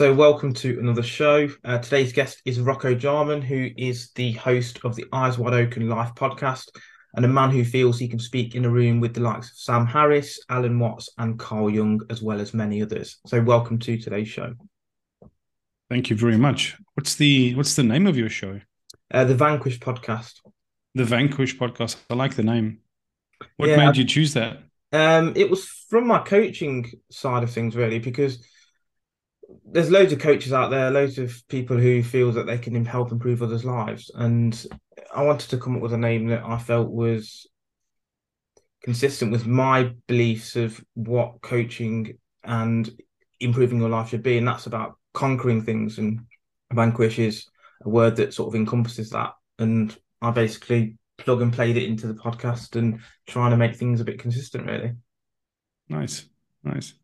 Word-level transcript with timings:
So, 0.00 0.14
welcome 0.14 0.54
to 0.54 0.78
another 0.80 1.02
show. 1.02 1.46
Uh, 1.62 1.76
today's 1.76 2.14
guest 2.14 2.40
is 2.46 2.58
Rocco 2.58 2.94
Jarman, 2.94 3.42
who 3.42 3.68
is 3.76 4.12
the 4.14 4.32
host 4.32 4.80
of 4.82 4.96
the 4.96 5.04
Eyes 5.12 5.36
Wide 5.36 5.52
Open 5.52 5.90
Life 5.90 6.14
podcast, 6.14 6.70
and 7.14 7.22
a 7.22 7.28
man 7.28 7.50
who 7.50 7.66
feels 7.66 7.98
he 7.98 8.08
can 8.08 8.18
speak 8.18 8.54
in 8.54 8.64
a 8.64 8.70
room 8.70 9.00
with 9.00 9.12
the 9.12 9.20
likes 9.20 9.50
of 9.50 9.58
Sam 9.58 9.84
Harris, 9.84 10.40
Alan 10.48 10.78
Watts, 10.78 11.10
and 11.18 11.38
Carl 11.38 11.68
Jung, 11.68 12.00
as 12.08 12.22
well 12.22 12.40
as 12.40 12.54
many 12.54 12.80
others. 12.80 13.18
So, 13.26 13.42
welcome 13.42 13.78
to 13.80 13.98
today's 13.98 14.28
show. 14.28 14.54
Thank 15.90 16.08
you 16.08 16.16
very 16.16 16.38
much. 16.38 16.78
What's 16.94 17.16
the 17.16 17.54
What's 17.54 17.76
the 17.76 17.82
name 17.82 18.06
of 18.06 18.16
your 18.16 18.30
show? 18.30 18.58
Uh, 19.12 19.24
the 19.24 19.34
Vanquish 19.34 19.80
podcast. 19.80 20.36
The 20.94 21.04
Vanquish 21.04 21.58
podcast. 21.58 21.96
I 22.08 22.14
like 22.14 22.36
the 22.36 22.42
name. 22.42 22.78
What 23.58 23.68
yeah, 23.68 23.76
made 23.76 23.98
you 23.98 24.06
choose 24.06 24.32
that? 24.32 24.62
Um, 24.94 25.34
it 25.36 25.50
was 25.50 25.66
from 25.90 26.06
my 26.06 26.20
coaching 26.20 26.90
side 27.10 27.42
of 27.42 27.50
things, 27.50 27.76
really, 27.76 27.98
because 27.98 28.42
there's 29.72 29.90
loads 29.90 30.12
of 30.12 30.18
coaches 30.18 30.52
out 30.52 30.70
there, 30.70 30.90
loads 30.90 31.18
of 31.18 31.42
people 31.48 31.76
who 31.76 32.02
feel 32.02 32.32
that 32.32 32.46
they 32.46 32.58
can 32.58 32.84
help 32.84 33.12
improve 33.12 33.42
others' 33.42 33.64
lives, 33.64 34.10
and 34.14 34.66
I 35.14 35.22
wanted 35.22 35.50
to 35.50 35.58
come 35.58 35.76
up 35.76 35.82
with 35.82 35.92
a 35.92 35.98
name 35.98 36.28
that 36.28 36.44
I 36.44 36.58
felt 36.58 36.90
was 36.90 37.46
consistent 38.82 39.30
with 39.30 39.46
my 39.46 39.92
beliefs 40.06 40.56
of 40.56 40.82
what 40.94 41.40
coaching 41.42 42.18
and 42.42 42.90
improving 43.38 43.80
your 43.80 43.90
life 43.90 44.08
should 44.08 44.22
be, 44.22 44.38
and 44.38 44.48
that's 44.48 44.66
about 44.66 44.96
conquering 45.12 45.62
things. 45.62 45.98
And 45.98 46.20
vanquish 46.72 47.18
is 47.18 47.46
a 47.82 47.88
word 47.88 48.16
that 48.16 48.34
sort 48.34 48.48
of 48.48 48.54
encompasses 48.54 49.10
that, 49.10 49.32
and 49.58 49.96
I 50.20 50.30
basically 50.30 50.96
plug 51.18 51.42
and 51.42 51.52
played 51.52 51.76
it 51.76 51.84
into 51.84 52.06
the 52.06 52.14
podcast 52.14 52.76
and 52.76 53.00
trying 53.26 53.50
to 53.50 53.56
make 53.56 53.76
things 53.76 54.00
a 54.00 54.04
bit 54.04 54.18
consistent, 54.18 54.66
really. 54.66 54.92
Nice, 55.88 56.26
nice. 56.64 56.94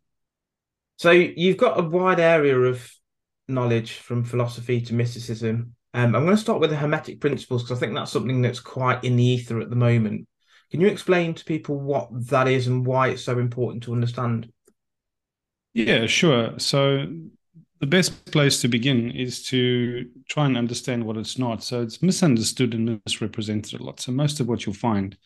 So 0.97 1.11
you've 1.11 1.59
got 1.59 1.79
a 1.79 1.83
wide 1.83 2.21
area 2.21 2.59
of 2.59 2.91
knowledge 3.49 3.93
from 3.93 4.25
philosophy 4.25 4.81
to 4.83 4.95
mysticism. 4.95 5.75
Um, 5.95 6.15
I'm 6.15 6.25
going 6.25 6.37
to 6.37 6.41
start 6.41 6.61
with 6.61 6.71
the 6.71 6.77
Hermetic 6.77 7.21
principles 7.21 7.63
because 7.63 7.79
I 7.79 7.81
think 7.81 7.95
that's 7.95 8.13
something 8.13 8.43
that's 8.43 8.61
quite 8.61 9.05
in 9.05 9.17
the 9.17 9.25
ether 9.25 9.61
at 9.61 9.71
the 9.71 9.77
moment. 9.77 10.27
Can 10.71 10.81
you 10.81 10.89
explain 10.89 11.35
to 11.35 11.45
people 11.45 11.79
what 11.79 12.09
that 12.29 12.49
is 12.49 12.67
and 12.67 12.85
why 12.85 13.09
it's 13.09 13.23
so 13.23 13.39
important 13.39 13.85
to 13.85 13.93
understand? 13.93 14.51
Yeah, 15.75 16.07
sure. 16.07 16.59
So 16.59 17.07
the 17.81 17.87
best 17.87 18.25
place 18.33 18.61
to 18.63 18.69
begin 18.69 19.11
is 19.11 19.43
to 19.45 20.09
try 20.29 20.47
and 20.47 20.57
understand 20.57 21.05
what 21.05 21.17
it's 21.17 21.39
not. 21.39 21.63
So 21.63 21.83
it's 21.83 22.03
misunderstood 22.03 22.75
and 22.75 23.01
misrepresented 23.05 23.81
a 23.81 23.85
lot. 23.85 24.01
So 24.01 24.13
most 24.13 24.41
of 24.41 24.49
what 24.49 24.65
you'll 24.65 24.75
find 24.75 25.17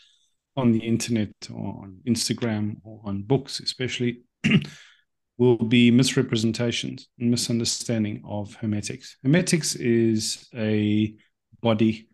on 0.56 0.72
the 0.72 0.80
internet 0.80 1.30
or 1.52 1.82
on 1.82 2.00
Instagram 2.06 2.76
or 2.84 3.00
on 3.04 3.22
books, 3.22 3.60
especially, 3.60 4.22
will 5.40 5.56
be 5.56 5.90
misrepresentations 5.90 7.08
and 7.18 7.30
misunderstanding 7.30 8.22
of 8.26 8.54
Hermetics. 8.56 9.16
Hermetics 9.22 9.74
is 9.74 10.46
a 10.54 11.14
body 11.62 12.10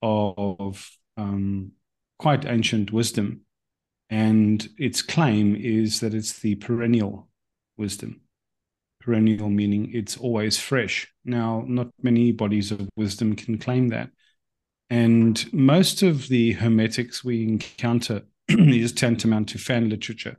of 0.00 0.88
um, 1.16 1.72
quite 2.20 2.46
ancient 2.46 2.92
wisdom, 2.92 3.40
and 4.10 4.66
its 4.78 5.02
claim 5.02 5.56
is 5.56 5.98
that 5.98 6.14
it's 6.14 6.38
the 6.38 6.54
perennial 6.54 7.28
wisdom. 7.76 8.20
Perennial 9.00 9.50
meaning 9.50 9.90
it's 9.92 10.16
always 10.16 10.56
fresh. 10.56 11.12
Now, 11.24 11.64
not 11.66 11.88
many 12.00 12.30
bodies 12.30 12.70
of 12.70 12.88
wisdom 12.96 13.34
can 13.34 13.58
claim 13.58 13.88
that. 13.88 14.10
And 14.88 15.52
most 15.52 16.02
of 16.02 16.28
the 16.28 16.52
Hermetics 16.52 17.24
we 17.24 17.42
encounter 17.42 18.22
is 18.48 18.92
tantamount 18.92 19.48
to 19.48 19.58
fan 19.58 19.88
literature. 19.88 20.36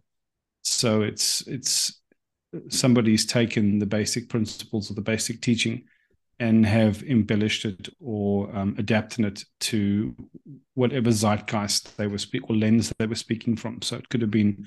So 0.63 1.01
it's 1.01 1.45
it's 1.45 1.98
somebody's 2.69 3.25
taken 3.25 3.79
the 3.79 3.85
basic 3.85 4.29
principles 4.29 4.89
of 4.89 4.95
the 4.95 5.01
basic 5.01 5.41
teaching 5.41 5.83
and 6.39 6.65
have 6.65 7.03
embellished 7.03 7.65
it 7.65 7.89
or 7.99 8.55
um, 8.55 8.73
adapted 8.77 9.25
it 9.25 9.43
to 9.59 10.15
whatever 10.73 11.11
zeitgeist 11.11 11.97
they 11.97 12.07
were 12.07 12.17
speaking 12.17 12.47
or 12.49 12.55
lens 12.55 12.93
they 12.97 13.05
were 13.05 13.15
speaking 13.15 13.57
from. 13.57 13.81
So 13.81 13.97
it 13.97 14.07
could 14.09 14.21
have 14.21 14.31
been 14.31 14.65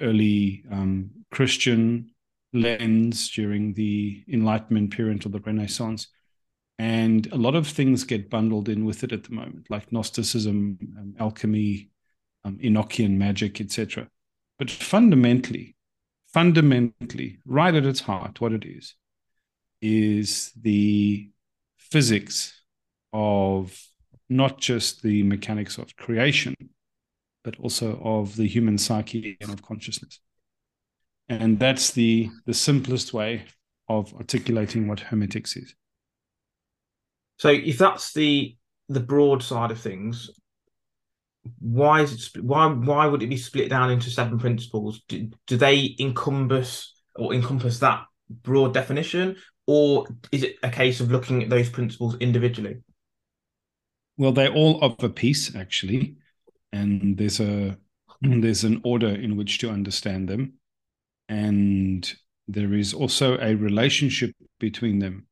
early 0.00 0.64
um, 0.70 1.10
Christian 1.30 2.10
lens 2.52 3.30
during 3.30 3.72
the 3.74 4.22
Enlightenment 4.30 4.92
period 4.94 5.24
or 5.24 5.30
the 5.30 5.40
Renaissance. 5.40 6.08
And 6.78 7.26
a 7.32 7.36
lot 7.36 7.54
of 7.54 7.66
things 7.66 8.04
get 8.04 8.30
bundled 8.30 8.68
in 8.68 8.84
with 8.84 9.04
it 9.04 9.12
at 9.12 9.24
the 9.24 9.34
moment, 9.34 9.70
like 9.70 9.92
Gnosticism, 9.92 10.78
um, 10.98 11.14
alchemy, 11.18 11.90
um, 12.44 12.58
Enochian 12.58 13.16
magic, 13.16 13.60
etc. 13.60 14.08
But 14.58 14.70
fundamentally, 14.70 15.76
fundamentally, 16.32 17.38
right 17.44 17.74
at 17.74 17.86
its 17.86 18.00
heart, 18.00 18.40
what 18.40 18.52
it 18.52 18.64
is, 18.64 18.94
is 19.82 20.52
the 20.60 21.30
physics 21.78 22.60
of 23.12 23.76
not 24.28 24.60
just 24.60 25.02
the 25.02 25.22
mechanics 25.24 25.78
of 25.78 25.96
creation, 25.96 26.54
but 27.42 27.58
also 27.58 28.00
of 28.04 28.36
the 28.36 28.46
human 28.46 28.78
psyche 28.78 29.36
and 29.40 29.52
of 29.52 29.62
consciousness. 29.62 30.20
And 31.28 31.58
that's 31.58 31.90
the, 31.92 32.28
the 32.46 32.54
simplest 32.54 33.12
way 33.12 33.44
of 33.88 34.14
articulating 34.14 34.86
what 34.86 35.00
hermetics 35.00 35.56
is. 35.56 35.74
So 37.38 37.48
if 37.48 37.78
that's 37.78 38.12
the 38.12 38.56
the 38.90 39.00
broad 39.00 39.40
side 39.42 39.70
of 39.70 39.80
things, 39.80 40.30
why 41.58 42.02
is 42.02 42.12
it 42.12 42.42
why 42.42 42.66
why 42.66 43.06
would 43.06 43.22
it 43.22 43.28
be 43.28 43.36
split 43.36 43.70
down 43.70 43.90
into 43.90 44.10
seven 44.10 44.38
principles? 44.38 45.02
Do, 45.08 45.30
do 45.46 45.56
they 45.56 45.96
encompass 45.98 46.94
or 47.16 47.34
encompass 47.34 47.78
that 47.78 48.04
broad 48.42 48.74
definition, 48.74 49.36
or 49.66 50.06
is 50.32 50.42
it 50.42 50.56
a 50.62 50.70
case 50.70 51.00
of 51.00 51.10
looking 51.10 51.42
at 51.42 51.50
those 51.50 51.70
principles 51.70 52.16
individually? 52.20 52.78
Well, 54.16 54.32
they're 54.32 54.52
all 54.52 54.80
of 54.82 55.02
a 55.02 55.08
piece 55.08 55.54
actually, 55.56 56.16
and 56.72 57.16
there's 57.16 57.40
a 57.40 57.78
there's 58.20 58.64
an 58.64 58.80
order 58.84 59.08
in 59.08 59.36
which 59.36 59.58
to 59.58 59.70
understand 59.70 60.28
them, 60.28 60.54
and 61.28 62.12
there 62.48 62.74
is 62.74 62.92
also 62.92 63.38
a 63.38 63.54
relationship 63.54 64.34
between 64.58 64.98
them 64.98 65.26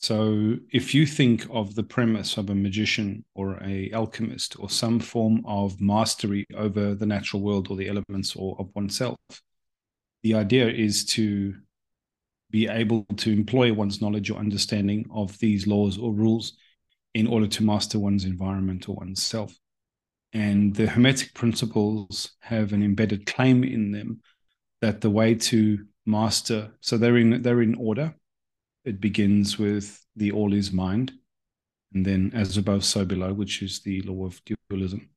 so 0.00 0.56
if 0.72 0.94
you 0.94 1.04
think 1.04 1.46
of 1.50 1.74
the 1.74 1.82
premise 1.82 2.38
of 2.38 2.48
a 2.48 2.54
magician 2.54 3.22
or 3.34 3.62
a 3.62 3.92
alchemist 3.92 4.58
or 4.58 4.70
some 4.70 4.98
form 4.98 5.42
of 5.44 5.78
mastery 5.78 6.46
over 6.56 6.94
the 6.94 7.04
natural 7.04 7.42
world 7.42 7.68
or 7.70 7.76
the 7.76 7.88
elements 7.88 8.34
or 8.34 8.56
of 8.58 8.70
oneself, 8.74 9.18
the 10.22 10.34
idea 10.34 10.68
is 10.68 11.04
to 11.04 11.54
be 12.50 12.66
able 12.66 13.04
to 13.18 13.30
employ 13.30 13.74
one's 13.74 14.00
knowledge 14.00 14.30
or 14.30 14.38
understanding 14.38 15.04
of 15.12 15.38
these 15.38 15.66
laws 15.66 15.98
or 15.98 16.14
rules 16.14 16.54
in 17.12 17.26
order 17.26 17.46
to 17.46 17.62
master 17.62 17.98
one's 17.98 18.24
environment 18.24 18.88
or 18.88 18.96
oneself. 18.96 19.54
And 20.32 20.74
the 20.74 20.86
Hermetic 20.86 21.34
principles 21.34 22.30
have 22.40 22.72
an 22.72 22.82
embedded 22.82 23.26
claim 23.26 23.64
in 23.64 23.92
them 23.92 24.22
that 24.80 25.02
the 25.02 25.10
way 25.10 25.34
to 25.34 25.84
master, 26.06 26.72
so 26.80 26.96
they're 26.96 27.18
in 27.18 27.42
they're 27.42 27.60
in 27.60 27.74
order 27.74 28.14
it 28.84 29.00
begins 29.00 29.58
with 29.58 30.04
the 30.16 30.32
all 30.32 30.52
is 30.52 30.72
mind, 30.72 31.12
and 31.92 32.04
then 32.04 32.30
as 32.34 32.56
above, 32.56 32.84
so 32.84 33.04
below, 33.04 33.32
which 33.32 33.62
is 33.62 33.80
the 33.80 34.00
law 34.02 34.26
of 34.26 34.40
dualism, 34.44 35.08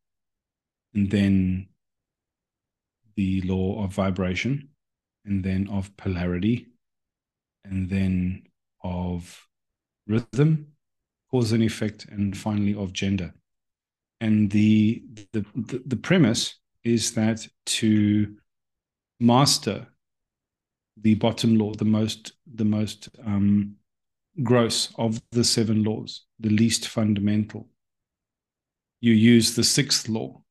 and 0.93 1.09
then 1.09 1.67
the 3.15 3.41
law 3.41 3.83
of 3.83 3.93
vibration, 3.93 4.69
and 5.25 5.43
then 5.43 5.67
of 5.69 5.95
polarity, 5.97 6.67
and 7.63 7.89
then 7.89 8.43
of 8.83 9.47
rhythm, 10.07 10.67
cause 11.31 11.51
and 11.51 11.63
effect, 11.63 12.05
and 12.05 12.37
finally 12.37 12.75
of 12.75 12.91
gender. 12.91 13.33
And 14.19 14.49
the 14.51 15.03
the, 15.31 15.45
the, 15.55 15.83
the 15.85 15.95
premise 15.95 16.55
is 16.83 17.13
that 17.13 17.47
to 17.65 18.35
master 19.19 19.87
the 21.01 21.15
bottom 21.15 21.57
law, 21.57 21.73
the 21.73 21.85
most 21.85 22.33
the 22.53 22.65
most 22.65 23.09
um, 23.25 23.75
gross 24.41 24.93
of 24.97 25.21
the 25.31 25.43
seven 25.43 25.83
laws, 25.83 26.25
the 26.39 26.49
least 26.49 26.87
fundamental. 26.87 27.67
You 29.01 29.13
use 29.13 29.55
the 29.55 29.63
sixth 29.63 30.07
law 30.07 30.41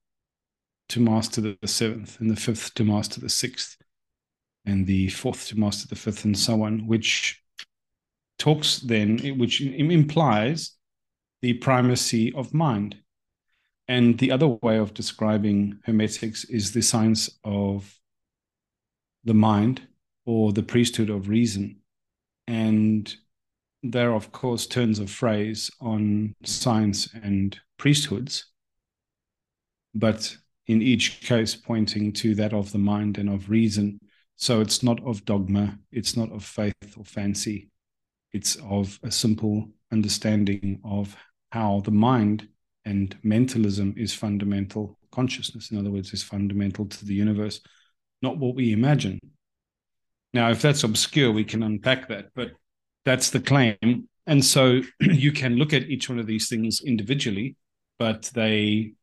to 0.91 1.01
master 1.01 1.41
the 1.41 1.57
seventh, 1.65 2.21
and 2.21 2.31
the 2.31 2.37
fifth 2.37 2.75
to 2.75 2.85
master 2.85 3.21
the 3.21 3.29
sixth, 3.29 3.77
and 4.67 4.87
the 4.87 5.09
fourth 5.09 5.49
to 5.49 5.59
master 5.59 5.89
the 5.89 5.97
fifth, 5.97 6.25
and 6.25 6.39
so 6.39 6.63
on, 6.63 6.87
which 6.87 7.41
talks 8.39 8.81
then, 8.81 9.19
which 9.39 9.61
implies 9.61 10.73
the 11.41 11.55
primacy 11.55 12.33
of 12.35 12.53
mind. 12.53 12.97
And 13.89 14.19
the 14.19 14.31
other 14.31 14.49
way 14.49 14.79
of 14.79 14.95
describing 14.95 15.79
hermetics 15.85 16.45
is 16.45 16.73
the 16.73 16.83
science 16.83 17.31
of 17.45 17.99
the 19.25 19.35
mind 19.35 19.83
or 20.25 20.53
the 20.53 20.63
priesthood 20.63 21.11
of 21.11 21.29
reason. 21.29 21.77
And 22.47 23.15
there, 23.83 24.13
are, 24.13 24.17
of 24.17 24.33
course, 24.33 24.67
turns 24.67 24.99
of 24.99 25.11
phrase 25.11 25.71
on 25.81 26.35
science 26.45 27.09
and 27.15 27.59
priesthoods, 27.79 28.47
but 29.95 30.37
in 30.67 30.81
each 30.81 31.21
case 31.21 31.57
pointing 31.57 32.13
to 32.13 32.35
that 32.37 32.53
of 32.53 32.71
the 32.73 32.79
mind 32.79 33.19
and 33.19 33.29
of 33.29 33.51
reason. 33.51 33.99
So 34.37 34.61
it's 34.61 34.83
not 34.83 35.05
of 35.05 35.25
dogma, 35.25 35.79
it's 35.91 36.17
not 36.17 36.33
of 36.33 36.45
faith 36.45 36.75
or 36.97 37.05
fancy, 37.05 37.71
it's 38.33 38.57
of 38.57 38.99
a 39.03 39.11
simple 39.11 39.69
understanding 39.93 40.81
of 40.85 41.17
how 41.51 41.81
the 41.81 41.91
mind 41.91 42.49
and 42.85 43.17
mentalism 43.23 43.95
is 43.97 44.15
fundamental 44.15 44.99
consciousness 45.13 45.71
in 45.71 45.79
other 45.79 45.91
words 45.91 46.13
is 46.13 46.23
fundamental 46.23 46.87
to 46.87 47.05
the 47.05 47.15
universe 47.15 47.61
not 48.23 48.39
what 48.39 48.55
we 48.55 48.73
imagine 48.73 49.19
now 50.33 50.51
if 50.51 50.63
that's 50.63 50.85
obscure 50.85 51.31
we 51.33 51.45
can 51.45 51.63
unpack 51.63 52.09
that 52.09 52.27
but 52.35 52.53
that's 53.05 53.31
the 53.31 53.41
claim. 53.41 54.09
And 54.27 54.45
so 54.45 54.81
you 55.01 55.33
can 55.33 55.57
look 55.57 55.73
at 55.73 55.85
each 55.85 56.09
one 56.09 56.19
of 56.19 56.27
these 56.27 56.49
things 56.49 56.83
individually 56.85 57.57
but 57.99 58.31
they 58.35 58.95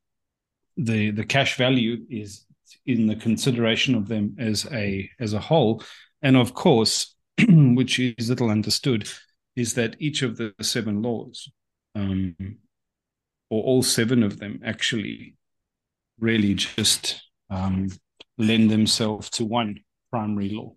the 0.77 1.11
the 1.11 1.25
cash 1.25 1.57
value 1.57 2.05
is 2.09 2.45
in 2.85 3.07
the 3.07 3.15
consideration 3.15 3.95
of 3.95 4.07
them 4.07 4.35
as 4.39 4.65
a 4.71 5.09
as 5.19 5.33
a 5.33 5.39
whole. 5.39 5.83
And 6.21 6.37
of 6.37 6.53
course 6.53 7.15
which 7.47 7.99
is 7.99 8.29
little 8.29 8.49
understood 8.49 9.07
is 9.55 9.73
that 9.73 9.95
each 9.99 10.21
of 10.21 10.37
the 10.37 10.53
seven 10.61 11.01
laws 11.01 11.49
um, 11.95 12.35
or 13.49 13.63
all 13.63 13.83
seven 13.83 14.23
of 14.23 14.39
them 14.39 14.61
actually 14.63 15.35
really 16.19 16.53
just 16.53 17.21
um, 17.49 17.89
lend 18.37 18.69
themselves 18.69 19.29
to 19.31 19.45
one 19.45 19.79
primary 20.11 20.49
law, 20.49 20.73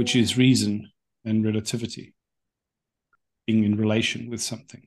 which 0.00 0.16
is 0.16 0.38
reason 0.38 0.90
and 1.26 1.44
relativity, 1.44 2.14
being 3.46 3.64
in 3.64 3.76
relation 3.76 4.30
with 4.30 4.40
something. 4.40 4.86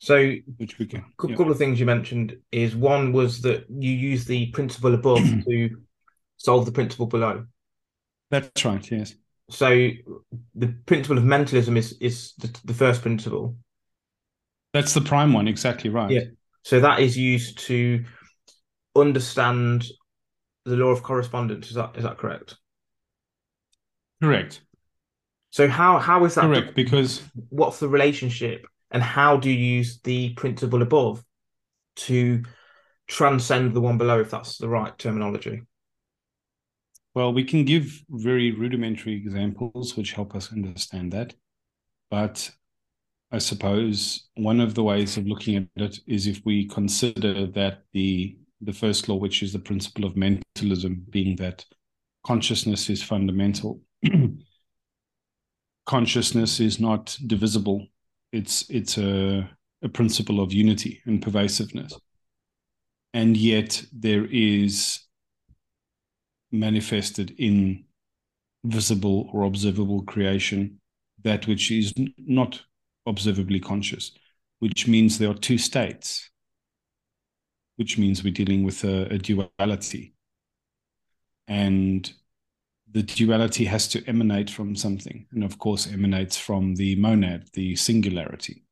So, 0.00 0.34
which 0.58 0.78
we 0.78 0.84
can, 0.84 1.00
a 1.00 1.04
couple 1.18 1.46
yeah. 1.46 1.52
of 1.52 1.56
things 1.56 1.80
you 1.80 1.86
mentioned 1.86 2.36
is 2.52 2.76
one 2.76 3.14
was 3.14 3.40
that 3.40 3.64
you 3.70 3.90
use 3.90 4.26
the 4.26 4.50
principle 4.50 4.92
above 4.92 5.24
to 5.48 5.70
solve 6.36 6.66
the 6.66 6.72
principle 6.72 7.06
below. 7.06 7.46
That's 8.30 8.66
right. 8.66 8.86
Yes. 8.90 9.14
So, 9.48 9.68
the 10.54 10.74
principle 10.84 11.16
of 11.16 11.24
mentalism 11.24 11.78
is 11.78 11.96
is 11.98 12.34
the, 12.36 12.54
the 12.66 12.74
first 12.74 13.00
principle, 13.00 13.56
that's 14.76 14.92
the 14.92 15.00
prime 15.00 15.32
one, 15.32 15.48
exactly 15.48 15.88
right. 15.88 16.10
Yeah. 16.10 16.24
So 16.64 16.80
that 16.80 17.00
is 17.00 17.16
used 17.16 17.60
to 17.60 18.04
understand 18.94 19.86
the 20.66 20.76
law 20.76 20.88
of 20.88 21.02
correspondence. 21.02 21.68
Is 21.68 21.76
that 21.76 21.96
is 21.96 22.02
that 22.02 22.18
correct? 22.18 22.56
Correct. 24.22 24.62
So 25.50 25.68
how 25.68 25.98
how 25.98 26.24
is 26.24 26.34
that 26.34 26.42
correct? 26.42 26.74
Because 26.74 27.22
what's 27.48 27.78
the 27.80 27.88
relationship, 27.88 28.66
and 28.90 29.02
how 29.02 29.36
do 29.36 29.50
you 29.50 29.56
use 29.76 30.00
the 30.02 30.34
principle 30.34 30.82
above 30.82 31.22
to 31.96 32.42
transcend 33.06 33.72
the 33.72 33.80
one 33.80 33.98
below, 33.98 34.20
if 34.20 34.30
that's 34.30 34.58
the 34.58 34.68
right 34.68 34.96
terminology? 34.98 35.62
Well, 37.14 37.32
we 37.32 37.44
can 37.44 37.64
give 37.64 38.02
very 38.10 38.50
rudimentary 38.50 39.14
examples 39.14 39.96
which 39.96 40.12
help 40.12 40.34
us 40.34 40.52
understand 40.52 41.12
that, 41.12 41.34
but 42.10 42.50
I 43.32 43.38
suppose 43.38 44.28
one 44.34 44.60
of 44.60 44.74
the 44.74 44.82
ways 44.82 45.16
of 45.16 45.26
looking 45.26 45.56
at 45.56 45.82
it 45.82 45.98
is 46.06 46.26
if 46.26 46.42
we 46.44 46.66
consider 46.66 47.46
that 47.46 47.82
the 47.92 48.36
the 48.60 48.72
first 48.72 49.08
law, 49.08 49.16
which 49.16 49.42
is 49.42 49.52
the 49.52 49.58
principle 49.58 50.04
of 50.04 50.16
mentalism, 50.16 51.04
being 51.10 51.36
that 51.36 51.64
consciousness 52.24 52.90
is 52.90 53.02
fundamental. 53.02 53.80
consciousness 55.86 56.60
is 56.60 56.80
not 56.80 57.16
divisible. 57.26 57.86
It's 58.32 58.68
it's 58.68 58.98
a, 58.98 59.48
a 59.82 59.88
principle 59.88 60.40
of 60.40 60.52
unity 60.52 61.00
and 61.06 61.22
pervasiveness. 61.22 61.98
And 63.14 63.36
yet 63.36 63.84
there 63.92 64.26
is 64.26 65.00
manifested 66.52 67.34
in 67.38 67.84
visible 68.64 69.30
or 69.32 69.44
observable 69.44 70.02
creation 70.02 70.80
that 71.22 71.46
which 71.46 71.70
is 71.70 71.94
not 72.18 72.60
observably 73.06 73.60
conscious, 73.60 74.12
which 74.58 74.86
means 74.86 75.18
there 75.18 75.30
are 75.30 75.34
two 75.34 75.58
states, 75.58 76.30
which 77.76 77.96
means 77.98 78.22
we're 78.22 78.32
dealing 78.32 78.64
with 78.64 78.84
a, 78.84 79.06
a 79.14 79.18
duality. 79.18 80.14
And 81.48 82.12
the 82.96 83.02
duality 83.02 83.66
has 83.66 83.86
to 83.88 84.02
emanate 84.08 84.48
from 84.48 84.74
something, 84.74 85.26
and 85.32 85.44
of 85.44 85.58
course, 85.58 85.86
emanates 85.86 86.38
from 86.38 86.74
the 86.76 86.96
monad, 86.96 87.46
the 87.52 87.76
singularity. 87.76 88.64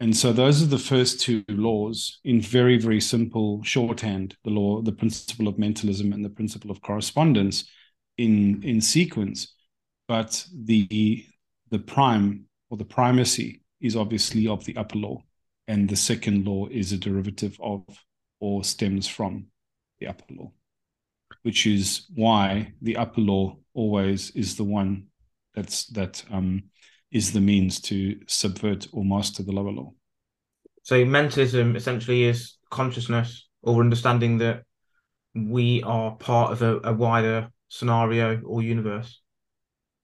And 0.00 0.14
so 0.14 0.34
those 0.34 0.62
are 0.62 0.66
the 0.66 0.78
first 0.78 1.22
two 1.22 1.42
laws 1.48 2.20
in 2.24 2.42
very, 2.42 2.76
very 2.76 3.00
simple 3.00 3.62
shorthand, 3.62 4.36
the 4.44 4.50
law, 4.50 4.82
the 4.82 4.92
principle 4.92 5.48
of 5.48 5.58
mentalism 5.58 6.12
and 6.12 6.22
the 6.22 6.28
principle 6.28 6.70
of 6.70 6.82
correspondence 6.82 7.64
in, 8.18 8.62
in 8.64 8.82
sequence. 8.82 9.54
But 10.08 10.44
the 10.54 11.24
the 11.70 11.78
prime 11.78 12.44
or 12.68 12.76
the 12.76 12.84
primacy 12.84 13.62
is 13.80 13.96
obviously 13.96 14.46
of 14.46 14.62
the 14.66 14.76
upper 14.76 14.98
law, 14.98 15.22
and 15.66 15.88
the 15.88 15.96
second 15.96 16.44
law 16.44 16.66
is 16.66 16.92
a 16.92 16.98
derivative 16.98 17.56
of 17.62 17.82
or 18.40 18.62
stems 18.62 19.08
from 19.08 19.46
the 20.00 20.06
upper 20.06 20.34
law, 20.34 20.52
which 21.48 21.66
is 21.66 22.02
why 22.14 22.70
the 22.82 22.94
upper 22.98 23.22
law 23.22 23.56
always 23.72 24.30
is 24.32 24.56
the 24.56 24.64
one 24.64 25.06
that's 25.54 25.86
that 25.86 26.22
um, 26.30 26.64
is 27.10 27.32
the 27.32 27.40
means 27.40 27.80
to 27.80 28.20
subvert 28.26 28.86
or 28.92 29.02
master 29.02 29.42
the 29.42 29.50
lower 29.50 29.72
law. 29.72 29.90
So 30.82 31.02
mentalism 31.06 31.74
essentially 31.74 32.24
is 32.24 32.58
consciousness 32.68 33.48
or 33.62 33.80
understanding 33.80 34.36
that 34.44 34.64
we 35.34 35.82
are 35.84 36.16
part 36.16 36.52
of 36.52 36.60
a, 36.60 36.80
a 36.84 36.92
wider 36.92 37.48
scenario 37.68 38.42
or 38.42 38.60
universe. 38.60 39.22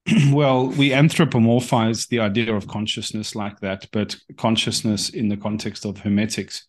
well, 0.32 0.68
we 0.68 0.92
anthropomorphize 0.92 2.08
the 2.08 2.20
idea 2.20 2.54
of 2.54 2.68
consciousness 2.68 3.34
like 3.34 3.60
that, 3.60 3.86
but 3.92 4.16
consciousness 4.38 5.10
in 5.10 5.28
the 5.28 5.36
context 5.36 5.84
of 5.84 5.98
hermetics 5.98 6.66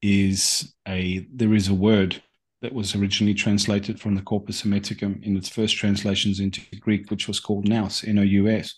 is 0.00 0.74
a 0.88 1.26
there 1.30 1.52
is 1.52 1.68
a 1.68 1.74
word 1.74 2.22
that 2.62 2.72
was 2.72 2.94
originally 2.94 3.34
translated 3.34 4.00
from 4.00 4.14
the 4.14 4.22
Corpus 4.22 4.62
Hermeticum 4.62 5.22
in 5.22 5.36
its 5.36 5.48
first 5.48 5.76
translations 5.76 6.40
into 6.40 6.62
Greek, 6.80 7.10
which 7.10 7.28
was 7.28 7.40
called 7.40 7.68
nous, 7.68 8.04
N-O-U-S. 8.04 8.76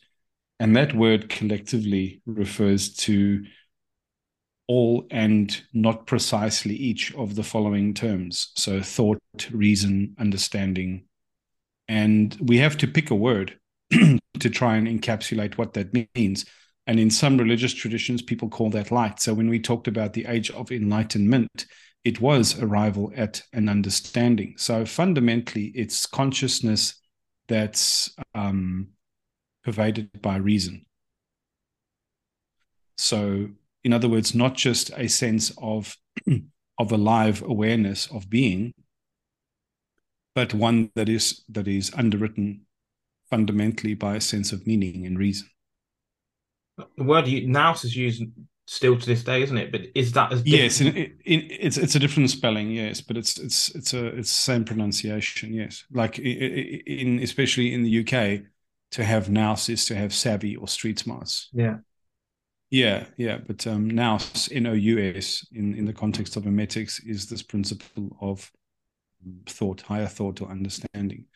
And 0.58 0.74
that 0.74 0.94
word 0.94 1.28
collectively 1.28 2.22
refers 2.26 2.94
to 2.94 3.44
all 4.66 5.06
and 5.10 5.62
not 5.74 6.06
precisely 6.06 6.74
each 6.74 7.14
of 7.14 7.34
the 7.34 7.42
following 7.42 7.92
terms. 7.92 8.52
So 8.56 8.80
thought, 8.80 9.20
reason, 9.52 10.14
understanding. 10.18 11.04
And 11.86 12.36
we 12.40 12.58
have 12.58 12.78
to 12.78 12.86
pick 12.86 13.10
a 13.10 13.14
word 13.14 13.58
to 13.90 14.50
try 14.50 14.76
and 14.76 14.88
encapsulate 14.88 15.58
what 15.58 15.74
that 15.74 15.92
means. 16.14 16.46
And 16.86 16.98
in 16.98 17.10
some 17.10 17.36
religious 17.36 17.74
traditions, 17.74 18.22
people 18.22 18.48
call 18.48 18.70
that 18.70 18.90
light. 18.90 19.20
So 19.20 19.34
when 19.34 19.50
we 19.50 19.58
talked 19.58 19.88
about 19.88 20.14
the 20.14 20.24
age 20.26 20.50
of 20.50 20.70
enlightenment, 20.70 21.66
it 22.04 22.20
was 22.20 22.60
arrival 22.60 23.12
at 23.16 23.42
an 23.52 23.68
understanding. 23.68 24.54
So 24.58 24.84
fundamentally, 24.84 25.72
it's 25.74 26.06
consciousness 26.06 27.00
that's 27.48 28.14
um, 28.34 28.88
pervaded 29.64 30.20
by 30.20 30.36
reason. 30.36 30.84
So, 32.98 33.48
in 33.82 33.92
other 33.92 34.08
words, 34.08 34.34
not 34.34 34.54
just 34.54 34.90
a 34.96 35.08
sense 35.08 35.52
of 35.58 35.96
of 36.78 36.92
alive 36.92 37.42
awareness 37.42 38.06
of 38.08 38.28
being, 38.28 38.74
but 40.34 40.54
one 40.54 40.90
that 40.94 41.08
is 41.08 41.44
that 41.48 41.66
is 41.66 41.92
underwritten 41.96 42.66
fundamentally 43.30 43.94
by 43.94 44.16
a 44.16 44.20
sense 44.20 44.52
of 44.52 44.66
meaning 44.66 45.06
and 45.06 45.18
reason. 45.18 45.48
The 46.76 47.04
word 47.04 47.26
nous 47.26 47.84
is 47.84 47.96
used 47.96 48.24
still 48.66 48.98
to 48.98 49.06
this 49.06 49.22
day, 49.22 49.42
isn't 49.42 49.56
it? 49.56 49.72
But 49.72 49.82
is 49.94 50.12
that 50.12 50.32
as 50.32 50.46
yes? 50.46 50.80
In, 50.80 50.96
in, 50.96 51.12
it's 51.24 51.76
it's 51.76 51.94
a 51.94 51.98
different 51.98 52.30
spelling, 52.30 52.70
yes, 52.70 53.00
but 53.00 53.16
it's 53.16 53.38
it's 53.38 53.74
it's 53.74 53.94
a 53.94 54.06
it's 54.06 54.30
same 54.30 54.64
pronunciation, 54.64 55.52
yes. 55.52 55.84
Like 55.92 56.18
in 56.18 57.20
especially 57.20 57.74
in 57.74 57.82
the 57.82 58.00
UK, 58.00 58.42
to 58.92 59.04
have 59.04 59.28
nous 59.28 59.68
is 59.68 59.86
to 59.86 59.94
have 59.94 60.14
savvy 60.14 60.56
or 60.56 60.68
street 60.68 60.98
smarts. 60.98 61.50
Yeah. 61.52 61.78
Yeah, 62.70 63.06
yeah, 63.16 63.38
but 63.46 63.64
um, 63.68 63.88
nous, 63.88 64.48
N 64.50 64.66
O 64.66 64.72
U 64.72 65.14
S, 65.16 65.46
in 65.52 65.74
in 65.74 65.84
the 65.84 65.92
context 65.92 66.36
of 66.36 66.44
hermetics 66.44 66.98
is 67.00 67.28
this 67.28 67.42
principle 67.42 68.16
of 68.20 68.50
thought, 69.46 69.82
higher 69.82 70.06
thought 70.06 70.40
or 70.40 70.48
understanding. 70.48 71.26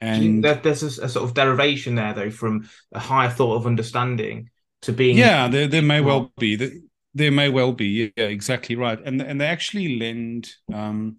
And 0.00 0.44
there's 0.44 0.82
a, 0.82 1.04
a, 1.04 1.08
sort 1.08 1.24
of 1.24 1.34
derivation 1.34 1.94
there, 1.94 2.12
though, 2.12 2.30
from 2.30 2.68
a 2.92 2.98
higher 2.98 3.30
thought 3.30 3.56
of 3.56 3.66
understanding 3.66 4.50
to 4.82 4.92
being. 4.92 5.16
Yeah, 5.16 5.48
there, 5.48 5.66
there 5.66 5.82
may 5.82 6.00
well 6.00 6.32
be. 6.38 6.82
There 7.14 7.32
may 7.32 7.48
well 7.48 7.72
be. 7.72 8.12
Yeah, 8.16 8.24
exactly 8.24 8.76
right. 8.76 8.98
And 9.04 9.20
and 9.20 9.40
they 9.40 9.46
actually 9.46 9.98
lend 9.98 10.50
um, 10.72 11.16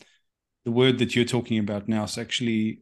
the 0.66 0.72
word 0.72 1.00
that 1.00 1.16
you're 1.16 1.26
talking 1.26 1.60
about 1.60 1.88
now. 1.88 2.04
Is 2.04 2.18
actually 2.18 2.82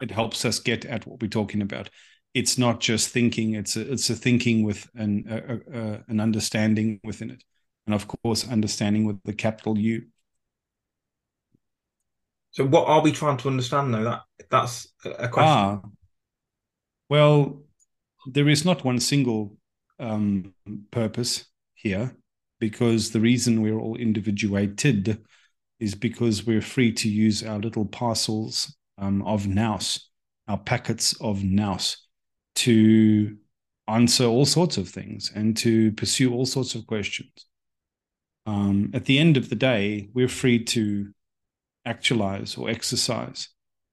it 0.00 0.10
helps 0.10 0.44
us 0.44 0.58
get 0.58 0.84
at 0.84 1.06
what 1.06 1.20
we're 1.20 1.28
talking 1.28 1.62
about. 1.62 1.90
It's 2.34 2.58
not 2.58 2.80
just 2.80 3.08
thinking; 3.10 3.54
it's 3.54 3.76
a 3.76 3.92
it's 3.92 4.10
a 4.10 4.14
thinking 4.14 4.64
with 4.64 4.88
an 4.94 5.24
a, 5.28 5.78
a, 5.78 6.04
an 6.08 6.20
understanding 6.20 7.00
within 7.04 7.30
it, 7.30 7.44
and 7.86 7.94
of 7.94 8.08
course, 8.08 8.48
understanding 8.48 9.04
with 9.04 9.22
the 9.24 9.32
capital 9.32 9.78
U. 9.78 10.02
So 12.50 12.64
what 12.64 12.86
are 12.86 13.02
we 13.02 13.10
trying 13.10 13.36
to 13.38 13.48
understand 13.48 13.94
though? 13.94 14.04
That 14.04 14.22
that's 14.50 14.92
a 15.04 15.28
question. 15.28 15.58
Ah, 15.58 15.80
well, 17.08 17.62
there 18.26 18.48
is 18.48 18.64
not 18.64 18.84
one 18.84 19.00
single 19.00 19.56
um, 19.98 20.54
purpose 20.90 21.44
here 21.74 22.16
because 22.60 23.10
the 23.10 23.20
reason 23.20 23.62
we're 23.62 23.78
all 23.78 23.96
individuated 23.96 25.22
is 25.80 25.94
because 25.94 26.46
we're 26.46 26.62
free 26.62 26.92
to 26.92 27.08
use 27.08 27.42
our 27.42 27.58
little 27.58 27.84
parcels 27.84 28.74
um, 28.98 29.22
of 29.22 29.46
nous, 29.46 29.98
our 30.48 30.58
packets 30.58 31.14
of 31.20 31.42
nous, 31.42 31.96
to 32.54 33.36
answer 33.88 34.24
all 34.24 34.46
sorts 34.46 34.78
of 34.78 34.88
things 34.88 35.30
and 35.34 35.56
to 35.56 35.92
pursue 35.92 36.32
all 36.32 36.46
sorts 36.46 36.74
of 36.74 36.86
questions. 36.86 37.46
Um, 38.46 38.90
at 38.94 39.04
the 39.04 39.18
end 39.18 39.36
of 39.36 39.48
the 39.48 39.56
day, 39.56 40.08
we're 40.14 40.28
free 40.28 40.62
to 40.64 41.12
actualize 41.84 42.56
or 42.56 42.70
exercise 42.70 43.48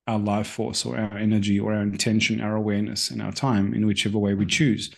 our 0.08 0.20
life 0.20 0.48
force 0.48 0.86
or 0.86 0.98
our 0.98 1.18
energy 1.18 1.60
or 1.60 1.74
our 1.74 1.82
intention, 1.82 2.42
our 2.42 2.56
awareness, 2.56 3.12
and 3.12 3.22
our 3.22 3.32
time 3.32 3.74
in 3.74 3.86
whichever 3.86 4.18
way 4.18 4.34
we 4.34 4.46
choose. 4.46 4.92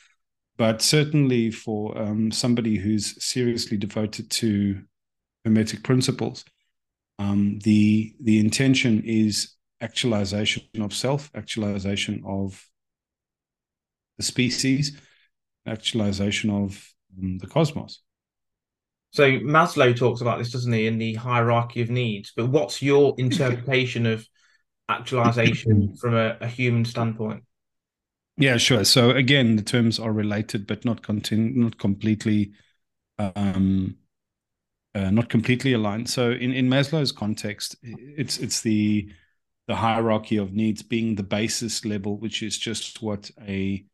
But 0.58 0.82
certainly 0.82 1.50
for 1.50 1.98
um, 1.98 2.32
somebody 2.32 2.78
who's 2.78 3.24
seriously 3.24 3.78
devoted 3.78 4.30
to 4.32 4.82
Hermetic 5.44 5.84
principles, 5.84 6.46
um, 7.20 7.60
the 7.64 8.16
the 8.22 8.40
intention 8.40 9.04
is 9.06 9.56
actualization 9.82 10.64
of 10.80 10.94
self, 10.94 11.30
actualization 11.36 12.24
of 12.26 12.66
the 14.18 14.24
species, 14.24 15.00
actualization 15.68 16.50
of 16.50 16.88
um, 17.18 17.38
the 17.40 17.48
cosmos. 17.48 18.02
So 19.12 19.24
Maslow 19.24 19.96
talks 19.96 20.22
about 20.22 20.40
this, 20.40 20.52
doesn't 20.52 20.74
he, 20.74 20.88
in 20.88 20.98
the 20.98 21.14
hierarchy 21.14 21.82
of 21.82 21.92
needs? 21.92 22.34
But 22.36 22.48
what's 22.48 22.82
your 22.82 23.14
interpretation 23.20 24.08
of 24.08 24.28
actualization 24.90 25.96
from 26.02 26.16
a, 26.16 26.38
a, 26.42 26.48
human 26.48 26.84
standpoint? 26.84 27.44
Yeah, 28.38 28.58
sure. 28.58 28.84
So 28.84 29.12
again, 29.12 29.56
the 29.56 29.62
terms 29.62 30.00
are 30.00 30.12
related, 30.12 30.66
but 30.66 30.86
not 30.86 31.04
continu- 31.04 31.56
not 31.56 31.78
completely, 31.78 32.54
um, 33.20 33.98
uh, 34.96 35.12
not 35.12 35.30
completely 35.30 35.74
aligned. 35.74 36.10
So 36.10 36.32
in, 36.32 36.52
in 36.54 36.70
Maslow's 36.70 37.12
context, 37.12 37.76
it's 37.84 38.38
it's 38.40 38.62
the 38.62 39.10
the 39.68 39.76
hierarchy 39.76 40.38
of 40.38 40.54
needs 40.54 40.84
being 40.84 41.16
the 41.16 41.24
basis 41.24 41.86
level, 41.86 42.18
which 42.20 42.44
is 42.44 42.58
just 42.58 43.02
what 43.02 43.32
a 43.48 43.86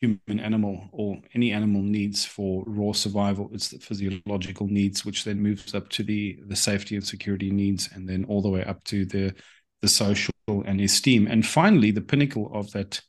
human 0.00 0.40
animal 0.40 0.88
or 0.92 1.18
any 1.34 1.52
animal 1.52 1.82
needs 1.82 2.24
for 2.24 2.64
raw 2.66 2.92
survival. 2.92 3.50
It's 3.52 3.68
the 3.70 3.78
physiological 3.78 4.66
needs, 4.68 5.04
which 5.04 5.24
then 5.24 5.42
moves 5.42 5.74
up 5.74 5.88
to 5.90 6.02
the 6.04 6.38
the 6.46 6.56
safety 6.56 6.96
and 6.96 7.06
security 7.06 7.50
needs, 7.50 7.88
and 7.94 8.08
then 8.08 8.24
all 8.26 8.42
the 8.42 8.50
way 8.50 8.64
up 8.64 8.84
to 8.84 9.04
the 9.06 9.34
the 9.82 9.88
social 9.88 10.32
and 10.48 10.80
esteem. 10.80 11.26
And 11.26 11.46
finally, 11.46 11.90
the 11.90 12.00
pinnacle 12.00 12.50
of 12.54 12.70
that 12.72 13.00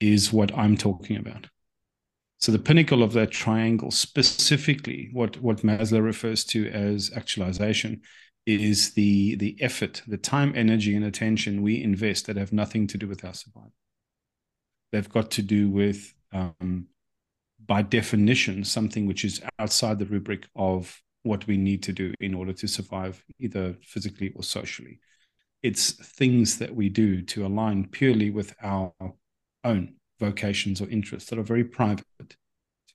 is 0.00 0.32
what 0.32 0.56
I'm 0.56 0.76
talking 0.76 1.16
about. 1.16 1.46
So 2.38 2.52
the 2.52 2.58
pinnacle 2.58 3.02
of 3.02 3.12
that 3.14 3.32
triangle, 3.32 3.90
specifically 3.90 5.10
what, 5.12 5.40
what 5.40 5.58
Maslow 5.58 6.02
refers 6.02 6.44
to 6.46 6.68
as 6.68 7.10
actualization, 7.16 8.02
is 8.46 8.94
the 8.94 9.34
the 9.36 9.58
effort, 9.60 10.00
the 10.06 10.16
time, 10.16 10.54
energy, 10.56 10.96
and 10.96 11.04
attention 11.04 11.60
we 11.60 11.82
invest 11.82 12.26
that 12.26 12.36
have 12.36 12.52
nothing 12.52 12.86
to 12.86 12.96
do 12.96 13.06
with 13.06 13.22
our 13.24 13.34
survival. 13.34 13.72
They've 14.90 15.08
got 15.08 15.30
to 15.32 15.42
do 15.42 15.68
with, 15.68 16.14
um, 16.32 16.86
by 17.66 17.82
definition, 17.82 18.64
something 18.64 19.06
which 19.06 19.24
is 19.24 19.42
outside 19.58 19.98
the 19.98 20.06
rubric 20.06 20.46
of 20.56 20.98
what 21.24 21.46
we 21.46 21.58
need 21.58 21.82
to 21.82 21.92
do 21.92 22.14
in 22.20 22.32
order 22.32 22.54
to 22.54 22.66
survive, 22.66 23.22
either 23.38 23.76
physically 23.82 24.32
or 24.34 24.42
socially. 24.42 24.98
It's 25.62 25.92
things 26.16 26.56
that 26.58 26.74
we 26.74 26.88
do 26.88 27.20
to 27.22 27.44
align 27.44 27.88
purely 27.88 28.30
with 28.30 28.54
our 28.62 28.92
own 29.64 29.94
vocations 30.20 30.80
or 30.80 30.88
interests 30.88 31.30
that 31.30 31.38
are 31.38 31.44
very 31.44 31.64
private 31.64 32.04
to 32.18 32.36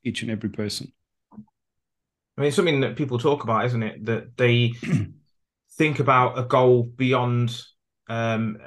each 0.03 0.21
and 0.21 0.31
every 0.31 0.49
person. 0.49 0.91
I 1.33 2.41
mean, 2.41 2.47
it's 2.47 2.55
something 2.55 2.81
that 2.81 2.95
people 2.95 3.19
talk 3.19 3.43
about, 3.43 3.65
isn't 3.65 3.83
it? 3.83 4.05
That 4.05 4.35
they 4.37 4.73
think 5.77 5.99
about 5.99 6.37
a 6.37 6.43
goal 6.43 6.83
beyond 6.83 7.55
um, 8.07 8.57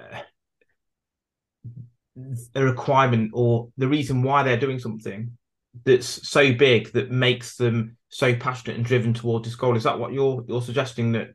a 2.55 2.65
requirement 2.65 3.33
or 3.35 3.69
the 3.77 3.89
reason 3.89 4.23
why 4.23 4.43
they're 4.43 4.57
doing 4.57 4.79
something 4.79 5.37
that's 5.85 6.29
so 6.29 6.55
big 6.55 6.93
that 6.93 7.11
makes 7.11 7.57
them 7.57 7.97
so 8.09 8.35
passionate 8.35 8.77
and 8.77 8.87
driven 8.87 9.13
towards 9.13 9.47
this 9.47 9.57
goal. 9.57 9.77
Is 9.77 9.83
that 9.85 9.99
what 9.99 10.13
you're 10.13 10.45
you're 10.49 10.63
suggesting 10.63 11.13
that 11.13 11.35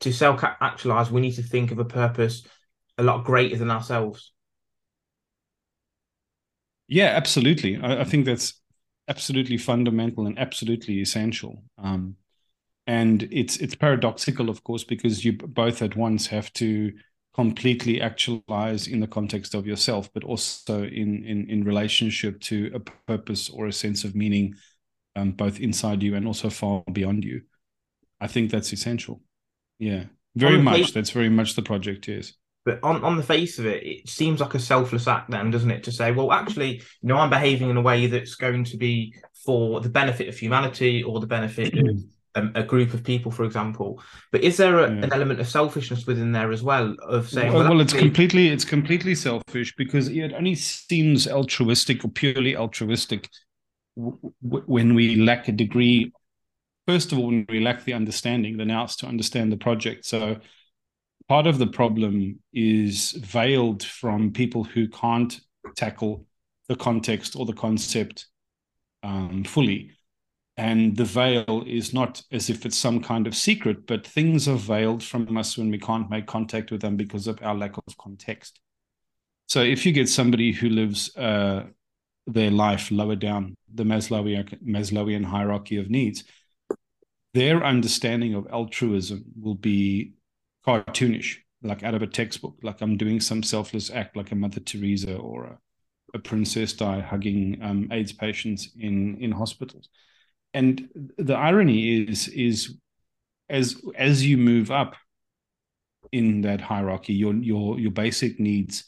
to 0.00 0.12
self 0.12 0.42
actualize, 0.42 1.10
we 1.10 1.20
need 1.20 1.36
to 1.36 1.42
think 1.42 1.70
of 1.70 1.78
a 1.78 1.84
purpose 1.84 2.44
a 2.98 3.02
lot 3.02 3.24
greater 3.24 3.56
than 3.56 3.70
ourselves? 3.70 4.32
Yeah, 6.88 7.06
absolutely. 7.16 7.76
I, 7.76 8.00
I 8.02 8.04
think 8.04 8.26
that's 8.26 8.60
absolutely 9.08 9.58
fundamental 9.58 10.26
and 10.26 10.38
absolutely 10.38 11.00
essential. 11.00 11.62
Um, 11.78 12.16
and 12.86 13.24
it's 13.32 13.58
it's 13.58 13.74
paradoxical, 13.74 14.50
of 14.50 14.64
course, 14.64 14.84
because 14.84 15.24
you 15.24 15.34
both 15.34 15.82
at 15.82 15.96
once 15.96 16.26
have 16.28 16.52
to 16.54 16.92
completely 17.34 18.00
actualize 18.00 18.88
in 18.88 19.00
the 19.00 19.06
context 19.08 19.54
of 19.54 19.66
yourself, 19.66 20.10
but 20.14 20.24
also 20.24 20.84
in 20.84 21.24
in 21.24 21.50
in 21.50 21.64
relationship 21.64 22.40
to 22.42 22.70
a 22.74 22.80
purpose 22.80 23.50
or 23.50 23.66
a 23.66 23.72
sense 23.72 24.04
of 24.04 24.14
meaning, 24.16 24.54
um, 25.16 25.32
both 25.32 25.60
inside 25.60 26.02
you 26.02 26.14
and 26.16 26.26
also 26.26 26.50
far 26.50 26.84
beyond 26.92 27.24
you. 27.24 27.42
I 28.20 28.28
think 28.28 28.50
that's 28.50 28.72
essential. 28.72 29.22
Yeah, 29.78 30.04
very 30.36 30.58
much. 30.58 30.92
That's 30.94 31.10
very 31.10 31.30
much 31.30 31.56
the 31.56 31.62
project 31.62 32.08
is. 32.08 32.34
But 32.66 32.80
on, 32.82 33.04
on 33.04 33.16
the 33.16 33.22
face 33.22 33.60
of 33.60 33.66
it, 33.66 33.86
it 33.86 34.08
seems 34.08 34.40
like 34.40 34.54
a 34.54 34.58
selfless 34.58 35.06
act, 35.06 35.30
then, 35.30 35.52
doesn't 35.52 35.70
it? 35.70 35.84
To 35.84 35.92
say, 35.92 36.10
well, 36.10 36.32
actually, 36.32 36.78
you 36.78 37.08
know, 37.08 37.16
I'm 37.16 37.30
behaving 37.30 37.70
in 37.70 37.76
a 37.76 37.80
way 37.80 38.08
that's 38.08 38.34
going 38.34 38.64
to 38.64 38.76
be 38.76 39.14
for 39.44 39.80
the 39.80 39.88
benefit 39.88 40.28
of 40.28 40.36
humanity 40.36 41.04
or 41.04 41.20
the 41.20 41.28
benefit 41.28 41.78
of 41.78 42.02
um, 42.34 42.50
a 42.56 42.64
group 42.64 42.92
of 42.92 43.04
people, 43.04 43.30
for 43.30 43.44
example. 43.44 44.02
But 44.32 44.42
is 44.42 44.56
there 44.56 44.80
a, 44.80 44.92
yeah. 44.92 45.04
an 45.04 45.12
element 45.12 45.38
of 45.38 45.48
selfishness 45.48 46.08
within 46.08 46.32
there 46.32 46.50
as 46.50 46.64
well? 46.64 46.96
Of 47.06 47.28
saying, 47.28 47.52
well, 47.52 47.62
well, 47.62 47.70
well 47.70 47.80
it's 47.80 47.92
completely 47.92 48.48
it's 48.48 48.64
completely 48.64 49.14
selfish 49.14 49.72
because 49.76 50.08
it 50.08 50.32
only 50.32 50.56
seems 50.56 51.28
altruistic 51.28 52.04
or 52.04 52.08
purely 52.08 52.56
altruistic 52.56 53.30
w- 53.96 54.18
w- 54.42 54.64
when 54.66 54.96
we 54.96 55.14
lack 55.14 55.46
a 55.46 55.52
degree. 55.52 56.12
First 56.88 57.12
of 57.12 57.18
all, 57.18 57.26
when 57.26 57.46
we 57.48 57.60
lack 57.60 57.84
the 57.84 57.94
understanding, 57.94 58.56
the 58.56 58.64
nous 58.64 58.96
to 58.96 59.06
understand 59.06 59.52
the 59.52 59.56
project. 59.56 60.04
So 60.04 60.38
part 61.28 61.46
of 61.46 61.58
the 61.58 61.66
problem 61.66 62.38
is 62.52 63.12
veiled 63.12 63.82
from 63.82 64.32
people 64.32 64.64
who 64.64 64.88
can't 64.88 65.40
tackle 65.76 66.26
the 66.68 66.76
context 66.76 67.36
or 67.36 67.46
the 67.46 67.52
concept 67.52 68.26
um, 69.02 69.44
fully 69.44 69.96
and 70.56 70.96
the 70.96 71.04
veil 71.04 71.64
is 71.66 71.92
not 71.92 72.22
as 72.32 72.48
if 72.48 72.64
it's 72.64 72.78
some 72.78 73.02
kind 73.02 73.26
of 73.26 73.36
secret, 73.36 73.86
but 73.86 74.06
things 74.06 74.48
are 74.48 74.56
veiled 74.56 75.02
from 75.02 75.36
us 75.36 75.58
when 75.58 75.70
we 75.70 75.78
can't 75.78 76.08
make 76.08 76.26
contact 76.26 76.70
with 76.70 76.80
them 76.80 76.96
because 76.96 77.26
of 77.26 77.42
our 77.42 77.54
lack 77.54 77.76
of 77.76 77.98
context. 77.98 78.58
So 79.48 79.60
if 79.60 79.84
you 79.84 79.92
get 79.92 80.08
somebody 80.08 80.52
who 80.52 80.70
lives 80.70 81.14
uh, 81.16 81.64
their 82.26 82.50
life 82.50 82.90
lower 82.90 83.16
down 83.16 83.54
the 83.72 83.84
Maslowian, 83.84 84.62
Maslowian 84.64 85.24
hierarchy 85.24 85.76
of 85.76 85.90
needs, 85.90 86.24
their 87.34 87.62
understanding 87.62 88.34
of 88.34 88.46
altruism 88.50 89.24
will 89.38 89.54
be 89.54 90.14
cartoonish, 90.66 91.36
like 91.62 91.82
out 91.82 91.94
of 91.94 92.02
a 92.02 92.06
textbook, 92.06 92.56
like 92.62 92.80
I'm 92.80 92.96
doing 92.96 93.20
some 93.20 93.42
selfless 93.42 93.90
act, 93.90 94.16
like 94.16 94.32
a 94.32 94.34
Mother 94.34 94.60
Teresa 94.60 95.16
or 95.16 95.44
a, 95.44 95.58
a 96.14 96.18
Princess 96.18 96.72
Di 96.72 97.00
hugging 97.00 97.58
um, 97.62 97.88
AIDS 97.92 98.12
patients 98.12 98.70
in 98.78 99.18
in 99.20 99.32
hospitals. 99.32 99.88
And 100.54 100.88
the 101.18 101.34
irony 101.34 102.08
is 102.08 102.28
is 102.28 102.76
as 103.48 103.80
as 103.96 104.26
you 104.26 104.36
move 104.36 104.70
up 104.70 104.96
in 106.12 106.40
that 106.42 106.60
hierarchy 106.60 107.14
your 107.14 107.34
your 107.34 107.78
your 107.78 107.90
basic 107.90 108.38
needs 108.38 108.84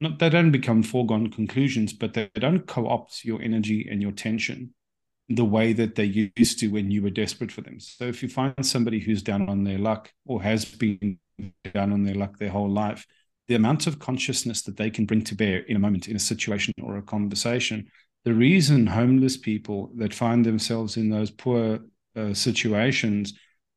not 0.00 0.18
they 0.18 0.28
don't 0.28 0.50
become 0.50 0.82
foregone 0.82 1.30
conclusions 1.30 1.92
but 1.92 2.14
they 2.14 2.30
don't 2.34 2.66
co-opt 2.66 3.24
your 3.24 3.40
energy 3.42 3.88
and 3.90 4.02
your 4.02 4.12
tension 4.12 4.72
the 5.28 5.44
way 5.44 5.72
that 5.72 5.94
they 5.94 6.30
used 6.36 6.58
to 6.58 6.68
when 6.68 6.90
you 6.90 7.02
were 7.02 7.10
desperate 7.10 7.50
for 7.50 7.62
them. 7.62 7.80
So 7.80 8.04
if 8.04 8.22
you 8.22 8.28
find 8.28 8.54
somebody 8.64 9.00
who's 9.00 9.22
down 9.22 9.48
on 9.48 9.64
their 9.64 9.78
luck 9.78 10.12
or 10.26 10.42
has 10.42 10.64
been 10.64 11.18
down 11.72 11.92
on 11.92 12.04
their 12.04 12.14
luck 12.14 12.38
their 12.38 12.50
whole 12.50 12.70
life 12.70 13.06
the 13.48 13.54
amount 13.54 13.86
of 13.86 13.98
consciousness 13.98 14.62
that 14.62 14.76
they 14.76 14.90
can 14.90 15.04
bring 15.04 15.22
to 15.24 15.34
bear 15.34 15.58
in 15.58 15.76
a 15.76 15.80
moment 15.80 16.08
in 16.08 16.16
a 16.16 16.20
situation 16.20 16.72
or 16.82 16.96
a 16.96 17.02
conversation 17.02 17.86
the 18.24 18.32
reason 18.32 18.86
homeless 18.86 19.36
people 19.36 19.90
that 19.96 20.14
find 20.14 20.44
themselves 20.44 20.96
in 20.96 21.10
those 21.10 21.30
poor 21.30 21.80
uh, 22.16 22.32
situations 22.32 23.34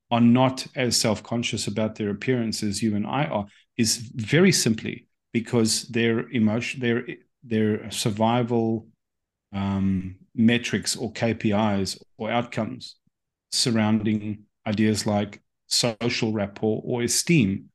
are 0.09 0.21
not 0.21 0.65
as 0.75 0.95
self-conscious 0.95 1.67
about 1.67 1.95
their 1.95 2.11
appearance 2.11 2.63
as 2.63 2.81
you 2.81 2.95
and 2.95 3.05
I 3.05 3.25
are 3.25 3.45
is 3.77 3.97
very 4.15 4.51
simply 4.51 5.07
because 5.33 5.83
their 5.83 6.29
emotion 6.29 6.79
their 6.79 7.05
their 7.43 7.89
survival 7.91 8.87
um, 9.57 10.15
metrics 10.35 10.95
or 10.95 11.11
KPIs 11.13 11.99
or 12.17 12.31
outcomes 12.31 12.95
surrounding 13.51 14.43
ideas 14.65 15.07
like 15.07 15.41
social 15.67 16.31
rapport 16.31 16.81
or 16.85 17.01
esteem 17.01 17.69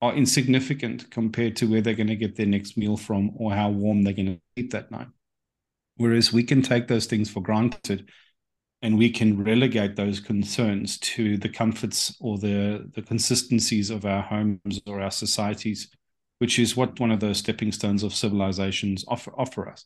are 0.00 0.14
insignificant 0.14 1.10
compared 1.10 1.54
to 1.56 1.66
where 1.70 1.80
they're 1.80 1.94
going 1.94 2.08
to 2.08 2.16
get 2.16 2.34
their 2.36 2.46
next 2.46 2.76
meal 2.76 2.96
from 2.96 3.30
or 3.36 3.52
how 3.52 3.70
warm 3.70 4.02
they're 4.02 4.12
going 4.12 4.26
to 4.26 4.40
eat 4.56 4.72
that 4.72 4.90
night. 4.90 5.06
Whereas 5.96 6.32
we 6.32 6.42
can 6.42 6.62
take 6.62 6.88
those 6.88 7.06
things 7.06 7.30
for 7.30 7.40
granted 7.40 8.10
and 8.80 8.98
we 8.98 9.10
can 9.10 9.44
relegate 9.44 9.94
those 9.94 10.18
concerns 10.18 10.98
to 10.98 11.36
the 11.36 11.48
comforts 11.48 12.16
or 12.20 12.38
the, 12.38 12.90
the 12.94 13.02
consistencies 13.02 13.90
of 13.90 14.04
our 14.04 14.22
homes 14.22 14.80
or 14.86 15.00
our 15.00 15.10
societies, 15.12 15.88
which 16.38 16.58
is 16.58 16.76
what 16.76 16.98
one 16.98 17.12
of 17.12 17.20
those 17.20 17.38
stepping 17.38 17.70
stones 17.70 18.02
of 18.02 18.12
civilizations 18.12 19.04
offer, 19.06 19.32
offer 19.38 19.68
us. 19.68 19.84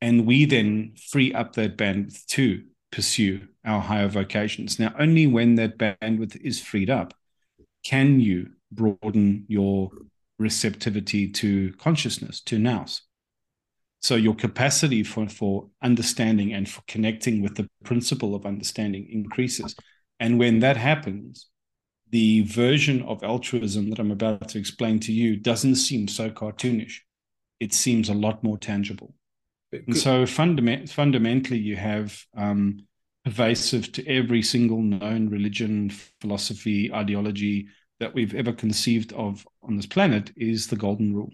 And 0.00 0.26
we 0.26 0.44
then 0.44 0.94
free 1.10 1.32
up 1.32 1.54
that 1.54 1.76
bandwidth 1.76 2.24
to 2.26 2.64
pursue 2.92 3.48
our 3.64 3.80
higher 3.80 4.08
vocations. 4.08 4.78
Now, 4.78 4.94
only 4.98 5.26
when 5.26 5.56
that 5.56 5.78
bandwidth 5.78 6.36
is 6.36 6.60
freed 6.60 6.90
up 6.90 7.14
can 7.84 8.20
you 8.20 8.50
broaden 8.70 9.44
your 9.48 9.90
receptivity 10.38 11.28
to 11.28 11.72
consciousness, 11.74 12.40
to 12.42 12.58
nous. 12.58 13.02
So 14.00 14.14
your 14.14 14.34
capacity 14.34 15.02
for, 15.02 15.28
for 15.28 15.68
understanding 15.82 16.52
and 16.52 16.68
for 16.68 16.82
connecting 16.86 17.42
with 17.42 17.56
the 17.56 17.68
principle 17.84 18.34
of 18.34 18.46
understanding 18.46 19.08
increases. 19.10 19.74
And 20.20 20.38
when 20.38 20.60
that 20.60 20.76
happens, 20.76 21.46
the 22.10 22.42
version 22.42 23.02
of 23.02 23.22
altruism 23.22 23.90
that 23.90 23.98
I'm 23.98 24.12
about 24.12 24.48
to 24.50 24.58
explain 24.58 25.00
to 25.00 25.12
you 25.12 25.36
doesn't 25.36 25.76
seem 25.76 26.08
so 26.08 26.30
cartoonish. 26.30 27.00
It 27.60 27.74
seems 27.74 28.08
a 28.08 28.14
lot 28.14 28.44
more 28.44 28.56
tangible. 28.56 29.14
And 29.72 29.96
so 29.96 30.24
fundament, 30.24 30.90
fundamentally, 30.90 31.58
you 31.58 31.76
have 31.76 32.18
um, 32.36 32.80
pervasive 33.24 33.92
to 33.92 34.06
every 34.06 34.42
single 34.42 34.80
known 34.80 35.28
religion, 35.28 35.90
philosophy, 36.20 36.92
ideology 36.92 37.68
that 38.00 38.14
we've 38.14 38.34
ever 38.34 38.52
conceived 38.52 39.12
of 39.12 39.46
on 39.62 39.76
this 39.76 39.86
planet 39.86 40.30
is 40.36 40.68
the 40.68 40.76
golden 40.76 41.14
rule 41.14 41.32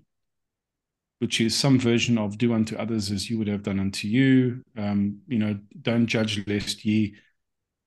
which 1.24 1.40
is 1.40 1.56
some 1.56 1.78
version 1.78 2.18
of 2.18 2.36
do 2.36 2.52
unto 2.52 2.76
others 2.76 3.10
as 3.10 3.30
you 3.30 3.38
would 3.38 3.48
have 3.48 3.62
done 3.62 3.80
unto 3.80 4.06
you. 4.06 4.62
Um, 4.76 5.20
you 5.26 5.38
know, 5.38 5.58
don't 5.80 6.06
judge 6.06 6.46
lest 6.46 6.84
ye 6.84 7.14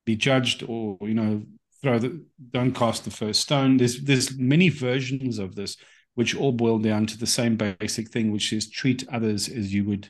be 0.07 0.15
judged, 0.15 0.63
or 0.67 0.97
you 1.01 1.13
know, 1.13 1.43
throw 1.81 1.99
the 1.99 2.25
don't 2.49 2.73
cast 2.73 3.03
the 3.03 3.11
first 3.11 3.41
stone. 3.41 3.77
There's 3.77 4.01
there's 4.01 4.35
many 4.37 4.69
versions 4.69 5.37
of 5.37 5.53
this, 5.53 5.77
which 6.15 6.35
all 6.35 6.51
boil 6.51 6.79
down 6.79 7.05
to 7.07 7.17
the 7.17 7.27
same 7.27 7.57
basic 7.57 8.09
thing, 8.09 8.31
which 8.31 8.51
is 8.53 8.69
treat 8.69 9.07
others 9.09 9.49
as 9.49 9.71
you 9.73 9.85
would 9.85 10.09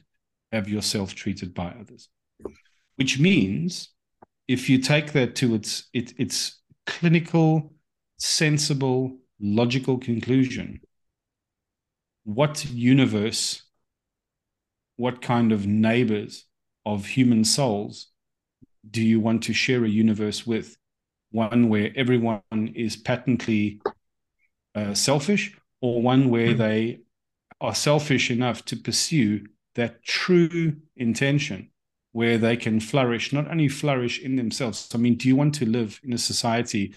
have 0.51 0.69
yourself 0.69 1.13
treated 1.15 1.53
by 1.53 1.73
others. 1.79 2.09
Which 2.95 3.19
means 3.19 3.89
if 4.47 4.69
you 4.69 4.79
take 4.79 5.13
that 5.13 5.35
to 5.35 5.55
its 5.55 5.87
it, 5.93 6.13
its 6.17 6.59
clinical, 6.85 7.73
sensible, 8.17 9.17
logical 9.39 9.97
conclusion, 9.97 10.81
what 12.23 12.65
universe, 12.65 13.63
what 14.95 15.21
kind 15.21 15.51
of 15.51 15.67
neighbors 15.67 16.45
of 16.85 17.05
human 17.05 17.43
souls 17.43 18.07
do 18.89 19.03
you 19.03 19.19
want 19.19 19.43
to 19.43 19.53
share 19.53 19.83
a 19.83 19.89
universe 19.89 20.47
with? 20.47 20.77
One 21.31 21.67
where 21.67 21.91
everyone 21.95 22.41
is 22.73 22.95
patently 22.95 23.81
uh, 24.73 24.93
selfish, 24.93 25.57
or 25.81 26.01
one 26.01 26.29
where 26.29 26.53
mm. 26.53 26.57
they 26.57 26.99
are 27.59 27.75
selfish 27.75 28.31
enough 28.31 28.63
to 28.65 28.77
pursue 28.77 29.45
that 29.77 30.03
true 30.03 30.75
intention 30.95 31.69
where 32.11 32.37
they 32.37 32.57
can 32.57 32.79
flourish, 32.79 33.31
not 33.31 33.49
only 33.49 33.67
flourish 33.67 34.19
in 34.19 34.35
themselves. 34.35 34.89
I 34.93 34.97
mean, 34.97 35.15
do 35.15 35.27
you 35.27 35.35
want 35.35 35.55
to 35.55 35.65
live 35.65 35.99
in 36.03 36.13
a 36.13 36.17
society 36.17 36.95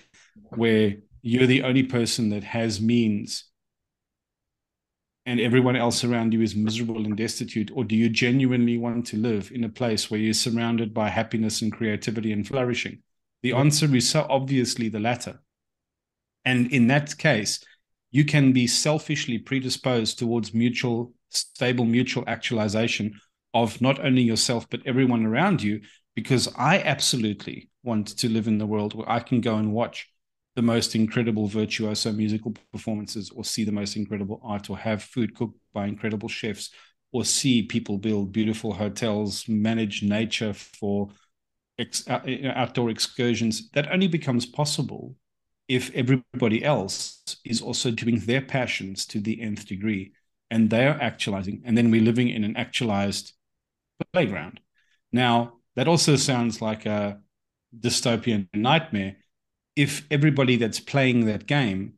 where 0.57 0.97
you're 1.21 1.47
the 1.47 1.63
only 1.63 1.83
person 1.83 2.31
that 2.31 2.43
has 2.43 2.81
means 2.81 3.45
and 5.27 5.39
everyone 5.39 5.77
else 5.77 6.05
around 6.05 6.33
you 6.33 6.41
is 6.41 6.57
miserable 6.57 7.05
and 7.05 7.17
destitute? 7.17 7.71
Or 7.75 7.85
do 7.85 7.95
you 7.95 8.09
genuinely 8.09 8.79
want 8.79 9.07
to 9.09 9.19
live 9.19 9.53
in 9.55 9.65
a 9.65 9.69
place 9.69 10.11
where 10.11 10.19
you're 10.19 10.33
surrounded 10.33 10.95
by 10.95 11.11
happiness 11.11 11.61
and 11.61 11.71
creativity 11.71 12.33
and 12.33 12.47
flourishing? 12.47 13.03
The 13.43 13.53
answer 13.53 13.95
is 13.95 14.09
so 14.09 14.27
obviously 14.29 14.89
the 14.89 15.01
latter. 15.01 15.41
And 16.47 16.73
in 16.73 16.87
that 16.87 17.17
case, 17.19 17.63
you 18.11 18.25
can 18.25 18.53
be 18.53 18.67
selfishly 18.67 19.39
predisposed 19.39 20.19
towards 20.19 20.55
mutual, 20.55 21.13
stable 21.31 21.85
mutual 21.85 22.25
actualization 22.27 23.19
of 23.55 23.81
not 23.81 24.05
only 24.05 24.23
yourself, 24.23 24.69
but 24.71 24.81
everyone 24.87 25.27
around 25.27 25.63
you, 25.63 25.81
because 26.15 26.49
I 26.57 26.79
absolutely 26.81 27.71
want 27.83 28.09
to 28.19 28.29
live 28.29 28.47
in 28.47 28.59
the 28.59 28.67
world 28.67 28.95
where 28.95 29.11
I 29.11 29.21
can 29.21 29.41
go 29.41 29.57
and 29.57 29.73
watch 29.73 30.09
the 30.57 30.63
most 30.63 30.95
incredible 30.95 31.47
virtuoso 31.47 32.13
musical 32.13 32.55
performances 32.73 33.31
or 33.31 33.45
see 33.45 33.65
the 33.65 33.73
most 33.73 33.97
incredible 33.97 34.41
art 34.45 34.69
or 34.69 34.77
have 34.77 35.03
food 35.03 35.35
cooked 35.35 35.59
by 35.73 35.87
incredible 35.87 36.29
chefs 36.29 36.71
or 37.13 37.25
see 37.25 37.63
people 37.63 37.99
build 37.99 38.33
beautiful 38.33 38.73
hotels 38.73 39.49
manage 39.49 40.03
nature 40.03 40.53
for 40.53 41.09
ex- 41.79 42.09
uh, 42.09 42.21
outdoor 42.55 42.91
excursions. 42.91 43.71
That 43.71 43.91
only 43.91 44.09
becomes 44.09 44.47
possible 44.47 45.17
if 45.69 45.91
everybody 45.95 46.65
else 46.65 47.23
is 47.45 47.63
also 47.63 47.91
doing 47.91 48.19
their 48.21 48.43
passions 48.43 49.07
to 49.07 49.21
the 49.21 49.41
nth 49.41 49.67
degree 49.67 50.13
and 50.51 50.71
they're 50.71 51.01
actualizing 51.01 51.63
and 51.65 51.77
then 51.77 51.91
we're 51.91 52.03
living 52.03 52.29
in 52.29 52.45
an 52.45 52.57
actualized 52.57 53.33
playground 54.13 54.61
now 55.13 55.55
that 55.77 55.89
also 55.89 56.17
sounds 56.17 56.61
like 56.61 56.87
a 56.87 57.19
dystopian 57.79 58.49
nightmare 58.55 59.17
if 59.77 60.07
everybody 60.11 60.57
that's 60.57 60.81
playing 60.81 61.27
that 61.27 61.47
game 61.47 61.95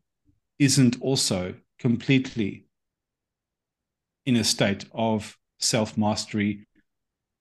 isn't 0.58 1.00
also 1.00 1.54
completely 1.78 2.66
in 4.24 4.36
a 4.36 4.44
state 4.44 4.84
of 4.92 5.36
self 5.58 5.96
mastery, 5.96 6.66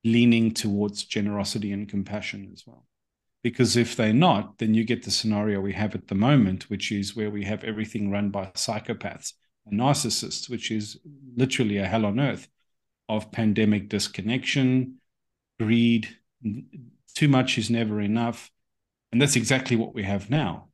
leaning 0.04 0.52
towards 0.52 1.04
generosity 1.04 1.72
and 1.72 1.88
compassion 1.88 2.50
as 2.54 2.64
well. 2.66 2.88
Because 3.44 3.76
if 3.76 3.96
they're 3.96 4.14
not, 4.14 4.58
then 4.58 4.74
you 4.74 4.84
get 4.84 5.04
the 5.04 5.12
scenario 5.12 5.60
we 5.62 5.74
have 5.74 5.96
at 5.96 6.08
the 6.08 6.16
moment, 6.16 6.70
which 6.70 6.92
is 6.92 7.16
where 7.16 7.30
we 7.30 7.44
have 7.44 7.64
everything 7.64 8.12
run 8.12 8.30
by 8.30 8.46
psychopaths 8.56 9.34
and 9.66 9.80
narcissists, 9.80 10.50
which 10.50 10.72
is 10.72 11.00
literally 11.36 11.78
a 11.78 11.88
hell 11.88 12.06
on 12.06 12.20
earth 12.20 12.48
of 13.10 13.32
pandemic 13.32 13.90
disconnection, 13.90 14.98
greed. 15.60 16.10
Too 17.14 17.28
much 17.28 17.58
is 17.58 17.70
never 17.70 18.02
enough. 18.02 18.50
And 19.12 19.22
that's 19.22 19.36
exactly 19.36 19.76
what 19.76 19.94
we 19.94 20.04
have 20.04 20.30
now. 20.30 20.70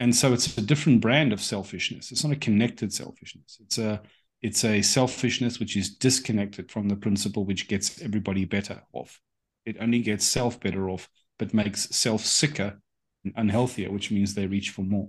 And 0.00 0.14
so 0.14 0.32
it's 0.32 0.56
a 0.56 0.62
different 0.62 1.00
brand 1.00 1.32
of 1.32 1.40
selfishness. 1.40 2.12
It's 2.12 2.24
not 2.24 2.32
a 2.32 2.36
connected 2.36 2.92
selfishness. 2.92 3.58
It's 3.60 3.78
a 3.78 4.02
it's 4.42 4.64
a 4.64 4.82
selfishness 4.82 5.58
which 5.58 5.74
is 5.74 5.96
disconnected 5.96 6.70
from 6.70 6.88
the 6.88 6.96
principle 6.96 7.46
which 7.46 7.66
gets 7.66 8.02
everybody 8.02 8.44
better 8.44 8.82
off. 8.92 9.20
It 9.64 9.76
only 9.80 10.00
gets 10.00 10.26
self 10.26 10.60
better 10.60 10.90
off, 10.90 11.08
but 11.38 11.54
makes 11.54 11.88
self 11.96 12.24
sicker 12.24 12.80
and 13.24 13.34
unhealthier, 13.36 13.90
which 13.90 14.10
means 14.10 14.34
they 14.34 14.46
reach 14.46 14.70
for 14.70 14.82
more. 14.82 15.08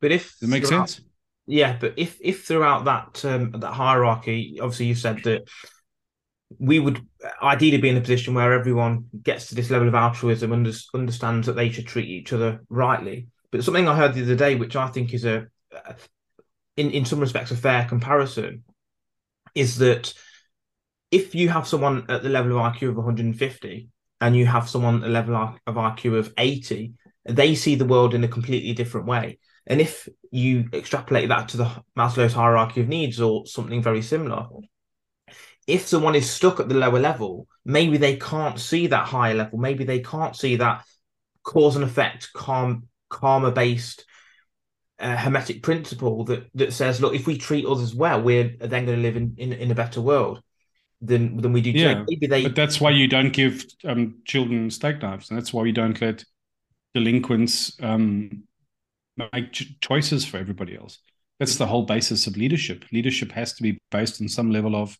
But 0.00 0.12
if 0.12 0.30
Does 0.38 0.40
that 0.40 0.46
make 0.48 0.66
sense? 0.66 1.00
Yeah, 1.50 1.78
but 1.80 1.94
if 1.96 2.18
if 2.20 2.44
throughout 2.44 2.84
that 2.84 3.24
um, 3.24 3.52
that 3.52 3.72
hierarchy, 3.72 4.58
obviously 4.60 4.86
you 4.86 4.94
said 4.94 5.22
that 5.24 5.48
we 6.58 6.78
would 6.78 7.00
ideally 7.42 7.78
be 7.78 7.88
in 7.88 7.96
a 7.96 8.02
position 8.02 8.34
where 8.34 8.52
everyone 8.52 9.06
gets 9.22 9.48
to 9.48 9.54
this 9.54 9.70
level 9.70 9.88
of 9.88 9.94
altruism 9.94 10.52
and 10.52 10.70
understands 10.94 11.46
that 11.46 11.54
they 11.54 11.70
should 11.70 11.86
treat 11.86 12.08
each 12.08 12.34
other 12.34 12.60
rightly. 12.68 13.28
But 13.50 13.64
something 13.64 13.88
I 13.88 13.96
heard 13.96 14.12
the 14.12 14.22
other 14.22 14.34
day, 14.34 14.56
which 14.56 14.76
I 14.76 14.88
think 14.88 15.14
is 15.14 15.24
a, 15.24 15.46
in 16.76 16.90
in 16.90 17.06
some 17.06 17.18
respects, 17.20 17.50
a 17.50 17.56
fair 17.56 17.86
comparison, 17.86 18.64
is 19.54 19.78
that 19.78 20.12
if 21.10 21.34
you 21.34 21.48
have 21.48 21.66
someone 21.66 22.04
at 22.10 22.22
the 22.22 22.28
level 22.28 22.58
of 22.58 22.74
IQ 22.74 22.90
of 22.90 22.96
150 22.96 23.88
and 24.20 24.36
you 24.36 24.44
have 24.44 24.68
someone 24.68 24.96
at 24.96 25.00
the 25.00 25.08
level 25.08 25.34
of 25.66 25.76
IQ 25.78 26.18
of 26.18 26.34
80, 26.36 26.92
they 27.24 27.54
see 27.54 27.74
the 27.74 27.86
world 27.86 28.12
in 28.12 28.22
a 28.22 28.28
completely 28.28 28.74
different 28.74 29.06
way. 29.06 29.38
And 29.68 29.80
if 29.82 30.08
you 30.30 30.68
extrapolate 30.72 31.28
that 31.28 31.50
to 31.50 31.58
the 31.58 31.70
Maslow's 31.96 32.32
hierarchy 32.32 32.80
of 32.80 32.88
needs 32.88 33.20
or 33.20 33.46
something 33.46 33.82
very 33.82 34.00
similar, 34.00 34.46
if 35.66 35.86
someone 35.86 36.14
is 36.14 36.28
stuck 36.28 36.58
at 36.58 36.70
the 36.70 36.74
lower 36.74 36.98
level, 36.98 37.46
maybe 37.66 37.98
they 37.98 38.16
can't 38.16 38.58
see 38.58 38.86
that 38.86 39.06
higher 39.06 39.34
level. 39.34 39.58
Maybe 39.58 39.84
they 39.84 40.00
can't 40.00 40.34
see 40.34 40.56
that 40.56 40.84
cause 41.42 41.76
and 41.76 41.84
effect, 41.84 42.30
calm, 42.32 42.88
karma 43.10 43.52
based 43.52 44.06
uh, 44.98 45.16
hermetic 45.16 45.62
principle 45.62 46.24
that 46.24 46.48
that 46.54 46.72
says, 46.72 47.00
look, 47.00 47.14
if 47.14 47.26
we 47.26 47.36
treat 47.36 47.66
others 47.66 47.94
well, 47.94 48.22
we're 48.22 48.56
then 48.58 48.86
going 48.86 48.96
to 48.96 49.02
live 49.02 49.16
in, 49.16 49.34
in, 49.36 49.52
in 49.52 49.70
a 49.70 49.74
better 49.74 50.00
world 50.00 50.42
than 51.02 51.36
than 51.36 51.52
we 51.52 51.60
do 51.60 51.70
yeah, 51.70 51.88
today. 51.88 52.04
Maybe 52.08 52.26
they. 52.26 52.42
But 52.44 52.56
that's 52.56 52.80
why 52.80 52.90
you 52.90 53.06
don't 53.06 53.32
give 53.32 53.64
um, 53.84 54.22
children 54.24 54.70
steak 54.70 55.02
knives, 55.02 55.28
and 55.30 55.38
that's 55.38 55.52
why 55.52 55.62
we 55.62 55.72
don't 55.72 56.00
let 56.00 56.24
delinquents 56.94 57.76
um, 57.82 58.44
make 59.32 59.52
ch- 59.52 59.78
choices 59.80 60.24
for 60.24 60.38
everybody 60.38 60.76
else. 60.76 60.98
That's 61.38 61.56
the 61.56 61.66
whole 61.66 61.84
basis 61.84 62.26
of 62.26 62.36
leadership. 62.36 62.84
Leadership 62.92 63.30
has 63.32 63.52
to 63.54 63.62
be 63.62 63.78
based 63.90 64.20
on 64.20 64.28
some 64.28 64.50
level 64.50 64.74
of 64.74 64.98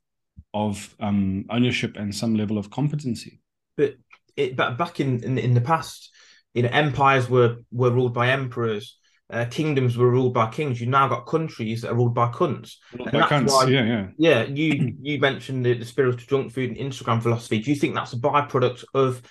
of 0.55 0.95
um, 1.01 1.45
ownership 1.51 1.97
and 1.97 2.15
some 2.15 2.37
level 2.37 2.59
of 2.59 2.71
competency. 2.71 3.41
But 3.77 3.97
it, 4.37 4.57
but 4.57 4.79
back 4.79 5.01
in, 5.01 5.25
in 5.25 5.37
in 5.39 5.55
the 5.55 5.61
past, 5.61 6.11
you 6.55 6.63
know, 6.63 6.71
empires 6.73 7.29
were 7.29 7.57
were 7.73 7.91
ruled 7.91 8.15
by 8.15 8.31
emperors. 8.31 8.97
uh, 9.31 9.45
kingdoms 9.51 9.97
were 9.97 10.11
ruled 10.11 10.33
by 10.33 10.49
kings. 10.49 10.81
You've 10.81 10.91
now 10.91 11.09
got 11.09 11.27
countries 11.27 11.83
that 11.83 11.91
are 11.91 11.95
ruled 11.95 12.15
by 12.15 12.29
cunts. 12.29 12.77
Ruled 12.97 13.13
by 13.13 13.23
cunts. 13.23 13.49
Why, 13.51 13.67
yeah, 13.67 13.85
yeah. 13.85 14.07
Yeah, 14.17 14.43
you 14.45 14.95
you 15.03 15.19
mentioned 15.21 15.67
the, 15.67 15.75
the 15.75 15.85
spiritual 15.85 16.27
junk 16.27 16.53
food 16.53 16.71
and 16.71 16.79
Instagram 16.79 17.23
philosophy. 17.23 17.59
Do 17.59 17.71
you 17.71 17.77
think 17.77 17.95
that's 17.95 18.15
a 18.15 18.17
byproduct 18.17 18.85
of 18.95 19.23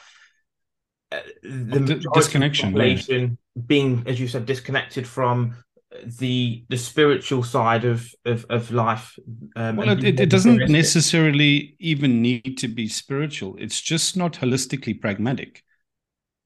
uh, 1.12 1.20
the 1.42 1.80
D- 1.80 2.06
disconnection 2.14 2.72
population. 2.72 3.38
Being, 3.66 4.04
as 4.06 4.20
you 4.20 4.28
said, 4.28 4.46
disconnected 4.46 5.08
from 5.08 5.56
the 6.04 6.64
the 6.70 6.78
spiritual 6.78 7.44
side 7.44 7.86
of 7.86 8.14
of, 8.26 8.46
of 8.50 8.72
life. 8.72 9.18
Um, 9.56 9.78
well, 9.78 9.90
it, 9.90 10.20
it 10.20 10.30
doesn't 10.30 10.70
necessarily 10.70 11.76
even 11.80 12.22
need 12.22 12.58
to 12.60 12.68
be 12.68 12.88
spiritual. 12.88 13.56
It's 13.58 13.82
just 13.82 14.18
not 14.18 14.34
holistically 14.34 15.00
pragmatic. 15.00 15.64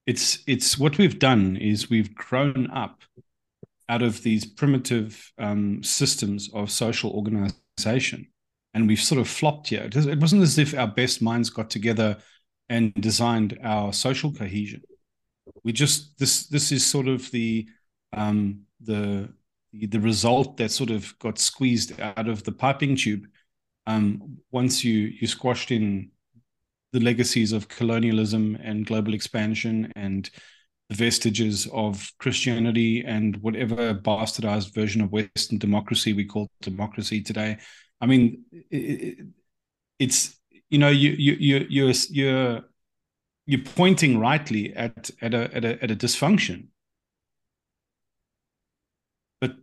It's 0.05 0.39
it's 0.47 0.77
what 0.77 0.97
we've 0.97 1.19
done 1.19 1.57
is 1.57 1.89
we've 1.89 2.13
grown 2.15 2.69
up 2.71 3.01
out 3.89 4.01
of 4.01 4.23
these 4.23 4.45
primitive 4.45 5.31
um, 5.37 5.83
systems 5.83 6.49
of 6.53 6.71
social 6.71 7.11
organization, 7.11 8.27
and 8.73 8.87
we've 8.87 9.01
sort 9.01 9.19
of 9.19 9.27
flopped 9.27 9.69
here. 9.69 9.83
It, 9.83 9.95
it 9.95 10.19
wasn't 10.19 10.43
as 10.43 10.57
if 10.57 10.77
our 10.77 10.87
best 10.87 11.21
minds 11.21 11.49
got 11.49 11.69
together 11.69 12.17
and 12.69 12.93
designed 12.93 13.59
our 13.63 13.91
social 13.91 14.31
cohesion. 14.31 14.81
We 15.63 15.71
just 15.71 16.17
this 16.17 16.47
this 16.47 16.71
is 16.71 16.85
sort 16.85 17.07
of 17.07 17.29
the 17.31 17.67
um, 18.13 18.61
the 18.81 19.29
the 19.73 19.99
result 19.99 20.57
that 20.57 20.71
sort 20.71 20.89
of 20.89 21.17
got 21.19 21.39
squeezed 21.39 21.99
out 21.99 22.27
of 22.27 22.43
the 22.43 22.51
piping 22.51 22.95
tube 22.95 23.25
um, 23.87 24.37
once 24.51 24.83
you 24.83 25.13
you 25.19 25.27
squashed 25.27 25.71
in 25.71 26.11
the 26.93 26.99
legacies 26.99 27.53
of 27.53 27.69
colonialism 27.69 28.57
and 28.61 28.85
global 28.85 29.13
expansion 29.13 29.91
and 29.95 30.29
the 30.89 30.95
vestiges 30.95 31.67
of 31.71 32.11
Christianity 32.19 33.01
and 33.05 33.37
whatever 33.37 33.93
bastardized 33.93 34.73
version 34.73 35.01
of 35.01 35.11
Western 35.11 35.57
democracy 35.57 36.11
we 36.11 36.25
call 36.25 36.49
democracy 36.61 37.21
today. 37.21 37.57
I 38.01 38.07
mean, 38.07 38.43
it, 38.69 39.19
it's 39.99 40.37
you 40.69 40.79
know 40.79 40.89
you 40.89 41.11
you 41.11 41.33
you 41.39 41.65
you're 41.69 41.93
you're 42.09 42.61
you're 43.51 43.65
pointing 43.75 44.17
rightly 44.17 44.73
at 44.75 45.11
at 45.21 45.33
a 45.33 45.53
at 45.53 45.65
a, 45.65 45.83
at 45.83 45.91
a 45.91 45.95
dysfunction 45.95 46.67
But 49.41 49.55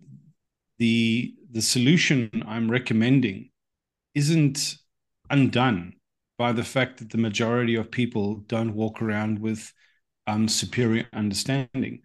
the 0.78 1.34
the 1.50 1.62
solution 1.62 2.30
I'm 2.46 2.70
recommending 2.70 3.50
isn't 4.14 4.76
undone 5.30 5.94
by 6.36 6.52
the 6.52 6.64
fact 6.64 6.98
that 6.98 7.10
the 7.10 7.18
majority 7.18 7.76
of 7.76 7.90
people 7.90 8.36
don't 8.46 8.74
walk 8.74 9.00
around 9.00 9.38
with 9.38 9.72
um, 10.26 10.48
superior 10.48 11.06
understanding. 11.14 12.02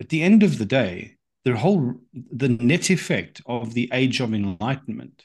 At 0.00 0.10
the 0.10 0.22
end 0.22 0.44
of 0.44 0.58
the 0.58 0.66
day, 0.66 1.16
the 1.44 1.56
whole 1.56 1.94
the 2.12 2.50
net 2.50 2.90
effect 2.90 3.42
of 3.46 3.74
the 3.74 3.90
age 3.92 4.20
of 4.20 4.32
enlightenment. 4.32 5.24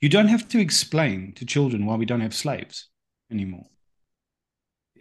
You 0.00 0.10
don't 0.10 0.28
have 0.28 0.46
to 0.50 0.58
explain 0.58 1.32
to 1.36 1.46
children 1.46 1.86
why 1.86 1.96
we 1.96 2.04
don't 2.04 2.20
have 2.20 2.34
slaves 2.34 2.90
anymore. 3.30 3.68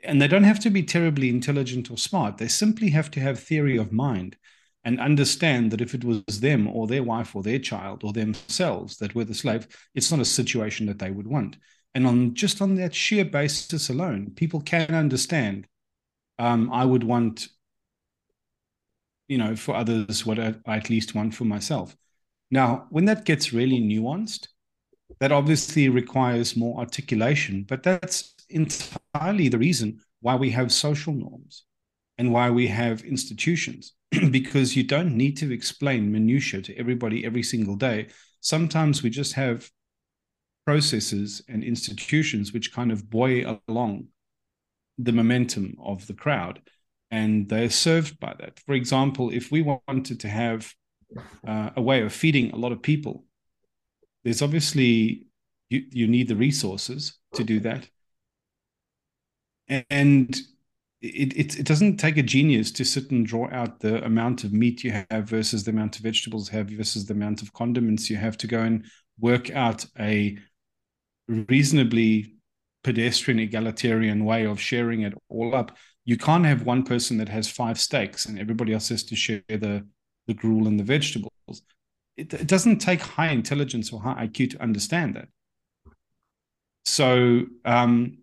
And 0.04 0.22
they 0.22 0.28
don't 0.28 0.44
have 0.44 0.60
to 0.62 0.70
be 0.70 0.84
terribly 0.84 1.30
intelligent 1.30 1.90
or 1.90 1.98
smart. 1.98 2.38
They 2.38 2.48
simply 2.48 2.90
have 2.90 3.10
to 3.12 3.20
have 3.20 3.40
theory 3.40 3.78
of 3.78 3.92
mind 3.92 4.36
and 4.84 5.00
understand 5.00 5.72
that 5.72 5.82
if 5.82 5.94
it 5.94 6.04
was 6.04 6.42
them 6.42 6.68
or 6.68 6.88
their 6.88 7.04
wife 7.04 7.36
or 7.36 7.42
their 7.42 7.60
child 7.60 8.04
or 8.04 8.12
themselves 8.12 8.98
that 8.98 9.16
were 9.16 9.24
the 9.24 9.34
slave, 9.34 9.68
it's 9.96 10.12
not 10.12 10.20
a 10.20 10.26
situation 10.26 10.86
that 10.88 11.00
they 11.00 11.10
would 11.10 11.28
want. 11.28 11.56
And 11.96 12.06
on 12.06 12.34
just 12.34 12.62
on 12.62 12.76
that 12.76 12.94
sheer 12.94 13.24
basis 13.24 13.90
alone, 13.90 14.32
people 14.36 14.62
can 14.62 14.94
understand. 14.94 15.68
Um, 16.40 16.72
I 16.74 16.84
would 16.84 17.04
want, 17.04 17.48
you 19.28 19.38
know, 19.38 19.56
for 19.56 19.76
others 19.76 20.26
what 20.26 20.40
I, 20.40 20.56
I 20.66 20.78
at 20.78 20.90
least 20.90 21.16
want 21.16 21.34
for 21.36 21.46
myself. 21.46 21.96
Now, 22.52 22.88
when 22.90 23.06
that 23.06 23.26
gets 23.26 23.54
really 23.54 23.80
nuanced, 23.80 24.48
that 25.20 25.32
obviously 25.32 25.90
requires 25.90 26.58
more 26.58 26.80
articulation, 26.80 27.64
but 27.68 27.84
that's 27.84 28.34
entirely 28.50 29.50
the 29.50 29.58
reason 29.58 30.00
why 30.22 30.36
we 30.36 30.50
have 30.52 30.72
social 30.72 31.14
norms 31.14 31.64
and 32.18 32.32
why 32.32 32.50
we 32.50 32.68
have 32.68 33.02
institutions 33.02 33.94
because 34.32 34.76
you 34.76 34.84
don't 34.84 35.16
need 35.16 35.38
to 35.38 35.52
explain 35.52 36.12
minutia 36.12 36.62
to 36.62 36.78
everybody 36.78 37.26
every 37.26 37.44
single 37.44 37.76
day. 37.76 38.08
Sometimes 38.42 39.02
we 39.02 39.10
just 39.10 39.34
have 39.34 39.70
processes 40.66 41.42
and 41.48 41.64
institutions 41.64 42.54
which 42.54 42.74
kind 42.74 42.92
of 42.92 43.10
buoy 43.10 43.46
along 43.68 44.08
the 44.98 45.12
momentum 45.12 45.76
of 45.84 46.06
the 46.08 46.14
crowd, 46.14 46.62
and 47.10 47.50
they're 47.50 47.70
served 47.70 48.20
by 48.20 48.34
that. 48.40 48.60
For 48.60 48.74
example, 48.74 49.30
if 49.32 49.52
we 49.52 49.62
wanted 49.62 50.20
to 50.20 50.30
have 50.30 50.74
uh, 51.48 51.72
a 51.76 51.82
way 51.82 52.02
of 52.02 52.14
feeding 52.14 52.52
a 52.52 52.58
lot 52.58 52.72
of 52.72 52.82
people, 52.82 53.26
there's 54.24 54.42
obviously 54.42 55.26
you, 55.70 55.84
you 55.92 56.08
need 56.08 56.28
the 56.28 56.36
resources 56.36 57.18
to 57.34 57.44
do 57.44 57.60
that. 57.62 57.88
And 59.68 60.36
it, 61.02 61.34
it, 61.38 61.60
it 61.60 61.66
doesn't 61.66 61.98
take 61.98 62.18
a 62.18 62.24
genius 62.24 62.72
to 62.72 62.86
sit 62.86 63.12
and 63.12 63.26
draw 63.26 63.50
out 63.52 63.80
the 63.80 64.04
amount 64.06 64.44
of 64.44 64.54
meat 64.54 64.84
you 64.84 64.92
have 64.92 65.26
versus 65.26 65.64
the 65.64 65.72
amount 65.72 65.98
of 65.98 66.04
vegetables 66.04 66.52
you 66.52 66.58
have 66.58 66.70
versus 66.70 67.06
the 67.06 67.14
amount 67.14 67.42
of 67.42 67.54
condiments 67.54 68.10
you 68.10 68.16
have 68.16 68.38
to 68.38 68.48
go 68.48 68.62
and 68.62 68.86
work 69.20 69.52
out 69.52 69.86
a 70.00 70.38
reasonably 71.28 72.36
pedestrian 72.84 73.40
egalitarian 73.40 74.26
way 74.26 74.46
of 74.46 74.60
sharing 74.60 75.02
it 75.02 75.14
all 75.30 75.56
up. 75.56 75.76
You 76.06 76.18
can't 76.18 76.46
have 76.46 76.64
one 76.64 76.84
person 76.84 77.18
that 77.18 77.30
has 77.30 77.50
five 77.50 77.80
steaks 77.80 78.26
and 78.26 78.40
everybody 78.40 78.74
else 78.74 78.90
has 78.90 79.04
to 79.06 79.16
share 79.16 79.42
the 79.48 79.86
the 80.28 80.34
gruel 80.34 80.68
and 80.68 80.80
the 80.80 80.84
vegetables. 80.86 81.32
It, 82.16 82.34
it 82.34 82.48
doesn't 82.48 82.80
take 82.80 83.02
high 83.02 83.30
intelligence 83.30 83.92
or 83.92 84.02
high 84.02 84.28
iq 84.28 84.52
to 84.52 84.62
understand 84.62 85.16
that. 85.16 85.28
So 86.86 87.44
um, 87.66 88.20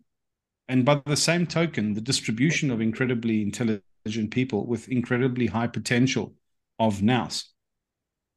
and 0.70 0.84
by 0.84 1.02
the 1.04 1.16
same 1.16 1.48
token, 1.48 1.94
the 1.94 2.00
distribution 2.00 2.70
of 2.70 2.80
incredibly 2.80 3.42
intelligent 3.42 4.30
people 4.30 4.66
with 4.68 4.88
incredibly 4.88 5.46
high 5.46 5.66
potential 5.66 6.32
of 6.78 7.02
nous, 7.02 7.52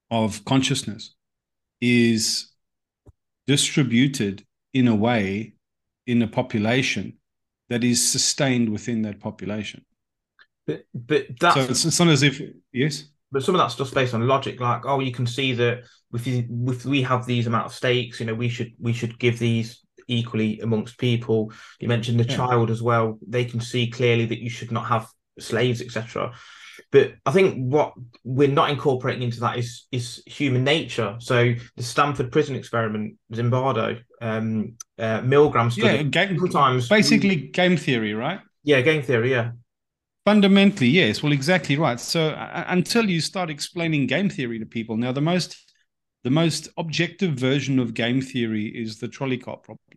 of 0.10 0.43
consciousness, 0.43 1.13
is 1.80 2.52
distributed 3.46 4.43
in 4.74 4.88
a 4.88 4.96
way 4.96 5.54
in 6.08 6.24
a 6.24 6.28
population 6.28 7.19
that 7.69 7.84
is 7.84 8.12
sustained 8.12 8.69
within 8.69 9.04
that 9.04 9.19
population. 9.19 9.86
But 10.65 10.86
but 10.91 11.28
that's 11.39 11.56
so 11.56 11.62
it's, 11.62 11.86
it's 11.86 12.00
not 12.00 12.08
as 12.08 12.24
if 12.24 12.41
yes. 12.72 13.04
But 13.32 13.43
some 13.43 13.54
of 13.54 13.60
that's 13.60 13.76
just 13.76 13.93
based 13.93 14.15
on 14.15 14.28
logic, 14.28 14.60
like 14.60 14.88
oh, 14.88 15.02
you 15.02 15.12
can 15.12 15.28
see 15.28 15.54
that 15.54 15.84
if, 16.13 16.26
you, 16.26 16.48
if 16.67 16.84
we 16.84 17.04
have 17.04 17.28
these 17.28 17.46
amount 17.46 17.67
of 17.67 17.74
steaks, 17.74 18.19
you 18.19 18.26
know, 18.26 18.34
we 18.34 18.50
should 18.50 18.74
we 18.80 18.91
should 18.91 19.19
give 19.19 19.38
these 19.38 19.83
equally 20.08 20.60
amongst 20.60 20.98
people. 20.98 21.52
You 21.80 21.88
mentioned 21.88 22.20
the 22.20 22.26
yeah. 22.26 22.36
child 22.36 22.70
as 22.70 22.82
well; 22.82 23.20
they 23.28 23.46
can 23.46 23.62
see 23.62 23.89
clearly 23.89 24.26
that 24.26 24.39
you 24.39 24.50
should 24.50 24.72
not 24.72 24.86
have 24.88 25.08
slaves, 25.39 25.82
etc. 25.82 26.34
But 26.92 27.16
I 27.26 27.32
think 27.32 27.72
what 27.72 27.94
we're 28.24 28.48
not 28.48 28.70
incorporating 28.70 29.24
into 29.24 29.39
that 29.42 29.58
is 29.58 29.86
is 29.92 30.24
human 30.26 30.63
nature. 30.63 31.16
So 31.20 31.54
the 31.76 31.84
Stanford 31.84 32.32
prison 32.32 32.56
experiment, 32.56 33.16
Zimbardo, 33.32 34.00
um, 34.22 34.76
uh, 34.98 35.22
Milgram 35.22 35.72
study. 35.72 35.98
Yeah, 35.98 36.04
game, 36.04 36.38
sometimes 36.38 36.89
basically 36.89 37.36
game 37.36 37.78
theory, 37.78 38.13
right? 38.13 38.39
Yeah, 38.63 38.82
game 38.82 39.02
theory. 39.02 39.32
Yeah. 39.32 39.52
Fundamentally, 40.26 40.88
yes. 40.88 41.22
Well, 41.22 41.34
exactly 41.34 41.76
right. 41.78 42.00
So 42.00 42.30
uh, 42.30 42.63
until 42.68 43.10
you 43.10 43.20
start 43.20 43.50
explaining 43.50 44.08
game 44.08 44.30
theory 44.30 44.58
to 44.60 44.66
people, 44.66 44.96
now 44.96 45.12
the 45.12 45.22
most 45.22 45.74
the 46.24 46.30
most 46.30 46.70
objective 46.78 47.34
version 47.34 47.80
of 47.80 47.94
game 47.94 48.22
theory 48.22 48.68
is 48.68 49.00
the 49.00 49.08
trolley 49.08 49.38
car 49.38 49.58
problem 49.58 49.93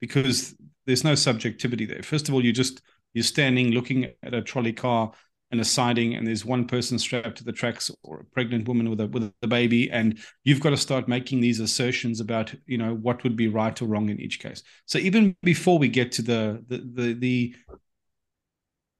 because 0.00 0.54
there's 0.86 1.04
no 1.04 1.14
subjectivity 1.14 1.84
there. 1.84 2.02
First 2.02 2.28
of 2.28 2.34
all, 2.34 2.44
you 2.44 2.52
just 2.52 2.82
you're 3.14 3.24
standing 3.24 3.70
looking 3.70 4.12
at 4.22 4.34
a 4.34 4.42
trolley 4.42 4.72
car 4.72 5.12
and 5.50 5.60
a 5.60 5.64
siding, 5.64 6.14
and 6.14 6.26
there's 6.26 6.44
one 6.44 6.66
person 6.66 6.98
strapped 6.98 7.38
to 7.38 7.44
the 7.44 7.52
tracks 7.52 7.90
or 8.02 8.20
a 8.20 8.24
pregnant 8.24 8.68
woman 8.68 8.90
with 8.90 9.00
a 9.00 9.06
with 9.06 9.32
a 9.42 9.46
baby, 9.46 9.90
and 9.90 10.18
you've 10.44 10.60
got 10.60 10.70
to 10.70 10.76
start 10.76 11.08
making 11.08 11.40
these 11.40 11.60
assertions 11.60 12.20
about 12.20 12.54
you 12.66 12.78
know 12.78 12.94
what 12.94 13.22
would 13.24 13.36
be 13.36 13.48
right 13.48 13.80
or 13.80 13.86
wrong 13.86 14.08
in 14.08 14.20
each 14.20 14.40
case. 14.40 14.62
So 14.86 14.98
even 14.98 15.36
before 15.42 15.78
we 15.78 15.88
get 15.88 16.12
to 16.12 16.22
the 16.22 16.64
the 16.68 16.78
the, 16.78 17.12
the 17.14 17.56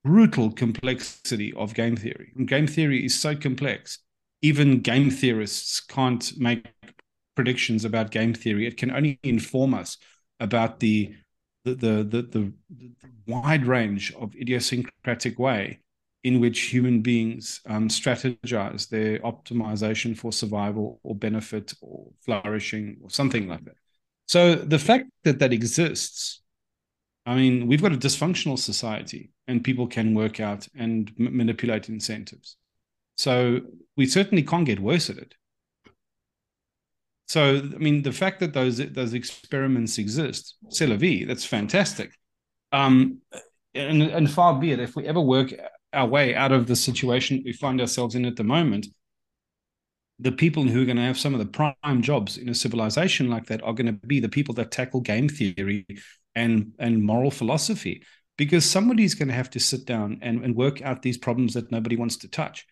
brutal 0.04 0.50
complexity 0.52 1.52
of 1.54 1.74
game 1.74 1.96
theory, 1.96 2.32
and 2.37 2.48
game 2.48 2.66
theory 2.66 3.04
is 3.04 3.18
so 3.18 3.37
complex 3.37 3.98
even 4.42 4.80
game 4.80 5.11
theorists 5.11 5.80
can't 5.80 6.32
make 6.38 6.66
predictions 7.34 7.84
about 7.84 8.11
game 8.11 8.34
theory. 8.34 8.66
It 8.66 8.76
can 8.76 8.90
only 8.90 9.18
inform 9.22 9.74
us 9.74 9.96
about 10.40 10.81
the 10.81 11.14
the 11.64 11.74
the, 11.74 12.05
the, 12.05 12.22
the, 12.22 12.53
wide 13.27 13.66
range 13.66 14.14
of 14.14 14.35
idiosyncratic 14.35 15.38
way 15.38 15.79
in 16.24 16.40
which 16.40 16.61
human 16.61 17.03
beings 17.03 17.61
um, 17.66 17.88
strategize 17.88 18.88
their 18.88 19.18
optimization 19.18 20.16
for 20.16 20.33
survival 20.33 20.98
or 21.03 21.14
benefit 21.14 21.74
or 21.83 22.09
flourishing 22.24 22.96
or 23.03 23.11
something 23.11 23.46
like 23.46 23.62
that. 23.66 23.74
So 24.27 24.55
the 24.55 24.79
fact 24.79 25.11
that 25.24 25.38
that 25.40 25.53
exists 25.53 26.40
I 27.29 27.35
mean, 27.35 27.66
we've 27.66 27.83
got 27.83 27.92
a 27.92 27.98
dysfunctional 27.98 28.59
society 28.59 29.33
and 29.46 29.62
people 29.62 29.87
can 29.87 30.14
work 30.14 30.40
out 30.40 30.66
and 30.74 31.12
manipulate 31.18 31.90
incentives. 31.90 32.57
So 33.18 33.61
we 33.98 34.07
certainly 34.07 34.42
can't 34.42 34.64
get 34.64 34.81
worse 34.81 35.11
at 35.11 35.18
it. 35.18 35.35
So, 37.28 37.56
I 37.56 37.78
mean, 37.78 38.02
the 38.02 38.12
fact 38.12 38.40
that 38.40 38.54
those 38.54 38.78
those 38.78 39.12
experiments 39.12 39.98
exist, 39.98 40.56
c'est 40.70 40.86
la 40.86 40.96
vie, 40.96 41.24
that's 41.24 41.44
fantastic. 41.44 42.10
Um, 42.72 43.18
and, 43.74 44.02
and 44.02 44.30
far 44.30 44.58
be 44.58 44.72
it 44.72 44.80
if 44.80 44.96
we 44.96 45.06
ever 45.06 45.20
work 45.20 45.52
our 45.92 46.06
way 46.06 46.34
out 46.34 46.52
of 46.52 46.66
the 46.66 46.76
situation 46.76 47.42
we 47.44 47.52
find 47.52 47.80
ourselves 47.80 48.14
in 48.14 48.24
at 48.24 48.36
the 48.36 48.44
moment, 48.44 48.86
the 50.18 50.32
people 50.32 50.64
who 50.64 50.82
are 50.82 50.86
going 50.86 50.96
to 50.96 51.02
have 51.02 51.18
some 51.18 51.34
of 51.34 51.40
the 51.40 51.46
prime 51.82 52.02
jobs 52.02 52.38
in 52.38 52.48
a 52.48 52.54
civilization 52.54 53.28
like 53.28 53.46
that 53.46 53.62
are 53.62 53.72
going 53.72 53.86
to 53.86 54.06
be 54.06 54.20
the 54.20 54.28
people 54.28 54.54
that 54.54 54.70
tackle 54.70 55.00
game 55.00 55.28
theory 55.28 55.86
and 56.34 56.72
and 56.78 57.02
moral 57.02 57.30
philosophy 57.30 58.02
because 58.36 58.64
somebody's 58.64 59.14
going 59.14 59.28
to 59.28 59.34
have 59.34 59.50
to 59.50 59.60
sit 59.60 59.84
down 59.84 60.18
and, 60.22 60.44
and 60.44 60.54
work 60.54 60.80
out 60.82 61.02
these 61.02 61.18
problems 61.18 61.54
that 61.54 61.70
nobody 61.70 61.96
wants 61.96 62.16
to 62.16 62.28
touch 62.28 62.66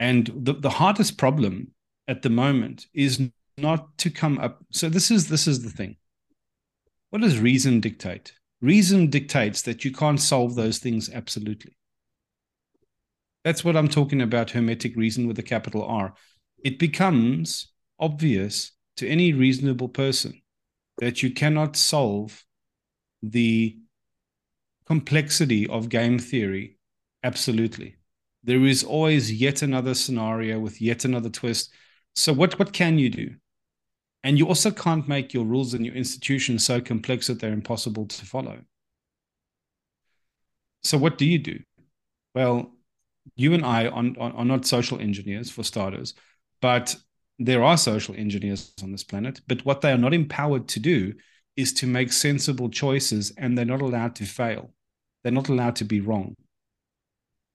and 0.00 0.30
the, 0.34 0.54
the 0.54 0.70
hardest 0.70 1.18
problem 1.18 1.68
at 2.08 2.22
the 2.22 2.30
moment 2.30 2.86
is 2.94 3.20
not 3.56 3.96
to 3.98 4.10
come 4.10 4.38
up. 4.38 4.64
So 4.72 4.88
this 4.88 5.10
is 5.10 5.28
this 5.28 5.46
is 5.46 5.62
the 5.62 5.70
thing. 5.70 5.96
What 7.10 7.22
does 7.22 7.38
reason 7.38 7.80
dictate? 7.80 8.32
Reason 8.60 9.10
dictates 9.10 9.62
that 9.62 9.84
you 9.84 9.92
can't 9.92 10.20
solve 10.20 10.54
those 10.54 10.78
things 10.78 11.10
absolutely. 11.12 11.76
That's 13.44 13.64
what 13.64 13.76
i'm 13.76 13.88
talking 13.88 14.22
about 14.22 14.50
hermetic 14.50 14.96
reason 14.96 15.26
with 15.26 15.38
a 15.38 15.42
capital 15.42 15.84
r. 15.84 16.14
It 16.64 16.78
becomes 16.78 17.72
obvious 17.98 18.72
to 18.96 19.08
any 19.08 19.32
reasonable 19.32 19.88
person 19.88 20.40
that 20.98 21.22
you 21.22 21.32
cannot 21.32 21.76
solve 21.76 22.44
the 23.22 23.76
complexity 24.86 25.66
of 25.66 25.88
game 25.88 26.18
theory 26.18 26.78
absolutely. 27.24 27.96
There 28.44 28.64
is 28.64 28.84
always 28.84 29.32
yet 29.32 29.62
another 29.62 29.94
scenario 29.94 30.58
with 30.58 30.80
yet 30.80 31.04
another 31.04 31.30
twist. 31.30 31.72
So 32.14 32.32
what 32.32 32.58
what 32.58 32.72
can 32.72 32.98
you 32.98 33.10
do 33.10 33.34
and 34.24 34.38
you 34.38 34.46
also 34.46 34.70
can't 34.70 35.08
make 35.08 35.34
your 35.34 35.44
rules 35.44 35.74
and 35.74 35.84
your 35.84 35.94
institutions 35.94 36.64
so 36.64 36.80
complex 36.80 37.26
that 37.26 37.40
they're 37.40 37.52
impossible 37.52 38.06
to 38.06 38.24
follow 38.24 38.58
so 40.82 40.98
what 40.98 41.18
do 41.18 41.26
you 41.26 41.38
do 41.38 41.58
well 42.34 42.72
you 43.36 43.54
and 43.54 43.64
i 43.64 43.86
are, 43.86 44.04
are 44.18 44.44
not 44.44 44.66
social 44.66 45.00
engineers 45.00 45.50
for 45.50 45.62
starters 45.62 46.14
but 46.60 46.96
there 47.38 47.64
are 47.64 47.76
social 47.76 48.14
engineers 48.14 48.72
on 48.82 48.92
this 48.92 49.04
planet 49.04 49.40
but 49.48 49.64
what 49.64 49.80
they 49.80 49.92
are 49.92 49.98
not 49.98 50.14
empowered 50.14 50.68
to 50.68 50.80
do 50.80 51.12
is 51.56 51.72
to 51.74 51.86
make 51.86 52.12
sensible 52.12 52.68
choices 52.68 53.32
and 53.36 53.56
they're 53.56 53.64
not 53.64 53.82
allowed 53.82 54.14
to 54.16 54.24
fail. 54.24 54.72
They're 55.22 55.32
not 55.32 55.48
allowed 55.48 55.76
to 55.76 55.84
be 55.84 56.00
wrong. 56.00 56.36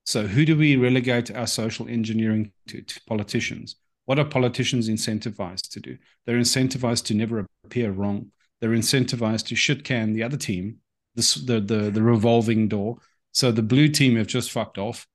So, 0.06 0.26
who 0.26 0.44
do 0.44 0.56
we 0.56 0.76
relegate 0.76 1.34
our 1.34 1.46
social 1.46 1.88
engineering 1.88 2.52
to? 2.68 2.80
to 2.80 3.00
politicians. 3.06 3.76
What 4.08 4.18
are 4.18 4.24
politicians 4.24 4.88
incentivized 4.88 5.68
to 5.72 5.80
do? 5.80 5.98
They're 6.24 6.38
incentivized 6.38 7.04
to 7.04 7.14
never 7.14 7.44
appear 7.62 7.90
wrong. 7.90 8.32
They're 8.58 8.70
incentivized 8.70 9.48
to 9.48 9.54
shit 9.54 9.84
can 9.84 10.14
the 10.14 10.22
other 10.22 10.38
team, 10.38 10.78
the, 11.14 11.42
the, 11.44 11.60
the, 11.60 11.90
the 11.90 12.02
revolving 12.02 12.68
door. 12.68 13.00
So, 13.32 13.52
the 13.52 13.60
blue 13.62 13.86
team 13.88 14.16
have 14.16 14.26
just 14.26 14.50
fucked 14.50 14.78
off, 14.78 15.06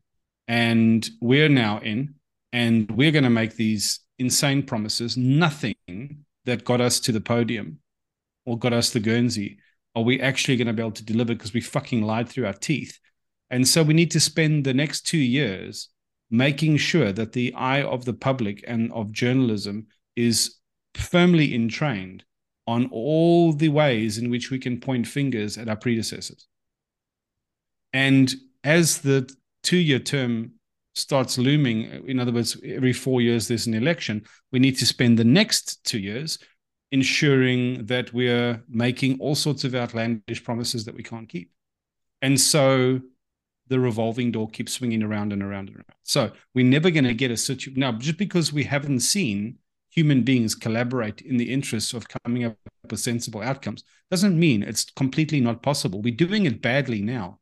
and 0.47 1.09
we're 1.19 1.49
now 1.49 1.79
in, 1.79 2.13
and 2.51 2.87
we're 2.91 3.09
going 3.09 3.23
to 3.23 3.31
make 3.31 3.55
these 3.55 3.99
insane 4.19 4.61
promises. 4.61 5.17
Nothing 5.17 6.25
that 6.45 6.63
got 6.63 6.79
us 6.79 6.99
to 6.99 7.11
the 7.11 7.19
podium 7.19 7.79
or 8.45 8.59
got 8.59 8.73
us 8.73 8.91
the 8.91 8.99
Guernsey 8.99 9.57
are 9.95 10.03
we 10.03 10.21
actually 10.21 10.55
going 10.55 10.67
to 10.67 10.73
be 10.73 10.83
able 10.83 10.91
to 10.91 11.05
deliver 11.05 11.33
because 11.33 11.53
we 11.55 11.61
fucking 11.61 12.03
lied 12.03 12.29
through 12.29 12.45
our 12.45 12.53
teeth? 12.53 12.99
And 13.49 13.67
so 13.67 13.81
we 13.81 13.95
need 13.95 14.11
to 14.11 14.19
spend 14.19 14.65
the 14.65 14.73
next 14.75 15.07
two 15.07 15.17
years 15.17 15.89
making 16.29 16.77
sure 16.77 17.11
that 17.11 17.33
the 17.33 17.53
eye 17.53 17.83
of 17.83 18.05
the 18.05 18.13
public 18.13 18.63
and 18.67 18.91
of 18.91 19.11
journalism 19.11 19.87
is 20.15 20.55
firmly 20.95 21.53
entrained 21.53 22.23
on 22.67 22.87
all 22.91 23.53
the 23.53 23.69
ways 23.69 24.17
in 24.17 24.29
which 24.29 24.49
we 24.49 24.59
can 24.59 24.79
point 24.79 25.05
fingers 25.05 25.57
at 25.57 25.67
our 25.67 25.75
predecessors. 25.75 26.47
And 27.91 28.33
as 28.63 28.99
the 28.99 29.29
two 29.61 29.77
year 29.77 29.99
term 29.99 30.53
starts 30.95 31.37
looming, 31.37 32.07
in 32.07 32.19
other 32.19 32.31
words, 32.31 32.57
every 32.63 32.93
four 32.93 33.21
years 33.21 33.47
there's 33.47 33.67
an 33.67 33.73
election, 33.73 34.23
we 34.51 34.59
need 34.59 34.77
to 34.77 34.85
spend 34.85 35.17
the 35.17 35.23
next 35.23 35.83
two 35.83 35.99
years 35.99 36.39
ensuring 36.91 37.85
that 37.87 38.13
we're 38.13 38.61
making 38.69 39.19
all 39.19 39.35
sorts 39.35 39.63
of 39.63 39.73
outlandish 39.73 40.43
promises 40.43 40.85
that 40.85 40.95
we 40.95 41.03
can't 41.03 41.27
keep. 41.27 41.51
And 42.21 42.39
so 42.39 43.01
the 43.67 43.79
revolving 43.79 44.31
door 44.31 44.49
keeps 44.49 44.73
swinging 44.73 45.03
around 45.03 45.33
and 45.33 45.41
around 45.41 45.69
and 45.69 45.77
around. 45.77 45.85
So 46.03 46.31
we're 46.53 46.65
never 46.65 46.91
going 46.91 47.05
to 47.05 47.13
get 47.13 47.31
a 47.31 47.37
situation. 47.37 47.79
Now, 47.79 47.93
just 47.93 48.17
because 48.17 48.51
we 48.51 48.63
haven't 48.63 48.99
seen 48.99 49.57
human 49.89 50.23
beings 50.23 50.55
collaborate 50.55 51.21
in 51.21 51.37
the 51.37 51.51
interests 51.51 51.93
of 51.93 52.07
coming 52.25 52.45
up 52.45 52.57
with 52.89 52.99
sensible 52.99 53.41
outcomes 53.41 53.83
doesn't 54.09 54.37
mean 54.37 54.63
it's 54.63 54.85
completely 54.91 55.39
not 55.39 55.61
possible. 55.61 56.01
We're 56.01 56.15
doing 56.15 56.45
it 56.45 56.61
badly 56.61 57.01
now. 57.01 57.39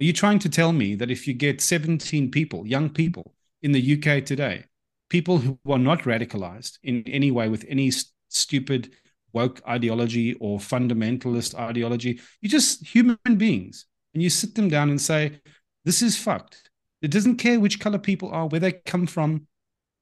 Are 0.00 0.04
you 0.04 0.12
trying 0.12 0.38
to 0.40 0.48
tell 0.48 0.72
me 0.72 0.94
that 0.94 1.10
if 1.10 1.26
you 1.28 1.34
get 1.34 1.60
17 1.60 2.30
people, 2.30 2.66
young 2.66 2.88
people 2.88 3.34
in 3.62 3.72
the 3.72 3.96
UK 3.96 4.24
today, 4.24 4.64
people 5.10 5.38
who 5.38 5.58
are 5.68 5.78
not 5.78 6.02
radicalized 6.02 6.78
in 6.82 7.02
any 7.06 7.30
way 7.30 7.48
with 7.48 7.66
any 7.68 7.90
stupid 8.28 8.92
woke 9.32 9.60
ideology 9.68 10.34
or 10.34 10.58
fundamentalist 10.58 11.54
ideology. 11.54 12.20
You're 12.40 12.50
just 12.50 12.86
human 12.86 13.18
beings. 13.36 13.86
And 14.14 14.22
you 14.22 14.30
sit 14.30 14.54
them 14.54 14.68
down 14.68 14.90
and 14.90 15.00
say, 15.00 15.40
this 15.84 16.02
is 16.02 16.16
fucked. 16.16 16.70
It 17.02 17.10
doesn't 17.10 17.36
care 17.36 17.58
which 17.58 17.80
color 17.80 17.98
people 17.98 18.30
are, 18.30 18.46
where 18.46 18.60
they 18.60 18.72
come 18.72 19.06
from. 19.06 19.46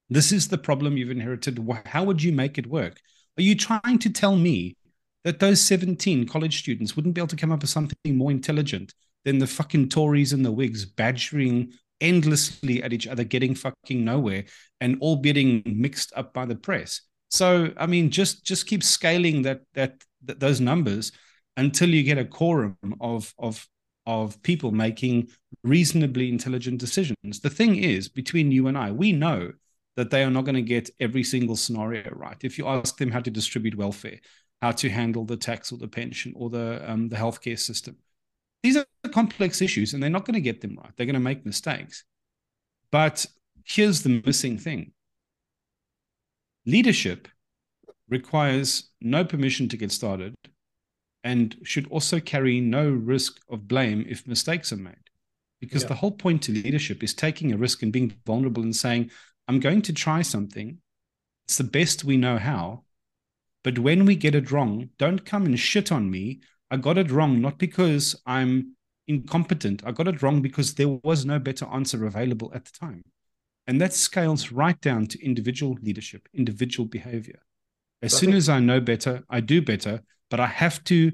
This 0.09 0.31
is 0.31 0.47
the 0.47 0.57
problem 0.57 0.97
you've 0.97 1.11
inherited. 1.11 1.65
How 1.85 2.03
would 2.03 2.21
you 2.21 2.31
make 2.31 2.57
it 2.57 2.67
work? 2.67 2.99
Are 3.37 3.43
you 3.43 3.55
trying 3.55 3.99
to 3.99 4.09
tell 4.09 4.35
me 4.35 4.75
that 5.23 5.39
those 5.39 5.61
17 5.61 6.27
college 6.27 6.59
students 6.59 6.95
wouldn't 6.95 7.15
be 7.15 7.21
able 7.21 7.27
to 7.27 7.35
come 7.35 7.51
up 7.51 7.61
with 7.61 7.69
something 7.69 8.17
more 8.17 8.31
intelligent 8.31 8.93
than 9.25 9.37
the 9.37 9.47
fucking 9.47 9.89
Tories 9.89 10.33
and 10.33 10.45
the 10.45 10.51
Whigs 10.51 10.85
badgering 10.85 11.73
endlessly 12.01 12.81
at 12.81 12.93
each 12.93 13.07
other, 13.07 13.23
getting 13.23 13.53
fucking 13.53 14.03
nowhere, 14.03 14.45
and 14.81 14.97
all 15.01 15.17
getting 15.17 15.61
mixed 15.65 16.11
up 16.15 16.33
by 16.33 16.45
the 16.45 16.55
press? 16.55 17.01
So 17.29 17.71
I 17.77 17.85
mean, 17.85 18.09
just 18.09 18.43
just 18.43 18.65
keep 18.65 18.83
scaling 18.83 19.43
that 19.43 19.61
that, 19.73 20.03
that 20.25 20.39
those 20.39 20.59
numbers 20.59 21.11
until 21.57 21.89
you 21.89 22.03
get 22.03 22.17
a 22.17 22.25
quorum 22.25 22.77
of 22.99 23.33
of 23.37 23.67
of 24.09 24.41
people 24.41 24.71
making 24.71 25.29
reasonably 25.63 26.29
intelligent 26.29 26.79
decisions. 26.79 27.39
The 27.41 27.49
thing 27.49 27.75
is, 27.75 28.09
between 28.09 28.51
you 28.51 28.65
and 28.67 28.75
I, 28.75 28.91
we 28.91 29.11
know 29.11 29.51
that 29.97 30.09
they 30.09 30.23
are 30.23 30.31
not 30.31 30.45
going 30.45 30.55
to 30.55 30.63
get 30.63 30.89
every 30.99 31.23
single 31.23 31.55
scenario 31.55 32.09
right. 32.11 32.37
If 32.41 32.57
you 32.57 32.65
ask 32.67 32.97
them 32.97 33.11
how 33.11 33.19
to 33.19 33.29
distribute 33.29 33.75
welfare, 33.75 34.19
how 34.63 34.71
to 34.71 34.89
handle 34.89 35.25
the 35.25 35.37
tax 35.37 35.71
or 35.71 35.77
the 35.77 35.87
pension 35.87 36.33
or 36.35 36.49
the 36.49 36.91
um, 36.91 37.09
the 37.09 37.17
healthcare 37.17 37.59
system, 37.59 37.97
these 38.63 38.77
are 38.77 38.85
complex 39.11 39.61
issues, 39.61 39.93
and 39.93 40.01
they're 40.01 40.09
not 40.09 40.25
going 40.25 40.41
to 40.41 40.49
get 40.49 40.61
them 40.61 40.75
right. 40.81 40.91
They're 40.95 41.05
going 41.05 41.13
to 41.13 41.29
make 41.31 41.45
mistakes. 41.45 42.03
But 42.91 43.27
here's 43.63 44.01
the 44.01 44.23
missing 44.25 44.57
thing: 44.57 44.91
Leadership 46.65 47.27
requires 48.09 48.89
no 49.01 49.23
permission 49.23 49.69
to 49.69 49.77
get 49.77 49.91
started 49.91 50.33
and 51.23 51.55
should 51.63 51.87
also 51.87 52.19
carry 52.19 52.59
no 52.59 52.89
risk 52.89 53.39
of 53.49 53.67
blame 53.67 54.05
if 54.07 54.27
mistakes 54.27 54.71
are 54.71 54.77
made. 54.77 54.95
Because 55.59 55.83
yeah. 55.83 55.89
the 55.89 55.95
whole 55.95 56.11
point 56.11 56.43
to 56.43 56.53
leadership 56.53 57.03
is 57.03 57.13
taking 57.13 57.51
a 57.51 57.57
risk 57.57 57.83
and 57.83 57.91
being 57.91 58.15
vulnerable 58.25 58.63
and 58.63 58.75
saying, 58.75 59.11
I'm 59.47 59.59
going 59.59 59.81
to 59.83 59.93
try 59.93 60.21
something. 60.21 60.77
It's 61.47 61.57
the 61.57 61.63
best 61.65 62.03
we 62.03 62.17
know 62.17 62.37
how. 62.37 62.83
But 63.63 63.79
when 63.79 64.05
we 64.05 64.15
get 64.15 64.35
it 64.35 64.51
wrong, 64.51 64.89
don't 64.97 65.25
come 65.25 65.45
and 65.45 65.59
shit 65.59 65.91
on 65.91 66.09
me. 66.09 66.41
I 66.71 66.77
got 66.77 66.97
it 66.97 67.11
wrong, 67.11 67.41
not 67.41 67.57
because 67.57 68.15
I'm 68.25 68.75
incompetent. 69.07 69.83
I 69.85 69.91
got 69.91 70.07
it 70.07 70.21
wrong 70.21 70.41
because 70.41 70.75
there 70.75 70.99
was 71.03 71.25
no 71.25 71.39
better 71.39 71.65
answer 71.65 72.05
available 72.05 72.51
at 72.53 72.65
the 72.65 72.71
time. 72.71 73.03
And 73.67 73.81
that 73.81 73.93
scales 73.93 74.51
right 74.51 74.79
down 74.79 75.07
to 75.07 75.23
individual 75.25 75.77
leadership, 75.81 76.29
individual 76.33 76.87
behavior. 76.87 77.39
As 78.01 78.15
soon 78.15 78.33
as 78.33 78.47
I 78.47 78.59
know 78.59 78.79
better, 78.79 79.23
I 79.29 79.41
do 79.41 79.61
better, 79.61 80.01
but 80.29 80.39
I 80.39 80.47
have 80.47 80.83
to 80.85 81.11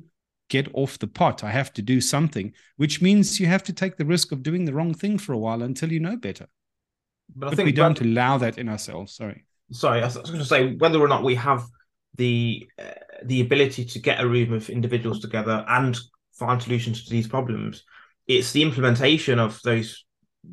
get 0.50 0.70
off 0.74 1.00
the 1.00 1.08
pot. 1.08 1.44
I 1.44 1.50
have 1.50 1.74
to 1.74 1.82
do 1.82 2.00
something, 2.02 2.54
which 2.78 3.02
means 3.02 3.40
you 3.40 3.48
have 3.48 3.64
to 3.64 3.74
take 3.74 3.98
the 3.98 4.06
risk 4.06 4.32
of 4.32 4.44
doing 4.44 4.66
the 4.66 4.74
wrong 4.74 4.94
thing 4.94 5.18
for 5.18 5.34
a 5.34 5.38
while 5.38 5.64
until 5.64 5.92
you 5.92 6.00
know 6.00 6.18
better. 6.18 6.48
But, 7.36 7.54
I 7.54 7.56
think 7.56 7.66
we 7.66 7.72
don't 7.72 8.00
when, 8.00 8.10
allow 8.10 8.38
that 8.38 8.58
in 8.58 8.70
ourselves. 8.70 9.16
Sorry. 9.16 9.46
Sorry, 9.72 10.02
I 10.02 10.06
was 10.06 10.18
going 10.18 10.38
to 10.38 10.46
say 10.46 10.76
whether 10.76 11.00
or 11.00 11.08
not 11.08 11.24
we 11.24 11.36
have 11.36 11.66
the 12.18 12.68
uh, 12.80 12.92
the 13.24 13.42
ability 13.42 13.86
to 13.86 14.00
get 14.00 14.22
a 14.22 14.28
room 14.28 14.54
of 14.54 14.70
individuals 14.70 15.20
together 15.20 15.66
and 15.68 15.98
find 16.34 16.62
solutions 16.62 17.04
to 17.06 17.10
these 17.10 17.28
problems. 17.28 17.84
It's 18.28 18.52
the 18.52 18.62
implementation 18.62 19.40
of 19.40 19.60
those 19.64 20.06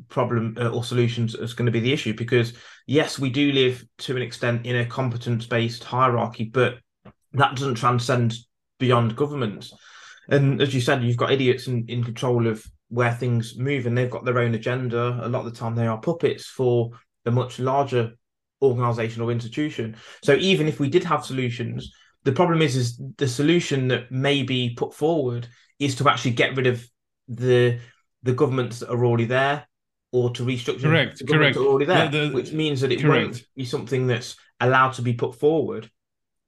problem 0.09 0.57
uh, 0.59 0.69
or 0.69 0.83
solutions 0.83 1.35
is 1.35 1.53
going 1.53 1.65
to 1.65 1.71
be 1.71 1.79
the 1.79 1.93
issue 1.93 2.13
because 2.15 2.53
yes 2.87 3.19
we 3.19 3.29
do 3.29 3.51
live 3.51 3.85
to 3.99 4.15
an 4.15 4.21
extent 4.21 4.65
in 4.65 4.77
a 4.77 4.85
competence 4.85 5.45
based 5.45 5.83
hierarchy 5.83 6.45
but 6.45 6.77
that 7.33 7.55
doesn't 7.55 7.75
transcend 7.75 8.35
beyond 8.85 9.15
government 9.15 9.61
And 10.29 10.61
as 10.61 10.73
you 10.75 10.81
said, 10.87 11.03
you've 11.03 11.17
got 11.23 11.31
idiots 11.37 11.67
in, 11.67 11.77
in 11.87 12.01
control 12.03 12.47
of 12.47 12.57
where 12.97 13.13
things 13.13 13.57
move, 13.57 13.85
and 13.85 13.93
they've 13.97 14.15
got 14.15 14.23
their 14.25 14.39
own 14.39 14.53
agenda. 14.61 15.19
A 15.21 15.27
lot 15.33 15.45
of 15.45 15.49
the 15.51 15.59
time, 15.59 15.75
they 15.75 15.87
are 15.87 15.99
puppets 16.09 16.45
for 16.57 16.91
a 17.25 17.31
much 17.31 17.59
larger 17.59 18.03
organization 18.61 19.21
or 19.21 19.31
institution. 19.31 19.95
So 20.27 20.33
even 20.51 20.65
if 20.71 20.79
we 20.79 20.89
did 20.95 21.03
have 21.03 21.25
solutions, 21.25 21.91
the 22.23 22.31
problem 22.31 22.61
is 22.61 22.73
is 22.77 22.89
the 23.17 23.27
solution 23.27 23.79
that 23.89 24.03
may 24.11 24.43
be 24.43 24.61
put 24.81 24.93
forward 24.93 25.43
is 25.79 25.95
to 25.95 26.07
actually 26.09 26.35
get 26.41 26.55
rid 26.57 26.67
of 26.67 26.77
the 27.27 27.79
the 28.27 28.33
governments 28.41 28.79
that 28.79 28.89
are 28.93 29.05
already 29.05 29.25
there 29.25 29.57
or 30.13 30.29
to 30.35 30.43
restructure 30.45 30.87
correct 30.89 31.17
the 31.19 31.25
correct 31.33 31.57
already 31.57 31.85
there 31.93 32.07
The- 32.09 32.27
the- 32.27 32.33
which 32.37 32.51
means 32.53 32.79
that 32.81 32.91
it 32.93 33.01
correct. 33.01 33.25
won't 33.25 33.43
be 33.61 33.65
something 33.65 34.07
that's 34.11 34.35
allowed 34.65 34.93
to 34.97 35.01
be 35.09 35.13
put 35.23 35.33
forward 35.43 35.83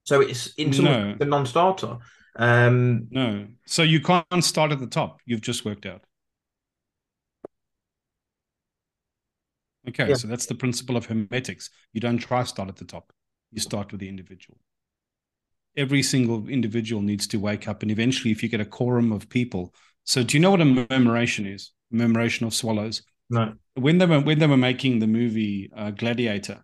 so 0.10 0.21
it's 0.21 0.43
in 0.63 0.71
some 0.74 0.86
No. 0.86 1.15
a 1.19 1.26
non-starter 1.36 1.93
um 2.36 3.08
no. 3.12 3.48
So 3.65 3.84
you 3.84 4.02
can't 4.02 4.43
start 4.43 4.71
at 4.71 4.80
the 4.80 4.88
top. 4.88 5.21
You've 5.26 5.41
just 5.41 5.65
worked 5.65 5.86
out. 5.86 6.04
Okay 9.88 10.10
Yeah. 10.10 10.15
so 10.15 10.28
that's 10.28 10.45
the 10.45 10.56
principle 10.56 10.98
of 10.98 11.06
hermetics. 11.06 11.69
You 11.93 12.02
don't 12.02 12.17
try 12.17 12.41
to 12.41 12.48
start 12.48 12.69
at 12.69 12.76
the 12.78 12.86
top. 12.86 13.13
You 13.52 13.60
start 13.62 13.91
with 13.91 14.02
the 14.02 14.10
individual. 14.10 14.58
Every 15.78 16.04
single 16.04 16.48
individual 16.48 17.02
needs 17.02 17.28
to 17.28 17.38
wake 17.38 17.67
up 17.67 17.82
and 17.82 17.91
eventually 17.91 18.32
if 18.32 18.41
you 18.41 18.50
get 18.50 18.62
a 18.62 18.65
quorum 18.65 19.12
of 19.12 19.30
people 19.30 19.74
so 20.06 20.24
do 20.24 20.38
you 20.38 20.41
know 20.41 20.52
what 20.52 20.62
a 20.62 20.65
murmuration 20.65 21.45
is? 21.48 21.71
Murmuration 21.91 22.45
of 22.45 22.54
swallows? 22.54 23.02
No. 23.30 23.56
When 23.74 23.98
they 23.98 24.06
were 24.06 24.19
when 24.21 24.39
they 24.39 24.48
were 24.48 24.58
making 24.58 25.00
the 25.00 25.08
movie 25.08 25.71
uh, 25.76 25.91
Gladiator, 25.91 26.63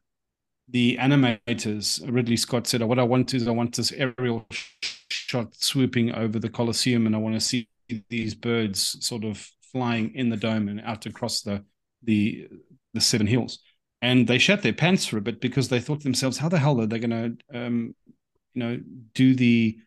the 0.72 0.98
animators 0.98 2.02
Ridley 2.10 2.38
Scott 2.38 2.68
said, 2.68 2.82
"What 2.82 3.00
I 3.00 3.04
want 3.04 3.34
is 3.34 3.48
I 3.48 3.52
want 3.52 3.76
this 3.76 3.92
aerial 3.92 4.48
shot 5.10 5.54
swooping 5.56 6.14
over 6.14 6.40
the 6.40 6.50
Colosseum, 6.50 7.06
and 7.06 7.16
I 7.16 7.20
want 7.20 7.36
to 7.36 7.42
see 7.42 7.68
these 8.10 8.34
birds 8.34 9.06
sort 9.06 9.24
of 9.24 9.50
flying 9.62 10.16
in 10.16 10.30
the 10.30 10.38
dome 10.38 10.70
and 10.70 10.82
out 10.82 11.06
across 11.06 11.42
the 11.42 11.64
the 12.04 12.48
the 12.94 13.02
seven 13.02 13.28
hills." 13.28 13.60
And 14.02 14.28
they 14.28 14.40
shat 14.40 14.64
their 14.64 14.74
pants 14.74 15.06
for 15.06 15.18
a 15.18 15.22
bit 15.22 15.42
because 15.42 15.70
they 15.70 15.80
thought 15.80 16.00
to 16.00 16.04
themselves, 16.04 16.38
"How 16.38 16.50
the 16.50 16.60
hell 16.60 16.82
are 16.82 16.88
they 16.88 17.00
going 17.00 17.38
to, 17.52 17.58
um, 17.66 17.96
you 18.54 18.60
know, 18.64 18.80
do 19.14 19.36
the 19.36 19.78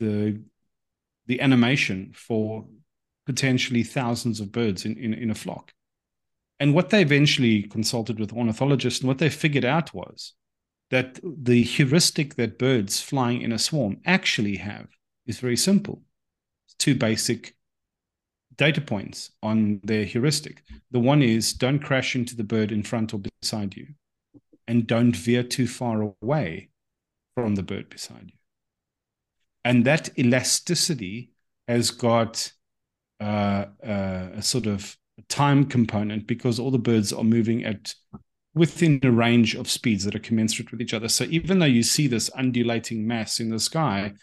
the 0.00 0.42
the 1.26 1.40
animation 1.40 2.12
for 2.14 2.66
potentially 3.26 3.82
thousands 3.82 4.40
of 4.40 4.52
birds 4.52 4.84
in, 4.84 4.96
in, 4.98 5.14
in 5.14 5.30
a 5.30 5.34
flock?" 5.34 5.72
And 6.58 6.74
what 6.74 6.90
they 6.90 7.02
eventually 7.02 7.62
consulted 7.62 8.18
with 8.18 8.32
ornithologists 8.32 9.00
and 9.00 9.08
what 9.08 9.18
they 9.18 9.28
figured 9.28 9.64
out 9.64 9.92
was 9.92 10.32
that 10.90 11.20
the 11.22 11.62
heuristic 11.62 12.36
that 12.36 12.58
birds 12.58 13.00
flying 13.00 13.42
in 13.42 13.52
a 13.52 13.58
swarm 13.58 14.00
actually 14.06 14.56
have 14.56 14.88
is 15.26 15.38
very 15.38 15.56
simple. 15.56 16.02
Two 16.78 16.94
basic 16.94 17.56
data 18.56 18.80
points 18.80 19.30
on 19.42 19.80
their 19.84 20.04
heuristic. 20.04 20.62
The 20.90 20.98
one 20.98 21.22
is 21.22 21.52
don't 21.52 21.78
crash 21.78 22.14
into 22.14 22.36
the 22.36 22.44
bird 22.44 22.72
in 22.72 22.82
front 22.82 23.12
or 23.12 23.20
beside 23.40 23.76
you, 23.76 23.88
and 24.66 24.86
don't 24.86 25.14
veer 25.14 25.42
too 25.42 25.66
far 25.66 26.14
away 26.22 26.70
from 27.34 27.54
the 27.54 27.62
bird 27.62 27.90
beside 27.90 28.26
you. 28.26 28.38
And 29.64 29.84
that 29.84 30.16
elasticity 30.18 31.32
has 31.66 31.90
got 31.90 32.52
uh, 33.20 33.66
uh, 33.84 34.28
a 34.34 34.42
sort 34.42 34.66
of 34.66 34.96
time 35.28 35.64
component 35.64 36.26
because 36.26 36.58
all 36.58 36.70
the 36.70 36.78
birds 36.78 37.12
are 37.12 37.24
moving 37.24 37.64
at 37.64 37.94
within 38.54 38.98
a 39.02 39.10
range 39.10 39.54
of 39.54 39.70
speeds 39.70 40.04
that 40.04 40.14
are 40.14 40.20
commensurate 40.20 40.70
with 40.70 40.80
each 40.80 40.94
other. 40.94 41.08
So 41.08 41.24
even 41.24 41.58
though 41.58 41.66
you 41.66 41.82
see 41.82 42.06
this 42.06 42.30
undulating 42.34 43.06
mass 43.06 43.38
in 43.38 43.50
the 43.50 43.58
sky, 43.58 44.14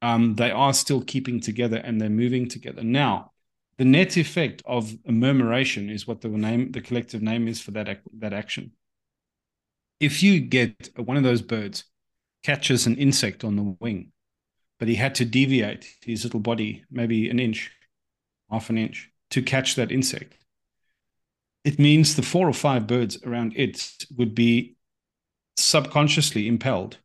um, 0.00 0.34
they 0.36 0.50
are 0.50 0.72
still 0.72 1.02
keeping 1.02 1.40
together 1.40 1.78
and 1.78 2.00
they're 2.00 2.08
moving 2.08 2.48
together. 2.48 2.84
Now, 2.84 3.32
the 3.76 3.84
net 3.84 4.16
effect 4.16 4.62
of 4.64 4.94
a 5.06 5.12
murmuration 5.12 5.90
is 5.90 6.06
what 6.06 6.20
the 6.20 6.28
name, 6.28 6.70
the 6.70 6.80
collective 6.80 7.22
name 7.22 7.48
is 7.48 7.60
for 7.60 7.72
that 7.72 8.00
that 8.18 8.32
action. 8.32 8.72
If 9.98 10.22
you 10.22 10.40
get 10.40 10.90
one 10.96 11.16
of 11.16 11.22
those 11.24 11.42
birds 11.42 11.84
catches 12.44 12.86
an 12.86 12.96
insect 12.96 13.42
on 13.42 13.56
the 13.56 13.76
wing, 13.80 14.12
but 14.78 14.86
he 14.86 14.94
had 14.94 15.14
to 15.16 15.24
deviate 15.24 15.86
his 16.02 16.22
little 16.22 16.40
body 16.40 16.84
maybe 16.90 17.28
an 17.28 17.40
inch, 17.40 17.72
half 18.50 18.70
an 18.70 18.78
inch, 18.78 19.10
to 19.34 19.42
catch 19.42 19.74
that 19.74 19.90
insect. 19.90 20.36
It 21.64 21.80
means 21.80 22.14
the 22.14 22.22
four 22.22 22.48
or 22.48 22.52
five 22.52 22.86
birds 22.86 23.20
around 23.24 23.52
it 23.56 24.06
would 24.16 24.32
be 24.32 24.76
subconsciously 25.56 26.46
impelled 26.46 26.98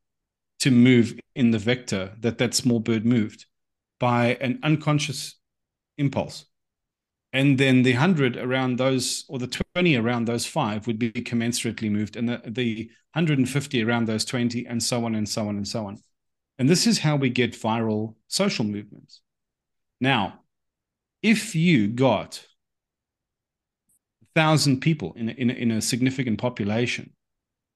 to 0.59 0.69
move 0.69 1.19
in 1.33 1.49
the 1.49 1.57
vector 1.57 2.13
that 2.19 2.37
that 2.37 2.53
small 2.53 2.79
bird 2.79 3.03
moved 3.03 3.47
by 3.99 4.37
an 4.41 4.59
unconscious 4.61 5.39
impulse. 5.97 6.45
And 7.33 7.57
then 7.57 7.81
the 7.81 7.93
100 7.93 8.37
around 8.37 8.77
those, 8.77 9.25
or 9.27 9.39
the 9.39 9.59
20 9.75 9.95
around 9.95 10.25
those 10.25 10.45
five 10.45 10.85
would 10.85 10.99
be 10.99 11.11
commensurately 11.11 11.89
moved, 11.89 12.15
and 12.15 12.29
the, 12.29 12.41
the 12.45 12.91
150 13.13 13.83
around 13.83 14.05
those 14.05 14.23
20, 14.23 14.67
and 14.67 14.83
so 14.83 15.03
on 15.03 15.15
and 15.15 15.27
so 15.27 15.47
on 15.47 15.57
and 15.57 15.67
so 15.67 15.87
on. 15.87 15.97
And 16.59 16.69
this 16.69 16.85
is 16.85 16.99
how 16.99 17.15
we 17.15 17.31
get 17.31 17.53
viral 17.53 18.13
social 18.27 18.65
movements. 18.65 19.21
Now, 19.99 20.41
if 21.21 21.55
you 21.55 21.87
got 21.87 22.45
a 24.21 24.25
thousand 24.35 24.81
people 24.81 25.13
in 25.15 25.29
a, 25.29 25.31
in, 25.33 25.49
a, 25.49 25.53
in 25.53 25.71
a 25.71 25.81
significant 25.81 26.39
population 26.39 27.11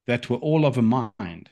that 0.08 0.29
were 0.29 0.38
all 0.38 0.65
of 0.65 0.77
a 0.77 0.82
mind, 0.82 1.49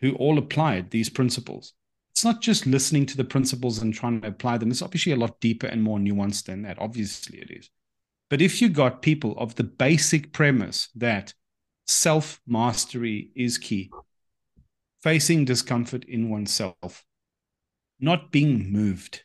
who 0.00 0.12
all 0.16 0.38
applied 0.38 0.90
these 0.90 1.08
principles, 1.08 1.72
it's 2.12 2.24
not 2.24 2.40
just 2.40 2.66
listening 2.66 3.06
to 3.06 3.16
the 3.16 3.24
principles 3.24 3.78
and 3.78 3.92
trying 3.92 4.20
to 4.20 4.28
apply 4.28 4.56
them. 4.56 4.70
It's 4.70 4.82
obviously 4.82 5.12
a 5.12 5.16
lot 5.16 5.38
deeper 5.40 5.66
and 5.66 5.82
more 5.82 5.98
nuanced 5.98 6.44
than 6.44 6.62
that. 6.62 6.78
Obviously, 6.78 7.38
it 7.38 7.50
is. 7.50 7.68
But 8.30 8.40
if 8.40 8.62
you 8.62 8.68
got 8.68 9.02
people 9.02 9.36
of 9.38 9.54
the 9.54 9.64
basic 9.64 10.32
premise 10.32 10.88
that 10.96 11.34
self 11.86 12.40
mastery 12.46 13.30
is 13.36 13.58
key, 13.58 13.90
facing 15.02 15.44
discomfort 15.44 16.04
in 16.04 16.30
oneself, 16.30 17.04
not 18.00 18.32
being 18.32 18.72
moved, 18.72 19.22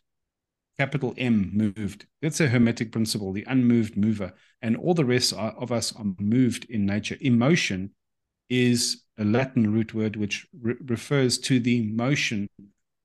capital 0.81 1.13
M 1.15 1.51
moved. 1.53 2.07
That's 2.23 2.39
a 2.39 2.47
hermetic 2.47 2.91
principle, 2.91 3.31
the 3.31 3.45
unmoved 3.47 3.95
mover. 3.95 4.33
And 4.63 4.75
all 4.75 4.95
the 4.95 5.05
rest 5.05 5.31
are, 5.31 5.51
of 5.51 5.71
us 5.71 5.95
are 5.95 6.05
moved 6.17 6.65
in 6.71 6.87
nature. 6.87 7.17
Emotion 7.21 7.91
is 8.49 9.03
a 9.19 9.23
Latin 9.23 9.71
root 9.71 9.93
word 9.93 10.15
which 10.15 10.47
re- 10.59 10.73
refers 10.87 11.37
to 11.37 11.59
the 11.59 11.83
motion 11.91 12.49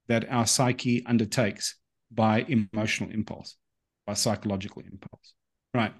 that 0.08 0.24
our 0.30 0.46
psyche 0.46 1.04
undertakes 1.04 1.76
by 2.10 2.46
emotional 2.48 3.10
impulse, 3.10 3.58
by 4.06 4.14
psychological 4.14 4.80
impulse. 4.90 5.34
Right. 5.74 5.92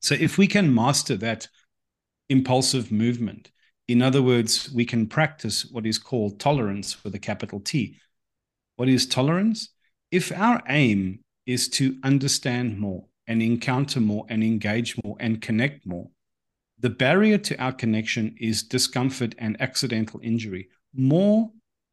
So 0.00 0.14
if 0.14 0.38
we 0.38 0.46
can 0.46 0.74
master 0.74 1.18
that 1.18 1.48
impulsive 2.30 2.90
movement, 2.90 3.50
in 3.88 4.00
other 4.00 4.22
words, 4.22 4.72
we 4.72 4.86
can 4.86 5.06
practice 5.06 5.66
what 5.70 5.84
is 5.84 5.98
called 5.98 6.40
tolerance 6.40 7.04
with 7.04 7.14
a 7.14 7.18
capital 7.18 7.60
T. 7.60 7.98
What 8.76 8.88
is 8.88 9.06
tolerance? 9.06 9.68
If 10.10 10.32
our 10.32 10.62
aim 10.68 11.20
is 11.46 11.68
to 11.70 11.98
understand 12.02 12.78
more 12.78 13.04
and 13.26 13.42
encounter 13.42 14.00
more 14.00 14.24
and 14.28 14.42
engage 14.42 14.96
more 15.04 15.16
and 15.20 15.42
connect 15.42 15.86
more, 15.86 16.08
the 16.78 16.90
barrier 16.90 17.38
to 17.38 17.60
our 17.60 17.72
connection 17.72 18.34
is 18.38 18.62
discomfort 18.62 19.34
and 19.38 19.60
accidental 19.60 20.20
injury. 20.22 20.68
More 20.94 21.50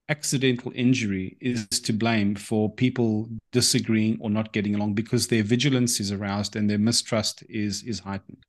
accidental 0.08 0.72
injury 0.76 1.38
is 1.42 1.68
to 1.68 1.92
blame 1.92 2.36
for 2.36 2.72
people 2.72 3.28
disagreeing 3.52 4.18
or 4.22 4.30
not 4.30 4.54
getting 4.54 4.76
along 4.76 4.94
because 4.94 5.28
their 5.28 5.44
vigilance 5.44 6.00
is 6.00 6.12
aroused 6.12 6.56
and 6.56 6.70
their 6.70 6.78
mistrust 6.78 7.44
is, 7.50 7.84
is 7.84 8.00
heightened. 8.00 8.46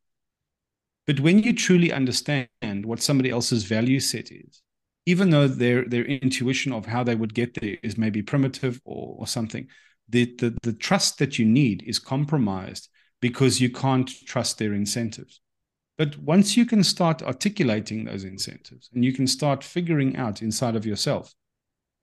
But 1.06 1.20
when 1.20 1.42
you 1.42 1.54
truly 1.54 1.92
understand 1.92 2.48
what 2.84 3.00
somebody 3.00 3.30
else's 3.30 3.64
value 3.64 4.00
set 4.00 4.30
is, 4.30 4.62
even 5.06 5.30
though 5.30 5.48
their 5.48 5.84
their 5.84 6.04
intuition 6.04 6.72
of 6.72 6.86
how 6.86 7.04
they 7.04 7.14
would 7.14 7.34
get 7.34 7.54
there 7.54 7.76
is 7.82 7.96
maybe 7.96 8.22
primitive 8.22 8.80
or, 8.84 9.16
or 9.20 9.26
something, 9.26 9.68
the, 10.08 10.26
the 10.38 10.56
the 10.62 10.72
trust 10.72 11.18
that 11.18 11.38
you 11.38 11.46
need 11.46 11.82
is 11.86 11.98
compromised 11.98 12.88
because 13.20 13.60
you 13.60 13.70
can't 13.70 14.10
trust 14.26 14.58
their 14.58 14.74
incentives. 14.74 15.40
But 15.96 16.18
once 16.18 16.56
you 16.56 16.66
can 16.66 16.84
start 16.84 17.22
articulating 17.22 18.04
those 18.04 18.24
incentives 18.24 18.90
and 18.92 19.02
you 19.04 19.14
can 19.14 19.26
start 19.26 19.64
figuring 19.64 20.16
out 20.16 20.42
inside 20.42 20.76
of 20.76 20.84
yourself 20.84 21.32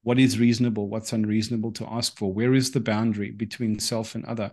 what 0.01 0.19
is 0.19 0.39
reasonable, 0.39 0.89
what's 0.89 1.13
unreasonable 1.13 1.71
to 1.73 1.87
ask 1.87 2.17
for, 2.17 2.33
where 2.33 2.53
is 2.53 2.71
the 2.71 2.79
boundary 2.79 3.31
between 3.31 3.79
self 3.79 4.15
and 4.15 4.25
other, 4.25 4.51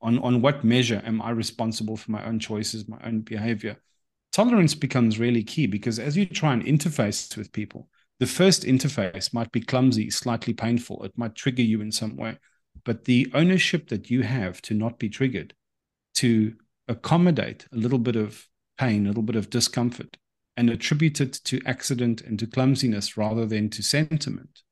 on, 0.00 0.18
on 0.18 0.42
what 0.42 0.64
measure 0.64 1.02
am 1.04 1.22
I 1.22 1.30
responsible 1.30 1.96
for 1.96 2.12
my 2.12 2.24
own 2.24 2.38
choices, 2.38 2.88
my 2.88 2.98
own 3.04 3.20
behavior? 3.20 3.76
Tolerance 4.34 4.74
becomes 4.74 5.20
really 5.20 5.44
key 5.44 5.68
because 5.68 6.00
as 6.00 6.16
you 6.16 6.26
try 6.26 6.52
and 6.52 6.64
interface 6.64 7.36
with 7.36 7.52
people, 7.52 7.88
the 8.18 8.26
first 8.26 8.64
interface 8.64 9.32
might 9.32 9.52
be 9.52 9.60
clumsy, 9.60 10.10
slightly 10.10 10.52
painful, 10.52 11.04
it 11.04 11.16
might 11.16 11.36
trigger 11.36 11.62
you 11.62 11.80
in 11.80 11.92
some 11.92 12.16
way. 12.16 12.36
But 12.84 13.04
the 13.04 13.30
ownership 13.32 13.88
that 13.90 14.10
you 14.10 14.22
have 14.22 14.60
to 14.62 14.74
not 14.74 14.98
be 14.98 15.08
triggered, 15.08 15.54
to 16.14 16.56
accommodate 16.88 17.66
a 17.72 17.76
little 17.76 18.00
bit 18.00 18.16
of 18.16 18.48
pain, 18.76 19.04
a 19.04 19.08
little 19.10 19.22
bit 19.22 19.36
of 19.36 19.50
discomfort, 19.50 20.16
and 20.56 20.68
attribute 20.68 21.20
it 21.20 21.34
to 21.44 21.60
accident 21.64 22.20
and 22.20 22.36
to 22.40 22.48
clumsiness 22.48 23.16
rather 23.16 23.46
than 23.46 23.70
to 23.70 23.84
sentiment, 23.84 24.62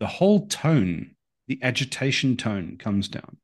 the 0.00 0.08
whole 0.08 0.48
tone, 0.48 1.14
the 1.46 1.60
agitation 1.62 2.36
tone 2.36 2.76
comes 2.76 3.06
down 3.06 3.36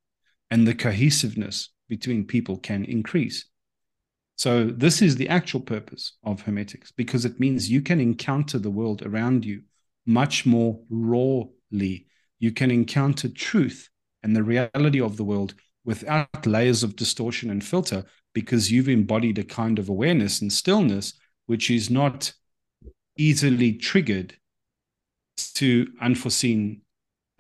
and 0.51 0.67
the 0.67 0.75
cohesiveness 0.75 1.69
between 1.89 2.25
people 2.25 2.57
can 2.57 2.85
increase. 2.85 3.45
So, 4.39 4.67
this 4.67 5.03
is 5.03 5.17
the 5.17 5.29
actual 5.29 5.61
purpose 5.61 6.13
of 6.23 6.43
Hermetics 6.43 6.93
because 6.93 7.25
it 7.25 7.41
means 7.41 7.69
you 7.69 7.83
can 7.83 8.01
encounter 8.01 8.57
the 8.57 8.71
world 8.71 9.03
around 9.03 9.45
you 9.45 9.63
much 10.07 10.47
more 10.47 10.81
rawly. 10.89 12.07
You 12.39 12.53
can 12.53 12.71
encounter 12.71 13.29
truth 13.29 13.91
and 14.23 14.37
the 14.37 14.45
reality 14.45 15.01
of 15.01 15.17
the 15.17 15.25
world 15.25 15.55
without 15.85 16.47
layers 16.47 16.85
of 16.85 16.95
distortion 16.95 17.51
and 17.51 17.65
filter 17.65 18.05
because 18.33 18.71
you've 18.71 18.89
embodied 18.89 19.39
a 19.39 19.45
kind 19.45 19.77
of 19.77 19.89
awareness 19.89 20.41
and 20.41 20.53
stillness 20.53 21.15
which 21.47 21.69
is 21.69 21.91
not 21.91 22.33
easily 23.17 23.73
triggered 23.73 24.37
to 25.55 25.89
unforeseen 26.01 26.83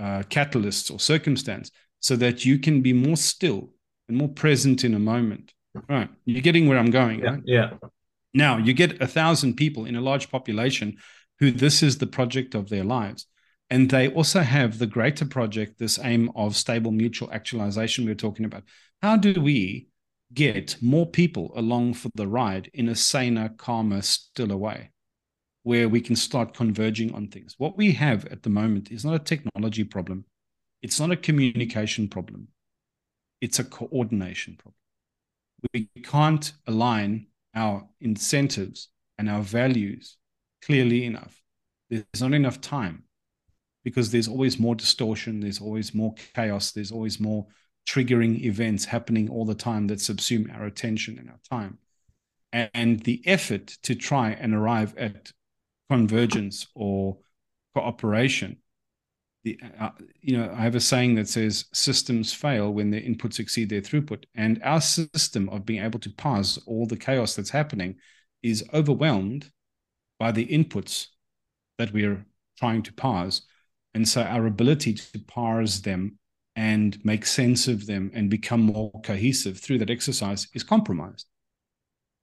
uh, 0.00 0.24
catalysts 0.30 0.92
or 0.92 0.98
circumstance 0.98 1.70
so 2.00 2.16
that 2.16 2.44
you 2.44 2.58
can 2.58 2.82
be 2.82 2.92
more 2.92 3.16
still 3.16 3.70
and 4.08 4.16
more 4.16 4.28
present 4.28 4.82
in 4.82 4.94
a 4.94 4.98
moment 4.98 5.52
right. 5.88 6.08
You're 6.24 6.42
getting 6.42 6.68
where 6.68 6.78
i'm 6.78 6.90
going 6.90 7.20
yeah, 7.20 7.30
right? 7.30 7.42
yeah. 7.44 7.70
Now 8.34 8.58
you 8.58 8.72
get 8.72 9.00
a 9.00 9.06
thousand 9.06 9.54
people 9.54 9.84
in 9.84 9.96
a 9.96 10.00
large 10.00 10.30
population 10.30 10.98
who 11.38 11.50
this 11.50 11.82
is 11.82 11.98
the 11.98 12.06
project 12.06 12.54
of 12.54 12.68
their 12.68 12.84
lives. 12.84 13.26
And 13.70 13.90
they 13.90 14.08
also 14.08 14.40
have 14.40 14.78
the 14.78 14.86
greater 14.86 15.26
project 15.26 15.78
this 15.78 15.98
aim 16.02 16.30
of 16.34 16.56
stable 16.56 16.90
mutual 16.90 17.30
actualization 17.32 18.04
we 18.04 18.10
we're 18.10 18.16
talking 18.16 18.46
about. 18.46 18.64
How 19.02 19.16
do 19.16 19.40
we 19.40 19.88
get 20.34 20.76
more 20.80 21.06
people 21.06 21.52
along 21.56 21.94
for 21.94 22.10
the 22.14 22.26
ride 22.26 22.70
in 22.74 22.88
a 22.88 22.94
saner 22.94 23.50
calmer 23.50 24.02
stiller 24.02 24.56
way 24.56 24.90
where 25.62 25.88
we 25.88 26.00
can 26.00 26.16
start 26.16 26.54
converging 26.54 27.14
on 27.14 27.28
things? 27.28 27.54
What 27.58 27.76
we 27.76 27.92
have 27.92 28.24
at 28.26 28.42
the 28.42 28.50
moment 28.50 28.90
is 28.90 29.04
not 29.04 29.14
a 29.14 29.18
technology 29.18 29.84
problem. 29.84 30.24
It's 30.82 30.98
not 30.98 31.10
a 31.10 31.16
communication 31.16 32.08
problem. 32.08 32.48
It's 33.40 33.58
a 33.58 33.64
coordination 33.64 34.56
problem 34.56 34.74
we 35.72 35.88
can't 36.02 36.52
align 36.66 37.26
our 37.54 37.88
incentives 38.00 38.88
and 39.18 39.28
our 39.28 39.42
values 39.42 40.16
clearly 40.62 41.04
enough 41.04 41.38
there's 41.90 42.04
not 42.20 42.34
enough 42.34 42.60
time 42.60 43.04
because 43.84 44.10
there's 44.10 44.28
always 44.28 44.58
more 44.58 44.74
distortion, 44.74 45.40
there's 45.40 45.60
always 45.60 45.94
more 45.94 46.14
chaos, 46.34 46.72
there's 46.72 46.92
always 46.92 47.18
more 47.18 47.46
triggering 47.88 48.42
events 48.42 48.84
happening 48.84 49.30
all 49.30 49.46
the 49.46 49.54
time 49.54 49.86
that 49.86 49.98
subsume 49.98 50.54
our 50.54 50.66
attention 50.66 51.18
and 51.18 51.30
our 51.30 51.40
time. 51.48 51.78
And 52.52 53.00
the 53.00 53.22
effort 53.26 53.78
to 53.84 53.94
try 53.94 54.30
and 54.30 54.54
arrive 54.54 54.96
at 54.96 55.32
convergence 55.90 56.66
or 56.74 57.18
cooperation. 57.74 58.58
The, 59.56 59.60
uh, 59.80 59.90
you 60.20 60.36
know, 60.36 60.52
I 60.52 60.62
have 60.62 60.74
a 60.74 60.80
saying 60.80 61.14
that 61.14 61.28
says 61.28 61.66
systems 61.72 62.32
fail 62.32 62.72
when 62.72 62.90
their 62.90 63.00
inputs 63.00 63.38
exceed 63.38 63.70
their 63.70 63.80
throughput. 63.80 64.24
And 64.34 64.60
our 64.62 64.80
system 64.80 65.48
of 65.48 65.64
being 65.64 65.82
able 65.82 66.00
to 66.00 66.10
parse 66.10 66.58
all 66.66 66.86
the 66.86 66.96
chaos 66.96 67.34
that's 67.34 67.50
happening 67.50 67.96
is 68.42 68.64
overwhelmed 68.74 69.50
by 70.18 70.32
the 70.32 70.46
inputs 70.46 71.06
that 71.78 71.92
we're 71.92 72.26
trying 72.58 72.82
to 72.82 72.92
parse 72.92 73.42
and 73.94 74.08
so 74.08 74.22
our 74.22 74.46
ability 74.46 74.94
to 74.94 75.18
parse 75.26 75.80
them 75.80 76.18
and 76.56 77.02
make 77.04 77.24
sense 77.24 77.68
of 77.68 77.86
them 77.86 78.10
and 78.14 78.28
become 78.28 78.60
more 78.60 78.92
cohesive 79.02 79.58
through 79.58 79.78
that 79.78 79.90
exercise 79.90 80.48
is 80.54 80.62
compromised. 80.62 81.26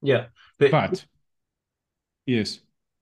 Yeah. 0.02 0.26
But, 0.58 0.70
but 0.70 1.04
yes, 2.24 2.60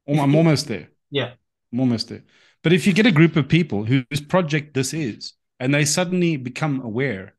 I'm 0.09 0.35
almost 0.35 0.69
there. 0.69 0.89
Yeah. 1.11 1.33
I'm 1.73 1.81
almost 1.81 2.09
there. 2.09 2.23
But 2.65 2.73
if 2.73 2.87
you 2.87 2.95
get 2.95 3.05
a 3.05 3.13
group 3.13 3.37
of 3.37 3.47
people 3.47 3.85
whose 3.85 4.23
project 4.27 4.73
this 4.73 4.95
is, 4.95 5.35
and 5.61 5.73
they 5.73 5.85
suddenly 5.85 6.39
become 6.39 6.81
aware 6.81 7.35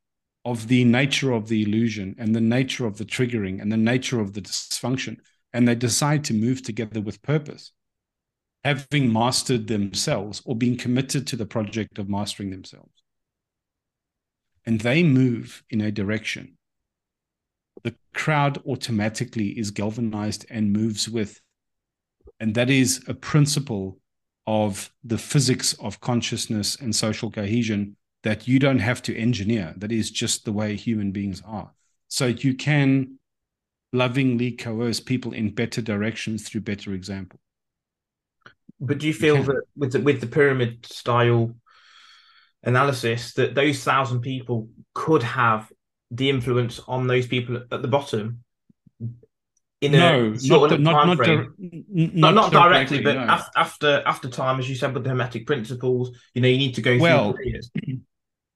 of 0.45 0.67
the 0.67 0.85
nature 0.85 1.31
of 1.31 1.47
the 1.47 1.63
illusion 1.63 2.15
and 2.19 2.35
the 2.35 2.39
nature 2.39 2.85
of 2.85 2.99
the 2.99 3.05
triggering 3.05 3.59
and 3.59 3.71
the 3.71 3.77
nature 3.77 4.19
of 4.19 4.33
the 4.33 4.41
dysfunction, 4.41 5.17
and 5.51 5.67
they 5.67 5.73
decide 5.73 6.23
to 6.25 6.35
move 6.35 6.61
together 6.61 7.01
with 7.01 7.23
purpose, 7.23 7.71
having 8.63 9.11
mastered 9.11 9.65
themselves 9.65 10.43
or 10.45 10.55
being 10.55 10.77
committed 10.77 11.25
to 11.25 11.35
the 11.35 11.47
project 11.47 11.97
of 11.97 12.07
mastering 12.07 12.51
themselves. 12.51 13.03
And 14.63 14.81
they 14.81 15.01
move 15.01 15.63
in 15.71 15.81
a 15.81 15.91
direction. 15.91 16.55
The 17.83 17.95
crowd 18.13 18.59
automatically 18.67 19.57
is 19.57 19.71
galvanized 19.71 20.45
and 20.51 20.71
moves 20.71 21.09
with. 21.09 21.41
And 22.39 22.53
that 22.53 22.69
is 22.69 23.03
a 23.07 23.15
principle 23.15 23.97
of 24.47 24.91
the 25.03 25.17
physics 25.17 25.73
of 25.73 25.99
consciousness 26.01 26.75
and 26.75 26.95
social 26.95 27.31
cohesion 27.31 27.95
that 28.23 28.47
you 28.47 28.59
don't 28.59 28.79
have 28.79 29.01
to 29.03 29.15
engineer. 29.15 29.73
That 29.77 29.91
is 29.91 30.11
just 30.11 30.45
the 30.45 30.51
way 30.51 30.75
human 30.75 31.11
beings 31.11 31.41
are. 31.45 31.71
So 32.07 32.27
you 32.27 32.53
can 32.55 33.19
lovingly 33.93 34.51
coerce 34.51 34.99
people 34.99 35.31
in 35.31 35.53
better 35.53 35.81
directions 35.81 36.47
through 36.47 36.61
better 36.61 36.93
example. 36.93 37.39
But 38.79 38.99
do 38.99 39.07
you 39.07 39.13
feel 39.13 39.41
that 39.43 39.61
with 39.75 39.93
the, 39.93 40.01
with 40.01 40.21
the 40.21 40.27
pyramid 40.27 40.85
style 40.85 41.55
analysis 42.63 43.33
that 43.33 43.55
those 43.55 43.83
thousand 43.83 44.21
people 44.21 44.69
could 44.93 45.23
have 45.23 45.71
the 46.11 46.29
influence 46.29 46.79
on 46.87 47.07
those 47.07 47.27
people 47.27 47.63
at 47.71 47.81
the 47.81 47.87
bottom 47.87 48.43
in 49.81 49.91
no, 49.91 50.33
a 50.33 50.47
not, 50.47 50.69
the, 50.69 50.77
not, 50.77 51.07
not, 51.07 51.17
di- 51.17 51.47
not, 51.89 52.33
not, 52.33 52.51
directly, 52.51 53.01
but 53.01 53.15
no. 53.15 53.39
after 53.55 54.01
after 54.05 54.29
time, 54.29 54.59
as 54.59 54.69
you 54.69 54.75
said 54.75 54.93
with 54.93 55.03
the 55.03 55.09
hermetic 55.09 55.45
principles, 55.45 56.17
you 56.33 56.41
know, 56.41 56.47
you 56.47 56.57
need 56.57 56.75
to 56.75 56.81
go 56.81 56.97
well. 56.97 57.35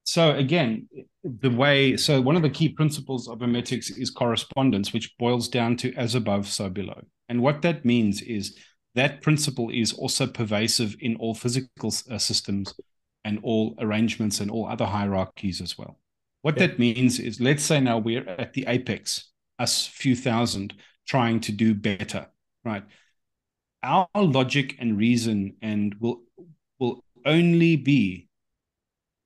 So 0.05 0.31
again, 0.31 0.89
the 1.23 1.51
way 1.51 1.95
so 1.95 2.19
one 2.19 2.35
of 2.35 2.41
the 2.41 2.49
key 2.49 2.69
principles 2.69 3.27
of 3.27 3.41
hermetics 3.41 3.91
is 3.91 4.09
correspondence, 4.09 4.91
which 4.91 5.15
boils 5.19 5.47
down 5.47 5.77
to 5.77 5.93
as 5.93 6.15
above, 6.15 6.47
so 6.47 6.67
below. 6.67 6.99
And 7.27 7.43
what 7.43 7.61
that 7.61 7.85
means 7.85 8.23
is 8.23 8.57
that 8.95 9.21
principle 9.21 9.69
is 9.69 9.93
also 9.93 10.25
pervasive 10.25 10.95
in 10.99 11.15
all 11.17 11.35
physical 11.35 11.93
uh, 12.09 12.17
systems 12.17 12.73
and 13.23 13.39
all 13.43 13.75
arrangements 13.79 14.39
and 14.39 14.49
all 14.49 14.65
other 14.65 14.85
hierarchies 14.85 15.61
as 15.61 15.77
well. 15.77 15.99
What 16.41 16.57
yeah. 16.57 16.67
that 16.67 16.79
means 16.79 17.19
is, 17.19 17.39
let's 17.39 17.63
say 17.63 17.79
now 17.79 17.99
we're 17.99 18.27
at 18.27 18.53
the 18.53 18.65
apex, 18.67 19.29
us 19.59 19.85
few 19.85 20.15
thousand 20.15 20.73
trying 21.09 21.41
to 21.41 21.51
do 21.51 21.73
better, 21.73 22.27
right? 22.63 22.83
Our 23.83 24.07
logic 24.15 24.75
and 24.79 24.97
reason 24.97 25.55
and 25.61 25.95
will 25.99 26.21
will 26.79 27.03
only 27.25 27.75
be 27.75 28.29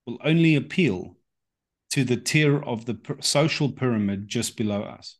will 0.05 0.19
only 0.23 0.55
appeal 0.55 1.17
to 1.91 2.03
the 2.03 2.17
tier 2.17 2.59
of 2.61 2.85
the 2.85 2.97
social 3.19 3.71
pyramid 3.71 4.27
just 4.27 4.57
below 4.57 4.81
us 4.81 5.17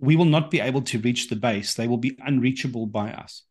we 0.00 0.16
will 0.16 0.24
not 0.24 0.50
be 0.50 0.60
able 0.60 0.82
to 0.82 0.98
reach 0.98 1.28
the 1.28 1.36
base. 1.36 1.74
They 1.74 1.86
will 1.86 1.98
be 1.98 2.18
unreachable 2.24 2.86
by 2.86 3.12
us. 3.12 3.42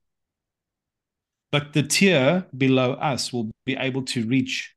But 1.51 1.73
the 1.73 1.83
tier 1.83 2.47
below 2.55 2.93
us 2.93 3.31
will 3.31 3.51
be 3.65 3.75
able 3.75 4.03
to 4.03 4.25
reach 4.27 4.73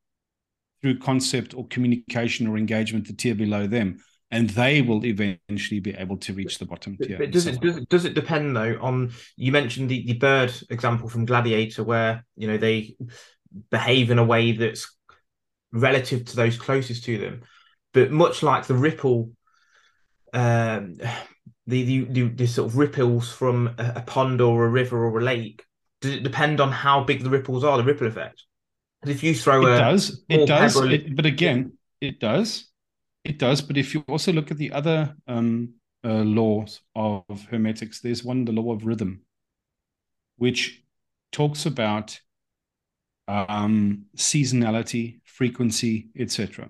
through 0.81 0.99
concept 0.99 1.55
or 1.55 1.67
communication 1.69 2.47
or 2.47 2.57
engagement 2.57 3.07
the 3.07 3.15
tier 3.15 3.35
below 3.35 3.67
them. 3.67 3.99
And 4.33 4.51
they 4.51 4.81
will 4.81 5.05
eventually 5.05 5.79
be 5.79 5.95
able 5.95 6.17
to 6.17 6.33
reach 6.33 6.59
the 6.59 6.65
bottom 6.65 6.97
tier. 6.97 7.19
But 7.19 7.31
does 7.31 7.47
it, 7.47 7.61
does 7.61 7.77
it 7.77 7.89
does 7.89 8.05
it 8.07 8.15
depend 8.15 8.57
though 8.57 8.79
on 8.81 9.13
you 9.37 9.53
mentioned 9.53 9.91
the, 9.91 10.05
the 10.07 10.15
bird 10.15 10.53
example 10.71 11.09
from 11.09 11.27
Gladiator 11.27 11.85
where 11.85 12.25
you 12.35 12.49
know 12.49 12.57
they 12.57 12.97
behave 13.71 14.11
in 14.11 14.19
a 14.19 14.25
way 14.25 14.53
that's 14.53 14.97
relative 15.71 16.25
to 16.25 16.37
those 16.37 16.59
closest 16.59 17.05
to 17.05 17.19
them. 17.19 17.43
But 17.93 18.11
much 18.11 18.43
like 18.43 18.67
the 18.67 18.75
ripple 18.75 19.33
um, 20.33 20.97
the, 21.67 21.85
the, 21.85 22.05
the, 22.05 22.29
the 22.29 22.47
sort 22.47 22.69
of 22.69 22.77
ripples 22.77 23.31
from 23.31 23.75
a, 23.79 23.93
a, 23.97 24.01
pond 24.03 24.41
or 24.41 24.65
a 24.65 24.69
river 24.69 25.05
or 25.05 25.19
a 25.19 25.23
lake? 25.23 25.65
Does 26.01 26.13
it 26.13 26.23
depend 26.23 26.61
on 26.61 26.73
how 26.73 27.05
big 27.05 27.23
the 27.23 27.31
ripples 27.31 27.65
are, 27.65 27.77
the 27.77 27.85
ripple 27.85 28.07
effect? 28.07 28.43
Because 29.01 29.17
if 29.17 29.23
you 29.23 29.35
throw 29.35 29.67
it 29.67 29.75
a 29.75 29.79
does, 29.79 30.25
it 30.29 30.47
does, 30.47 30.77
it, 30.77 31.15
but 31.15 31.27
again, 31.27 31.75
it 32.01 32.19
does, 32.19 32.69
it 33.25 33.39
does. 33.39 33.61
But 33.61 33.77
if 33.77 33.95
you 33.95 34.05
also 34.09 34.33
look 34.33 34.51
at 34.51 34.59
the 34.59 34.73
other 34.73 35.15
um, 35.27 35.75
uh, 36.05 36.23
laws 36.23 36.81
of 36.95 37.25
hermetics, 37.51 38.01
there's 38.01 38.25
one, 38.25 38.45
the 38.45 38.53
law 38.53 38.73
of 38.73 38.87
rhythm, 38.87 39.23
which 40.37 40.83
talks 41.31 41.67
about 41.67 42.19
um, 43.29 44.07
seasonality, 44.17 45.21
frequency, 45.25 46.09
etc. 46.19 46.69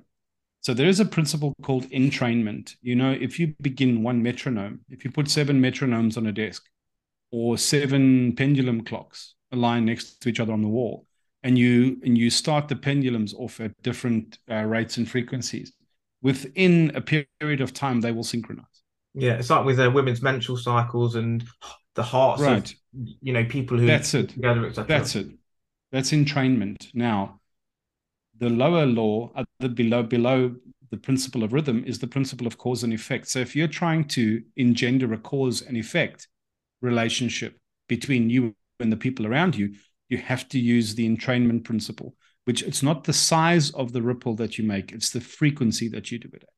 So 0.61 0.75
there 0.75 0.87
is 0.87 1.01
a 1.01 1.05
principle 1.05 1.55
called 1.63 1.91
entrainment. 1.91 2.77
You 2.83 2.95
know, 2.95 3.11
if 3.11 3.39
you 3.41 3.55
begin 3.61 4.03
one 4.03 4.23
metronome, 4.23 4.81
if 4.91 5.05
you 5.05 5.11
put 5.11 5.29
seven 5.29 5.61
metronomes 5.61 6.17
on 6.17 6.27
a 6.27 6.33
desk 6.33 6.65
or 7.33 7.59
seven 7.59 8.35
pendulum 8.37 8.85
clocks 8.85 9.35
aligned 9.51 9.87
next 9.87 10.21
to 10.21 10.29
each 10.29 10.41
other 10.41 10.53
on 10.53 10.63
the 10.63 10.69
wall, 10.69 11.07
and 11.43 11.59
you 11.59 12.01
and 12.05 12.17
you 12.17 12.31
start 12.31 12.69
the 12.69 12.77
pendulums 12.77 13.35
off 13.35 13.59
at 13.61 13.83
different 13.83 14.39
uh, 14.49 14.63
rates 14.63 14.99
and 14.99 15.11
frequencies, 15.11 15.73
within 16.23 16.93
a 16.95 17.01
period 17.01 17.61
of 17.61 17.75
time 17.75 18.01
they 18.01 18.13
will 18.13 18.25
synchronize. 18.25 18.67
Yeah, 19.15 19.33
it's 19.33 19.51
like 19.51 19.65
with 19.65 19.79
uh, 19.79 19.91
women's 19.91 20.23
menstrual 20.23 20.57
cycles 20.57 21.17
and 21.17 21.45
the 21.95 22.03
hearts 22.03 22.41
right. 22.43 22.71
of 22.71 22.77
you 23.21 23.33
know 23.33 23.45
people 23.45 23.79
who 23.79 23.87
that's 23.87 24.15
it 24.15 24.31
together. 24.31 24.71
That's 24.71 25.17
it. 25.17 25.29
That's 25.91 26.13
entrainment. 26.13 26.89
Now, 26.95 27.41
the 28.39 28.49
lower 28.49 28.87
law, 28.87 29.33
the 29.61 29.69
below 29.69 30.03
below 30.03 30.55
the 30.91 30.97
principle 30.97 31.43
of 31.43 31.53
rhythm, 31.53 31.85
is 31.87 31.99
the 31.99 32.07
principle 32.07 32.47
of 32.47 32.57
cause 32.59 32.83
and 32.83 32.93
effect. 32.93 33.29
So 33.29 33.41
if 33.41 33.55
you're 33.55 33.69
trying 33.69 34.05
to 34.09 34.43
engender 34.57 35.13
a 35.13 35.19
cause 35.19 35.63
and 35.63 35.77
effect 35.77 36.29
relationship 36.81 37.59
between 37.89 38.31
you 38.31 38.55
and 38.81 38.91
the 38.91 38.97
people 38.97 39.27
around 39.27 39.57
you, 39.57 39.75
you 40.09 40.19
have 40.19 40.49
to 40.51 40.59
use 40.59 40.95
the 40.95 41.09
entrainment 41.09 41.65
principle, 41.65 42.15
which 42.45 42.63
it's 42.63 42.83
not 42.83 43.05
the 43.05 43.13
size 43.13 43.71
of 43.71 43.93
the 43.93 44.03
ripple 44.03 44.35
that 44.37 44.59
you 44.59 44.65
make, 44.65 44.93
it's 44.93 45.11
the 45.11 45.21
frequency 45.21 45.89
that 45.89 46.11
you 46.11 46.19
do 46.19 46.29
it 46.33 46.43
at. 46.43 46.49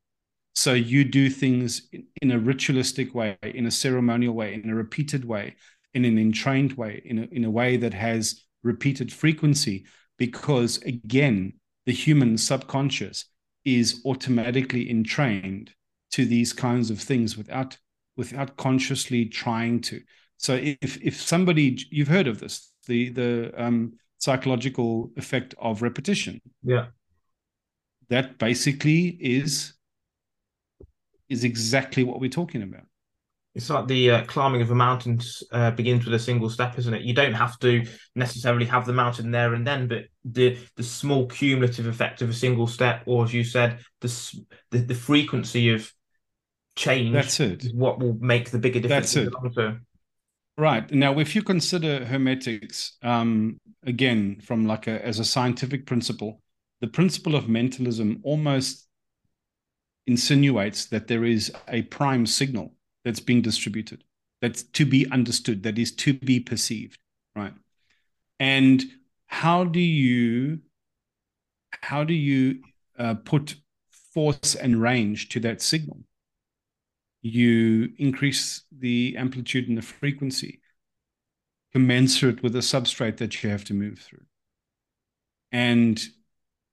So 0.55 0.73
you 0.73 1.05
do 1.05 1.29
things 1.29 1.89
in, 1.93 2.07
in 2.23 2.31
a 2.31 2.39
ritualistic 2.39 3.15
way, 3.15 3.37
in 3.43 3.67
a 3.67 3.71
ceremonial 3.71 4.35
way, 4.35 4.55
in 4.55 4.71
a 4.71 4.75
repeated 4.75 5.25
way, 5.25 5.57
in 5.93 6.05
an 6.05 6.19
entrained 6.19 6.75
way, 6.75 7.03
in 7.05 7.19
a, 7.19 7.23
in 7.33 7.45
a 7.45 7.51
way 7.51 7.77
that 7.77 7.95
has 7.95 8.43
repeated 8.63 9.13
frequency, 9.13 9.85
because 10.17 10.79
again, 10.83 11.55
the 11.87 11.93
human 11.93 12.39
subconscious 12.39 13.27
is 13.65 14.01
automatically 14.05 14.91
entrained 14.91 15.73
to 16.13 16.25
these 16.25 16.53
kinds 16.53 16.91
of 16.91 17.01
things 17.01 17.37
without 17.37 17.77
without 18.17 18.57
consciously 18.57 19.27
trying 19.27 19.81
to. 19.81 20.01
So 20.37 20.55
if 20.55 21.03
if 21.03 21.21
somebody 21.21 21.79
you've 21.91 22.09
heard 22.09 22.29
of 22.29 22.39
this, 22.39 22.71
the 22.87 23.11
the 23.11 23.53
um, 23.57 23.95
psychological 24.25 25.11
effect 25.17 25.55
of 25.59 25.83
repetition. 25.83 26.41
Yeah. 26.63 26.87
That 28.09 28.39
basically 28.39 29.19
is 29.21 29.75
is 31.29 31.45
exactly 31.45 32.05
what 32.05 32.21
we're 32.21 32.31
talking 32.31 32.63
about. 32.63 32.87
It's 33.55 33.71
like 33.71 33.87
the 33.87 34.11
uh, 34.11 34.25
climbing 34.25 34.63
of 34.63 34.71
a 34.71 34.75
mountain 34.75 35.21
uh, 35.53 35.71
begins 35.71 36.05
with 36.05 36.15
a 36.15 36.19
single 36.19 36.51
step, 36.51 36.77
isn't 36.79 36.93
it? 36.93 37.03
You 37.03 37.15
don't 37.15 37.35
have 37.35 37.59
to 37.61 37.87
necessarily 38.15 38.67
have 38.67 38.85
the 38.85 38.93
mountain 38.93 39.31
there 39.31 39.55
and 39.55 39.67
then, 39.67 39.89
but 39.89 40.05
the 40.25 40.59
the 40.77 40.83
small 40.83 41.27
cumulative 41.27 41.87
effect 41.87 42.23
of 42.23 42.31
a 42.31 42.35
single 42.35 42.67
step, 42.67 43.03
or 43.07 43.25
as 43.25 43.33
you 43.33 43.45
said, 43.45 43.79
the 44.01 44.11
the, 44.71 44.79
the 44.79 44.95
frequency 44.95 45.71
of 45.71 45.93
change. 46.77 47.13
That's 47.13 47.41
it. 47.41 47.67
what 47.75 48.01
will 48.01 48.17
make 48.21 48.51
the 48.51 48.59
bigger 48.59 48.81
difference. 48.81 49.15
That's 49.15 49.57
it. 49.57 49.75
Right 50.57 50.89
now, 50.93 51.19
if 51.19 51.35
you 51.35 51.43
consider 51.43 52.05
hermetics 52.05 52.97
um, 53.03 53.59
again 53.85 54.41
from 54.41 54.67
like 54.67 54.87
a 54.87 55.05
as 55.05 55.19
a 55.19 55.25
scientific 55.25 55.85
principle, 55.85 56.41
the 56.81 56.87
principle 56.87 57.35
of 57.35 57.49
mentalism 57.49 58.21
almost 58.23 58.87
insinuates 60.07 60.87
that 60.87 61.09
there 61.09 61.25
is 61.25 61.53
a 61.69 61.83
prime 61.83 62.25
signal 62.25 62.75
that's 63.05 63.21
being 63.21 63.43
distributed, 63.43 64.05
that's 64.41 64.63
to 64.63 64.87
be 64.87 65.11
understood, 65.11 65.65
that 65.65 65.79
is 65.79 65.93
to 65.97 66.15
be 66.15 66.39
perceived, 66.39 67.01
right? 67.35 67.55
And 68.39 68.85
how 69.27 69.65
do 69.65 69.81
you 69.81 70.61
how 71.81 72.05
do 72.05 72.15
you 72.15 72.63
uh, 72.97 73.15
put 73.15 73.57
force 74.13 74.55
and 74.55 74.81
range 74.81 75.31
to 75.31 75.41
that 75.41 75.61
signal? 75.61 75.99
You 77.27 77.91
increase 77.97 78.65
the 78.71 79.17
amplitude 79.17 79.67
and 79.67 79.79
the 79.79 79.83
frequency 79.83 80.61
commensurate 81.73 82.43
with 82.43 82.53
the 82.53 82.59
substrate 82.59 83.17
that 83.17 83.43
you 83.43 83.49
have 83.49 83.65
to 83.65 83.73
move 83.73 83.99
through. 83.99 84.27
And 85.51 85.99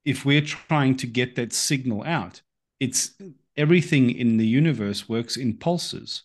if 0.04 0.26
we're 0.26 0.42
trying 0.42 0.98
to 0.98 1.08
get 1.08 1.38
that 1.38 1.54
signal 1.54 2.04
out, 2.04 2.42
it's 2.82 3.14
everything 3.56 4.10
in 4.10 4.36
the 4.36 4.46
universe 4.46 5.08
works 5.08 5.38
in 5.38 5.56
pulses. 5.56 6.24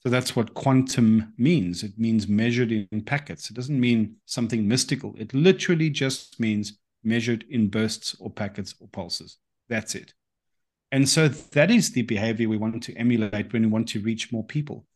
So 0.00 0.08
that's 0.08 0.34
what 0.34 0.54
quantum 0.54 1.34
means. 1.38 1.84
It 1.84 1.96
means 1.96 2.26
measured 2.26 2.72
in 2.72 3.04
packets. 3.06 3.48
It 3.48 3.54
doesn't 3.54 3.78
mean 3.78 4.16
something 4.26 4.66
mystical. 4.66 5.14
It 5.16 5.32
literally 5.32 5.88
just 5.88 6.40
means 6.40 6.78
measured 7.04 7.44
in 7.48 7.68
bursts 7.68 8.16
or 8.18 8.28
packets 8.28 8.74
or 8.80 8.88
pulses. 8.88 9.38
That's 9.68 9.94
it. 9.94 10.14
And 10.94 11.08
so 11.08 11.26
that 11.26 11.72
is 11.72 11.90
the 11.90 12.02
behavior 12.02 12.48
we 12.48 12.56
want 12.56 12.84
to 12.84 12.96
emulate 12.96 13.52
when 13.52 13.62
we 13.62 13.68
want 13.68 13.88
to 13.88 14.00
reach 14.00 14.30
more 14.30 14.44
people. 14.44 14.86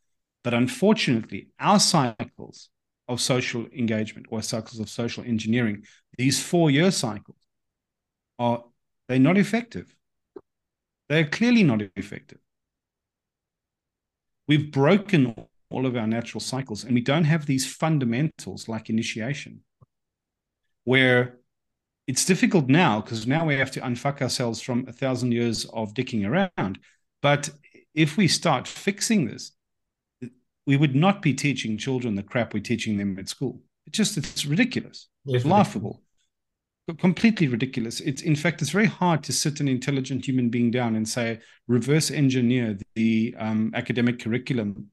But 0.44 0.54
unfortunately, 0.54 1.48
our 1.58 1.80
cycles 1.80 2.68
of 3.08 3.20
social 3.20 3.66
engagement 3.76 4.26
or 4.30 4.40
cycles 4.40 4.78
of 4.78 4.88
social 4.88 5.24
engineering, 5.24 5.82
these 6.16 6.40
four 6.40 6.70
year 6.70 6.92
cycles, 6.92 7.40
are 8.38 8.62
they're 9.08 9.18
not 9.18 9.38
effective. 9.38 9.92
They're 11.08 11.26
clearly 11.26 11.64
not 11.64 11.82
effective. 11.96 12.38
We've 14.46 14.70
broken 14.70 15.34
all 15.68 15.84
of 15.84 15.96
our 15.96 16.06
natural 16.06 16.40
cycles 16.40 16.84
and 16.84 16.94
we 16.94 17.00
don't 17.00 17.24
have 17.24 17.44
these 17.44 17.66
fundamentals 17.66 18.68
like 18.68 18.88
initiation, 18.88 19.62
where 20.84 21.38
it's 22.08 22.24
difficult 22.24 22.68
now 22.68 23.00
because 23.00 23.26
now 23.26 23.44
we 23.44 23.54
have 23.54 23.70
to 23.72 23.80
unfuck 23.80 24.20
ourselves 24.20 24.60
from 24.60 24.84
a 24.88 24.92
thousand 24.92 25.30
years 25.30 25.64
of 25.66 25.94
dicking 25.94 26.26
around. 26.26 26.80
But 27.22 27.50
if 27.94 28.16
we 28.16 28.26
start 28.26 28.66
fixing 28.66 29.26
this, 29.26 29.52
we 30.66 30.76
would 30.76 30.96
not 30.96 31.22
be 31.22 31.34
teaching 31.34 31.78
children 31.78 32.16
the 32.16 32.22
crap 32.24 32.52
we're 32.52 32.62
teaching 32.62 32.96
them 32.96 33.16
at 33.18 33.28
school. 33.28 33.62
It's 33.86 33.96
just 33.96 34.16
it's 34.16 34.44
ridiculous. 34.44 35.08
It's 35.26 35.44
laughable 35.44 36.02
completely 36.94 37.48
ridiculous. 37.48 38.00
It's 38.00 38.22
in 38.22 38.36
fact, 38.36 38.62
it's 38.62 38.70
very 38.70 38.86
hard 38.86 39.22
to 39.24 39.32
sit 39.32 39.60
an 39.60 39.68
intelligent 39.68 40.26
human 40.26 40.48
being 40.48 40.70
down 40.70 40.96
and 40.96 41.08
say 41.08 41.40
reverse 41.66 42.10
engineer 42.10 42.78
the 42.94 43.34
um, 43.38 43.72
academic 43.74 44.20
curriculum 44.20 44.90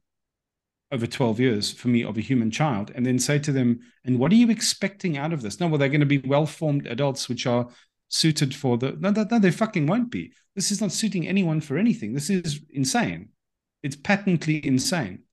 over 0.92 1.08
12 1.08 1.40
years 1.40 1.72
for 1.72 1.88
me 1.88 2.04
of 2.04 2.18
a 2.18 2.22
human 2.22 2.52
child 2.52 2.92
and 2.96 3.06
then 3.06 3.18
say 3.18 3.40
to 3.40 3.52
them 3.52 3.80
and 4.04 4.20
what 4.20 4.32
are 4.32 4.36
you 4.36 4.50
expecting 4.50 5.18
out 5.18 5.34
of 5.34 5.42
this? 5.42 5.60
No 5.60 5.68
well 5.68 5.78
they're 5.78 5.90
going 5.90 6.00
to 6.00 6.06
be 6.06 6.20
well-formed 6.20 6.88
adults 6.88 7.28
which 7.28 7.48
are 7.48 7.68
suited 8.10 8.54
for 8.54 8.78
the 8.78 8.92
no, 9.00 9.10
no, 9.10 9.26
no 9.30 9.40
they 9.40 9.52
fucking 9.52 9.88
won't 9.88 10.12
be. 10.12 10.32
This 10.56 10.72
is 10.72 10.82
not 10.82 10.92
suiting 10.92 11.28
anyone 11.28 11.60
for 11.60 11.78
anything. 11.78 12.14
This 12.14 12.30
is 12.30 12.62
insane. 12.70 13.30
It's 13.84 13.96
patently 13.96 14.66
insane. 14.66 15.24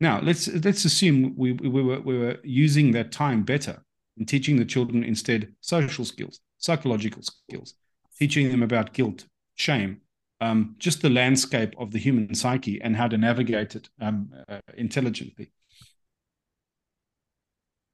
Now 0.00 0.20
let's 0.20 0.48
let's 0.48 0.84
assume 0.84 1.34
we, 1.36 1.52
we 1.52 1.68
were 1.68 2.00
we 2.00 2.18
were 2.18 2.38
using 2.42 2.92
that 2.92 3.12
time 3.12 3.42
better 3.42 3.82
and 4.16 4.26
teaching 4.26 4.56
the 4.56 4.64
children 4.64 5.04
instead 5.04 5.54
social 5.60 6.04
skills, 6.04 6.40
psychological 6.58 7.22
skills, 7.22 7.74
teaching 8.18 8.50
them 8.50 8.62
about 8.62 8.92
guilt, 8.92 9.26
shame, 9.56 10.00
um, 10.40 10.74
just 10.78 11.02
the 11.02 11.10
landscape 11.10 11.74
of 11.78 11.90
the 11.90 11.98
human 11.98 12.34
psyche 12.34 12.80
and 12.80 12.96
how 12.96 13.08
to 13.08 13.18
navigate 13.18 13.76
it 13.76 13.88
um, 14.00 14.30
uh, 14.48 14.60
intelligently. 14.76 15.52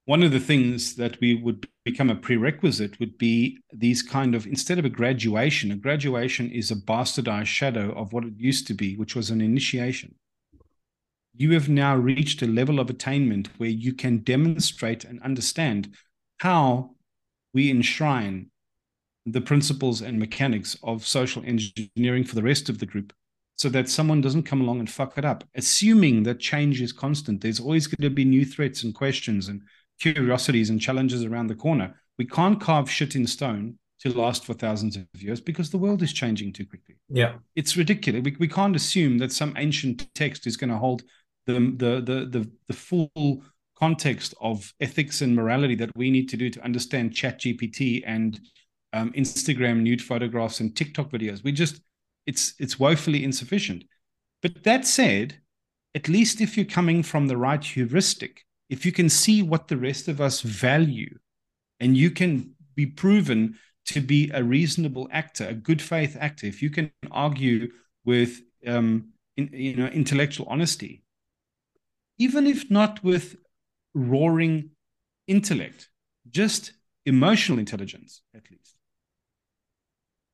One 0.05 0.23
of 0.23 0.31
the 0.31 0.41
things 0.41 0.95
that 0.97 1.21
we 1.21 1.35
would 1.35 1.69
become 1.85 2.11
a 2.11 2.15
prerequisite 2.15 3.01
would 3.01 3.19
be 3.19 3.59
these 3.73 4.03
kind 4.03 4.37
of, 4.37 4.47
instead 4.47 4.79
of 4.79 4.85
a 4.85 4.89
graduation, 4.89 5.73
a 5.73 5.77
graduation 5.77 6.51
is 6.51 6.71
a 6.71 6.77
bastardized 6.77 7.47
shadow 7.47 7.93
of 7.93 8.13
what 8.13 8.25
it 8.25 8.35
used 8.37 8.69
to 8.69 8.75
be, 8.75 8.97
which 8.97 9.17
was 9.17 9.31
an 9.31 9.41
initiation 9.41 10.15
you 11.37 11.53
have 11.53 11.69
now 11.69 11.95
reached 11.95 12.41
a 12.43 12.47
level 12.47 12.81
of 12.81 12.89
attainment 12.89 13.49
where 13.59 13.69
you 13.69 13.93
can 13.93 14.19
demonstrate 14.19 15.05
and 15.05 15.21
understand 15.23 15.93
how 16.39 16.91
we 17.53 17.71
enshrine 17.71 18.51
the 19.27 19.41
principles 19.41 20.01
and 20.01 20.19
mechanics 20.19 20.77
of 20.83 21.07
social 21.07 21.43
engineering 21.45 22.25
for 22.25 22.37
the 22.37 22.43
rest 22.43 22.69
of 22.69 22.79
the 22.79 22.87
group 22.87 23.13
so 23.57 23.69
that 23.69 23.89
someone 23.89 24.21
doesn't 24.21 24.45
come 24.45 24.61
along 24.61 24.79
and 24.79 24.91
fuck 24.91 25.19
it 25.19 25.25
up. 25.25 25.43
Assuming 25.55 26.23
that 26.23 26.39
change 26.39 26.81
is 26.81 26.93
constant, 26.93 27.41
there's 27.41 27.59
always 27.59 27.87
going 27.87 28.09
to 28.09 28.15
be 28.15 28.25
new 28.25 28.45
threats 28.45 28.85
and 28.85 28.95
questions 28.95 29.49
and 29.49 29.63
curiosities 29.99 30.71
and 30.71 30.81
challenges 30.81 31.25
around 31.25 31.49
the 31.49 31.55
corner. 31.55 31.95
We 32.19 32.27
can't 32.27 32.61
carve 32.61 32.91
shit 32.91 33.17
in 33.17 33.27
stone 33.27 33.79
to 34.01 34.13
last 34.13 34.45
for 34.45 34.53
thousands 34.53 34.97
of 34.97 35.07
years 35.19 35.41
because 35.41 35.71
the 35.71 35.79
world 35.79 36.03
is 36.03 36.13
changing 36.13 36.53
too 36.53 36.67
quickly. 36.67 36.97
Yeah. 37.09 37.37
It's 37.57 37.77
ridiculous. 37.77 38.23
We, 38.23 38.37
we 38.39 38.49
can't 38.49 38.77
assume 38.77 39.19
that 39.19 39.33
some 39.33 39.55
ancient 39.57 40.07
text 40.15 40.47
is 40.47 40.57
going 40.57 40.71
to 40.71 40.77
hold 40.77 41.03
the, 41.47 41.55
the, 41.55 42.01
the, 42.01 42.27
the, 42.27 42.51
the 42.69 42.75
full 42.75 43.43
context 43.79 44.35
of 44.41 44.73
ethics 44.81 45.23
and 45.23 45.35
morality 45.35 45.75
that 45.77 45.97
we 45.97 46.11
need 46.11 46.29
to 46.29 46.37
do 46.37 46.51
to 46.51 46.65
understand 46.65 47.15
chat 47.15 47.39
gpt 47.41 48.03
and 48.07 48.41
um, 48.93 49.13
instagram 49.13 49.83
nude 49.83 50.03
photographs 50.03 50.61
and 50.61 50.77
tiktok 50.77 51.11
videos 51.11 51.43
we 51.43 51.53
just 51.53 51.81
it's 52.27 52.55
it's 52.59 52.79
woefully 52.79 53.25
insufficient 53.25 53.85
but 54.43 54.65
that 54.65 54.87
said 54.87 55.41
at 55.95 56.09
least 56.09 56.41
if 56.41 56.57
you're 56.57 56.67
coming 56.67 57.03
from 57.03 57.27
the 57.27 57.37
right 57.37 57.65
heuristic 57.65 58.45
if 58.69 58.85
you 58.85 58.93
can 58.93 59.09
see 59.09 59.43
what 59.43 59.69
the 59.69 59.77
rest 59.77 60.09
of 60.09 60.21
us 60.21 60.41
value 60.41 61.19
and 61.81 61.97
you 61.97 62.11
can 62.11 62.55
be 62.75 62.87
proven 62.87 63.59
to 63.85 64.01
be 64.01 64.31
a 64.35 64.43
reasonable 64.43 65.09
actor 65.13 65.47
a 65.49 65.55
good 65.55 65.81
faith 65.81 66.17
actor 66.21 66.47
if 66.47 66.63
you 66.63 66.71
can 66.71 66.91
argue 67.11 67.69
with 68.05 68.41
um, 68.67 69.13
in, 69.37 69.49
you 69.53 69.77
know 69.77 69.87
intellectual 69.87 70.47
honesty 70.49 71.03
even 72.19 72.47
if 72.47 72.71
not 72.71 73.03
with 73.05 73.37
roaring 73.95 74.71
intellect, 75.27 75.89
just 76.31 76.73
emotional 77.05 77.59
intelligence, 77.59 78.23
at 78.35 78.51
least. 78.51 78.76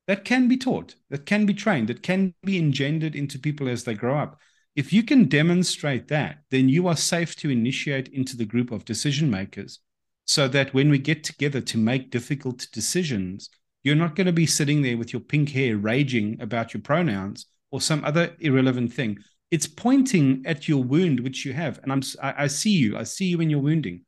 That 0.07 0.25
can 0.25 0.47
be 0.47 0.57
taught, 0.57 0.95
that 1.09 1.25
can 1.25 1.45
be 1.45 1.53
trained, 1.53 1.87
that 1.87 2.03
can 2.03 2.33
be 2.43 2.57
engendered 2.57 3.15
into 3.15 3.39
people 3.39 3.69
as 3.69 3.83
they 3.83 3.93
grow 3.93 4.17
up. 4.17 4.39
If 4.75 4.91
you 4.91 5.03
can 5.03 5.25
demonstrate 5.25 6.07
that, 6.09 6.39
then 6.49 6.67
you 6.67 6.87
are 6.87 6.95
safe 6.95 7.35
to 7.37 7.49
initiate 7.49 8.09
into 8.09 8.35
the 8.35 8.45
group 8.45 8.71
of 8.71 8.85
decision 8.85 9.29
makers 9.29 9.79
so 10.25 10.47
that 10.47 10.73
when 10.73 10.89
we 10.89 10.97
get 10.97 11.23
together 11.23 11.61
to 11.61 11.77
make 11.77 12.11
difficult 12.11 12.67
decisions, 12.73 13.49
you're 13.83 13.95
not 13.95 14.15
going 14.15 14.27
to 14.27 14.33
be 14.33 14.45
sitting 14.45 14.81
there 14.81 14.97
with 14.97 15.13
your 15.13 15.19
pink 15.19 15.49
hair 15.49 15.77
raging 15.77 16.41
about 16.41 16.73
your 16.73 16.81
pronouns 16.81 17.45
or 17.71 17.81
some 17.81 18.03
other 18.03 18.35
irrelevant 18.39 18.93
thing. 18.93 19.17
It's 19.51 19.67
pointing 19.67 20.43
at 20.45 20.67
your 20.67 20.83
wound, 20.83 21.19
which 21.19 21.45
you 21.45 21.53
have. 21.53 21.79
And 21.83 21.91
I'm, 21.91 22.01
I, 22.21 22.43
I 22.43 22.47
see 22.47 22.71
you, 22.71 22.97
I 22.97 23.03
see 23.03 23.25
you 23.25 23.41
in 23.41 23.49
your 23.49 23.59
wounding. 23.59 24.01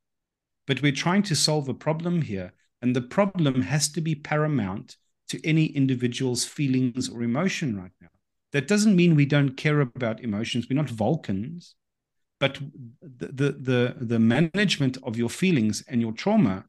But 0.66 0.82
we're 0.82 0.92
trying 0.92 1.24
to 1.24 1.36
solve 1.36 1.70
a 1.70 1.74
problem 1.74 2.22
here. 2.22 2.54
And 2.82 2.96
the 2.96 3.02
problem 3.02 3.62
has 3.62 3.90
to 3.90 4.02
be 4.02 4.16
paramount 4.16 4.96
to 5.30 5.46
any 5.46 5.66
individual's 5.66 6.46
feelings 6.46 7.10
or 7.10 7.24
emotion 7.24 7.78
right 7.78 7.92
now. 8.02 8.10
That 8.52 8.68
doesn't 8.68 8.96
mean 8.96 9.16
we 9.16 9.26
don't 9.26 9.58
care 9.58 9.82
about 9.82 10.22
emotions. 10.22 10.68
We're 10.70 10.76
not 10.76 10.90
Vulcans, 10.90 11.76
but 12.40 12.60
the, 13.02 13.28
the, 13.28 13.52
the, 13.52 13.96
the 14.00 14.20
management 14.20 14.98
of 15.04 15.18
your 15.18 15.30
feelings 15.30 15.84
and 15.88 16.02
your 16.02 16.14
trauma 16.14 16.66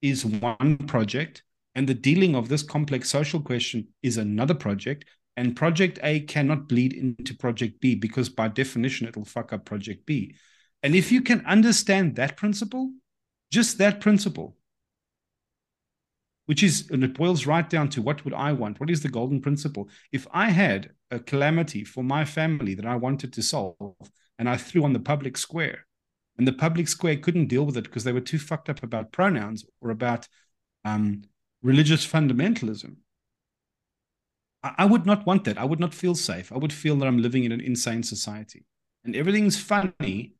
is 0.00 0.24
one 0.24 0.78
project, 0.86 1.42
and 1.74 1.86
the 1.86 1.94
dealing 1.94 2.34
of 2.34 2.48
this 2.48 2.62
complex 2.62 3.10
social 3.10 3.40
question 3.40 3.88
is 4.02 4.16
another 4.16 4.54
project. 4.54 5.04
And 5.36 5.54
project 5.56 5.98
A 6.02 6.20
cannot 6.20 6.68
bleed 6.68 6.92
into 6.92 7.34
project 7.34 7.80
B 7.80 7.94
because, 7.94 8.28
by 8.28 8.48
definition, 8.48 9.06
it'll 9.06 9.24
fuck 9.24 9.52
up 9.52 9.64
project 9.64 10.04
B. 10.04 10.34
And 10.82 10.94
if 10.94 11.12
you 11.12 11.22
can 11.22 11.46
understand 11.46 12.16
that 12.16 12.36
principle, 12.36 12.92
just 13.50 13.78
that 13.78 14.00
principle, 14.00 14.56
which 16.50 16.64
is, 16.64 16.90
and 16.90 17.04
it 17.04 17.14
boils 17.14 17.46
right 17.46 17.70
down 17.70 17.88
to 17.88 18.02
what 18.02 18.24
would 18.24 18.34
I 18.34 18.52
want? 18.52 18.80
What 18.80 18.90
is 18.90 19.02
the 19.04 19.08
golden 19.08 19.40
principle? 19.40 19.88
If 20.10 20.26
I 20.32 20.50
had 20.50 20.90
a 21.12 21.20
calamity 21.20 21.84
for 21.84 22.02
my 22.02 22.24
family 22.24 22.74
that 22.74 22.84
I 22.84 22.96
wanted 22.96 23.32
to 23.34 23.40
solve 23.40 23.94
and 24.36 24.48
I 24.48 24.56
threw 24.56 24.82
on 24.82 24.92
the 24.92 24.98
public 24.98 25.36
square, 25.36 25.86
and 26.38 26.48
the 26.48 26.52
public 26.52 26.88
square 26.88 27.16
couldn't 27.18 27.46
deal 27.46 27.64
with 27.64 27.76
it 27.76 27.84
because 27.84 28.02
they 28.02 28.12
were 28.12 28.20
too 28.20 28.40
fucked 28.40 28.68
up 28.68 28.82
about 28.82 29.12
pronouns 29.12 29.64
or 29.80 29.90
about 29.90 30.26
um, 30.84 31.22
religious 31.62 32.04
fundamentalism, 32.04 32.96
I, 34.64 34.74
I 34.78 34.86
would 34.86 35.06
not 35.06 35.24
want 35.24 35.44
that. 35.44 35.56
I 35.56 35.64
would 35.64 35.78
not 35.78 35.94
feel 35.94 36.16
safe. 36.16 36.50
I 36.50 36.58
would 36.58 36.72
feel 36.72 36.96
that 36.96 37.06
I'm 37.06 37.22
living 37.22 37.44
in 37.44 37.52
an 37.52 37.60
insane 37.60 38.02
society. 38.02 38.64
And 39.04 39.14
everything's 39.14 39.56
funny 39.56 40.34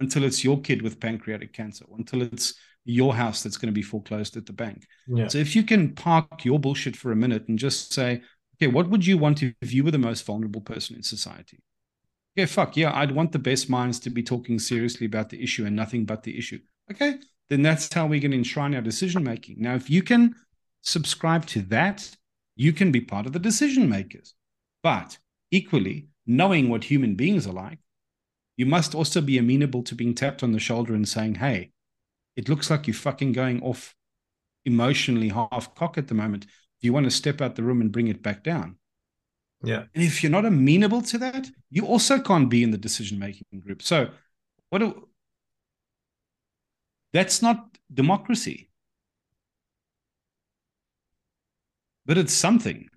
until 0.00 0.24
it's 0.24 0.42
your 0.42 0.60
kid 0.60 0.82
with 0.82 0.98
pancreatic 0.98 1.52
cancer, 1.52 1.84
until 1.96 2.22
it's 2.22 2.54
your 2.84 3.14
house 3.14 3.42
that's 3.42 3.56
going 3.56 3.68
to 3.68 3.72
be 3.72 3.82
foreclosed 3.82 4.36
at 4.36 4.46
the 4.46 4.52
bank. 4.52 4.86
Yeah. 5.06 5.28
So 5.28 5.38
if 5.38 5.54
you 5.54 5.62
can 5.62 5.94
park 5.94 6.44
your 6.44 6.58
bullshit 6.58 6.96
for 6.96 7.12
a 7.12 7.16
minute 7.16 7.48
and 7.48 7.58
just 7.58 7.92
say, 7.92 8.22
okay, 8.56 8.66
what 8.66 8.88
would 8.90 9.06
you 9.06 9.18
want 9.18 9.42
if 9.42 9.72
you 9.72 9.84
were 9.84 9.90
the 9.90 9.98
most 9.98 10.24
vulnerable 10.26 10.60
person 10.60 10.96
in 10.96 11.02
society? 11.02 11.60
Okay, 12.36 12.46
fuck 12.46 12.76
yeah, 12.76 12.96
I'd 12.96 13.14
want 13.14 13.32
the 13.32 13.38
best 13.38 13.68
minds 13.68 14.00
to 14.00 14.10
be 14.10 14.22
talking 14.22 14.58
seriously 14.58 15.06
about 15.06 15.28
the 15.28 15.42
issue 15.42 15.66
and 15.66 15.76
nothing 15.76 16.04
but 16.04 16.22
the 16.22 16.36
issue. 16.36 16.58
Okay, 16.90 17.16
then 17.50 17.62
that's 17.62 17.92
how 17.92 18.06
we 18.06 18.20
can 18.20 18.32
enshrine 18.32 18.74
our 18.74 18.80
decision 18.80 19.22
making. 19.22 19.56
Now, 19.58 19.74
if 19.74 19.90
you 19.90 20.02
can 20.02 20.34
subscribe 20.80 21.46
to 21.46 21.62
that, 21.62 22.16
you 22.56 22.72
can 22.72 22.90
be 22.90 23.00
part 23.00 23.26
of 23.26 23.32
the 23.32 23.38
decision 23.38 23.88
makers. 23.88 24.34
But 24.82 25.18
equally, 25.50 26.08
knowing 26.26 26.68
what 26.68 26.84
human 26.84 27.14
beings 27.14 27.46
are 27.46 27.52
like, 27.52 27.78
you 28.56 28.66
must 28.66 28.94
also 28.94 29.20
be 29.20 29.38
amenable 29.38 29.82
to 29.84 29.94
being 29.94 30.14
tapped 30.14 30.42
on 30.42 30.52
the 30.52 30.58
shoulder 30.58 30.94
and 30.94 31.08
saying, 31.08 31.36
hey, 31.36 31.72
it 32.36 32.48
looks 32.48 32.70
like 32.70 32.86
you're 32.86 32.94
fucking 32.94 33.32
going 33.32 33.62
off 33.62 33.94
emotionally 34.64 35.28
half 35.28 35.74
cock 35.74 35.98
at 35.98 36.08
the 36.08 36.14
moment. 36.14 36.46
You 36.80 36.92
want 36.92 37.04
to 37.04 37.10
step 37.10 37.40
out 37.40 37.54
the 37.54 37.62
room 37.62 37.80
and 37.80 37.92
bring 37.92 38.08
it 38.08 38.22
back 38.22 38.42
down? 38.42 38.76
Yeah. 39.62 39.84
And 39.94 40.02
if 40.02 40.22
you're 40.22 40.32
not 40.32 40.44
amenable 40.44 41.02
to 41.02 41.18
that, 41.18 41.48
you 41.70 41.86
also 41.86 42.20
can't 42.20 42.50
be 42.50 42.62
in 42.62 42.72
the 42.72 42.78
decision 42.78 43.18
making 43.18 43.46
group. 43.64 43.82
So, 43.82 44.10
what 44.70 44.78
do, 44.78 45.08
that's 47.12 47.42
not 47.42 47.76
democracy. 47.92 48.70
But 52.04 52.18
it's 52.18 52.32
something. 52.32 52.88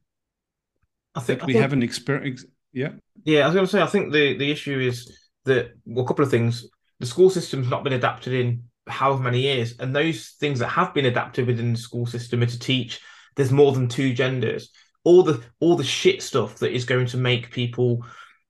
I 1.13 1.19
think 1.19 1.45
we 1.45 1.53
think, 1.53 1.61
haven't 1.61 1.83
experienced. 1.83 2.47
Yeah. 2.73 2.93
Yeah, 3.23 3.41
I 3.41 3.45
was 3.45 3.53
going 3.55 3.65
to 3.67 3.71
say, 3.71 3.81
I 3.81 3.87
think 3.87 4.11
the, 4.11 4.35
the 4.37 4.51
issue 4.51 4.79
is 4.79 5.29
that, 5.45 5.73
well, 5.85 6.03
a 6.03 6.07
couple 6.07 6.25
of 6.25 6.31
things. 6.31 6.67
The 6.99 7.05
school 7.05 7.29
system's 7.29 7.69
not 7.69 7.83
been 7.83 7.93
adapted 7.93 8.33
in 8.33 8.63
however 8.87 9.23
many 9.23 9.41
years. 9.41 9.75
And 9.79 9.95
those 9.95 10.35
things 10.39 10.59
that 10.59 10.69
have 10.69 10.93
been 10.93 11.05
adapted 11.05 11.47
within 11.47 11.73
the 11.73 11.79
school 11.79 12.05
system 12.05 12.41
are 12.43 12.47
to 12.47 12.59
teach 12.59 13.01
there's 13.35 13.51
more 13.51 13.73
than 13.73 13.87
two 13.87 14.13
genders. 14.13 14.69
All 15.03 15.23
the 15.23 15.43
all 15.59 15.75
the 15.75 15.83
shit 15.83 16.21
stuff 16.23 16.59
that 16.59 16.73
is 16.73 16.85
going 16.85 17.07
to 17.07 17.17
make 17.17 17.51
people 17.51 18.05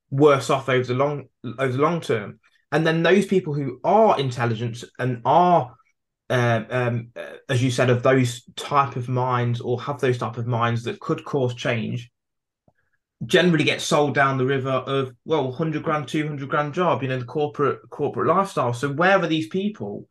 worse 0.09 0.49
off 0.49 0.69
over 0.69 0.85
the 0.85 0.93
long 0.93 1.25
over 1.43 1.71
the 1.71 1.81
long 1.81 2.01
term. 2.01 2.39
And 2.71 2.85
then 2.85 3.03
those 3.03 3.25
people 3.25 3.53
who 3.53 3.79
are 3.83 4.19
intelligent 4.19 4.83
and 4.99 5.21
are 5.25 5.75
uh, 6.29 6.63
um, 6.69 7.09
uh, 7.15 7.35
as 7.49 7.63
you 7.63 7.69
said, 7.69 7.89
of 7.89 8.03
those 8.03 8.43
type 8.55 8.95
of 8.95 9.07
minds 9.07 9.61
or 9.61 9.79
have 9.81 9.99
those 9.99 10.17
type 10.17 10.37
of 10.37 10.47
minds 10.47 10.83
that 10.83 10.99
could 10.99 11.23
cause 11.23 11.53
change, 11.53 12.09
generally 13.25 13.63
get 13.63 13.81
sold 13.81 14.15
down 14.15 14.37
the 14.37 14.45
river 14.45 14.69
of 14.69 15.13
well, 15.25 15.51
hundred 15.51 15.83
grand, 15.83 16.07
two 16.07 16.27
hundred 16.27 16.49
grand 16.49 16.73
job, 16.73 17.03
you 17.03 17.09
know, 17.09 17.19
the 17.19 17.25
corporate 17.25 17.79
corporate 17.89 18.27
lifestyle. 18.27 18.73
So 18.73 18.91
where 18.91 19.19
are 19.19 19.27
these 19.27 19.47
people 19.47 20.07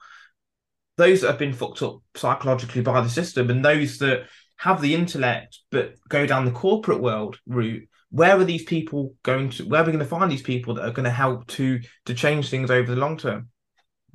those 0.96 1.20
that 1.20 1.28
have 1.28 1.38
been 1.38 1.52
fucked 1.52 1.82
up 1.82 1.98
psychologically 2.14 2.82
by 2.82 3.00
the 3.00 3.08
system 3.08 3.50
and 3.50 3.64
those 3.64 3.98
that 3.98 4.26
have 4.56 4.80
the 4.80 4.94
intellect 4.94 5.58
but 5.70 5.94
go 6.08 6.26
down 6.26 6.44
the 6.44 6.50
corporate 6.50 7.00
world 7.00 7.38
route 7.46 7.88
where 8.10 8.38
are 8.38 8.44
these 8.44 8.62
people 8.62 9.12
going 9.24 9.50
to 9.50 9.64
where 9.64 9.82
are 9.82 9.84
we 9.84 9.90
going 9.90 9.98
to 9.98 10.08
find 10.08 10.30
these 10.30 10.42
people 10.42 10.74
that 10.74 10.84
are 10.84 10.92
going 10.92 11.04
to 11.04 11.10
help 11.10 11.46
to 11.48 11.80
to 12.04 12.14
change 12.14 12.48
things 12.48 12.70
over 12.70 12.94
the 12.94 13.00
long 13.00 13.16
term? 13.16 13.48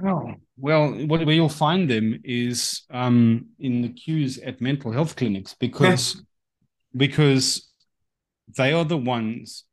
Oh 0.01 0.35
well 0.57 0.91
what, 1.05 1.25
where 1.25 1.35
you'll 1.35 1.49
find 1.49 1.89
them 1.89 2.19
is 2.23 2.83
um, 2.91 3.47
in 3.59 3.81
the 3.81 3.89
queues 3.89 4.37
at 4.37 4.61
mental 4.61 4.91
health 4.93 5.17
clinics 5.17 5.53
because 5.53 6.23
because 6.95 7.69
they 8.57 8.71
are 8.71 8.85
the 8.85 8.97
ones 8.97 9.65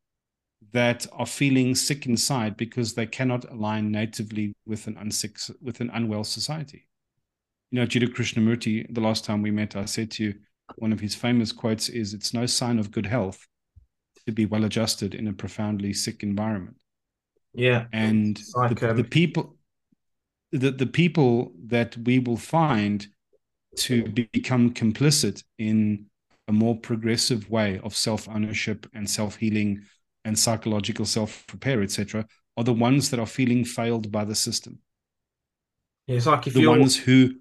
that 0.73 1.07
are 1.13 1.25
feeling 1.25 1.73
sick 1.73 2.05
inside 2.05 2.57
because 2.57 2.93
they 2.93 3.05
cannot 3.05 3.49
align 3.49 3.91
natively 3.91 4.53
with 4.65 4.87
an 4.87 4.95
unsick 4.95 5.49
with 5.61 5.79
an 5.79 5.89
unwell 5.91 6.25
society 6.25 6.86
you 7.71 7.79
know, 7.79 7.85
Jiddu 7.85 8.07
Krishnamurti, 8.07 8.93
the 8.93 9.01
last 9.01 9.25
time 9.25 9.41
we 9.41 9.51
met, 9.51 9.75
I 9.75 9.85
said 9.85 10.11
to 10.11 10.23
you, 10.23 10.35
one 10.77 10.93
of 10.93 10.99
his 10.99 11.15
famous 11.15 11.51
quotes 11.51 11.89
is, 11.89 12.13
It's 12.13 12.33
no 12.33 12.45
sign 12.45 12.79
of 12.79 12.91
good 12.91 13.05
health 13.05 13.45
to 14.25 14.31
be 14.31 14.45
well 14.45 14.65
adjusted 14.65 15.15
in 15.15 15.27
a 15.27 15.33
profoundly 15.33 15.93
sick 15.93 16.23
environment. 16.23 16.75
Yeah. 17.53 17.85
And 17.93 18.39
like, 18.55 18.79
the, 18.79 18.91
um... 18.91 18.97
the 18.97 19.03
people 19.03 19.57
the, 20.51 20.71
the 20.71 20.85
people 20.85 21.51
that 21.65 21.97
we 21.97 22.19
will 22.19 22.37
find 22.37 23.05
to 23.75 24.03
become 24.07 24.73
complicit 24.73 25.43
in 25.57 26.05
a 26.47 26.53
more 26.53 26.77
progressive 26.77 27.49
way 27.49 27.79
of 27.83 27.95
self-ownership 27.95 28.87
and 28.93 29.09
self-healing 29.09 29.81
and 30.23 30.39
psychological 30.39 31.05
self-repair, 31.05 31.81
etc., 31.81 32.25
are 32.55 32.63
the 32.63 32.73
ones 32.73 33.09
that 33.09 33.19
are 33.19 33.25
feeling 33.25 33.65
failed 33.65 34.11
by 34.11 34.23
the 34.25 34.33
system. 34.33 34.79
Yeah, 36.07 36.15
it's 36.15 36.25
like 36.25 36.47
if 36.47 36.53
the 36.53 36.61
you're... 36.61 36.71
ones 36.71 36.95
who 36.95 37.35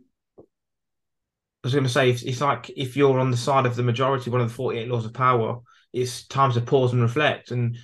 was 1.66 1.74
going 1.74 1.84
to 1.84 1.90
say, 1.90 2.10
it's, 2.10 2.22
it's 2.22 2.40
like 2.40 2.70
if 2.76 2.96
you're 2.96 3.18
on 3.18 3.30
the 3.30 3.36
side 3.36 3.66
of 3.66 3.76
the 3.76 3.82
majority, 3.82 4.30
one 4.30 4.40
of 4.40 4.48
the 4.48 4.54
48 4.54 4.88
laws 4.88 5.04
of 5.04 5.12
power, 5.12 5.60
it's 5.92 6.26
time 6.26 6.52
to 6.52 6.60
pause 6.60 6.92
and 6.92 7.02
reflect. 7.02 7.50
And 7.50 7.76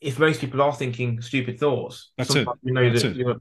if 0.00 0.18
most 0.18 0.40
people 0.40 0.62
are 0.62 0.74
thinking 0.74 1.20
stupid 1.20 1.58
thoughts, 1.58 2.10
that's 2.16 2.34
it. 2.34 2.48
You 2.62 2.72
know 2.72 2.90
that's 2.90 3.02
that 3.02 3.16
it. 3.18 3.36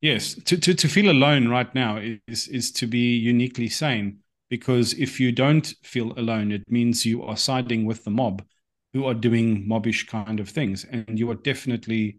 Yes, 0.00 0.34
to, 0.34 0.58
to 0.58 0.74
to 0.74 0.88
feel 0.88 1.10
alone 1.10 1.48
right 1.48 1.72
now 1.74 1.98
is 2.26 2.48
is 2.48 2.72
to 2.72 2.86
be 2.86 3.16
uniquely 3.16 3.68
sane 3.68 4.18
because 4.50 4.92
if 4.94 5.18
you 5.20 5.32
don't 5.32 5.66
feel 5.82 6.12
alone, 6.18 6.52
it 6.52 6.62
means 6.68 7.06
you 7.06 7.22
are 7.22 7.36
siding 7.36 7.84
with 7.84 8.04
the 8.04 8.10
mob 8.10 8.44
who 8.92 9.04
are 9.04 9.14
doing 9.14 9.66
mobbish 9.68 10.06
kind 10.06 10.40
of 10.40 10.48
things, 10.48 10.84
and 10.84 11.18
you 11.18 11.30
are 11.30 11.34
definitely 11.34 12.18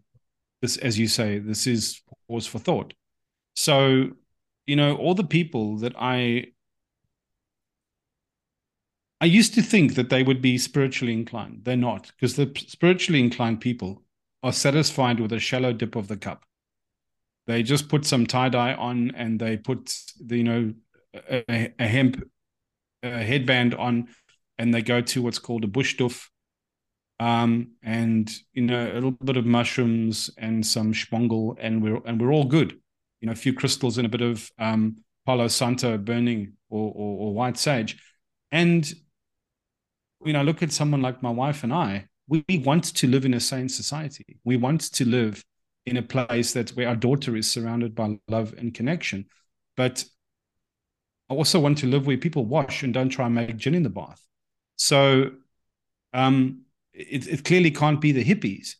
this, 0.60 0.76
as 0.78 0.98
you 0.98 1.08
say, 1.08 1.38
this 1.38 1.66
is 1.66 2.02
pause 2.28 2.46
for 2.46 2.58
thought. 2.58 2.94
So 3.54 4.10
you 4.68 4.76
know, 4.76 4.96
all 4.96 5.14
the 5.14 5.24
people 5.24 5.78
that 5.78 5.94
I 5.98 6.48
I 9.20 9.24
used 9.24 9.54
to 9.54 9.62
think 9.62 9.94
that 9.94 10.10
they 10.10 10.22
would 10.22 10.42
be 10.42 10.58
spiritually 10.58 11.14
inclined. 11.14 11.62
They're 11.64 11.76
not, 11.76 12.12
because 12.14 12.36
the 12.36 12.52
spiritually 12.68 13.18
inclined 13.18 13.60
people 13.60 14.02
are 14.42 14.52
satisfied 14.52 15.18
with 15.18 15.32
a 15.32 15.40
shallow 15.40 15.72
dip 15.72 15.96
of 15.96 16.06
the 16.06 16.16
cup. 16.16 16.44
They 17.46 17.62
just 17.62 17.88
put 17.88 18.04
some 18.04 18.26
tie 18.26 18.50
dye 18.50 18.74
on 18.74 19.12
and 19.16 19.40
they 19.40 19.56
put 19.56 19.98
the, 20.24 20.36
you 20.36 20.44
know 20.44 20.74
a, 21.14 21.72
a 21.78 21.88
hemp 21.88 22.22
a 23.02 23.24
headband 23.24 23.74
on, 23.74 24.08
and 24.58 24.74
they 24.74 24.82
go 24.82 25.00
to 25.00 25.22
what's 25.22 25.38
called 25.38 25.64
a 25.64 25.68
bush 25.68 25.96
doof, 25.96 26.28
um, 27.20 27.72
and 27.82 28.30
you 28.52 28.62
know 28.62 28.84
a 28.84 28.94
little 28.94 29.12
bit 29.12 29.38
of 29.38 29.46
mushrooms 29.46 30.30
and 30.36 30.66
some 30.66 30.92
schwongel, 30.92 31.56
and 31.58 31.82
we're 31.82 32.02
and 32.04 32.20
we're 32.20 32.32
all 32.32 32.44
good 32.44 32.78
you 33.20 33.26
know, 33.26 33.32
a 33.32 33.36
few 33.36 33.52
crystals 33.52 33.98
and 33.98 34.06
a 34.06 34.10
bit 34.10 34.20
of 34.20 34.50
um, 34.58 34.96
Palo 35.26 35.48
Santo 35.48 35.98
burning 35.98 36.54
or, 36.70 36.92
or, 36.94 37.18
or 37.18 37.34
white 37.34 37.56
sage. 37.56 37.98
And, 38.50 38.90
you 40.24 40.32
know, 40.32 40.42
look 40.42 40.62
at 40.62 40.72
someone 40.72 41.02
like 41.02 41.22
my 41.22 41.30
wife 41.30 41.64
and 41.64 41.72
I. 41.72 42.06
We, 42.28 42.44
we 42.48 42.58
want 42.58 42.84
to 42.96 43.06
live 43.06 43.24
in 43.24 43.34
a 43.34 43.40
sane 43.40 43.68
society. 43.68 44.38
We 44.44 44.56
want 44.56 44.92
to 44.92 45.04
live 45.04 45.44
in 45.86 45.96
a 45.96 46.02
place 46.02 46.52
that 46.52 46.70
where 46.70 46.88
our 46.88 46.96
daughter 46.96 47.36
is 47.36 47.50
surrounded 47.50 47.94
by 47.94 48.18
love 48.28 48.54
and 48.58 48.74
connection. 48.74 49.26
But 49.76 50.04
I 51.30 51.34
also 51.34 51.60
want 51.60 51.78
to 51.78 51.86
live 51.86 52.06
where 52.06 52.16
people 52.18 52.44
wash 52.44 52.82
and 52.82 52.92
don't 52.92 53.08
try 53.08 53.26
and 53.26 53.34
make 53.34 53.56
gin 53.56 53.74
in 53.74 53.82
the 53.82 53.90
bath. 53.90 54.22
So 54.76 55.30
um, 56.12 56.62
it, 56.92 57.26
it 57.26 57.44
clearly 57.44 57.70
can't 57.70 58.00
be 58.00 58.12
the 58.12 58.24
hippies 58.24 58.74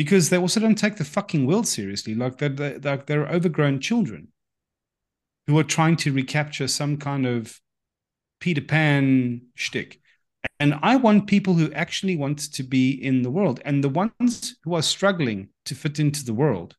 because 0.00 0.30
they 0.30 0.38
also 0.38 0.58
don't 0.60 0.78
take 0.78 0.96
the 0.96 1.04
fucking 1.04 1.46
world 1.46 1.68
seriously. 1.68 2.14
Like 2.14 2.38
they're, 2.38 2.48
they're, 2.48 2.96
they're 2.96 3.26
overgrown 3.26 3.80
children 3.80 4.28
who 5.46 5.58
are 5.58 5.62
trying 5.62 5.96
to 5.96 6.10
recapture 6.10 6.68
some 6.68 6.96
kind 6.96 7.26
of 7.26 7.60
Peter 8.40 8.62
Pan 8.62 9.42
shtick. 9.56 10.00
And 10.58 10.78
I 10.80 10.96
want 10.96 11.26
people 11.26 11.52
who 11.52 11.70
actually 11.72 12.16
want 12.16 12.50
to 12.54 12.62
be 12.62 12.92
in 12.92 13.20
the 13.20 13.30
world 13.30 13.60
and 13.66 13.84
the 13.84 13.90
ones 13.90 14.56
who 14.64 14.72
are 14.72 14.80
struggling 14.80 15.50
to 15.66 15.74
fit 15.74 15.98
into 15.98 16.24
the 16.24 16.32
world 16.32 16.76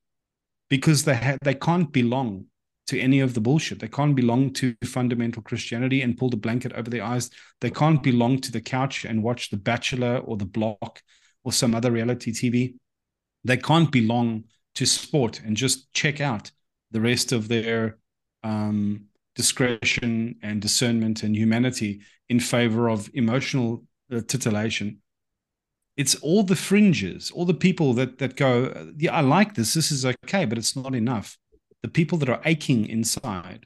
because 0.71 1.03
they 1.03 1.15
ha- 1.15 1.37
they 1.43 1.53
can't 1.53 1.91
belong 1.91 2.45
to 2.87 2.99
any 2.99 3.19
of 3.19 3.35
the 3.35 3.41
bullshit. 3.41 3.81
They 3.81 3.87
can't 3.87 4.15
belong 4.15 4.51
to 4.53 4.75
fundamental 4.83 5.43
Christianity 5.43 6.01
and 6.01 6.17
pull 6.17 6.31
the 6.31 6.37
blanket 6.37 6.73
over 6.73 6.89
their 6.89 7.03
eyes. 7.03 7.29
They 7.59 7.69
can't 7.69 8.01
belong 8.01 8.39
to 8.39 8.51
the 8.51 8.61
couch 8.61 9.05
and 9.05 9.21
watch 9.21 9.51
The 9.51 9.57
Bachelor 9.57 10.17
or 10.25 10.37
The 10.37 10.45
Block 10.45 11.03
or 11.43 11.51
some 11.53 11.75
other 11.75 11.91
reality 11.91 12.31
TV. 12.31 12.73
They 13.43 13.57
can't 13.57 13.91
belong 13.91 14.45
to 14.75 14.85
sport 14.85 15.41
and 15.43 15.57
just 15.57 15.91
check 15.93 16.21
out 16.21 16.51
the 16.91 17.01
rest 17.01 17.31
of 17.31 17.47
their 17.47 17.97
um, 18.43 19.05
discretion 19.35 20.35
and 20.41 20.61
discernment 20.61 21.23
and 21.23 21.35
humanity 21.35 22.01
in 22.29 22.39
favor 22.39 22.89
of 22.89 23.09
emotional 23.13 23.83
uh, 24.11 24.21
titillation. 24.27 25.01
It's 25.97 26.15
all 26.15 26.43
the 26.43 26.55
fringes, 26.55 27.31
all 27.31 27.45
the 27.45 27.53
people 27.53 27.93
that 27.93 28.17
that 28.19 28.35
go, 28.35 28.91
yeah, 28.97 29.13
I 29.13 29.21
like 29.21 29.55
this. 29.55 29.73
This 29.73 29.91
is 29.91 30.05
okay, 30.05 30.45
but 30.45 30.57
it's 30.57 30.75
not 30.75 30.95
enough. 30.95 31.37
The 31.83 31.89
people 31.89 32.17
that 32.19 32.29
are 32.29 32.41
aching 32.45 32.87
inside 32.87 33.65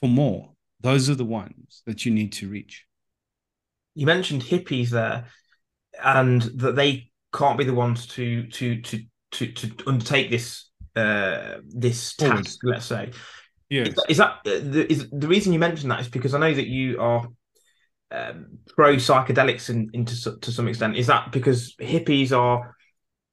for 0.00 0.08
more, 0.08 0.52
those 0.80 1.08
are 1.08 1.14
the 1.14 1.24
ones 1.24 1.82
that 1.86 2.04
you 2.04 2.12
need 2.12 2.32
to 2.32 2.48
reach. 2.48 2.86
You 3.94 4.06
mentioned 4.06 4.42
hippies 4.42 4.90
there, 4.90 5.26
and 6.02 6.42
that 6.42 6.74
they 6.74 7.10
can't 7.34 7.58
be 7.58 7.64
the 7.64 7.74
ones 7.74 8.06
to 8.06 8.46
to 8.48 8.80
to 8.80 9.00
to 9.32 9.52
to 9.52 9.88
undertake 9.88 10.30
this 10.30 10.70
uh 10.96 11.56
this 11.68 12.14
task. 12.14 12.60
Let's 12.62 12.86
say 12.86 13.10
yeah. 13.70 13.82
Is 13.82 13.94
that, 13.94 14.10
is 14.10 14.16
that 14.18 14.30
uh, 14.46 14.60
the, 14.62 14.92
is 14.92 15.10
the 15.10 15.28
reason 15.28 15.52
you 15.52 15.58
mentioned 15.58 15.90
that 15.90 16.00
is 16.00 16.08
because 16.08 16.34
I 16.34 16.38
know 16.38 16.54
that 16.54 16.66
you 16.66 17.00
are 17.00 17.26
um, 18.10 18.58
pro 18.68 18.96
psychedelics 18.96 19.70
in, 19.70 19.90
into 19.92 20.38
to 20.38 20.52
some 20.52 20.68
extent. 20.68 20.96
Is 20.96 21.08
that 21.08 21.32
because 21.32 21.74
hippies 21.80 22.36
are 22.36 22.74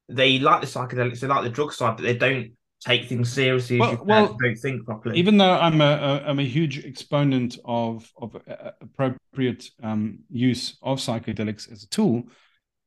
they 0.09 0.39
like 0.39 0.61
the 0.61 0.67
psychedelics, 0.67 1.19
they 1.19 1.27
like 1.27 1.43
the 1.43 1.49
drug 1.49 1.73
side, 1.73 1.97
but 1.97 2.03
they 2.03 2.17
don't 2.17 2.53
take 2.83 3.07
things 3.07 3.31
seriously. 3.31 3.79
Well, 3.79 4.01
well 4.03 4.37
don't 4.41 4.55
think 4.55 4.85
properly. 4.85 5.19
Even 5.19 5.37
though 5.37 5.51
I'm 5.51 5.81
a, 5.81 5.85
a 5.85 6.29
I'm 6.29 6.39
a 6.39 6.47
huge 6.47 6.85
exponent 6.85 7.59
of 7.65 8.09
of 8.17 8.35
uh, 8.35 8.71
appropriate 8.81 9.69
um, 9.83 10.19
use 10.29 10.77
of 10.81 10.99
psychedelics 10.99 11.71
as 11.71 11.83
a 11.83 11.89
tool, 11.89 12.23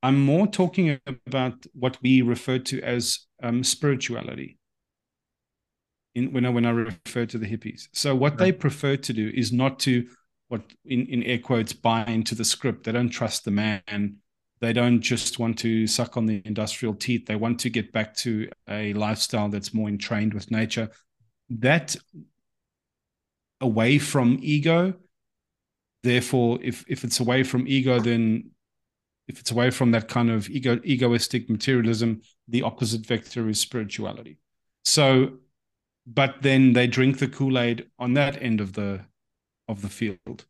I'm 0.04 0.22
more 0.22 0.46
talking 0.46 1.00
about 1.26 1.64
what 1.72 1.96
we 2.02 2.20
refer 2.20 2.58
to 2.58 2.82
as 2.82 3.20
um, 3.42 3.64
spirituality 3.64 4.58
in 6.14 6.30
when 6.30 6.44
I 6.44 6.50
when 6.50 6.66
I 6.66 6.70
refer 6.72 7.24
to 7.24 7.38
the 7.38 7.46
hippies. 7.46 7.88
So 7.94 8.14
what 8.14 8.36
they 8.36 8.52
prefer 8.52 8.96
to 8.96 9.12
do 9.14 9.32
is 9.34 9.50
not 9.50 9.78
to 9.80 10.06
what 10.48 10.60
in, 10.84 11.06
in 11.06 11.22
air 11.22 11.38
quotes 11.38 11.72
buy 11.72 12.04
into 12.04 12.34
the 12.34 12.44
script. 12.44 12.84
They 12.84 12.92
don't 12.92 13.08
trust 13.08 13.46
the 13.46 13.50
man. 13.50 14.18
They 14.60 14.74
don't 14.74 15.00
just 15.00 15.38
want 15.38 15.58
to 15.60 15.86
suck 15.86 16.18
on 16.18 16.26
the 16.26 16.42
industrial 16.44 16.94
teeth. 16.94 17.24
They 17.24 17.36
want 17.36 17.60
to 17.60 17.70
get 17.70 17.90
back 17.90 18.14
to 18.18 18.50
a 18.68 18.92
lifestyle 18.92 19.48
that's 19.48 19.72
more 19.72 19.88
entrained 19.88 20.34
with 20.34 20.50
nature. 20.50 20.90
That 21.48 21.96
away 23.62 23.98
from 23.98 24.38
ego. 24.42 24.96
Therefore, 26.02 26.58
if 26.62 26.84
if 26.88 27.04
it's 27.04 27.20
away 27.20 27.42
from 27.42 27.66
ego, 27.66 27.98
then 28.00 28.50
if 29.28 29.40
it's 29.40 29.50
away 29.50 29.70
from 29.70 29.90
that 29.92 30.08
kind 30.08 30.30
of 30.30 30.48
ego 30.50 30.80
egoistic 30.84 31.48
materialism, 31.48 32.20
the 32.48 32.62
opposite 32.62 33.06
vector 33.06 33.48
is 33.48 33.60
spirituality. 33.60 34.38
So 34.84 35.38
but 36.06 36.36
then 36.42 36.74
they 36.74 36.86
drink 36.86 37.18
the 37.18 37.28
kool-aid 37.28 37.86
on 37.98 38.12
that 38.14 38.42
end 38.42 38.60
of 38.60 38.74
the 38.74 39.00
of 39.68 39.80
the 39.80 39.88
field. 39.88 40.44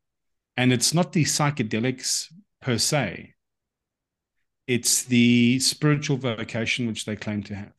And 0.56 0.72
it's 0.72 0.94
not 0.94 1.12
the 1.12 1.24
psychedelics 1.24 2.32
per 2.60 2.78
se. 2.78 3.34
It's 4.66 5.04
the 5.04 5.58
spiritual 5.60 6.16
vocation 6.16 6.86
which 6.86 7.04
they 7.04 7.16
claim 7.16 7.42
to 7.44 7.54
have. 7.54 7.72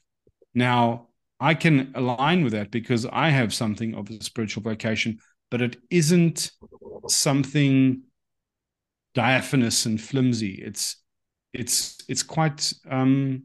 Now 0.53 1.07
i 1.39 1.53
can 1.53 1.91
align 1.95 2.43
with 2.43 2.53
that 2.53 2.71
because 2.71 3.05
i 3.07 3.29
have 3.29 3.53
something 3.53 3.93
of 3.95 4.09
a 4.09 4.23
spiritual 4.23 4.63
vocation 4.63 5.19
but 5.51 5.61
it 5.61 5.77
isn't 5.89 6.51
something 7.07 8.01
diaphanous 9.15 9.85
and 9.85 9.99
flimsy 9.99 10.61
it's 10.63 10.97
it's 11.53 11.97
it's 12.07 12.21
quite 12.21 12.71
um 12.89 13.43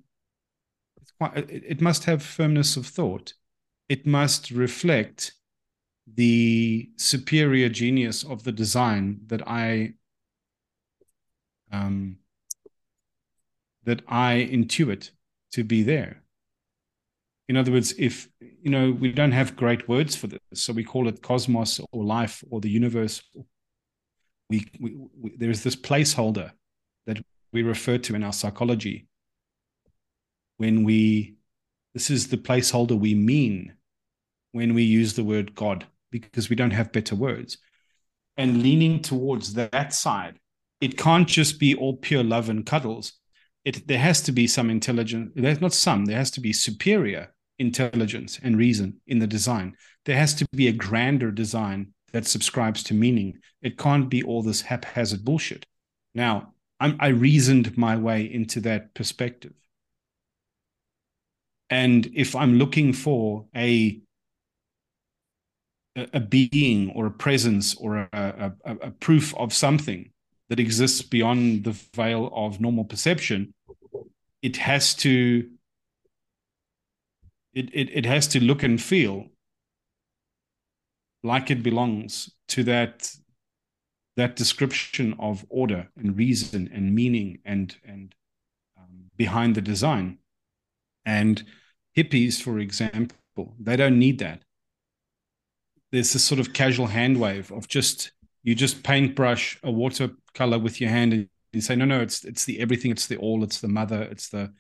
it's 1.01 1.13
quite 1.13 1.37
it, 1.37 1.63
it 1.67 1.81
must 1.81 2.05
have 2.05 2.23
firmness 2.23 2.77
of 2.77 2.87
thought 2.87 3.33
it 3.89 4.07
must 4.07 4.51
reflect 4.51 5.33
the 6.15 6.91
superior 6.97 7.69
genius 7.69 8.25
of 8.25 8.45
the 8.45 8.53
design 8.53 9.21
that 9.27 9.47
I 9.47 9.95
um, 11.73 12.17
that 13.85 14.03
I 14.09 14.49
intuit 14.51 15.11
to 15.53 15.65
be 15.65 15.83
there. 15.83 16.23
In 17.49 17.57
other 17.57 17.73
words, 17.73 17.95
if 17.99 18.29
you 18.41 18.71
know 18.71 18.93
we 18.93 19.13
don't 19.13 19.33
have 19.33 19.57
great 19.57 19.89
words 19.89 20.15
for 20.15 20.27
this, 20.29 20.41
so 20.55 20.73
we 20.73 20.85
call 20.85 21.09
it 21.09 21.23
cosmos 21.23 21.81
or 21.93 22.05
life 22.05 22.45
or 22.51 22.61
the 22.61 22.71
universe. 22.71 23.23
We, 24.51 24.67
we, 24.81 25.37
there 25.37 25.51
is 25.51 25.63
this 25.63 25.77
placeholder 25.77 26.51
that 27.07 27.23
we 27.53 27.63
refer 27.63 27.99
to 27.99 28.15
in 28.15 28.25
our 28.25 28.33
psychology 28.33 29.07
when 30.59 30.85
we 30.85 31.37
this 31.95 32.11
is 32.11 32.29
the 32.29 32.37
placeholder 32.37 32.99
we 32.99 33.15
mean 33.15 33.75
when 34.53 34.75
we 34.75 34.83
use 34.83 35.15
the 35.15 35.25
word 35.25 35.55
God 35.55 35.87
because 36.11 36.51
we 36.51 36.57
don't 36.57 36.73
have 36.73 36.93
better 36.93 37.15
words. 37.15 37.59
And 38.37 38.63
leaning 38.63 39.01
towards 39.01 39.55
that 39.55 39.93
side, 39.95 40.39
it 40.81 40.99
can't 40.99 41.29
just 41.29 41.59
be 41.59 41.75
all 41.75 41.97
pure 41.97 42.25
love 42.25 42.49
and 42.49 42.67
cuddles. 42.67 43.13
It 43.65 43.87
there 43.87 43.99
has 43.99 44.21
to 44.23 44.33
be 44.33 44.47
some 44.47 44.69
intelligence. 44.69 45.33
There's 45.35 45.61
not 45.61 45.75
some. 45.75 46.07
There 46.07 46.17
has 46.17 46.31
to 46.33 46.41
be 46.41 46.53
superior 46.53 47.33
intelligence 47.59 48.41
and 48.43 48.57
reason 48.57 49.01
in 49.07 49.19
the 49.19 49.27
design. 49.27 49.77
There 50.07 50.17
has 50.17 50.35
to 50.35 50.47
be 50.53 50.69
a 50.69 50.73
grander 50.73 51.31
design 51.31 51.93
that 52.13 52.27
subscribes 52.27 52.83
to 52.85 52.95
meaning. 52.95 53.39
It 53.63 53.79
can't 53.79 54.09
be 54.09 54.23
all 54.23 54.43
this 54.43 54.63
haphazard 54.63 55.25
bullshit. 55.25 55.67
Now, 56.15 56.55
I'm, 56.79 56.97
I 56.99 57.09
reasoned 57.09 57.77
my 57.77 57.97
way 57.97 58.23
into 58.23 58.61
that 58.61 58.95
perspective. 58.95 59.53
And 61.69 62.11
if 62.15 62.35
I'm 62.35 62.59
looking 62.59 62.93
for 62.93 63.47
a 63.55 64.01
a 65.97 66.21
being 66.21 66.91
or 66.95 67.07
a 67.07 67.11
presence 67.11 67.75
or 67.75 68.09
a, 68.13 68.55
a, 68.65 68.77
a, 68.77 68.91
proof 68.93 69.35
of 69.37 69.53
something 69.53 70.11
that 70.49 70.61
exists 70.61 71.03
beyond 71.03 71.65
the 71.65 71.77
veil 71.95 72.31
of 72.33 72.61
normal 72.61 72.85
perception, 72.85 73.53
it 74.41 74.57
has 74.57 74.95
to 74.95 75.51
it, 77.53 77.69
it, 77.73 77.91
it 77.93 78.07
has 78.07 78.29
to 78.29 78.41
look 78.41 78.63
and 78.63 78.81
feel 78.81 79.27
like 81.23 81.51
it 81.51 81.63
belongs 81.63 82.31
to 82.49 82.65
that 82.65 83.15
that 84.17 84.37
description 84.37 85.15
of 85.19 85.47
order 85.49 85.89
and 85.97 86.17
reason 86.17 86.69
and 86.73 86.95
meaning 86.95 87.39
and 87.45 87.77
and 87.85 88.15
um, 88.79 89.11
behind 89.17 89.55
the 89.55 89.63
design. 89.63 90.19
And 91.05 91.43
hippies 91.97 92.41
for 92.41 92.59
example 92.59 93.17
they 93.59 93.77
don't 93.77 93.99
need 93.99 94.19
that. 94.19 94.43
There's 95.93 96.13
this 96.13 96.25
sort 96.25 96.41
of 96.41 96.53
casual 96.53 96.87
hand 96.87 97.19
wave 97.21 97.51
of 97.51 97.69
just 97.69 98.13
you 98.43 98.55
just 98.55 98.83
paintbrush 98.83 99.59
a 99.63 99.71
watercolor 99.71 100.59
with 100.59 100.81
your 100.81 100.91
hand 100.91 101.13
and 101.13 101.29
you 101.53 101.61
say 101.61 101.77
no 101.77 101.85
no 101.85 102.01
it's 102.01 102.25
it's 102.25 102.45
the 102.45 102.61
everything 102.61 102.91
it's 102.91 103.07
the 103.07 103.17
all 103.17 103.43
it's 103.43 103.61
the 103.61 103.69
mother 103.69 104.03
it's 104.03 104.29
the 104.29 104.53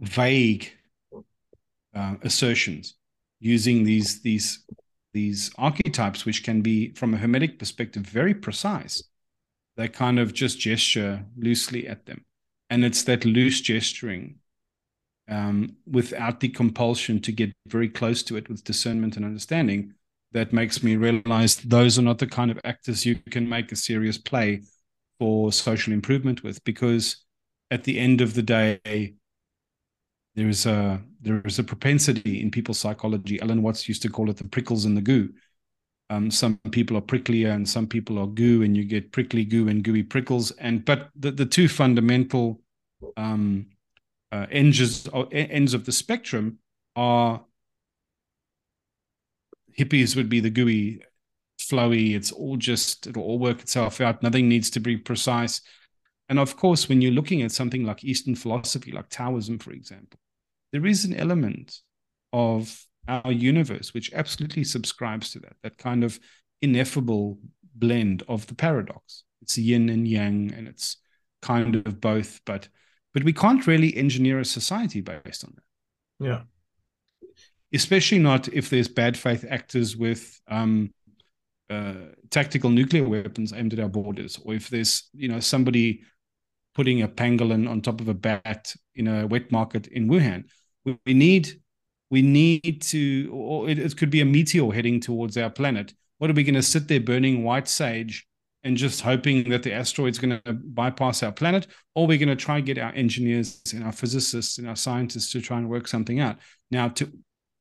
vague 0.00 0.72
uh, 1.94 2.16
assertions 2.22 2.94
using 3.42 3.84
these 3.84 4.22
these 4.22 4.64
these 5.12 5.50
archetypes 5.58 6.24
which 6.24 6.42
can 6.42 6.62
be 6.62 6.92
from 6.94 7.12
a 7.12 7.18
hermetic 7.18 7.58
perspective 7.58 8.02
very 8.02 8.32
precise 8.32 9.02
they 9.76 9.88
kind 9.88 10.18
of 10.18 10.32
just 10.32 10.58
gesture 10.58 11.24
loosely 11.36 11.86
at 11.86 12.06
them 12.06 12.24
and 12.70 12.84
it's 12.84 13.02
that 13.02 13.24
loose 13.24 13.60
gesturing 13.60 14.38
um, 15.28 15.76
without 15.90 16.40
the 16.40 16.48
compulsion 16.48 17.20
to 17.20 17.32
get 17.32 17.52
very 17.66 17.88
close 17.88 18.22
to 18.24 18.36
it 18.36 18.48
with 18.48 18.64
discernment 18.64 19.16
and 19.16 19.24
understanding, 19.24 19.94
that 20.32 20.52
makes 20.52 20.82
me 20.82 20.96
realize 20.96 21.56
those 21.56 21.98
are 21.98 22.02
not 22.02 22.18
the 22.18 22.26
kind 22.26 22.50
of 22.50 22.60
actors 22.64 23.04
you 23.04 23.16
can 23.30 23.48
make 23.48 23.70
a 23.70 23.76
serious 23.76 24.18
play 24.18 24.62
for 25.18 25.52
social 25.52 25.92
improvement 25.92 26.42
with. 26.42 26.62
Because 26.64 27.24
at 27.70 27.84
the 27.84 27.98
end 27.98 28.20
of 28.20 28.34
the 28.34 28.42
day, 28.42 29.14
there 30.34 30.48
is 30.48 30.66
a 30.66 31.00
there 31.20 31.42
is 31.44 31.58
a 31.58 31.64
propensity 31.64 32.40
in 32.40 32.50
people's 32.50 32.78
psychology. 32.78 33.40
Alan 33.40 33.62
Watts 33.62 33.88
used 33.88 34.02
to 34.02 34.08
call 34.08 34.30
it 34.30 34.36
the 34.36 34.48
prickles 34.48 34.84
and 34.84 34.96
the 34.96 35.02
goo. 35.02 35.30
Um, 36.10 36.30
some 36.30 36.58
people 36.70 36.96
are 36.96 37.02
pricklier 37.02 37.54
and 37.54 37.68
some 37.68 37.86
people 37.86 38.18
are 38.18 38.26
goo, 38.26 38.62
and 38.62 38.76
you 38.76 38.84
get 38.84 39.12
prickly 39.12 39.44
goo 39.44 39.68
and 39.68 39.82
gooey 39.82 40.02
prickles. 40.02 40.50
And 40.52 40.84
but 40.84 41.10
the, 41.14 41.30
the 41.30 41.46
two 41.46 41.68
fundamental 41.68 42.60
um, 43.16 43.66
uh, 44.30 44.46
ends 44.50 45.08
ends 45.32 45.74
of 45.74 45.84
the 45.84 45.92
spectrum 45.92 46.58
are 46.96 47.44
hippies 49.78 50.16
would 50.16 50.28
be 50.28 50.40
the 50.40 50.50
gooey, 50.50 51.02
flowy. 51.60 52.14
It's 52.14 52.32
all 52.32 52.56
just 52.56 53.06
it'll 53.06 53.22
all 53.22 53.38
work 53.38 53.60
itself 53.60 54.00
out. 54.00 54.22
Nothing 54.22 54.48
needs 54.48 54.70
to 54.70 54.80
be 54.80 54.96
precise. 54.96 55.60
And 56.28 56.38
of 56.38 56.56
course, 56.56 56.88
when 56.88 57.02
you're 57.02 57.12
looking 57.12 57.42
at 57.42 57.52
something 57.52 57.84
like 57.84 58.04
Eastern 58.04 58.34
philosophy, 58.34 58.92
like 58.92 59.08
Taoism, 59.10 59.58
for 59.58 59.72
example, 59.72 60.18
there 60.72 60.86
is 60.86 61.04
an 61.04 61.14
element 61.14 61.78
of 62.32 62.86
our 63.08 63.32
universe 63.32 63.92
which 63.92 64.12
absolutely 64.12 64.64
subscribes 64.64 65.32
to 65.32 65.40
that, 65.40 65.56
that 65.62 65.76
kind 65.76 66.04
of 66.04 66.18
ineffable 66.60 67.38
blend 67.74 68.22
of 68.28 68.46
the 68.46 68.54
paradox. 68.54 69.24
It's 69.42 69.58
yin 69.58 69.88
and 69.88 70.06
yang, 70.06 70.52
and 70.56 70.68
it's 70.68 70.98
kind 71.40 71.74
of 71.74 72.00
both, 72.00 72.40
but 72.46 72.68
but 73.12 73.24
we 73.24 73.32
can't 73.32 73.66
really 73.66 73.94
engineer 73.96 74.38
a 74.38 74.44
society 74.44 75.02
based 75.02 75.44
on 75.44 75.52
that. 75.56 76.26
Yeah. 76.26 76.42
Especially 77.74 78.18
not 78.18 78.48
if 78.48 78.70
there's 78.70 78.88
bad 78.88 79.16
faith 79.16 79.44
actors 79.48 79.96
with 79.96 80.40
um, 80.48 80.92
uh, 81.68 81.94
tactical 82.30 82.70
nuclear 82.70 83.06
weapons 83.06 83.52
aimed 83.52 83.72
at 83.72 83.80
our 83.80 83.88
borders, 83.88 84.38
or 84.44 84.54
if 84.54 84.68
there's 84.68 85.08
you 85.12 85.28
know 85.28 85.40
somebody 85.40 86.02
putting 86.74 87.02
a 87.02 87.08
pangolin 87.08 87.68
on 87.68 87.80
top 87.80 88.00
of 88.00 88.08
a 88.08 88.14
bat 88.14 88.74
in 88.94 89.08
a 89.08 89.26
wet 89.26 89.50
market 89.50 89.86
in 89.88 90.08
Wuhan. 90.08 90.44
We, 90.84 90.98
we 91.06 91.14
need 91.14 91.60
we 92.10 92.20
need 92.20 92.82
to, 92.82 93.30
or 93.32 93.70
it, 93.70 93.78
it 93.78 93.96
could 93.96 94.10
be 94.10 94.20
a 94.20 94.26
meteor 94.26 94.70
heading 94.70 95.00
towards 95.00 95.38
our 95.38 95.48
planet. 95.48 95.94
What 96.18 96.28
are 96.28 96.34
we 96.34 96.44
going 96.44 96.54
to 96.56 96.62
sit 96.62 96.86
there 96.86 97.00
burning 97.00 97.42
white 97.42 97.66
sage 97.66 98.28
and 98.64 98.76
just 98.76 99.00
hoping 99.00 99.48
that 99.48 99.62
the 99.62 99.72
asteroid's 99.72 100.18
going 100.18 100.38
to 100.44 100.52
bypass 100.52 101.22
our 101.22 101.32
planet, 101.32 101.66
or 101.94 102.06
we're 102.06 102.18
going 102.18 102.28
to 102.28 102.36
try 102.36 102.58
and 102.58 102.66
get 102.66 102.76
our 102.76 102.92
engineers 102.92 103.62
and 103.74 103.82
our 103.82 103.92
physicists 103.92 104.58
and 104.58 104.68
our 104.68 104.76
scientists 104.76 105.32
to 105.32 105.40
try 105.40 105.56
and 105.56 105.70
work 105.70 105.88
something 105.88 106.20
out. 106.20 106.36
Now, 106.70 106.88
to 106.90 107.10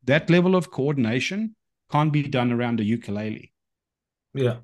that 0.04 0.30
level 0.30 0.56
of 0.58 0.70
coordination 0.70 1.56
can't 1.90 2.12
be 2.12 2.24
done 2.24 2.52
around 2.52 2.82
a 2.82 2.84
ukulele. 2.84 3.54
Yeah. 4.34 4.58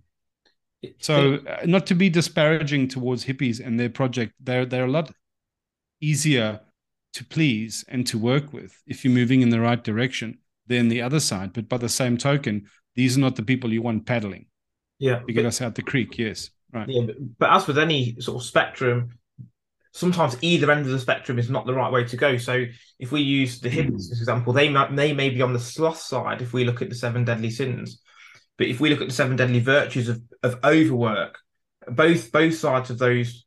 So, 1.00 1.36
uh, 1.36 1.66
not 1.66 1.88
to 1.88 1.96
be 1.96 2.10
disparaging 2.10 2.90
towards 2.90 3.26
hippies 3.26 3.66
and 3.66 3.80
their 3.80 3.90
project, 3.90 4.34
they're 4.40 4.66
they're 4.66 4.86
a 4.86 4.92
lot 4.92 5.12
easier 6.02 6.60
to 7.14 7.26
please 7.26 7.84
and 7.88 8.06
to 8.08 8.18
work 8.18 8.54
with 8.54 8.82
if 8.86 9.04
you're 9.04 9.14
moving 9.14 9.42
in 9.42 9.50
the 9.50 9.60
right 9.60 9.84
direction 9.84 10.38
than 10.68 10.90
the 10.90 11.02
other 11.02 11.20
side. 11.20 11.54
But 11.54 11.70
by 11.70 11.78
the 11.78 11.90
same 11.90 12.18
token, 12.18 12.68
these 12.96 13.18
are 13.18 13.22
not 13.22 13.36
the 13.36 13.44
people 13.44 13.72
you 13.72 13.82
want 13.82 14.06
paddling. 14.06 14.48
Yeah, 15.00 15.20
to 15.20 15.34
get 15.34 15.46
us 15.46 15.62
out 15.62 15.76
the 15.76 15.84
creek. 15.84 16.18
Yes, 16.18 16.50
right. 16.74 16.90
Yeah, 16.90 17.06
but, 17.06 17.16
but 17.38 17.52
as 17.52 17.68
with 17.68 17.78
any 17.78 18.20
sort 18.20 18.42
of 18.42 18.48
spectrum, 18.48 19.12
sometimes 19.98 20.38
either 20.42 20.72
end 20.72 20.86
of 20.86 20.92
the 20.92 21.00
spectrum 21.00 21.40
is 21.40 21.50
not 21.50 21.66
the 21.66 21.74
right 21.74 21.92
way 21.92 22.04
to 22.04 22.18
go. 22.18 22.38
So 22.38 22.66
if 23.00 23.12
we 23.12 23.22
use 23.22 23.60
the 23.60 23.70
hippies 23.70 23.88
hmm. 23.88 23.96
as 23.96 24.20
example, 24.20 24.54
they 24.54 24.70
might 24.70 24.96
they 24.96 25.14
may 25.14 25.30
be 25.30 25.42
on 25.42 25.54
the 25.54 25.60
sloth 25.60 26.00
side 26.00 26.42
if 26.42 26.54
we 26.54 26.66
look 26.66 26.82
at 26.82 26.90
the 26.90 26.96
seven 26.96 27.26
deadly 27.26 27.50
sins. 27.50 28.02
But 28.58 28.68
if 28.68 28.80
we 28.80 28.90
look 28.90 29.02
at 29.02 29.08
the 29.08 29.14
seven 29.14 29.36
deadly 29.36 29.60
virtues 29.60 30.10
of, 30.10 30.22
of 30.44 30.60
overwork, 30.64 31.40
both 31.88 32.32
both 32.32 32.56
sides 32.56 32.90
of 32.90 32.98
those 33.00 33.46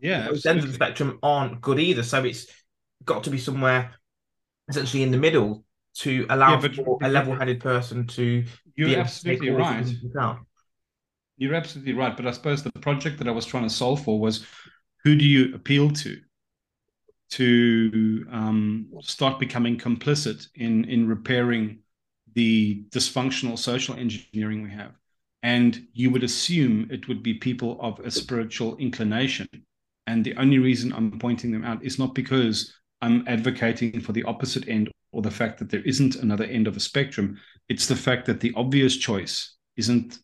yeah 0.00 0.28
both 0.28 0.46
ends 0.46 0.64
of 0.64 0.70
the 0.70 0.74
spectrum 0.74 1.18
aren't 1.22 1.60
good 1.60 1.78
either. 1.78 2.02
So 2.02 2.24
it's 2.24 2.46
got 3.04 3.24
to 3.24 3.30
be 3.30 3.38
somewhere 3.38 3.92
essentially 4.68 5.02
in 5.02 5.10
the 5.10 5.18
middle 5.18 5.64
to 5.94 6.26
allow 6.30 6.52
yeah, 6.52 6.60
but, 6.60 6.74
for 6.74 6.98
a 7.02 7.08
level-headed 7.08 7.60
person 7.60 8.06
to. 8.06 8.44
You're 8.76 8.98
absolutely 8.98 9.50
right. 9.50 9.86
You're 11.36 11.54
absolutely 11.54 11.94
right. 11.94 12.16
But 12.16 12.26
I 12.26 12.30
suppose 12.32 12.62
the 12.62 12.70
project 12.72 13.18
that 13.18 13.28
I 13.28 13.32
was 13.32 13.46
trying 13.46 13.64
to 13.64 13.70
solve 13.70 14.04
for 14.04 14.20
was 14.20 14.46
who 15.04 15.16
do 15.16 15.24
you 15.24 15.54
appeal 15.54 15.90
to 15.90 16.20
to 17.30 18.26
um, 18.30 18.88
start 19.02 19.38
becoming 19.38 19.78
complicit 19.78 20.48
in 20.54 20.84
in 20.84 21.08
repairing 21.08 21.80
the 22.34 22.84
dysfunctional 22.90 23.58
social 23.58 23.96
engineering 23.96 24.62
we 24.62 24.70
have. 24.70 24.92
And 25.42 25.86
you 25.92 26.10
would 26.10 26.22
assume 26.22 26.88
it 26.90 27.08
would 27.08 27.22
be 27.22 27.34
people 27.34 27.78
of 27.80 27.98
a 28.00 28.10
spiritual 28.10 28.76
inclination. 28.76 29.48
And 30.06 30.24
the 30.24 30.36
only 30.36 30.58
reason 30.58 30.92
I'm 30.92 31.18
pointing 31.18 31.50
them 31.50 31.64
out 31.64 31.82
is 31.82 31.98
not 31.98 32.14
because 32.14 32.74
I'm 33.02 33.26
advocating 33.26 34.00
for 34.00 34.12
the 34.12 34.24
opposite 34.24 34.68
end 34.68 34.90
or 35.12 35.22
the 35.22 35.30
fact 35.30 35.58
that 35.58 35.70
there 35.70 35.82
isn't 35.82 36.16
another 36.16 36.44
end 36.44 36.66
of 36.66 36.76
a 36.76 36.80
spectrum. 36.80 37.38
It's 37.68 37.86
the 37.86 37.96
fact 37.96 38.26
that 38.26 38.40
the 38.40 38.52
obvious 38.56 38.96
choice 38.96 39.56
isn't 39.76 40.18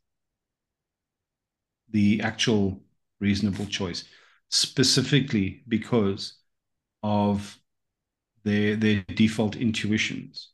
the 1.90 2.20
actual 2.20 2.82
reasonable 3.20 3.66
choice, 3.66 4.04
specifically 4.50 5.62
because 5.68 6.38
of 7.02 7.58
their 8.44 8.76
their 8.76 9.04
default 9.14 9.56
intuitions 9.56 10.50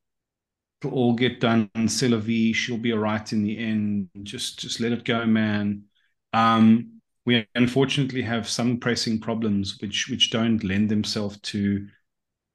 it'll 0.85 0.97
all 0.97 1.15
get 1.15 1.41
done. 1.41 1.71
C'est 1.87 2.09
vie. 2.09 2.53
She'll 2.53 2.79
be 2.79 2.93
all 2.93 2.99
right 2.99 3.33
in 3.33 3.43
the 3.43 3.59
end. 3.59 4.09
Just 4.23 4.59
just 4.59 4.81
let 4.81 4.93
it 4.93 5.05
go, 5.05 5.25
man. 5.27 5.85
Um, 6.33 7.01
we 7.25 7.47
unfortunately 7.55 8.23
have 8.23 8.49
some 8.49 8.79
pressing 8.79 9.21
problems 9.21 9.79
which 9.81 10.09
which 10.09 10.31
don't 10.31 10.65
lend 10.65 10.89
themselves 10.89 11.39
to 11.41 11.87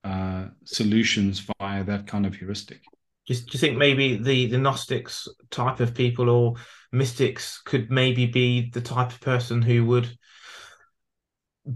uh, 0.04 0.46
solutions 0.64 1.46
via 1.60 1.84
that 1.84 2.08
kind 2.08 2.26
of 2.26 2.36
heuristic. 2.36 2.82
Do 3.28 3.34
you, 3.34 3.40
do 3.40 3.50
you 3.52 3.60
think 3.60 3.78
maybe 3.78 4.18
the 4.18 4.48
the 4.48 4.58
Gnostics 4.58 5.28
type 5.52 5.80
of 5.80 5.94
people 5.94 6.30
or 6.30 6.56
mystics 6.92 7.62
could 7.66 7.92
maybe 7.92 8.26
be 8.26 8.70
the 8.70 8.82
type 8.82 9.12
of 9.12 9.20
person 9.20 9.62
who 9.62 9.86
would 9.86 10.10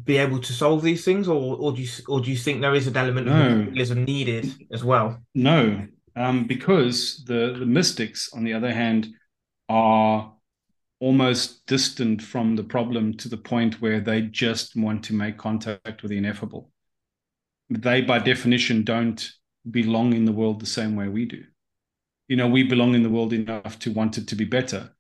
be 0.04 0.18
able 0.18 0.40
to 0.40 0.54
solve 0.54 0.82
these 0.82 1.04
things, 1.04 1.28
or 1.28 1.58
or 1.58 1.74
do 1.74 1.82
you 1.82 1.90
or 2.08 2.22
do 2.22 2.32
you 2.32 2.38
think 2.38 2.62
there 2.62 2.76
is 2.76 2.88
an 2.88 2.96
element 2.96 3.28
no. 3.28 3.34
of 3.34 3.68
realism 3.68 4.04
needed 4.04 4.54
as 4.72 4.84
well? 4.84 5.20
No, 5.36 5.86
um, 6.16 6.46
because 6.48 7.24
the, 7.26 7.56
the 7.58 7.66
mystics, 7.66 8.32
on 8.34 8.44
the 8.44 8.54
other 8.54 8.74
hand, 8.74 9.08
are 9.70 10.34
almost 11.00 11.66
distant 11.66 12.22
from 12.22 12.56
the 12.56 12.64
problem 12.64 13.16
to 13.18 13.28
the 13.28 13.38
point 13.38 13.82
where 13.82 14.00
they 14.00 14.22
just 14.22 14.76
want 14.76 15.04
to 15.06 15.14
make 15.14 15.38
contact 15.38 16.02
with 16.02 16.12
the 16.12 16.18
ineffable. 16.18 16.70
They, 17.72 18.02
by 18.02 18.20
definition, 18.20 18.84
don't 18.84 19.32
belong 19.70 20.14
in 20.14 20.26
the 20.26 20.32
world 20.34 20.60
the 20.60 20.66
same 20.66 20.96
way 20.96 21.08
we 21.08 21.26
do. 21.26 21.44
You 22.28 22.36
know, 22.36 22.48
we 22.48 22.64
belong 22.64 22.96
in 22.96 23.04
the 23.04 23.10
world 23.10 23.32
enough 23.32 23.80
to 23.80 23.92
want 23.92 24.18
it 24.18 24.28
to 24.28 24.36
be 24.36 24.44
better. 24.44 24.92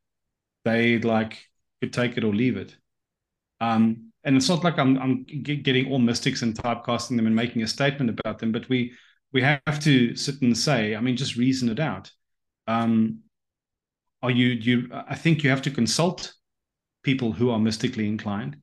They 0.63 0.97
like 0.99 1.49
could 1.81 1.91
take 1.91 2.17
it 2.17 2.23
or 2.23 2.33
leave 2.33 2.55
it. 2.55 2.75
Um, 3.59 4.11
and 4.23 4.37
it's 4.37 4.47
not 4.47 4.63
like 4.63 4.79
I'm, 4.79 4.97
I'm 4.99 5.23
getting 5.23 5.91
all 5.91 5.99
mystics 5.99 6.43
and 6.43 6.55
typecasting 6.55 7.17
them 7.17 7.27
and 7.27 7.35
making 7.35 7.61
a 7.63 7.67
statement 7.67 8.09
about 8.09 8.39
them, 8.39 8.51
but 8.51 8.69
we 8.69 8.93
we 9.33 9.41
have 9.41 9.79
to 9.81 10.15
sit 10.15 10.41
and 10.41 10.57
say, 10.57 10.95
I 10.95 11.01
mean, 11.01 11.15
just 11.15 11.37
reason 11.37 11.69
it 11.69 11.79
out. 11.79 12.11
Um, 12.67 13.19
are 14.21 14.31
you, 14.31 14.47
you, 14.47 14.89
I 14.91 15.15
think 15.15 15.43
you 15.43 15.49
have 15.49 15.61
to 15.63 15.71
consult 15.71 16.33
people 17.03 17.31
who 17.31 17.49
are 17.49 17.59
mystically 17.59 18.07
inclined 18.07 18.57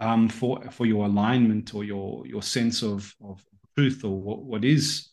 um, 0.00 0.28
for, 0.28 0.62
for 0.70 0.86
your 0.86 1.06
alignment 1.06 1.74
or 1.74 1.84
your, 1.84 2.26
your 2.26 2.42
sense 2.42 2.82
of, 2.82 3.14
of 3.22 3.44
truth 3.76 4.04
or 4.04 4.20
what, 4.20 4.42
what 4.42 4.64
is, 4.64 5.10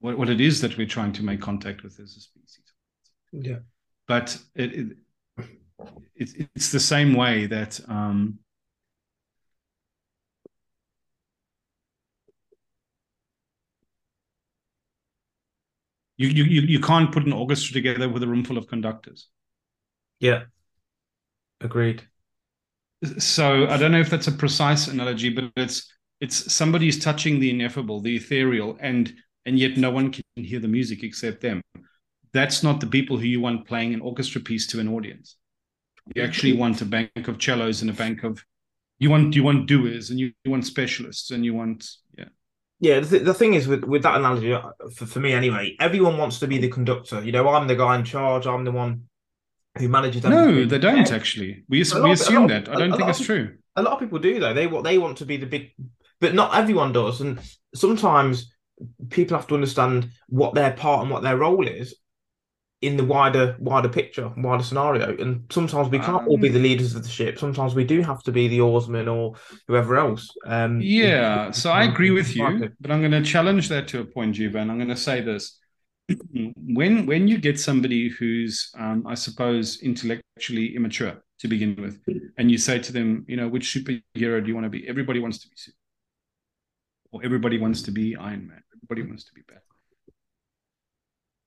what, 0.00 0.18
what 0.18 0.28
it 0.28 0.40
is 0.40 0.60
that 0.60 0.76
we're 0.76 0.86
trying 0.86 1.12
to 1.12 1.22
make 1.22 1.40
contact 1.40 1.82
with 1.82 1.98
as 2.00 2.16
a 2.16 2.20
species. 2.20 2.72
Yeah. 3.32 3.58
But 4.08 4.38
it, 4.54 4.74
it, 4.74 4.86
it 6.16 6.48
it's 6.54 6.70
the 6.70 6.80
same 6.80 7.14
way 7.14 7.46
that, 7.46 7.80
um, 7.88 8.38
You, 16.18 16.28
you 16.28 16.60
you 16.60 16.78
can't 16.78 17.10
put 17.10 17.24
an 17.24 17.32
orchestra 17.32 17.72
together 17.72 18.08
with 18.08 18.22
a 18.22 18.28
room 18.28 18.44
full 18.44 18.56
of 18.56 18.68
conductors. 18.68 19.26
Yeah, 20.20 20.44
agreed. 21.64 22.02
So 23.18 23.66
I 23.66 23.76
don't 23.76 23.92
know 23.92 24.00
if 24.00 24.10
that's 24.10 24.28
a 24.28 24.32
precise 24.32 24.88
analogy, 24.88 25.30
but 25.30 25.50
it's 25.56 25.92
it's 26.20 26.52
somebody's 26.52 27.02
touching 27.02 27.40
the 27.40 27.50
ineffable, 27.50 28.00
the 28.00 28.16
ethereal, 28.16 28.76
and 28.80 29.12
and 29.44 29.58
yet 29.58 29.76
no 29.76 29.90
one 29.90 30.12
can 30.12 30.22
hear 30.36 30.60
the 30.60 30.68
music 30.68 31.02
except 31.02 31.40
them. 31.40 31.60
That's 32.32 32.62
not 32.62 32.80
the 32.80 32.86
people 32.86 33.18
who 33.18 33.26
you 33.26 33.40
want 33.40 33.66
playing 33.66 33.92
an 33.92 34.00
orchestra 34.00 34.40
piece 34.40 34.66
to 34.68 34.80
an 34.80 34.88
audience. 34.88 35.36
You 36.14 36.22
actually 36.22 36.54
want 36.54 36.80
a 36.80 36.84
bank 36.84 37.28
of 37.28 37.42
cellos 37.42 37.82
and 37.82 37.90
a 37.90 37.94
bank 37.94 38.24
of 38.24 38.44
you 38.98 39.10
want 39.10 39.34
you 39.34 39.42
want 39.42 39.66
doers 39.66 40.10
and 40.10 40.20
you, 40.20 40.32
you 40.44 40.50
want 40.50 40.66
specialists 40.66 41.30
and 41.30 41.44
you 41.44 41.54
want 41.54 41.88
yeah 42.16 42.26
yeah, 42.82 42.98
the, 42.98 43.06
th- 43.08 43.22
the 43.22 43.32
thing 43.32 43.54
is 43.54 43.68
with, 43.68 43.84
with 43.84 44.02
that 44.02 44.16
analogy, 44.16 44.52
uh, 44.52 44.70
for, 44.96 45.06
for 45.06 45.20
me 45.20 45.32
anyway, 45.32 45.76
everyone 45.78 46.18
wants 46.18 46.40
to 46.40 46.48
be 46.48 46.58
the 46.58 46.68
conductor. 46.68 47.22
You 47.22 47.30
know, 47.30 47.48
I'm 47.48 47.68
the 47.68 47.76
guy 47.76 47.94
in 47.94 48.04
charge. 48.04 48.44
I'm 48.44 48.64
the 48.64 48.72
one 48.72 49.04
who 49.78 49.88
manages. 49.88 50.22
No, 50.24 50.64
they 50.64 50.78
don't 50.78 51.10
actually. 51.12 51.64
We, 51.68 51.82
we 51.82 51.84
lot 52.00 52.10
assume 52.12 52.46
that. 52.48 52.68
of- 52.68 52.74
I 52.74 52.78
don't 52.78 52.96
think 52.96 53.08
it's 53.08 53.20
true. 53.24 53.56
a 53.76 53.82
lot 53.82 53.94
of 53.94 54.00
people 54.00 54.18
do 54.18 54.38
though. 54.38 54.54
They 54.54 54.66
want 54.66 54.84
they 54.84 54.98
want 54.98 55.18
to 55.18 55.26
be 55.26 55.36
the 55.36 55.46
big, 55.46 55.72
a 55.74 55.78
lot 55.78 55.80
of 55.80 55.80
people 55.80 55.80
do 55.80 55.80
though. 55.80 55.84
They 55.84 55.86
want 55.86 55.94
they 55.94 55.96
want 55.96 55.98
to 55.98 56.06
be 56.06 56.16
the 56.16 56.16
big, 56.16 56.20
but 56.20 56.34
not 56.34 56.54
everyone 56.54 56.92
does. 56.92 57.20
And 57.20 57.40
sometimes 57.74 58.52
people 59.10 59.36
have 59.36 59.46
to 59.48 59.54
understand 59.54 60.10
what 60.28 60.54
their 60.54 60.72
part 60.72 61.02
and 61.02 61.10
what 61.10 61.22
their 61.22 61.36
role 61.36 61.66
is 61.66 61.94
in 62.82 62.96
the 62.96 63.04
wider 63.04 63.56
wider 63.60 63.88
picture, 63.88 64.32
wider 64.36 64.64
scenario. 64.64 65.16
And 65.16 65.44
sometimes 65.50 65.88
we 65.88 66.00
can't 66.00 66.26
all 66.26 66.36
be 66.36 66.48
Um, 66.48 66.54
the 66.54 66.60
leaders 66.60 66.94
of 66.96 67.04
the 67.04 67.08
ship. 67.08 67.38
Sometimes 67.38 67.74
we 67.74 67.84
do 67.84 68.02
have 68.02 68.22
to 68.24 68.32
be 68.32 68.48
the 68.48 68.60
oarsman 68.60 69.08
or 69.08 69.36
whoever 69.68 69.96
else. 69.96 70.28
Um, 70.44 70.80
Yeah, 70.82 71.52
so 71.52 71.70
I 71.70 71.84
agree 71.84 72.10
with 72.10 72.34
you, 72.34 72.44
Okay. 72.44 72.70
but 72.80 72.90
I'm 72.90 73.00
going 73.00 73.12
to 73.12 73.22
challenge 73.22 73.68
that 73.68 73.86
to 73.88 74.00
a 74.00 74.04
point, 74.04 74.34
Juba, 74.34 74.58
and 74.58 74.70
I'm 74.70 74.78
going 74.78 74.88
to 74.88 74.96
say 74.96 75.20
this. 75.20 75.58
When 76.56 77.06
when 77.06 77.28
you 77.28 77.38
get 77.38 77.58
somebody 77.58 78.08
who's, 78.08 78.70
um, 78.78 79.06
I 79.06 79.14
suppose, 79.14 79.82
intellectually 79.82 80.74
immature 80.74 81.22
to 81.40 81.48
begin 81.48 81.76
with, 81.80 82.00
and 82.38 82.50
you 82.50 82.58
say 82.58 82.78
to 82.78 82.92
them, 82.92 83.24
you 83.28 83.36
know, 83.36 83.48
which 83.48 83.74
superhero 83.74 84.40
do 84.42 84.48
you 84.48 84.54
want 84.54 84.64
to 84.64 84.70
be? 84.70 84.86
Everybody 84.88 85.20
wants 85.20 85.38
to 85.38 85.48
be 85.48 85.56
Superman, 85.56 85.78
or 87.12 87.24
everybody 87.24 87.58
wants 87.58 87.82
to 87.82 87.90
be 87.90 88.16
Iron 88.16 88.48
Man. 88.48 88.62
Everybody 88.76 89.08
wants 89.08 89.24
to 89.24 89.32
be 89.34 89.42
Batman. 89.42 89.62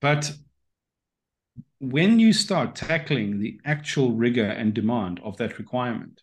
But 0.02 0.34
when 1.80 2.20
you 2.20 2.34
start 2.34 2.76
tackling 2.76 3.40
the 3.40 3.60
actual 3.66 4.14
rigor 4.14 4.46
and 4.46 4.74
demand 4.74 5.20
of 5.24 5.38
that 5.38 5.58
requirement, 5.58 6.22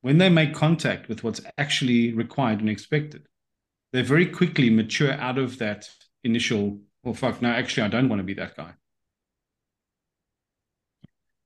when 0.00 0.18
they 0.18 0.28
make 0.28 0.54
contact 0.54 1.08
with 1.08 1.24
what's 1.24 1.40
actually 1.56 2.12
required 2.12 2.60
and 2.60 2.68
expected, 2.68 3.26
they 3.92 4.02
very 4.02 4.26
quickly 4.26 4.70
mature 4.70 5.12
out 5.12 5.38
of 5.38 5.58
that 5.58 5.88
initial, 6.28 6.78
well, 7.02 7.14
fuck, 7.14 7.40
no, 7.42 7.50
actually, 7.50 7.84
I 7.84 7.88
don't 7.88 8.08
want 8.08 8.20
to 8.20 8.24
be 8.24 8.34
that 8.34 8.56
guy. 8.56 8.72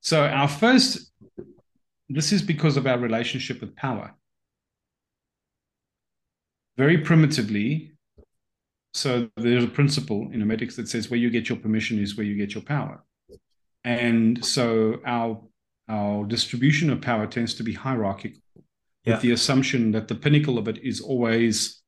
So, 0.01 0.25
our 0.25 0.49
first, 0.49 1.13
this 2.09 2.33
is 2.33 2.43
because 2.43 2.77
of 2.77 2.87
our 2.87 2.99
relationship 2.99 3.61
with 3.61 3.77
power. 3.77 4.15
Very 6.77 6.99
primitively, 6.99 7.93
so 8.95 9.29
there's 9.37 9.65
a 9.65 9.69
principle 9.69 10.29
in 10.33 10.41
hermetics 10.41 10.77
that 10.77 10.89
says 10.89 11.11
where 11.11 11.21
you 11.21 11.31
get 11.31 11.49
your 11.49 11.59
permission 11.59 11.99
is 11.99 12.17
where 12.17 12.27
you 12.27 12.35
get 12.37 12.55
your 12.55 12.63
power. 12.65 13.05
And 13.85 14.45
so, 14.45 15.01
our 15.07 15.43
our 15.89 16.25
distribution 16.25 16.91
of 16.91 17.01
power 17.01 17.27
tends 17.27 17.55
to 17.55 17.63
be 17.63 17.73
hierarchical 17.73 18.41
Yeah. 19.05 19.15
with 19.15 19.23
the 19.23 19.33
assumption 19.33 19.91
that 19.93 20.09
the 20.09 20.15
pinnacle 20.15 20.57
of 20.59 20.69
it 20.69 20.79
is 20.79 21.01
always 21.01 21.83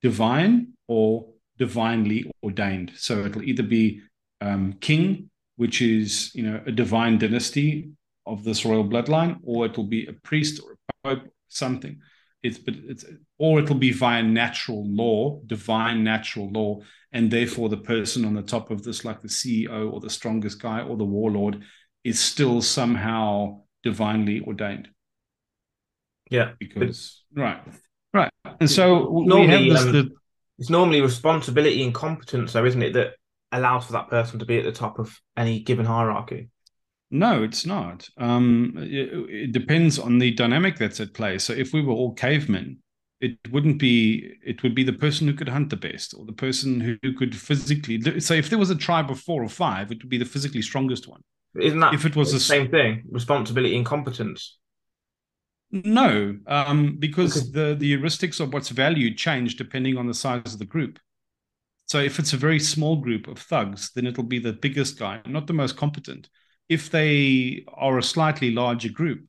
divine 0.00 0.74
or 0.86 1.29
divinely 1.60 2.24
ordained. 2.42 2.90
So 2.96 3.24
it'll 3.26 3.44
either 3.44 3.62
be 3.62 4.00
um, 4.40 4.72
king, 4.80 5.30
which 5.56 5.80
is 5.82 6.34
you 6.34 6.42
know 6.42 6.60
a 6.66 6.72
divine 6.72 7.18
dynasty 7.18 7.90
of 8.26 8.42
this 8.44 8.64
royal 8.64 8.84
bloodline, 8.92 9.36
or 9.44 9.66
it'll 9.66 9.84
be 9.98 10.06
a 10.06 10.14
priest 10.28 10.60
or 10.64 10.72
a 10.72 10.76
pope, 11.08 11.28
something. 11.48 12.00
It's 12.42 12.58
but 12.58 12.74
it's 12.88 13.04
or 13.38 13.60
it'll 13.60 13.76
be 13.88 13.92
via 13.92 14.22
natural 14.22 14.82
law, 14.88 15.40
divine 15.46 16.02
natural 16.02 16.50
law, 16.50 16.80
and 17.12 17.30
therefore 17.30 17.68
the 17.68 17.76
person 17.94 18.24
on 18.24 18.34
the 18.34 18.42
top 18.42 18.70
of 18.70 18.82
this, 18.82 19.04
like 19.04 19.20
the 19.20 19.28
CEO 19.28 19.92
or 19.92 20.00
the 20.00 20.10
strongest 20.18 20.60
guy 20.62 20.80
or 20.80 20.96
the 20.96 21.04
warlord, 21.04 21.62
is 22.04 22.18
still 22.18 22.62
somehow 22.62 23.60
divinely 23.82 24.40
ordained 24.46 24.88
Yeah. 26.30 26.52
because 26.58 27.22
right 27.34 27.62
right 28.12 28.30
and 28.60 28.70
so 28.70 29.10
we 29.10 29.26
Normally, 29.26 29.68
have 29.70 29.76
this 29.76 29.86
um, 29.86 29.92
the, 29.92 30.10
It's 30.60 30.70
normally 30.70 31.00
responsibility 31.00 31.82
and 31.82 31.92
competence, 31.94 32.52
though, 32.52 32.64
isn't 32.64 32.82
it, 32.82 32.92
that 32.92 33.14
allows 33.50 33.86
for 33.86 33.92
that 33.92 34.08
person 34.08 34.38
to 34.38 34.44
be 34.44 34.58
at 34.58 34.64
the 34.64 34.70
top 34.72 35.00
of 35.00 35.18
any 35.36 35.58
given 35.60 35.86
hierarchy. 35.86 36.50
no 37.10 37.42
it's 37.42 37.66
not 37.66 38.08
um 38.18 38.74
it, 38.76 39.10
it 39.28 39.52
depends 39.52 39.98
on 39.98 40.18
the 40.18 40.30
dynamic 40.32 40.78
that's 40.78 41.00
at 41.00 41.12
play 41.14 41.38
so 41.38 41.52
if 41.52 41.72
we 41.72 41.82
were 41.82 41.92
all 41.92 42.12
cavemen 42.14 42.78
it 43.20 43.36
wouldn't 43.50 43.78
be 43.78 44.32
it 44.46 44.62
would 44.62 44.74
be 44.74 44.84
the 44.84 44.92
person 44.92 45.26
who 45.26 45.34
could 45.34 45.48
hunt 45.48 45.68
the 45.70 45.76
best 45.76 46.14
or 46.16 46.24
the 46.24 46.32
person 46.32 46.80
who, 46.80 46.96
who 47.02 47.12
could 47.12 47.34
physically 47.34 48.00
so 48.20 48.34
if 48.34 48.48
there 48.48 48.58
was 48.58 48.70
a 48.70 48.76
tribe 48.76 49.10
of 49.10 49.18
four 49.18 49.42
or 49.42 49.48
five 49.48 49.90
it 49.90 49.98
would 50.02 50.08
be 50.08 50.18
the 50.18 50.24
physically 50.24 50.62
strongest 50.62 51.08
one 51.08 51.20
Isn't 51.60 51.80
that 51.80 51.94
If 51.94 52.04
it 52.04 52.14
was 52.14 52.30
the 52.30 52.38
same 52.38 52.70
thing? 52.70 53.02
Responsibility 53.10 53.76
and 53.76 53.84
competence. 53.84 54.58
No 55.72 56.36
um 56.46 56.96
because 56.98 57.36
Okay. 57.36 57.50
the 57.52 57.74
the 57.76 57.96
heuristics 57.96 58.40
of 58.40 58.52
what's 58.52 58.70
valued 58.70 59.16
change 59.16 59.56
depending 59.56 59.96
on 59.96 60.06
the 60.06 60.14
size 60.14 60.52
of 60.52 60.58
the 60.58 60.64
group 60.76 60.98
So 61.86 61.98
if 62.00 62.18
it's 62.20 62.32
a 62.34 62.46
very 62.48 62.60
small 62.60 62.96
group 63.06 63.26
of 63.28 63.38
thugs, 63.50 63.90
then 63.94 64.06
it'll 64.06 64.30
be 64.36 64.38
the 64.42 64.52
biggest 64.66 64.98
guy, 64.98 65.20
not 65.26 65.46
the 65.46 65.52
most 65.62 65.76
competent. 65.76 66.28
If 66.68 66.82
they 66.90 67.64
are 67.86 67.98
a 67.98 68.02
slightly 68.14 68.50
larger 68.62 68.92
group 69.00 69.20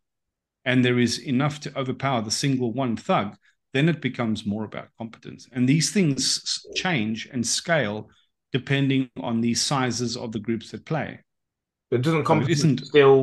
and 0.64 0.78
there 0.86 1.00
is 1.02 1.18
enough 1.18 1.56
to 1.62 1.70
overpower 1.82 2.22
the 2.24 2.38
single 2.44 2.72
one 2.84 2.96
thug, 2.98 3.30
then 3.74 3.90
it 3.90 4.00
becomes 4.02 4.46
more 4.46 4.64
about 4.66 4.94
competence. 5.02 5.48
And 5.54 5.68
these 5.68 5.90
things 5.96 6.24
change 6.76 7.30
and 7.34 7.44
scale 7.46 7.98
depending 8.52 9.10
on 9.30 9.42
the 9.42 9.56
sizes 9.56 10.16
of 10.16 10.30
the 10.32 10.44
groups 10.48 10.70
that 10.72 10.86
play. 10.86 11.10
But 11.90 12.04
doesn't 12.04 12.22
it 12.22 12.26
competence 12.34 12.60
isn't- 12.60 12.86
still 12.86 13.20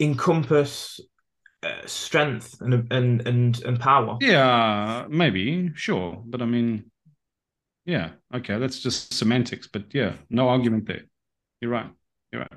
encompass 0.00 1.00
uh, 1.66 1.86
strength 1.86 2.60
and 2.60 2.92
and 2.92 3.26
and 3.26 3.62
and 3.62 3.80
power? 3.80 4.16
Yeah, 4.20 5.06
maybe, 5.08 5.70
sure. 5.74 6.22
But 6.24 6.42
I 6.42 6.46
mean, 6.46 6.90
yeah, 7.84 8.10
okay, 8.34 8.58
that's 8.58 8.80
just 8.80 9.14
semantics. 9.14 9.66
But 9.66 9.94
yeah, 9.94 10.14
no 10.30 10.48
argument 10.48 10.86
there. 10.86 11.02
You're 11.60 11.70
right. 11.70 11.90
You're 12.32 12.42
right. 12.42 12.52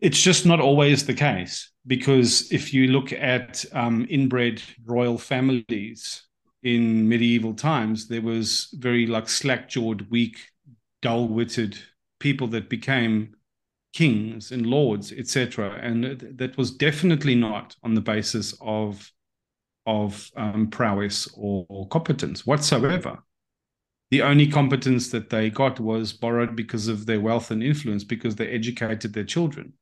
It's 0.00 0.20
just 0.20 0.44
not 0.44 0.60
always 0.60 1.06
the 1.06 1.14
case 1.14 1.70
because 1.86 2.52
if 2.52 2.74
you 2.74 2.88
look 2.88 3.12
at 3.12 3.64
um, 3.72 4.06
inbred 4.10 4.62
royal 4.84 5.18
families 5.18 6.26
in 6.62 7.08
medieval 7.08 7.54
times, 7.54 8.08
there 8.08 8.22
was 8.22 8.68
very 8.74 9.06
like 9.06 9.28
slack-jawed, 9.28 10.10
weak, 10.10 10.38
dull-witted 11.00 11.78
people 12.20 12.48
that 12.48 12.68
became 12.68 13.34
kings 13.94 14.50
and 14.50 14.66
lords, 14.66 15.12
etc. 15.12 15.78
And 15.80 16.20
th- 16.20 16.32
that 16.36 16.58
was 16.58 16.72
definitely 16.72 17.34
not 17.34 17.76
on 17.82 17.94
the 17.94 18.00
basis 18.00 18.54
of 18.60 19.10
of 19.86 20.30
um, 20.36 20.68
prowess 20.68 21.28
or, 21.36 21.66
or 21.68 21.86
competence 21.88 22.46
whatsoever. 22.46 23.18
The 24.10 24.22
only 24.22 24.46
competence 24.46 25.10
that 25.10 25.30
they 25.30 25.50
got 25.50 25.80
was 25.80 26.12
borrowed 26.12 26.56
because 26.56 26.88
of 26.88 27.06
their 27.06 27.20
wealth 27.20 27.50
and 27.50 27.62
influence, 27.62 28.04
because 28.04 28.36
they 28.36 28.48
educated 28.48 29.12
their 29.12 29.24
children 29.24 29.74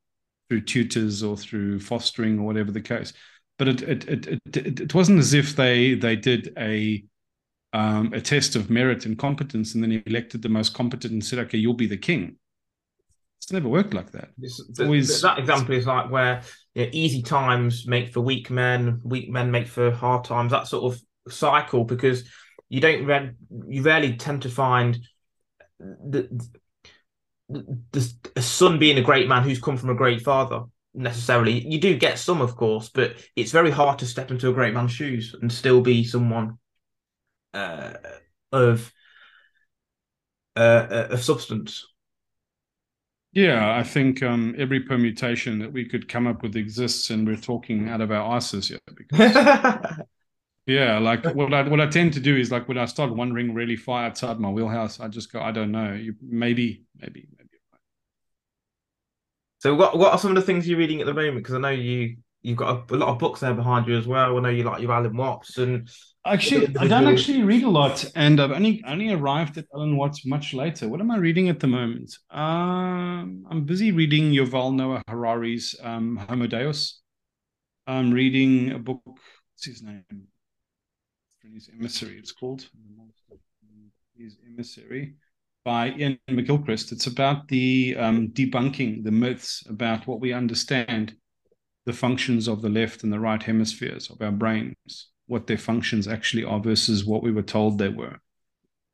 through 0.48 0.62
tutors 0.62 1.22
or 1.22 1.36
through 1.36 1.80
fostering 1.80 2.38
or 2.38 2.42
whatever 2.42 2.70
the 2.70 2.80
case. 2.80 3.12
But 3.58 3.68
it 3.68 3.82
it 3.82 4.08
it 4.08 4.26
it, 4.26 4.56
it, 4.56 4.80
it 4.80 4.94
wasn't 4.94 5.20
as 5.20 5.34
if 5.34 5.56
they 5.56 5.94
they 5.94 6.16
did 6.16 6.52
a 6.58 7.04
um, 7.72 8.12
a 8.12 8.20
test 8.20 8.54
of 8.56 8.68
merit 8.68 9.06
and 9.06 9.18
competence 9.18 9.74
and 9.74 9.82
then 9.82 10.02
elected 10.06 10.42
the 10.42 10.48
most 10.48 10.74
competent 10.74 11.12
and 11.12 11.24
said, 11.24 11.38
"Okay, 11.40 11.58
you'll 11.58 11.74
be 11.74 11.86
the 11.86 11.96
king." 11.96 12.36
It's 13.42 13.52
never 13.52 13.68
worked 13.68 13.92
like 13.92 14.12
that. 14.12 14.30
It's- 14.38 14.60
It's 14.68 14.78
always- 14.86 15.20
that 15.22 15.38
example 15.40 15.74
is 15.74 15.86
like 15.86 16.10
where 16.10 16.42
you 16.74 16.84
know, 16.84 16.90
easy 16.92 17.22
times 17.22 17.86
make 17.88 18.12
for 18.12 18.20
weak 18.20 18.50
men, 18.50 19.00
weak 19.04 19.28
men 19.28 19.50
make 19.50 19.66
for 19.66 19.90
hard 19.90 20.24
times. 20.24 20.52
That 20.52 20.68
sort 20.68 20.94
of 20.94 21.32
cycle 21.32 21.84
because 21.84 22.24
you 22.68 22.80
don't 22.80 23.04
re- 23.04 23.32
you 23.68 23.82
rarely 23.82 24.16
tend 24.16 24.42
to 24.42 24.48
find 24.48 24.98
the, 25.78 26.28
the, 27.48 27.78
the 27.90 28.14
a 28.36 28.42
son 28.42 28.78
being 28.78 28.96
a 28.98 29.02
great 29.02 29.28
man 29.28 29.42
who's 29.42 29.60
come 29.60 29.76
from 29.76 29.90
a 29.90 29.94
great 29.94 30.22
father 30.22 30.62
necessarily. 30.94 31.66
You 31.66 31.80
do 31.80 31.98
get 31.98 32.18
some, 32.20 32.40
of 32.40 32.54
course, 32.56 32.90
but 32.90 33.16
it's 33.34 33.50
very 33.52 33.70
hard 33.72 33.98
to 33.98 34.06
step 34.06 34.30
into 34.30 34.50
a 34.50 34.54
great 34.54 34.72
man's 34.72 34.92
shoes 34.92 35.34
and 35.40 35.52
still 35.52 35.80
be 35.80 36.04
someone 36.04 36.58
uh, 37.54 37.94
of 38.52 38.92
uh, 40.54 41.08
of 41.10 41.22
substance. 41.22 41.86
Yeah, 43.32 43.74
I 43.78 43.82
think 43.82 44.22
um, 44.22 44.54
every 44.58 44.80
permutation 44.80 45.58
that 45.60 45.72
we 45.72 45.86
could 45.88 46.08
come 46.08 46.26
up 46.26 46.42
with 46.42 46.54
exists, 46.54 47.08
and 47.08 47.26
we're 47.26 47.36
talking 47.36 47.88
out 47.88 48.02
of 48.02 48.10
our 48.10 48.36
asses 48.36 48.68
here. 48.68 48.78
Because, 48.94 49.96
yeah, 50.66 50.98
like 50.98 51.24
what 51.34 51.54
I 51.54 51.62
what 51.68 51.80
I 51.80 51.86
tend 51.86 52.12
to 52.14 52.20
do 52.20 52.36
is 52.36 52.50
like 52.52 52.68
when 52.68 52.78
I 52.78 52.86
start 52.86 53.14
wandering 53.16 53.54
really 53.54 53.76
far 53.76 54.04
outside 54.04 54.40
my 54.40 54.50
wheelhouse, 54.50 55.00
I 55.00 55.08
just 55.08 55.32
go, 55.32 55.40
I 55.40 55.52
don't 55.52 55.72
know. 55.72 55.94
You 55.94 56.14
maybe, 56.22 56.84
maybe, 57.00 57.28
maybe. 57.38 57.48
So 59.58 59.74
what 59.74 59.96
what 59.96 60.12
are 60.12 60.18
some 60.18 60.30
of 60.32 60.36
the 60.36 60.42
things 60.42 60.68
you're 60.68 60.78
reading 60.78 61.00
at 61.00 61.06
the 61.06 61.14
moment? 61.14 61.38
Because 61.38 61.54
I 61.54 61.58
know 61.58 61.70
you 61.70 62.16
you've 62.42 62.56
got 62.56 62.90
a, 62.90 62.94
a 62.94 62.96
lot 62.96 63.08
of 63.08 63.18
books 63.18 63.40
there 63.40 63.54
behind 63.54 63.86
you 63.86 63.96
as 63.96 64.06
well. 64.06 64.36
I 64.36 64.40
know 64.40 64.48
you 64.48 64.64
like 64.64 64.82
your 64.82 64.92
Alan 64.92 65.16
Watts 65.16 65.58
and 65.58 65.88
Actually, 66.24 66.76
I 66.76 66.86
don't 66.86 67.08
actually 67.08 67.42
read 67.42 67.64
a 67.64 67.68
lot, 67.68 68.04
and 68.14 68.40
I've 68.40 68.52
only 68.52 68.80
only 68.86 69.10
arrived 69.12 69.58
at 69.58 69.64
Alan 69.74 69.96
Watts 69.96 70.24
much 70.24 70.54
later. 70.54 70.88
What 70.88 71.00
am 71.00 71.10
I 71.10 71.16
reading 71.16 71.48
at 71.48 71.58
the 71.58 71.66
moment? 71.66 72.16
Um, 72.30 73.44
I'm 73.50 73.64
busy 73.64 73.90
reading 73.90 74.30
Yuval 74.30 74.72
Noah 74.72 75.02
Harari's 75.08 75.74
um, 75.82 76.16
Homo 76.16 76.46
Deus. 76.46 77.00
I'm 77.88 78.12
reading 78.12 78.70
a 78.70 78.78
book. 78.78 79.00
What's 79.04 79.64
his 79.64 79.82
name? 79.82 80.04
His 81.42 81.68
emissary. 81.76 82.18
It's 82.18 82.30
called 82.30 82.68
his 84.16 84.36
emissary. 84.46 85.16
by 85.64 85.90
Iain 85.90 86.18
McGilchrist. 86.30 86.92
It's 86.92 87.06
about 87.06 87.48
the 87.48 87.96
um, 87.98 88.28
debunking 88.28 89.04
the 89.04 89.10
myths 89.10 89.64
about 89.68 90.06
what 90.06 90.20
we 90.20 90.32
understand 90.32 91.14
the 91.86 91.92
functions 91.92 92.48
of 92.48 92.62
the 92.62 92.68
left 92.68 93.02
and 93.02 93.12
the 93.12 93.20
right 93.20 93.42
hemispheres 93.42 94.10
of 94.10 94.20
our 94.22 94.30
brains, 94.30 95.08
what 95.26 95.46
their 95.46 95.58
functions 95.58 96.06
actually 96.06 96.44
are 96.44 96.60
versus 96.60 97.04
what 97.04 97.22
we 97.22 97.32
were 97.32 97.42
told 97.42 97.78
they 97.78 97.88
were. 97.88 98.18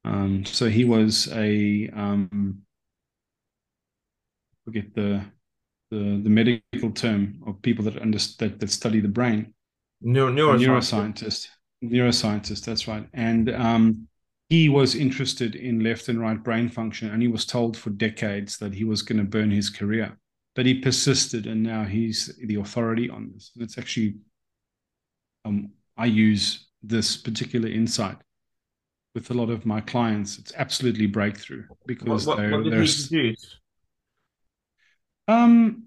Um, 0.04 0.44
so 0.44 0.68
he 0.68 0.84
was 0.84 1.28
a 1.32 1.90
um, 1.94 2.62
forget 4.64 4.94
the, 4.94 5.22
the 5.90 6.20
the 6.22 6.30
medical 6.30 6.90
term 6.94 7.42
of 7.46 7.60
people 7.62 7.84
that 7.84 7.98
understand 7.98 8.52
that, 8.52 8.60
that 8.60 8.70
study 8.70 9.00
the 9.00 9.08
brain. 9.08 9.54
Neuro- 10.00 10.32
neuroscientist. 10.32 11.48
Neuroscientist. 11.84 12.64
That's 12.64 12.86
right. 12.86 13.06
And 13.12 13.50
um, 13.50 14.08
he 14.48 14.68
was 14.68 14.94
interested 14.94 15.56
in 15.56 15.80
left 15.80 16.08
and 16.08 16.20
right 16.20 16.42
brain 16.42 16.68
function, 16.68 17.10
and 17.10 17.20
he 17.20 17.28
was 17.28 17.44
told 17.44 17.76
for 17.76 17.90
decades 17.90 18.58
that 18.58 18.74
he 18.74 18.84
was 18.84 19.02
going 19.02 19.18
to 19.18 19.24
burn 19.24 19.50
his 19.50 19.70
career. 19.70 20.16
But 20.58 20.66
he 20.66 20.74
persisted, 20.80 21.46
and 21.46 21.62
now 21.62 21.84
he's 21.84 22.36
the 22.42 22.56
authority 22.56 23.08
on 23.08 23.30
this. 23.32 23.52
And 23.54 23.62
it's 23.62 23.78
actually, 23.78 24.16
um, 25.44 25.70
I 25.96 26.06
use 26.06 26.66
this 26.82 27.16
particular 27.16 27.68
insight 27.68 28.16
with 29.14 29.30
a 29.30 29.34
lot 29.34 29.50
of 29.50 29.64
my 29.64 29.80
clients. 29.80 30.36
It's 30.36 30.52
absolutely 30.56 31.06
breakthrough 31.06 31.62
because 31.86 32.26
what, 32.26 32.38
what, 32.38 32.42
they're, 32.42 32.50
what 32.50 32.64
did 32.64 32.72
they're 32.72 32.82
he 32.82 33.16
use? 33.28 33.60
um, 35.28 35.84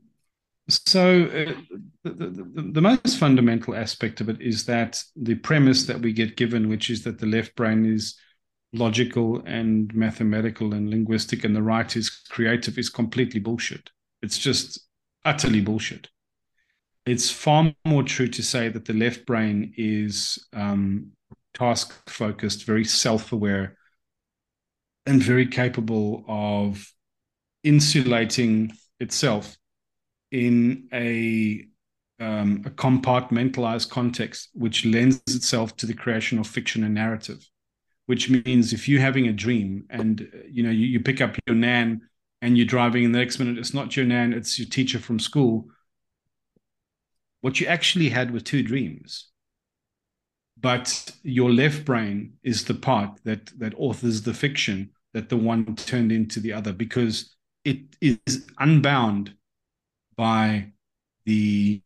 so 0.69 1.23
uh, 1.23 1.77
the, 2.05 2.27
the, 2.27 2.71
the, 2.71 2.81
most 2.81 3.17
fundamental 3.17 3.75
aspect 3.75 4.21
of 4.21 4.29
it 4.29 4.39
is 4.39 4.63
that 4.67 5.03
the 5.17 5.35
premise 5.35 5.85
that 5.87 5.99
we 5.99 6.13
get 6.13 6.37
given, 6.37 6.69
which 6.69 6.89
is 6.89 7.03
that 7.03 7.19
the 7.19 7.25
left 7.25 7.57
brain 7.57 7.85
is 7.85 8.15
logical 8.71 9.43
and 9.45 9.93
mathematical 9.93 10.73
and 10.73 10.89
linguistic 10.89 11.43
and 11.43 11.53
the 11.53 11.61
right 11.61 11.93
is 11.97 12.09
creative, 12.09 12.77
is 12.77 12.89
completely 12.89 13.41
bullshit. 13.41 13.89
It's 14.21 14.37
just 14.37 14.79
utterly 15.25 15.61
bullshit. 15.61 16.09
It's 17.05 17.31
far 17.31 17.73
more 17.85 18.03
true 18.03 18.27
to 18.27 18.43
say 18.43 18.69
that 18.69 18.85
the 18.85 18.93
left 18.93 19.25
brain 19.25 19.73
is 19.75 20.47
um, 20.53 21.11
task 21.53 22.09
focused, 22.09 22.65
very 22.65 22.85
self 22.85 23.31
aware, 23.31 23.77
and 25.05 25.21
very 25.21 25.47
capable 25.47 26.23
of 26.27 26.87
insulating 27.63 28.71
itself 28.99 29.57
in 30.31 30.87
a 30.93 31.65
um, 32.19 32.61
a 32.65 32.69
compartmentalized 32.69 33.89
context, 33.89 34.49
which 34.53 34.85
lends 34.85 35.21
itself 35.27 35.75
to 35.77 35.87
the 35.87 35.95
creation 35.95 36.37
of 36.37 36.45
fiction 36.45 36.83
and 36.83 36.93
narrative. 36.93 37.43
Which 38.05 38.29
means 38.29 38.73
if 38.73 38.87
you're 38.87 39.01
having 39.01 39.27
a 39.27 39.33
dream 39.33 39.85
and 39.89 40.27
you 40.47 40.63
know 40.63 40.69
you, 40.69 40.85
you 40.85 40.99
pick 40.99 41.21
up 41.21 41.35
your 41.47 41.55
nan 41.55 42.01
and 42.41 42.57
you're 42.57 42.65
driving, 42.65 43.05
and 43.05 43.13
the 43.13 43.19
next 43.19 43.39
minute 43.39 43.57
it's 43.57 43.73
not 43.73 43.95
your 43.95 44.05
nan, 44.05 44.33
it's 44.33 44.57
your 44.57 44.67
teacher 44.67 44.99
from 44.99 45.19
school. 45.19 45.67
What 47.41 47.59
you 47.59 47.67
actually 47.67 48.09
had 48.09 48.31
were 48.31 48.39
two 48.39 48.63
dreams, 48.63 49.27
but 50.59 51.11
your 51.23 51.51
left 51.51 51.85
brain 51.85 52.33
is 52.43 52.65
the 52.65 52.75
part 52.75 53.19
that 53.23 53.51
that 53.59 53.73
authors 53.77 54.21
the 54.21 54.33
fiction 54.33 54.91
that 55.13 55.29
the 55.29 55.37
one 55.37 55.75
turned 55.75 56.11
into 56.11 56.39
the 56.39 56.53
other 56.53 56.71
because 56.71 57.35
it 57.65 57.79
is 57.99 58.45
unbound 58.59 59.33
by 60.15 60.71
the 61.25 61.81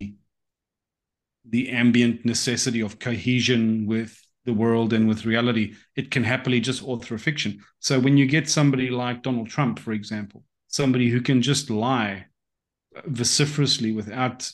the 1.50 1.70
ambient 1.70 2.26
necessity 2.26 2.82
of 2.82 3.00
cohesion 3.00 3.86
with 3.86 4.25
the 4.46 4.54
world 4.54 4.94
and 4.94 5.08
with 5.08 5.26
reality, 5.26 5.76
it 5.96 6.12
can 6.12 6.24
happily 6.24 6.60
just 6.60 6.84
author 6.84 7.16
a 7.16 7.20
fiction. 7.20 7.60
So 7.80 8.00
when 8.00 8.18
you 8.18 8.28
get 8.28 8.50
somebody 8.50 8.90
like 8.90 9.24
Donald 9.24 9.50
Trump, 9.50 9.80
for 9.80 9.92
example, 9.92 10.44
somebody 10.68 11.10
who 11.10 11.22
can 11.22 11.42
just 11.42 11.70
lie 11.70 12.26
vociferously 13.06 13.92
without 13.92 14.50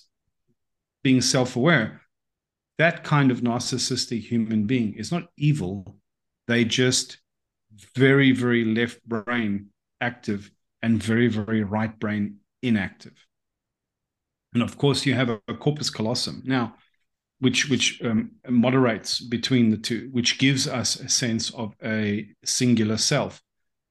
being 1.03 1.21
self-aware, 1.21 2.01
that 2.77 3.03
kind 3.03 3.31
of 3.31 3.41
narcissistic 3.41 4.21
human 4.21 4.65
being 4.65 4.93
is 4.95 5.11
not 5.11 5.27
evil. 5.37 5.97
They 6.47 6.65
just 6.65 7.17
very, 7.95 8.31
very 8.31 8.65
left 8.65 9.03
brain 9.07 9.67
active 9.99 10.49
and 10.81 11.01
very, 11.01 11.27
very 11.27 11.63
right 11.63 11.97
brain 11.99 12.37
inactive. 12.61 13.13
And 14.53 14.63
of 14.63 14.77
course, 14.77 15.05
you 15.05 15.13
have 15.13 15.29
a, 15.29 15.39
a 15.47 15.55
corpus 15.55 15.89
callosum 15.89 16.43
now, 16.45 16.75
which 17.41 17.69
which 17.69 17.99
um, 18.03 18.31
moderates 18.47 19.19
between 19.19 19.71
the 19.71 19.77
two, 19.77 20.09
which 20.11 20.37
gives 20.37 20.67
us 20.67 20.95
a 20.95 21.09
sense 21.09 21.49
of 21.55 21.75
a 21.83 22.27
singular 22.45 22.97
self. 22.97 23.41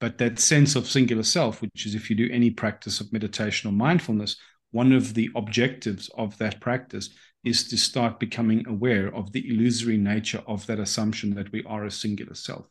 But 0.01 0.18
that 0.18 0.38
sense 0.38 0.76
of 0.76 0.88
singular 0.88 1.24
self, 1.24 1.61
which 1.61 1.84
is 1.84 1.94
if 1.94 2.09
you 2.09 2.16
do 2.16 2.30
any 2.32 2.51
practice 2.51 3.01
of 3.01 3.12
meditation 3.12 3.68
or 3.68 3.72
mindfulness, 3.72 4.36
one 4.70 4.92
of 4.92 5.14
the 5.14 5.28
objectives 5.34 6.09
of 6.16 6.38
that 6.38 6.61
practice 6.61 7.11
is 7.42 7.68
to 7.68 7.76
start 7.76 8.20
becoming 8.20 8.66
aware 8.68 9.12
of 9.14 9.32
the 9.32 9.46
illusory 9.51 9.96
nature 9.96 10.42
of 10.46 10.64
that 10.66 10.78
assumption 10.78 11.34
that 11.34 11.51
we 11.51 11.64
are 11.64 11.84
a 11.84 11.90
singular 11.90 12.34
self. 12.34 12.66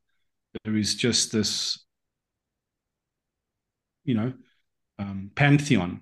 There 0.63 0.77
is 0.77 0.95
just 0.95 1.33
this, 1.33 1.85
you 4.05 4.15
know, 4.15 4.33
um, 4.97 5.31
pantheon 5.35 6.01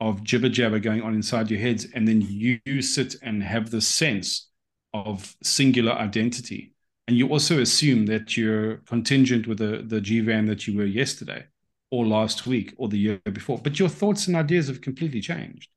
of 0.00 0.24
jibber 0.24 0.48
jabber 0.48 0.78
going 0.78 1.02
on 1.02 1.14
inside 1.14 1.50
your 1.50 1.60
heads, 1.60 1.86
and 1.94 2.08
then 2.08 2.20
you 2.22 2.82
sit 2.82 3.16
and 3.22 3.42
have 3.42 3.70
the 3.70 3.80
sense 3.80 4.48
of 4.94 5.36
singular 5.42 5.92
identity. 5.92 6.72
And 7.06 7.16
you 7.16 7.28
also 7.28 7.60
assume 7.60 8.06
that 8.06 8.36
you're 8.36 8.76
contingent 8.86 9.46
with 9.46 9.58
the, 9.58 9.82
the 9.84 10.00
Jeevan 10.00 10.46
that 10.46 10.66
you 10.66 10.78
were 10.78 10.84
yesterday 10.84 11.44
or 11.90 12.06
last 12.06 12.46
week 12.46 12.72
or 12.76 12.88
the 12.88 12.98
year 12.98 13.20
before. 13.32 13.58
But 13.58 13.78
your 13.78 13.88
thoughts 13.88 14.26
and 14.26 14.36
ideas 14.36 14.68
have 14.68 14.80
completely 14.80 15.20
changed. 15.20 15.70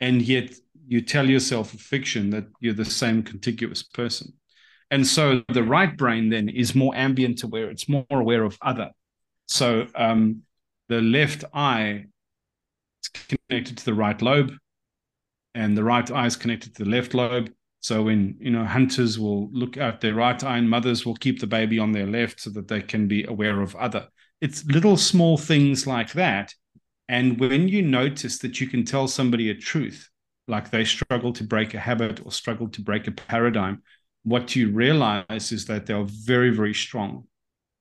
And 0.00 0.22
yet 0.22 0.54
you 0.86 1.00
tell 1.00 1.28
yourself 1.28 1.74
a 1.74 1.78
fiction 1.78 2.30
that 2.30 2.44
you're 2.60 2.74
the 2.74 2.84
same 2.84 3.22
contiguous 3.22 3.82
person. 3.82 4.32
And 4.90 5.06
so 5.06 5.42
the 5.52 5.62
right 5.62 5.96
brain 5.96 6.28
then 6.28 6.48
is 6.48 6.74
more 6.74 6.94
ambient 6.94 7.42
aware, 7.42 7.70
it's 7.70 7.88
more 7.88 8.06
aware 8.10 8.44
of 8.44 8.58
other. 8.62 8.90
So 9.46 9.86
um, 9.94 10.42
the 10.88 11.00
left 11.00 11.44
eye 11.52 12.06
connected 13.48 13.78
to 13.78 13.84
the 13.84 13.94
right 13.94 14.20
lobe, 14.20 14.52
and 15.54 15.76
the 15.76 15.84
right 15.84 16.10
eye 16.10 16.26
is 16.26 16.36
connected 16.36 16.74
to 16.74 16.84
the 16.84 16.90
left 16.90 17.14
lobe. 17.14 17.50
So 17.80 18.02
when 18.02 18.36
you 18.40 18.50
know 18.50 18.64
hunters 18.64 19.18
will 19.18 19.50
look 19.52 19.76
at 19.76 20.00
their 20.00 20.14
right 20.14 20.42
eye, 20.42 20.58
and 20.58 20.68
mothers 20.70 21.04
will 21.04 21.16
keep 21.16 21.40
the 21.40 21.46
baby 21.46 21.78
on 21.78 21.92
their 21.92 22.06
left 22.06 22.40
so 22.40 22.50
that 22.50 22.68
they 22.68 22.80
can 22.80 23.08
be 23.08 23.24
aware 23.24 23.60
of 23.60 23.76
other. 23.76 24.08
It's 24.40 24.64
little 24.66 24.96
small 24.96 25.36
things 25.36 25.86
like 25.86 26.12
that. 26.12 26.54
And 27.08 27.38
when 27.38 27.68
you 27.68 27.82
notice 27.82 28.38
that 28.38 28.60
you 28.60 28.66
can 28.66 28.84
tell 28.84 29.08
somebody 29.08 29.50
a 29.50 29.54
truth, 29.54 30.08
like 30.48 30.70
they 30.70 30.84
struggle 30.84 31.32
to 31.34 31.44
break 31.44 31.74
a 31.74 31.78
habit 31.78 32.24
or 32.24 32.32
struggle 32.32 32.68
to 32.68 32.80
break 32.82 33.06
a 33.06 33.12
paradigm, 33.12 33.82
what 34.22 34.56
you 34.56 34.70
realize 34.70 35.52
is 35.52 35.66
that 35.66 35.86
they 35.86 35.94
are 35.94 36.06
very, 36.06 36.50
very 36.50 36.74
strong 36.74 37.24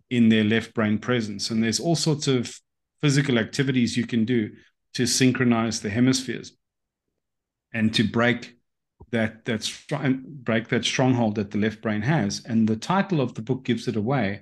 in 0.09 0.29
their 0.29 0.43
left 0.43 0.73
brain 0.73 0.99
presence. 0.99 1.49
And 1.49 1.63
there's 1.63 1.79
all 1.79 1.95
sorts 1.95 2.27
of 2.27 2.53
physical 3.01 3.39
activities 3.39 3.97
you 3.97 4.05
can 4.05 4.25
do 4.25 4.51
to 4.93 5.05
synchronize 5.05 5.81
the 5.81 5.89
hemispheres 5.89 6.53
and 7.73 7.93
to 7.95 8.03
break 8.03 8.55
that 9.11 9.45
that 9.45 9.69
break 10.43 10.69
that 10.69 10.85
stronghold 10.85 11.35
that 11.35 11.51
the 11.51 11.57
left 11.57 11.81
brain 11.81 12.01
has. 12.01 12.43
And 12.45 12.67
the 12.67 12.75
title 12.75 13.21
of 13.21 13.33
the 13.35 13.41
book 13.41 13.63
gives 13.63 13.87
it 13.87 13.95
away. 13.95 14.41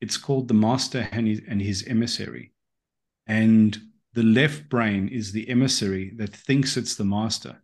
It's 0.00 0.16
called 0.16 0.48
The 0.48 0.54
Master 0.54 1.08
and 1.10 1.26
his, 1.26 1.40
and 1.48 1.60
his 1.60 1.86
Emissary. 1.86 2.52
And 3.26 3.78
the 4.12 4.22
left 4.22 4.68
brain 4.68 5.08
is 5.08 5.32
the 5.32 5.48
emissary 5.48 6.12
that 6.16 6.34
thinks 6.34 6.76
it's 6.76 6.96
the 6.96 7.04
master. 7.04 7.62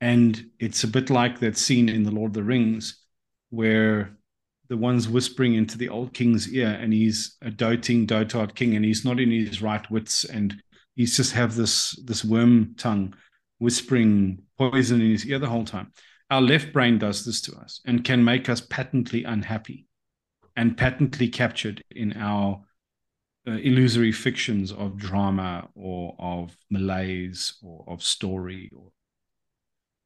And 0.00 0.50
it's 0.58 0.84
a 0.84 0.88
bit 0.88 1.08
like 1.08 1.40
that 1.40 1.56
scene 1.56 1.88
in 1.88 2.02
The 2.02 2.10
Lord 2.10 2.30
of 2.30 2.34
the 2.34 2.42
Rings 2.42 3.02
where 3.50 4.15
the 4.68 4.76
one's 4.76 5.08
whispering 5.08 5.54
into 5.54 5.78
the 5.78 5.88
old 5.88 6.12
king's 6.12 6.52
ear 6.52 6.78
and 6.80 6.92
he's 6.92 7.36
a 7.42 7.50
doting 7.50 8.06
dotard 8.06 8.54
king 8.54 8.74
and 8.74 8.84
he's 8.84 9.04
not 9.04 9.20
in 9.20 9.30
his 9.30 9.62
right 9.62 9.88
wits 9.90 10.24
and 10.24 10.60
he's 10.94 11.16
just 11.16 11.32
have 11.32 11.54
this 11.54 11.92
this 12.04 12.22
Wormtongue 12.22 13.14
whispering 13.58 14.42
poison 14.58 15.00
in 15.00 15.10
his 15.10 15.26
ear 15.26 15.38
the 15.38 15.48
whole 15.48 15.64
time. 15.64 15.92
Our 16.30 16.40
left 16.40 16.72
brain 16.72 16.98
does 16.98 17.24
this 17.24 17.40
to 17.42 17.56
us 17.56 17.80
and 17.86 18.04
can 18.04 18.24
make 18.24 18.48
us 18.48 18.60
patently 18.60 19.24
unhappy 19.24 19.86
and 20.56 20.76
patently 20.76 21.28
captured 21.28 21.82
in 21.90 22.14
our 22.14 22.62
uh, 23.46 23.52
illusory 23.52 24.10
fictions 24.10 24.72
of 24.72 24.96
drama 24.96 25.68
or 25.74 26.16
of 26.18 26.56
malaise 26.70 27.54
or 27.62 27.84
of 27.86 28.02
story 28.02 28.70
or 28.74 28.90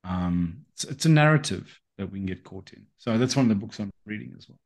um, 0.05 0.65
it's, 0.73 0.85
it's 0.85 1.07
a 1.07 1.11
narrative 1.11 1.81
that 2.01 2.11
we 2.11 2.19
can 2.19 2.27
get 2.27 2.43
caught 2.43 2.73
in. 2.73 2.87
So 2.99 3.17
that's 3.17 3.37
one 3.37 3.45
of 3.45 3.49
the 3.49 3.55
books 3.55 3.79
I'm 3.79 3.91
reading 4.05 4.35
as 4.37 4.49
well. 4.49 4.59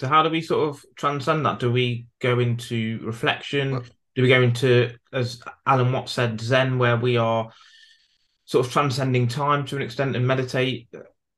So 0.00 0.08
how 0.08 0.22
do 0.22 0.30
we 0.30 0.42
sort 0.42 0.68
of 0.68 0.84
transcend 0.96 1.46
that? 1.46 1.60
Do 1.60 1.70
we 1.70 2.06
go 2.20 2.40
into 2.40 3.00
reflection? 3.04 3.82
Do 4.16 4.22
we 4.22 4.28
go 4.28 4.42
into, 4.42 4.92
as 5.12 5.40
Alan 5.66 5.92
Watts 5.92 6.12
said, 6.12 6.40
Zen, 6.40 6.78
where 6.78 6.96
we 6.96 7.16
are 7.16 7.50
sort 8.46 8.66
of 8.66 8.72
transcending 8.72 9.28
time 9.28 9.64
to 9.66 9.76
an 9.76 9.82
extent 9.82 10.16
and 10.16 10.26
meditate? 10.26 10.88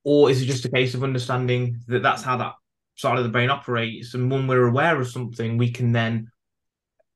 Or 0.04 0.30
is 0.30 0.42
it 0.42 0.46
just 0.46 0.64
a 0.64 0.70
case 0.70 0.94
of 0.94 1.04
understanding 1.04 1.80
that 1.88 2.02
that's 2.02 2.22
how 2.22 2.36
that 2.38 2.54
side 2.94 3.18
of 3.18 3.24
the 3.24 3.30
brain 3.30 3.50
operates, 3.50 4.14
and 4.14 4.30
when 4.30 4.46
we're 4.46 4.66
aware 4.66 5.00
of 5.00 5.08
something, 5.08 5.56
we 5.58 5.70
can 5.70 5.92
then. 5.92 6.30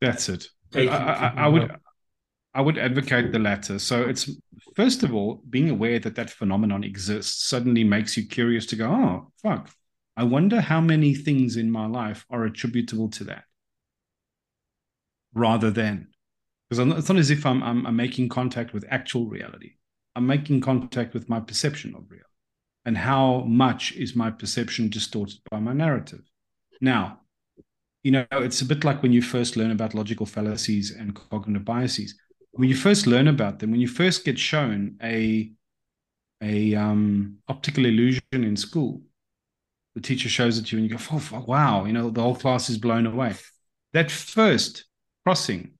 That's 0.01 0.29
it. 0.29 0.49
I, 0.75 0.89
I, 0.89 1.33
I 1.37 1.49
would. 1.49 1.71
I 2.57 2.63
would 2.63 2.79
advocate 2.79 3.33
the 3.33 3.39
latter. 3.39 3.79
So 3.79 4.03
it's 4.05 4.31
first 4.75 5.03
of 5.03 5.15
all 5.15 5.43
being 5.51 5.69
aware 5.69 5.99
that 5.99 6.15
that 6.15 6.31
phenomenon 6.31 6.85
exists 6.85 7.47
suddenly 7.47 7.85
makes 7.85 8.17
you 8.17 8.27
curious 8.27 8.65
to 8.67 8.77
go, 8.77 8.89
oh 8.89 9.33
fuck, 9.43 9.71
I 10.17 10.25
wonder 10.25 10.63
how 10.63 10.81
many 10.81 11.15
things 11.15 11.59
in 11.59 11.71
my 11.71 11.87
life 11.87 12.25
are 12.31 12.45
attributable 12.45 13.11
to 13.11 13.25
that, 13.25 13.45
rather 15.35 15.71
than 15.71 16.09
because 16.71 16.99
it's 16.99 17.09
not 17.11 17.19
as 17.19 17.31
if 17.31 17.45
I'm, 17.45 17.63
I'm, 17.63 17.87
I'm 17.87 17.95
making 17.95 18.31
contact 18.31 18.73
with 18.73 18.87
actual 18.89 19.29
reality. 19.29 19.75
I'm 20.17 20.27
making 20.27 20.63
contact 20.63 21.13
with 21.13 21.29
my 21.29 21.41
perception 21.41 21.95
of 21.95 22.11
reality, 22.11 22.31
and 22.87 22.97
how 22.97 23.43
much 23.43 23.93
is 23.93 24.17
my 24.17 24.31
perception 24.31 24.89
distorted 24.89 25.41
by 25.51 25.61
my 25.61 25.75
narrative. 25.75 26.23
Now, 26.81 27.21
you 28.03 28.13
know, 28.13 28.27
it's 28.33 28.63
a 28.63 28.65
bit 28.65 28.83
like 28.83 29.03
when 29.03 29.13
you 29.13 29.21
first 29.21 29.59
learn 29.59 29.73
about 29.73 29.93
logical 29.93 30.25
fallacies 30.25 30.91
and 30.91 31.15
cognitive 31.15 31.67
biases 31.67 32.15
when 32.57 32.69
you 32.69 32.77
first 32.77 33.07
learn 33.07 33.29
about 33.29 33.59
them, 33.59 33.71
when 33.71 33.81
you 33.81 33.89
first 33.89 34.25
get 34.25 34.39
shown 34.39 34.97
a 35.03 35.53
a 36.43 36.75
um, 36.75 37.39
optical 37.49 37.87
illusion 37.87 38.23
in 38.33 38.57
school, 38.57 39.01
the 39.95 40.01
teacher 40.01 40.29
shows 40.29 40.59
it 40.59 40.67
to 40.67 40.77
you, 40.77 40.83
and 40.83 40.91
you 40.91 40.97
go, 40.97 41.05
"Oh, 41.13 41.45
wow!" 41.47 41.85
You 41.85 41.93
know, 41.93 42.11
the 42.11 42.23
whole 42.23 42.37
class 42.37 42.69
is 42.69 42.79
blown 42.79 43.07
away. 43.07 43.35
That 43.93 44.11
first 44.11 44.85
crossing 45.25 45.73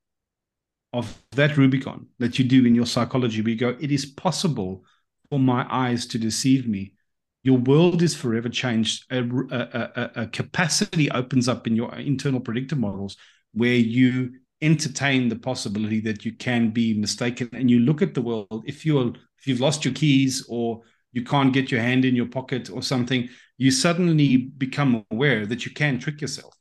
of 0.93 1.23
that 1.33 1.57
Rubicon 1.57 2.07
that 2.19 2.39
you 2.39 2.45
do 2.45 2.65
in 2.65 2.75
your 2.75 2.87
psychology, 2.87 3.43
you 3.43 3.57
go, 3.57 3.77
"It 3.81 3.93
is 3.93 4.07
possible 4.07 4.85
for 5.31 5.39
my 5.39 5.67
eyes 5.71 6.07
to 6.07 6.19
deceive 6.19 6.67
me." 6.69 6.95
Your 7.43 7.59
world 7.59 8.03
is 8.03 8.15
forever 8.15 8.49
changed. 8.49 9.05
A, 9.11 9.23
a, 9.23 9.61
a, 9.61 10.23
a 10.23 10.27
capacity 10.27 11.11
opens 11.11 11.49
up 11.49 11.67
in 11.67 11.77
your 11.77 11.95
internal 11.95 12.41
predictive 12.41 12.79
models 12.79 13.17
where 13.53 13.77
you 13.77 14.33
entertain 14.63 15.29
the 15.29 15.37
possibility 15.37 16.01
that 16.01 16.25
you 16.25 16.33
can 16.33 16.71
be 16.71 16.95
mistaken. 16.95 17.49
And 17.53 17.71
you 17.71 17.81
look 17.81 18.03
at 18.03 18.15
the 18.15 18.23
world 18.23 18.65
if 18.67 18.87
you're 18.87 19.13
if 19.39 19.47
you've 19.47 19.61
lost 19.61 19.85
your 19.85 19.95
keys 19.95 20.47
or 20.49 20.83
you 21.13 21.25
can't 21.25 21.53
get 21.53 21.71
your 21.71 21.81
hand 21.81 22.05
in 22.05 22.17
your 22.17 22.27
pocket 22.27 22.71
or 22.71 22.83
something 22.83 23.29
you 23.59 23.71
suddenly 23.71 24.37
become 24.37 25.05
aware 25.11 25.47
that 25.47 25.65
you 25.65 25.73
can 25.73 25.99
trick 25.99 26.21
yourself. 26.21 26.55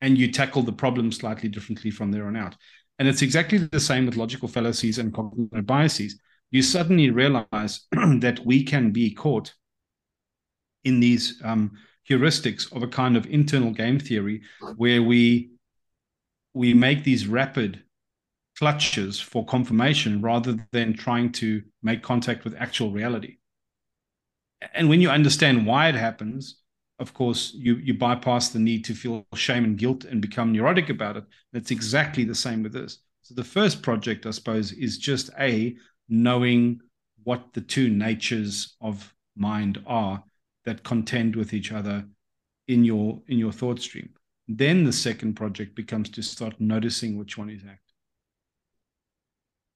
And 0.00 0.16
you 0.18 0.30
tackle 0.30 0.62
the 0.62 0.72
problem 0.72 1.10
slightly 1.10 1.48
differently 1.48 1.90
from 1.90 2.12
there 2.12 2.26
on 2.26 2.36
out. 2.36 2.54
And 2.98 3.08
it's 3.08 3.22
exactly 3.22 3.58
the 3.58 3.80
same 3.80 4.06
with 4.06 4.16
logical 4.16 4.48
fallacies 4.48 4.98
and 4.98 5.12
cognitive 5.12 5.66
biases. 5.66 6.20
You 6.50 6.62
suddenly 6.62 7.10
realize 7.10 7.86
that 7.92 8.40
we 8.44 8.62
can 8.62 8.90
be 8.90 9.12
caught 9.12 9.52
in 10.84 11.00
these 11.00 11.40
um, 11.44 11.72
heuristics 12.08 12.74
of 12.74 12.82
a 12.82 12.88
kind 12.88 13.16
of 13.16 13.26
internal 13.26 13.72
game 13.72 13.98
theory 13.98 14.42
where 14.76 15.02
we 15.02 15.50
we 16.56 16.72
make 16.72 17.04
these 17.04 17.26
rapid 17.26 17.82
clutches 18.58 19.20
for 19.20 19.44
confirmation 19.44 20.22
rather 20.22 20.56
than 20.72 20.96
trying 20.96 21.30
to 21.30 21.62
make 21.82 22.02
contact 22.02 22.44
with 22.44 22.56
actual 22.58 22.90
reality. 22.90 23.36
And 24.72 24.88
when 24.88 25.02
you 25.02 25.10
understand 25.10 25.66
why 25.66 25.90
it 25.90 25.94
happens, 25.94 26.62
of 26.98 27.12
course, 27.12 27.52
you, 27.54 27.76
you 27.76 27.92
bypass 27.92 28.48
the 28.48 28.58
need 28.58 28.86
to 28.86 28.94
feel 28.94 29.26
shame 29.34 29.64
and 29.64 29.76
guilt 29.76 30.06
and 30.06 30.22
become 30.22 30.50
neurotic 30.50 30.88
about 30.88 31.18
it. 31.18 31.24
That's 31.52 31.70
exactly 31.70 32.24
the 32.24 32.34
same 32.34 32.62
with 32.62 32.72
this. 32.72 33.00
So 33.20 33.34
the 33.34 33.44
first 33.44 33.82
project, 33.82 34.24
I 34.24 34.30
suppose, 34.30 34.72
is 34.72 34.96
just 34.96 35.28
a 35.38 35.76
knowing 36.08 36.80
what 37.24 37.52
the 37.52 37.60
two 37.60 37.90
natures 37.90 38.76
of 38.80 39.14
mind 39.36 39.82
are 39.86 40.24
that 40.64 40.84
contend 40.84 41.36
with 41.36 41.52
each 41.52 41.70
other 41.70 42.06
in 42.66 42.82
your 42.82 43.20
in 43.28 43.38
your 43.38 43.52
thought 43.52 43.78
stream. 43.80 44.08
Then 44.48 44.84
the 44.84 44.92
second 44.92 45.34
project 45.34 45.74
becomes 45.74 46.08
to 46.10 46.22
start 46.22 46.54
noticing 46.60 47.18
which 47.18 47.36
one 47.36 47.50
is 47.50 47.62
active 47.62 47.80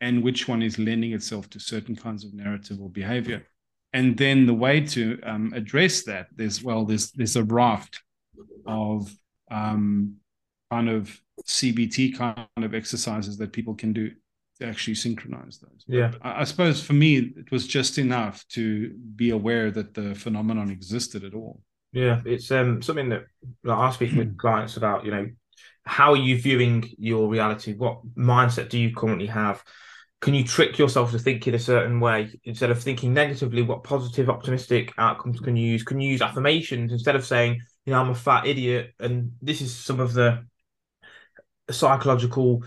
and 0.00 0.22
which 0.22 0.48
one 0.48 0.62
is 0.62 0.78
lending 0.78 1.12
itself 1.12 1.50
to 1.50 1.60
certain 1.60 1.94
kinds 1.94 2.24
of 2.24 2.32
narrative 2.32 2.80
or 2.80 2.88
behavior. 2.88 3.46
And 3.92 4.16
then 4.16 4.46
the 4.46 4.54
way 4.54 4.80
to 4.80 5.20
um, 5.24 5.52
address 5.54 6.04
that, 6.04 6.28
there's 6.34 6.62
well, 6.62 6.84
there's 6.84 7.10
there's 7.10 7.36
a 7.36 7.44
raft 7.44 8.00
of 8.66 9.12
um, 9.50 10.16
kind 10.70 10.88
of 10.88 11.20
CBT 11.44 12.16
kind 12.16 12.46
of 12.56 12.74
exercises 12.74 13.36
that 13.38 13.52
people 13.52 13.74
can 13.74 13.92
do 13.92 14.12
to 14.60 14.66
actually 14.66 14.94
synchronize 14.94 15.58
those. 15.58 15.84
Yeah, 15.88 16.12
I, 16.22 16.42
I 16.42 16.44
suppose 16.44 16.82
for 16.82 16.92
me 16.92 17.16
it 17.18 17.50
was 17.50 17.66
just 17.66 17.98
enough 17.98 18.46
to 18.50 18.90
be 19.16 19.30
aware 19.30 19.72
that 19.72 19.94
the 19.94 20.14
phenomenon 20.14 20.70
existed 20.70 21.24
at 21.24 21.34
all. 21.34 21.60
Yeah, 21.92 22.20
it's 22.24 22.50
um 22.50 22.82
something 22.82 23.08
that 23.08 23.24
like, 23.64 23.78
I 23.78 23.90
speak 23.90 24.12
with 24.12 24.38
clients 24.38 24.76
about. 24.76 25.04
You 25.04 25.10
know, 25.10 25.28
how 25.84 26.12
are 26.12 26.16
you 26.16 26.40
viewing 26.40 26.88
your 26.98 27.28
reality? 27.28 27.74
What 27.74 28.00
mindset 28.16 28.68
do 28.68 28.78
you 28.78 28.94
currently 28.94 29.26
have? 29.26 29.62
Can 30.20 30.34
you 30.34 30.44
trick 30.44 30.78
yourself 30.78 31.12
to 31.12 31.18
think 31.18 31.48
in 31.48 31.54
a 31.54 31.58
certain 31.58 31.98
way 31.98 32.38
instead 32.44 32.70
of 32.70 32.80
thinking 32.82 33.14
negatively? 33.14 33.62
What 33.62 33.82
positive, 33.82 34.28
optimistic 34.28 34.92
outcomes 34.98 35.40
can 35.40 35.56
you 35.56 35.66
use? 35.66 35.82
Can 35.82 36.00
you 36.00 36.10
use 36.10 36.22
affirmations 36.22 36.92
instead 36.92 37.16
of 37.16 37.24
saying, 37.24 37.60
you 37.86 37.92
know, 37.92 38.00
I'm 38.00 38.10
a 38.10 38.14
fat 38.14 38.46
idiot? 38.46 38.92
And 39.00 39.32
this 39.40 39.62
is 39.62 39.74
some 39.74 39.98
of 39.98 40.12
the 40.12 40.44
psychological 41.70 42.62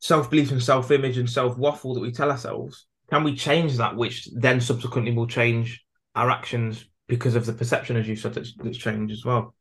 self 0.00 0.30
belief 0.30 0.50
and 0.50 0.62
self 0.62 0.90
image 0.90 1.18
and 1.18 1.30
self 1.30 1.56
waffle 1.56 1.94
that 1.94 2.00
we 2.00 2.10
tell 2.10 2.30
ourselves. 2.30 2.86
Can 3.10 3.24
we 3.24 3.36
change 3.36 3.76
that, 3.76 3.94
which 3.94 4.28
then 4.34 4.60
subsequently 4.60 5.12
will 5.12 5.26
change 5.26 5.84
our 6.14 6.30
actions 6.30 6.84
because 7.12 7.34
of 7.34 7.44
the 7.44 7.52
perception, 7.52 7.94
as 7.98 8.08
you 8.08 8.16
said, 8.16 8.32
that's, 8.32 8.54
that's 8.54 8.78
changed 8.78 9.12
as 9.12 9.22
well. 9.22 9.54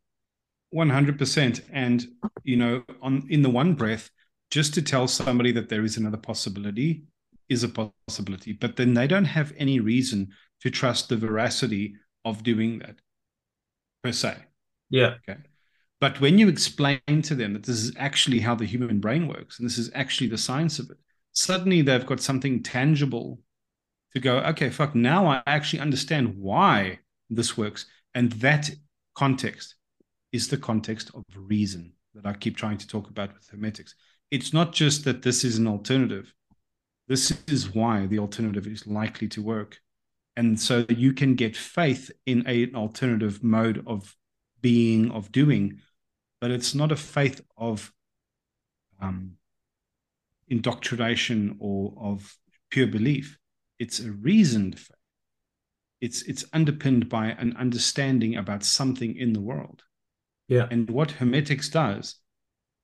One 0.70 0.90
hundred 0.90 1.18
percent, 1.20 1.60
and 1.70 2.08
you 2.46 2.56
know, 2.56 2.84
on 3.02 3.28
in 3.30 3.42
the 3.42 3.50
one 3.50 3.74
breath, 3.74 4.10
just 4.52 4.74
to 4.76 4.82
tell 4.82 5.06
somebody 5.06 5.52
that 5.52 5.68
there 5.68 5.84
is 5.84 5.98
another 5.98 6.16
possibility 6.16 7.04
is 7.50 7.66
a 7.66 7.68
possibility, 7.68 8.54
but 8.54 8.78
then 8.78 8.94
they 8.94 9.06
don't 9.06 9.26
have 9.26 9.52
any 9.58 9.82
reason 9.82 10.30
to 10.62 10.70
trust 10.70 11.10
the 11.10 11.18
veracity 11.18 11.96
of 12.24 12.42
doing 12.42 12.80
that 12.80 12.96
per 14.02 14.14
se. 14.14 14.38
Yeah. 14.90 15.16
Okay. 15.28 15.42
But 16.00 16.22
when 16.22 16.38
you 16.38 16.48
explain 16.48 17.22
to 17.24 17.36
them 17.36 17.52
that 17.52 17.64
this 17.64 17.84
is 17.84 17.92
actually 17.98 18.40
how 18.40 18.56
the 18.56 18.66
human 18.66 19.02
brain 19.02 19.28
works 19.28 19.60
and 19.60 19.68
this 19.68 19.78
is 19.78 19.92
actually 19.94 20.30
the 20.30 20.38
science 20.38 20.80
of 20.80 20.90
it, 20.90 20.98
suddenly 21.34 21.82
they've 21.82 22.06
got 22.06 22.22
something 22.22 22.64
tangible 22.64 23.40
to 24.14 24.22
go, 24.22 24.38
okay, 24.40 24.70
fuck, 24.70 24.96
now 24.96 25.28
I 25.28 25.44
actually 25.46 25.82
understand 25.82 26.38
why 26.38 27.00
this 27.32 27.58
works. 27.58 27.86
And 28.14 28.32
that 28.34 28.70
context 29.16 29.76
is 30.32 30.48
the 30.48 30.58
context 30.58 31.12
of 31.14 31.24
reason 31.36 31.94
that 32.14 32.26
I 32.26 32.34
keep 32.34 32.58
trying 32.58 32.78
to 32.78 32.88
talk 32.88 33.10
about 33.10 33.34
with 33.34 33.48
hermetics. 33.50 33.96
It's 34.30 34.54
not 34.54 34.74
just 34.74 35.06
that 35.06 35.22
this 35.22 35.44
is 35.44 35.58
an 35.58 35.68
alternative. 35.68 36.34
This 37.08 37.34
is 37.48 37.74
why 37.74 38.06
the 38.06 38.20
alternative 38.20 38.68
is 38.68 38.88
likely 38.88 39.28
to 39.30 39.42
work. 39.42 39.80
And 40.38 40.60
so 40.60 40.86
you 40.90 41.14
can 41.14 41.36
get 41.36 41.58
faith 41.58 42.12
in 42.26 42.44
a, 42.48 42.64
an 42.64 42.76
alternative 42.76 43.44
mode 43.44 43.84
of 43.86 44.16
being, 44.62 45.12
of 45.12 45.32
doing, 45.32 45.80
but 46.40 46.52
it's 46.52 46.74
not 46.74 46.92
a 46.92 46.96
faith 46.96 47.42
of 47.58 47.92
um, 49.02 49.34
indoctrination 50.48 51.58
or 51.60 51.94
of 51.98 52.38
pure 52.70 52.88
belief. 52.88 53.38
It's 53.80 54.00
a 54.00 54.12
reasoned 54.12 54.80
faith 54.80 55.01
it's 56.02 56.24
it's 56.24 56.44
underpinned 56.52 57.08
by 57.08 57.28
an 57.28 57.56
understanding 57.58 58.36
about 58.36 58.64
something 58.64 59.16
in 59.16 59.34
the 59.34 59.42
world. 59.42 59.84
Yeah. 60.48 60.68
And 60.70 60.90
what 60.90 61.12
Hermetics 61.12 61.70
does, 61.70 62.16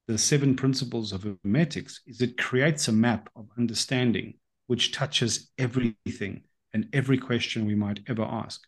the 0.07 0.18
seven 0.18 0.56
principles 0.56 1.11
of 1.11 1.26
Hermetics, 1.44 2.02
is 2.06 2.22
it 2.22 2.38
creates 2.38 2.88
a 2.88 2.94
map 2.94 3.30
of 3.35 3.49
understanding 3.57 4.35
which 4.68 4.91
touches 4.91 5.49
everything 5.57 6.44
and 6.73 6.88
every 6.94 7.18
question 7.18 7.65
we 7.65 7.76
might 7.76 8.02
ever 8.07 8.23
ask, 8.23 8.61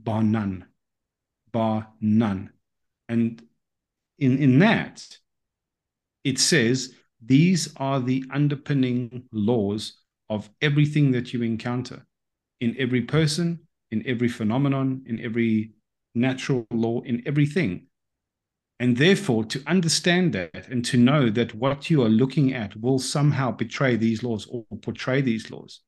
bar 0.00 0.22
none, 0.22 0.64
bar 1.52 1.88
none. 2.00 2.50
And 3.08 3.42
in, 4.18 4.38
in 4.38 4.58
that, 4.60 5.06
it 6.22 6.38
says 6.38 6.94
these 7.24 7.72
are 7.76 8.00
the 8.00 8.24
underpinning 8.32 9.24
laws 9.32 10.00
of 10.30 10.48
everything 10.62 11.12
that 11.12 11.32
you 11.32 11.42
encounter 11.42 12.06
in 12.60 12.74
every 12.78 13.02
person, 13.02 13.63
in 13.94 14.02
every 14.12 14.28
phenomenon, 14.28 15.02
in 15.06 15.16
every 15.20 15.70
natural 16.14 16.66
law, 16.72 17.00
in 17.02 17.22
everything. 17.24 17.86
And 18.80 18.96
therefore, 18.96 19.44
to 19.44 19.62
understand 19.66 20.32
that 20.32 20.68
and 20.68 20.84
to 20.86 20.96
know 20.96 21.30
that 21.30 21.54
what 21.54 21.88
you 21.90 22.02
are 22.02 22.20
looking 22.22 22.52
at 22.52 22.76
will 22.80 22.98
somehow 22.98 23.52
betray 23.52 23.94
these 23.96 24.22
laws 24.22 24.46
or 24.50 24.64
portray 24.82 25.20
these 25.22 25.48
laws, 25.50 25.80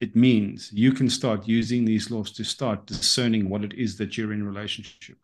it 0.00 0.14
means 0.14 0.70
you 0.72 0.92
can 0.92 1.08
start 1.08 1.48
using 1.48 1.84
these 1.84 2.10
laws 2.10 2.30
to 2.32 2.44
start 2.44 2.86
discerning 2.86 3.48
what 3.48 3.64
it 3.64 3.72
is 3.72 3.96
that 3.96 4.18
you're 4.18 4.34
in 4.34 4.46
relationship. 4.46 5.16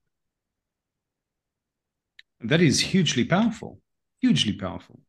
That 2.41 2.63
is 2.63 2.81
hugely 2.81 3.27
powerful, 3.27 3.81
hugely 4.23 4.55
powerful. 4.55 5.01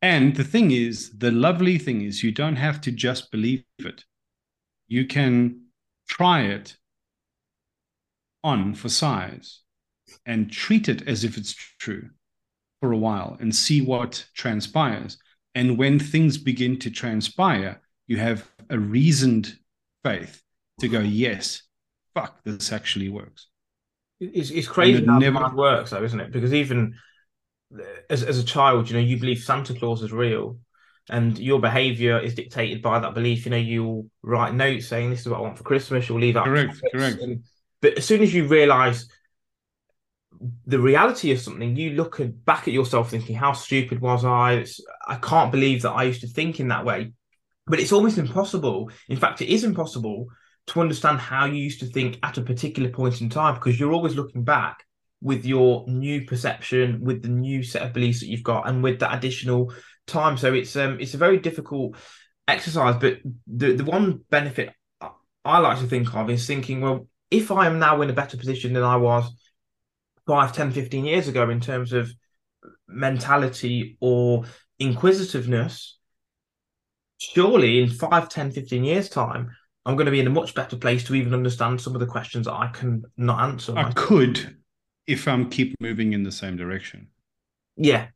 And 0.00 0.34
the 0.34 0.48
thing 0.54 0.72
is, 0.72 1.16
the 1.16 1.30
lovely 1.30 1.78
thing 1.78 2.02
is, 2.02 2.24
you 2.24 2.32
don't 2.32 2.56
have 2.56 2.80
to 2.80 2.90
just 2.90 3.30
believe 3.30 3.62
it. 3.78 4.04
You 4.88 5.06
can 5.06 5.61
try 6.08 6.42
it 6.42 6.76
on 8.44 8.74
for 8.74 8.88
size 8.88 9.60
and 10.26 10.50
treat 10.50 10.88
it 10.88 11.06
as 11.08 11.24
if 11.24 11.36
it's 11.36 11.54
true 11.54 12.10
for 12.80 12.92
a 12.92 12.98
while 12.98 13.36
and 13.40 13.54
see 13.54 13.80
what 13.80 14.26
transpires. 14.34 15.18
And 15.54 15.78
when 15.78 15.98
things 15.98 16.38
begin 16.38 16.78
to 16.80 16.90
transpire, 16.90 17.80
you 18.06 18.16
have 18.16 18.48
a 18.70 18.78
reasoned 18.78 19.56
faith 20.02 20.42
to 20.80 20.88
go, 20.88 21.00
yes, 21.00 21.62
fuck, 22.14 22.42
this 22.44 22.72
actually 22.72 23.08
works. 23.08 23.48
It's, 24.20 24.50
it's 24.50 24.68
crazy 24.68 25.04
how 25.04 25.18
never... 25.18 25.40
mind 25.40 25.56
works, 25.56 25.90
though, 25.90 26.02
isn't 26.02 26.20
it? 26.20 26.32
Because 26.32 26.54
even 26.54 26.94
as, 28.10 28.22
as 28.22 28.38
a 28.38 28.44
child, 28.44 28.88
you 28.88 28.96
know, 28.96 29.02
you 29.02 29.18
believe 29.18 29.38
Santa 29.38 29.74
Claus 29.74 30.02
is 30.02 30.12
real 30.12 30.58
and 31.10 31.38
your 31.38 31.60
behavior 31.60 32.18
is 32.18 32.34
dictated 32.34 32.82
by 32.82 32.98
that 32.98 33.14
belief. 33.14 33.44
You 33.44 33.50
know, 33.50 33.56
you'll 33.56 34.06
write 34.22 34.54
notes 34.54 34.86
saying, 34.86 35.10
This 35.10 35.20
is 35.20 35.28
what 35.28 35.38
I 35.38 35.42
want 35.42 35.58
for 35.58 35.64
Christmas. 35.64 36.08
You'll 36.08 36.20
leave 36.20 36.36
out. 36.36 36.46
Correct, 36.46 36.80
correct. 36.92 37.20
And, 37.20 37.44
but 37.80 37.98
as 37.98 38.04
soon 38.04 38.22
as 38.22 38.32
you 38.32 38.46
realize 38.46 39.08
the 40.66 40.78
reality 40.78 41.30
of 41.32 41.40
something, 41.40 41.76
you 41.76 41.90
look 41.90 42.20
at, 42.20 42.44
back 42.44 42.68
at 42.68 42.74
yourself 42.74 43.10
thinking, 43.10 43.36
How 43.36 43.52
stupid 43.52 44.00
was 44.00 44.24
I? 44.24 44.54
It's, 44.54 44.80
I 45.06 45.16
can't 45.16 45.50
believe 45.50 45.82
that 45.82 45.90
I 45.90 46.04
used 46.04 46.20
to 46.20 46.28
think 46.28 46.60
in 46.60 46.68
that 46.68 46.84
way. 46.84 47.12
But 47.66 47.80
it's 47.80 47.92
almost 47.92 48.18
impossible. 48.18 48.90
In 49.08 49.16
fact, 49.16 49.40
it 49.40 49.52
is 49.52 49.64
impossible 49.64 50.26
to 50.68 50.80
understand 50.80 51.18
how 51.18 51.46
you 51.46 51.56
used 51.56 51.80
to 51.80 51.86
think 51.86 52.18
at 52.22 52.38
a 52.38 52.42
particular 52.42 52.90
point 52.90 53.20
in 53.20 53.28
time 53.28 53.54
because 53.54 53.78
you're 53.78 53.92
always 53.92 54.14
looking 54.14 54.44
back 54.44 54.84
with 55.20 55.44
your 55.44 55.84
new 55.88 56.24
perception, 56.24 57.00
with 57.00 57.22
the 57.22 57.28
new 57.28 57.62
set 57.62 57.82
of 57.82 57.92
beliefs 57.92 58.20
that 58.20 58.26
you've 58.26 58.42
got, 58.42 58.68
and 58.68 58.82
with 58.82 58.98
that 59.00 59.14
additional 59.14 59.72
time. 60.06 60.36
So 60.36 60.52
it's 60.54 60.74
um 60.76 60.98
it's 61.00 61.14
a 61.14 61.18
very 61.18 61.38
difficult 61.38 61.96
exercise. 62.48 62.96
But 63.00 63.18
the 63.46 63.74
the 63.74 63.84
one 63.84 64.20
benefit 64.30 64.74
I 65.44 65.58
like 65.58 65.78
to 65.80 65.86
think 65.86 66.14
of 66.14 66.30
is 66.30 66.46
thinking, 66.46 66.80
well, 66.80 67.08
if 67.30 67.50
I 67.50 67.66
am 67.66 67.78
now 67.78 68.00
in 68.02 68.10
a 68.10 68.14
better 68.14 68.36
position 68.36 68.74
than 68.74 68.84
I 68.84 68.96
was 68.96 69.30
5, 70.26 70.52
10, 70.52 70.70
15 70.70 71.04
years 71.04 71.28
ago 71.28 71.48
in 71.50 71.60
terms 71.60 71.92
of 71.92 72.12
mentality 72.86 73.96
or 74.00 74.44
inquisitiveness, 74.78 75.98
surely 77.18 77.82
in 77.82 77.90
5, 77.90 78.28
10, 78.28 78.52
15 78.52 78.84
years' 78.84 79.08
time, 79.08 79.50
I'm 79.84 79.96
going 79.96 80.06
to 80.06 80.12
be 80.12 80.20
in 80.20 80.28
a 80.28 80.30
much 80.30 80.54
better 80.54 80.76
place 80.76 81.02
to 81.04 81.14
even 81.16 81.34
understand 81.34 81.80
some 81.80 81.94
of 81.94 82.00
the 82.00 82.06
questions 82.06 82.46
that 82.46 82.54
I 82.54 82.68
can 82.68 83.02
not 83.16 83.40
answer. 83.40 83.72
I 83.74 83.82
myself. 83.82 83.96
could 83.96 84.56
if 85.06 85.26
I'm 85.26 85.50
keep 85.50 85.74
moving 85.80 86.12
in 86.12 86.22
the 86.22 86.32
same 86.32 86.56
direction. 86.56 87.08
Yeah. 87.76 88.08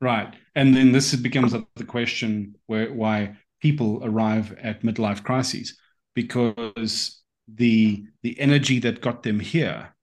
Right. 0.00 0.34
And 0.54 0.76
then 0.76 0.92
this 0.92 1.14
becomes 1.16 1.52
the 1.52 1.84
question 1.84 2.54
where 2.66 2.92
why 2.92 3.36
people 3.60 4.00
arrive 4.04 4.56
at 4.62 4.82
midlife 4.82 5.24
crises 5.24 5.76
because 6.14 7.22
the 7.52 8.04
the 8.22 8.38
energy 8.38 8.78
that 8.78 9.00
got 9.00 9.22
them 9.22 9.40
here 9.40 9.94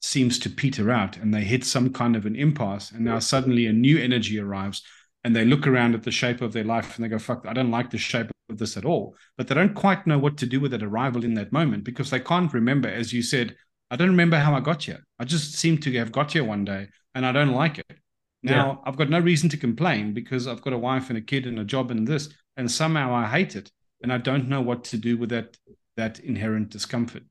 seems 0.00 0.36
to 0.36 0.50
peter 0.50 0.90
out 0.90 1.16
and 1.16 1.32
they 1.32 1.42
hit 1.42 1.64
some 1.64 1.92
kind 1.92 2.16
of 2.16 2.26
an 2.26 2.34
impasse 2.34 2.90
and 2.90 3.04
now 3.04 3.20
suddenly 3.20 3.66
a 3.66 3.72
new 3.72 3.96
energy 3.96 4.40
arrives 4.40 4.82
and 5.22 5.36
they 5.36 5.44
look 5.44 5.64
around 5.64 5.94
at 5.94 6.02
the 6.02 6.10
shape 6.10 6.40
of 6.40 6.52
their 6.52 6.64
life 6.64 6.96
and 6.96 7.04
they 7.04 7.08
go 7.08 7.20
fuck 7.20 7.46
i 7.46 7.52
don't 7.52 7.70
like 7.70 7.88
the 7.90 7.96
shape 7.96 8.32
of 8.50 8.58
this 8.58 8.76
at 8.76 8.84
all 8.84 9.14
but 9.38 9.46
they 9.46 9.54
don't 9.54 9.74
quite 9.74 10.04
know 10.08 10.18
what 10.18 10.36
to 10.36 10.44
do 10.44 10.58
with 10.58 10.72
that 10.72 10.82
arrival 10.82 11.24
in 11.24 11.34
that 11.34 11.52
moment 11.52 11.84
because 11.84 12.10
they 12.10 12.18
can't 12.18 12.52
remember 12.52 12.88
as 12.88 13.12
you 13.12 13.22
said 13.22 13.54
I 13.92 13.96
don't 13.96 14.08
remember 14.08 14.38
how 14.38 14.54
I 14.54 14.60
got 14.60 14.84
here. 14.84 15.04
I 15.18 15.24
just 15.26 15.52
seem 15.52 15.76
to 15.76 15.92
have 15.98 16.12
got 16.12 16.32
here 16.32 16.44
one 16.44 16.64
day 16.64 16.88
and 17.14 17.26
I 17.26 17.32
don't 17.32 17.52
like 17.52 17.78
it. 17.78 17.98
Now, 18.42 18.66
yeah. 18.66 18.88
I've 18.88 18.96
got 18.96 19.10
no 19.10 19.20
reason 19.20 19.48
to 19.50 19.56
complain 19.56 20.14
because 20.14 20.46
I've 20.46 20.62
got 20.62 20.72
a 20.72 20.78
wife 20.78 21.08
and 21.08 21.18
a 21.18 21.22
kid 21.22 21.46
and 21.46 21.58
a 21.58 21.64
job 21.64 21.90
and 21.90 22.06
this, 22.06 22.28
and 22.56 22.70
somehow 22.70 23.14
I 23.14 23.26
hate 23.26 23.56
it. 23.56 23.70
And 24.02 24.12
I 24.12 24.18
don't 24.18 24.48
know 24.48 24.60
what 24.60 24.82
to 24.84 24.96
do 24.96 25.16
with 25.16 25.28
that, 25.30 25.56
that 25.96 26.18
inherent 26.20 26.70
discomfort. 26.70 27.22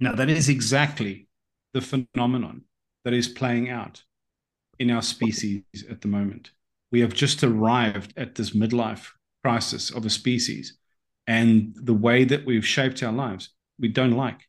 Now, 0.00 0.14
that 0.16 0.28
is 0.28 0.48
exactly 0.48 1.28
the 1.72 1.80
phenomenon 1.80 2.62
that 3.04 3.14
is 3.14 3.28
playing 3.28 3.70
out 3.70 4.02
in 4.78 4.90
our 4.90 5.02
species 5.02 5.62
at 5.88 6.00
the 6.00 6.08
moment. 6.08 6.50
We 6.90 7.00
have 7.00 7.14
just 7.14 7.44
arrived 7.44 8.12
at 8.16 8.34
this 8.34 8.50
midlife 8.50 9.10
crisis 9.44 9.90
of 9.90 10.04
a 10.04 10.10
species, 10.10 10.76
and 11.28 11.74
the 11.76 11.94
way 11.94 12.24
that 12.24 12.44
we've 12.44 12.66
shaped 12.66 13.02
our 13.02 13.12
lives, 13.12 13.50
we 13.78 13.88
don't 13.88 14.12
like 14.12 14.40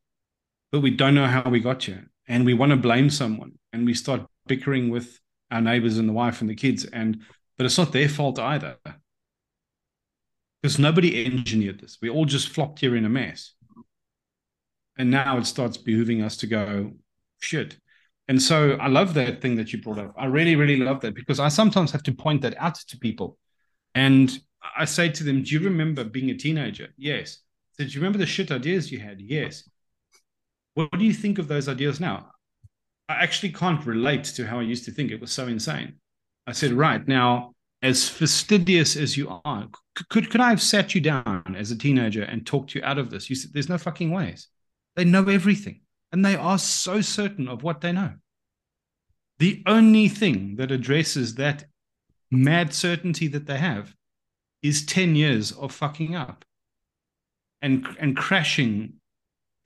but 0.71 0.81
we 0.81 0.91
don't 0.91 1.15
know 1.15 1.27
how 1.27 1.49
we 1.49 1.59
got 1.59 1.83
here. 1.83 2.09
And 2.27 2.45
we 2.45 2.53
want 2.53 2.71
to 2.71 2.77
blame 2.77 3.09
someone. 3.09 3.53
And 3.71 3.85
we 3.85 3.93
start 3.93 4.25
bickering 4.47 4.89
with 4.89 5.19
our 5.51 5.61
neighbors 5.61 5.97
and 5.97 6.07
the 6.07 6.13
wife 6.13 6.41
and 6.41 6.49
the 6.49 6.55
kids. 6.55 6.85
And 6.85 7.21
but 7.57 7.65
it's 7.65 7.77
not 7.77 7.91
their 7.91 8.09
fault 8.09 8.39
either. 8.39 8.77
Because 10.61 10.79
nobody 10.79 11.25
engineered 11.25 11.79
this. 11.79 11.97
We 12.01 12.09
all 12.09 12.25
just 12.25 12.49
flopped 12.49 12.79
here 12.79 12.95
in 12.95 13.05
a 13.05 13.09
mess. 13.09 13.53
And 14.97 15.11
now 15.11 15.37
it 15.37 15.45
starts 15.45 15.77
behooving 15.77 16.23
us 16.23 16.37
to 16.37 16.47
go, 16.47 16.93
shit. 17.39 17.77
And 18.27 18.41
so 18.41 18.71
I 18.73 18.87
love 18.87 19.13
that 19.13 19.41
thing 19.41 19.55
that 19.55 19.71
you 19.71 19.81
brought 19.81 19.99
up. 19.99 20.13
I 20.17 20.25
really, 20.25 20.55
really 20.55 20.77
love 20.77 21.01
that 21.01 21.15
because 21.15 21.39
I 21.39 21.47
sometimes 21.47 21.91
have 21.91 22.03
to 22.03 22.11
point 22.11 22.41
that 22.41 22.57
out 22.57 22.75
to 22.75 22.97
people. 22.97 23.37
And 23.95 24.37
I 24.77 24.85
say 24.85 25.09
to 25.09 25.23
them, 25.23 25.43
Do 25.43 25.51
you 25.51 25.61
remember 25.61 26.03
being 26.03 26.29
a 26.29 26.35
teenager? 26.35 26.89
Yes. 26.97 27.39
Did 27.77 27.93
you 27.93 28.01
remember 28.01 28.17
the 28.17 28.25
shit 28.25 28.51
ideas 28.51 28.91
you 28.91 28.99
had? 28.99 29.21
Yes. 29.21 29.69
What 30.73 30.91
do 30.91 31.05
you 31.05 31.13
think 31.13 31.37
of 31.39 31.47
those 31.47 31.69
ideas 31.69 31.99
now? 31.99 32.31
I 33.09 33.15
actually 33.15 33.51
can't 33.53 33.85
relate 33.85 34.25
to 34.25 34.45
how 34.45 34.59
I 34.59 34.63
used 34.63 34.85
to 34.85 34.91
think. 34.91 35.11
It 35.11 35.21
was 35.21 35.31
so 35.31 35.47
insane. 35.47 35.93
I 36.45 36.51
said, 36.51 36.73
right 36.73 37.05
now, 37.07 37.53
as 37.81 38.09
fastidious 38.09 38.95
as 38.95 39.15
you 39.15 39.39
are, 39.45 39.67
could 40.09 40.29
could 40.29 40.41
I 40.41 40.49
have 40.49 40.61
sat 40.61 40.95
you 40.95 41.01
down 41.01 41.55
as 41.57 41.71
a 41.71 41.77
teenager 41.77 42.23
and 42.23 42.45
talked 42.45 42.75
you 42.75 42.81
out 42.83 42.97
of 42.97 43.09
this? 43.09 43.29
You 43.29 43.35
said, 43.35 43.51
there's 43.53 43.69
no 43.69 43.77
fucking 43.77 44.11
ways. 44.11 44.47
They 44.95 45.05
know 45.05 45.25
everything, 45.25 45.81
and 46.11 46.25
they 46.25 46.35
are 46.35 46.57
so 46.57 47.01
certain 47.01 47.47
of 47.47 47.63
what 47.63 47.81
they 47.81 47.91
know. 47.91 48.13
The 49.39 49.63
only 49.67 50.07
thing 50.07 50.55
that 50.55 50.71
addresses 50.71 51.35
that 51.35 51.65
mad 52.31 52.73
certainty 52.73 53.27
that 53.27 53.45
they 53.45 53.57
have 53.57 53.93
is 54.63 54.85
10 54.85 55.15
years 55.15 55.51
of 55.51 55.71
fucking 55.71 56.15
up 56.15 56.43
and 57.61 57.87
and 57.99 58.17
crashing 58.17 58.93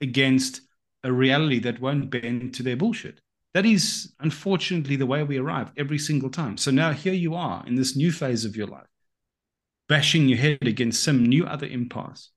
against 0.00 0.60
a 1.04 1.12
reality 1.12 1.58
that 1.60 1.80
won't 1.80 2.10
bend 2.10 2.54
to 2.54 2.62
their 2.62 2.76
bullshit. 2.76 3.20
That 3.54 3.66
is 3.66 4.14
unfortunately 4.18 4.96
the 4.96 5.06
way 5.06 5.22
we 5.22 5.38
arrive 5.38 5.72
every 5.76 5.98
single 5.98 6.30
time. 6.30 6.56
So 6.56 6.70
now 6.70 6.92
here 6.92 7.12
you 7.12 7.34
are 7.34 7.62
in 7.66 7.74
this 7.74 7.96
new 7.96 8.10
phase 8.10 8.44
of 8.44 8.56
your 8.56 8.66
life, 8.66 8.86
bashing 9.88 10.28
your 10.28 10.38
head 10.38 10.66
against 10.66 11.02
some 11.02 11.26
new 11.26 11.44
other 11.44 11.66
impasse. 11.66 12.30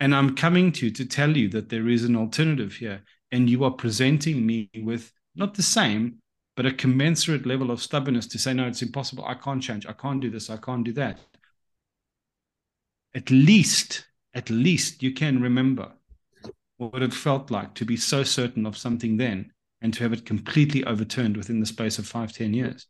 And 0.00 0.14
I'm 0.14 0.36
coming 0.36 0.70
to 0.72 0.86
you 0.86 0.92
to 0.92 1.06
tell 1.06 1.34
you 1.34 1.48
that 1.50 1.70
there 1.70 1.88
is 1.88 2.04
an 2.04 2.16
alternative 2.16 2.74
here. 2.74 3.02
And 3.32 3.48
you 3.48 3.64
are 3.64 3.70
presenting 3.70 4.44
me 4.44 4.68
with 4.76 5.10
not 5.34 5.54
the 5.54 5.62
same, 5.62 6.16
but 6.56 6.66
a 6.66 6.72
commensurate 6.72 7.46
level 7.46 7.70
of 7.70 7.82
stubbornness 7.82 8.26
to 8.28 8.38
say, 8.38 8.52
no, 8.52 8.66
it's 8.66 8.82
impossible. 8.82 9.24
I 9.26 9.34
can't 9.34 9.62
change. 9.62 9.86
I 9.86 9.92
can't 9.92 10.20
do 10.20 10.30
this. 10.30 10.50
I 10.50 10.56
can't 10.58 10.84
do 10.84 10.92
that. 10.92 11.18
At 13.14 13.30
least, 13.30 14.06
at 14.34 14.50
least 14.50 15.02
you 15.02 15.12
can 15.14 15.40
remember 15.40 15.92
what 16.76 17.02
it 17.02 17.14
felt 17.14 17.50
like 17.50 17.74
to 17.74 17.84
be 17.84 17.96
so 17.96 18.22
certain 18.22 18.66
of 18.66 18.76
something 18.76 19.16
then 19.16 19.53
and 19.84 19.92
to 19.92 20.02
have 20.02 20.14
it 20.14 20.24
completely 20.24 20.82
overturned 20.84 21.36
within 21.36 21.60
the 21.60 21.66
space 21.66 21.98
of 21.98 22.06
five, 22.06 22.32
ten 22.32 22.54
years? 22.54 22.86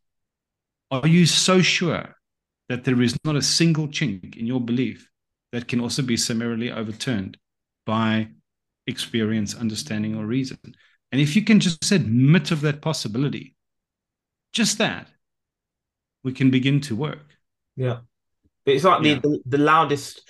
Are 0.93 1.09
you 1.09 1.27
so 1.27 1.61
sure 1.61 2.15
that 2.69 2.85
there 2.85 3.03
is 3.03 3.17
not 3.25 3.35
a 3.35 3.43
single 3.43 3.89
chink 3.89 4.37
in 4.37 4.47
your 4.47 4.61
belief 4.61 5.11
that 5.51 5.67
can 5.67 5.81
also 5.81 6.03
be 6.03 6.17
summarily 6.17 6.71
overturned 6.71 7.37
by 7.85 8.29
experience, 8.87 9.57
understanding, 9.57 10.15
or 10.15 10.25
reason? 10.25 10.59
And 11.11 11.21
if 11.21 11.35
you 11.35 11.43
can 11.43 11.59
just 11.59 11.91
admit 11.91 12.53
of 12.53 12.61
that 12.61 12.81
possibility, 12.81 13.57
just 14.53 14.79
that, 14.79 15.09
we 16.23 16.33
can 16.33 16.53
begin 16.53 16.81
to 16.83 16.95
work. 16.95 17.27
Yeah. 17.75 17.99
It's 18.67 18.85
like 18.85 19.03
yeah. 19.03 19.15
the, 19.15 19.21
the, 19.21 19.43
the 19.47 19.59
loudest 19.59 20.23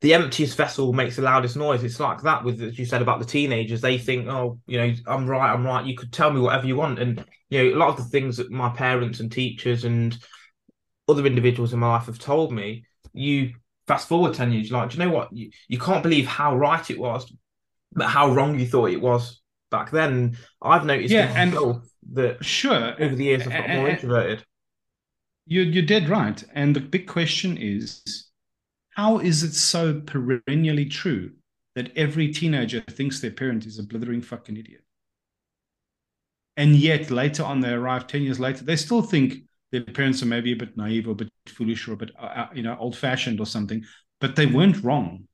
the 0.00 0.14
emptiest 0.14 0.56
vessel 0.56 0.92
makes 0.92 1.16
the 1.16 1.22
loudest 1.22 1.56
noise. 1.56 1.82
It's 1.82 1.98
like 1.98 2.22
that 2.22 2.44
with 2.44 2.62
as 2.62 2.78
you 2.78 2.84
said 2.84 3.02
about 3.02 3.18
the 3.18 3.24
teenagers. 3.24 3.80
They 3.80 3.98
think, 3.98 4.28
oh, 4.28 4.58
you 4.66 4.78
know, 4.78 4.94
I'm 5.06 5.26
right, 5.26 5.52
I'm 5.52 5.66
right. 5.66 5.84
You 5.84 5.96
could 5.96 6.12
tell 6.12 6.32
me 6.32 6.40
whatever 6.40 6.66
you 6.66 6.76
want, 6.76 6.98
and 6.98 7.24
you 7.50 7.62
know, 7.62 7.76
a 7.76 7.78
lot 7.78 7.88
of 7.88 7.96
the 7.96 8.10
things 8.10 8.36
that 8.36 8.50
my 8.50 8.68
parents 8.68 9.20
and 9.20 9.30
teachers 9.30 9.84
and 9.84 10.16
other 11.08 11.26
individuals 11.26 11.72
in 11.72 11.80
my 11.80 11.88
life 11.88 12.06
have 12.06 12.18
told 12.18 12.52
me. 12.52 12.84
You 13.12 13.54
fast 13.88 14.06
forward 14.06 14.34
ten 14.34 14.52
years, 14.52 14.70
like, 14.70 14.90
do 14.90 14.98
you 14.98 15.04
know 15.04 15.10
what? 15.10 15.32
You, 15.32 15.50
you 15.66 15.78
can't 15.78 16.02
believe 16.02 16.26
how 16.26 16.54
right 16.56 16.88
it 16.90 16.98
was, 16.98 17.32
but 17.92 18.06
how 18.06 18.30
wrong 18.30 18.58
you 18.58 18.66
thought 18.66 18.90
it 18.90 19.00
was 19.00 19.40
back 19.70 19.90
then. 19.90 20.36
I've 20.62 20.84
noticed, 20.84 21.12
yeah, 21.12 21.32
and 21.34 21.52
that 22.12 22.44
sure 22.44 22.94
over 23.02 23.14
the 23.16 23.24
years 23.24 23.42
I've 23.42 23.52
got 23.52 23.70
more 23.70 23.88
introverted. 23.88 24.44
You're 25.46 25.64
you're 25.64 25.86
dead 25.86 26.08
right, 26.08 26.42
and 26.52 26.76
the 26.76 26.80
big 26.80 27.08
question 27.08 27.56
is 27.56 28.27
how 28.98 29.20
is 29.20 29.44
it 29.44 29.54
so 29.54 30.00
perennially 30.00 30.84
true 30.84 31.30
that 31.76 31.96
every 31.96 32.32
teenager 32.32 32.80
thinks 32.80 33.20
their 33.20 33.30
parent 33.30 33.64
is 33.64 33.78
a 33.78 33.84
blithering 33.84 34.20
fucking 34.20 34.56
idiot? 34.56 34.82
And 36.56 36.74
yet 36.74 37.08
later 37.08 37.44
on, 37.44 37.60
they 37.60 37.70
arrive 37.70 38.08
10 38.08 38.22
years 38.22 38.40
later, 38.40 38.64
they 38.64 38.74
still 38.74 39.02
think 39.02 39.44
their 39.70 39.84
parents 39.84 40.20
are 40.24 40.26
maybe 40.26 40.50
a 40.50 40.56
bit 40.56 40.76
naive 40.76 41.06
or 41.06 41.12
a 41.12 41.14
bit 41.14 41.30
foolish 41.46 41.86
or 41.86 41.92
a 41.92 41.96
bit, 41.96 42.10
uh, 42.18 42.24
uh 42.26 42.48
you 42.52 42.64
know, 42.64 42.76
old 42.76 42.96
fashioned 42.96 43.38
or 43.38 43.46
something, 43.46 43.84
but 44.20 44.34
they 44.34 44.46
weren't 44.46 44.82
wrong. 44.82 45.28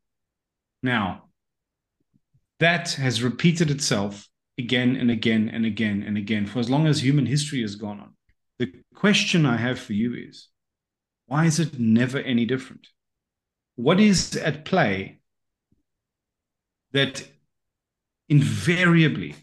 Now, 0.82 1.30
that 2.60 2.92
has 2.92 3.22
repeated 3.22 3.70
itself 3.70 4.28
again 4.58 4.94
and 4.94 5.10
again 5.10 5.48
and 5.48 5.64
again 5.64 6.04
and 6.06 6.18
again 6.18 6.44
for 6.44 6.58
as 6.58 6.68
long 6.68 6.86
as 6.86 7.02
human 7.02 7.24
history 7.24 7.62
has 7.62 7.76
gone 7.76 7.98
on. 7.98 8.14
The 8.58 8.70
question 8.94 9.46
I 9.46 9.56
have 9.56 9.78
for 9.78 9.94
you 9.94 10.12
is 10.12 10.48
why 11.24 11.46
is 11.46 11.58
it 11.58 11.78
never 11.78 12.18
any 12.18 12.44
different? 12.44 12.88
What 13.76 14.00
is 14.00 14.36
at 14.36 14.64
play 14.64 15.18
that 16.92 17.26
invariably, 18.28 19.34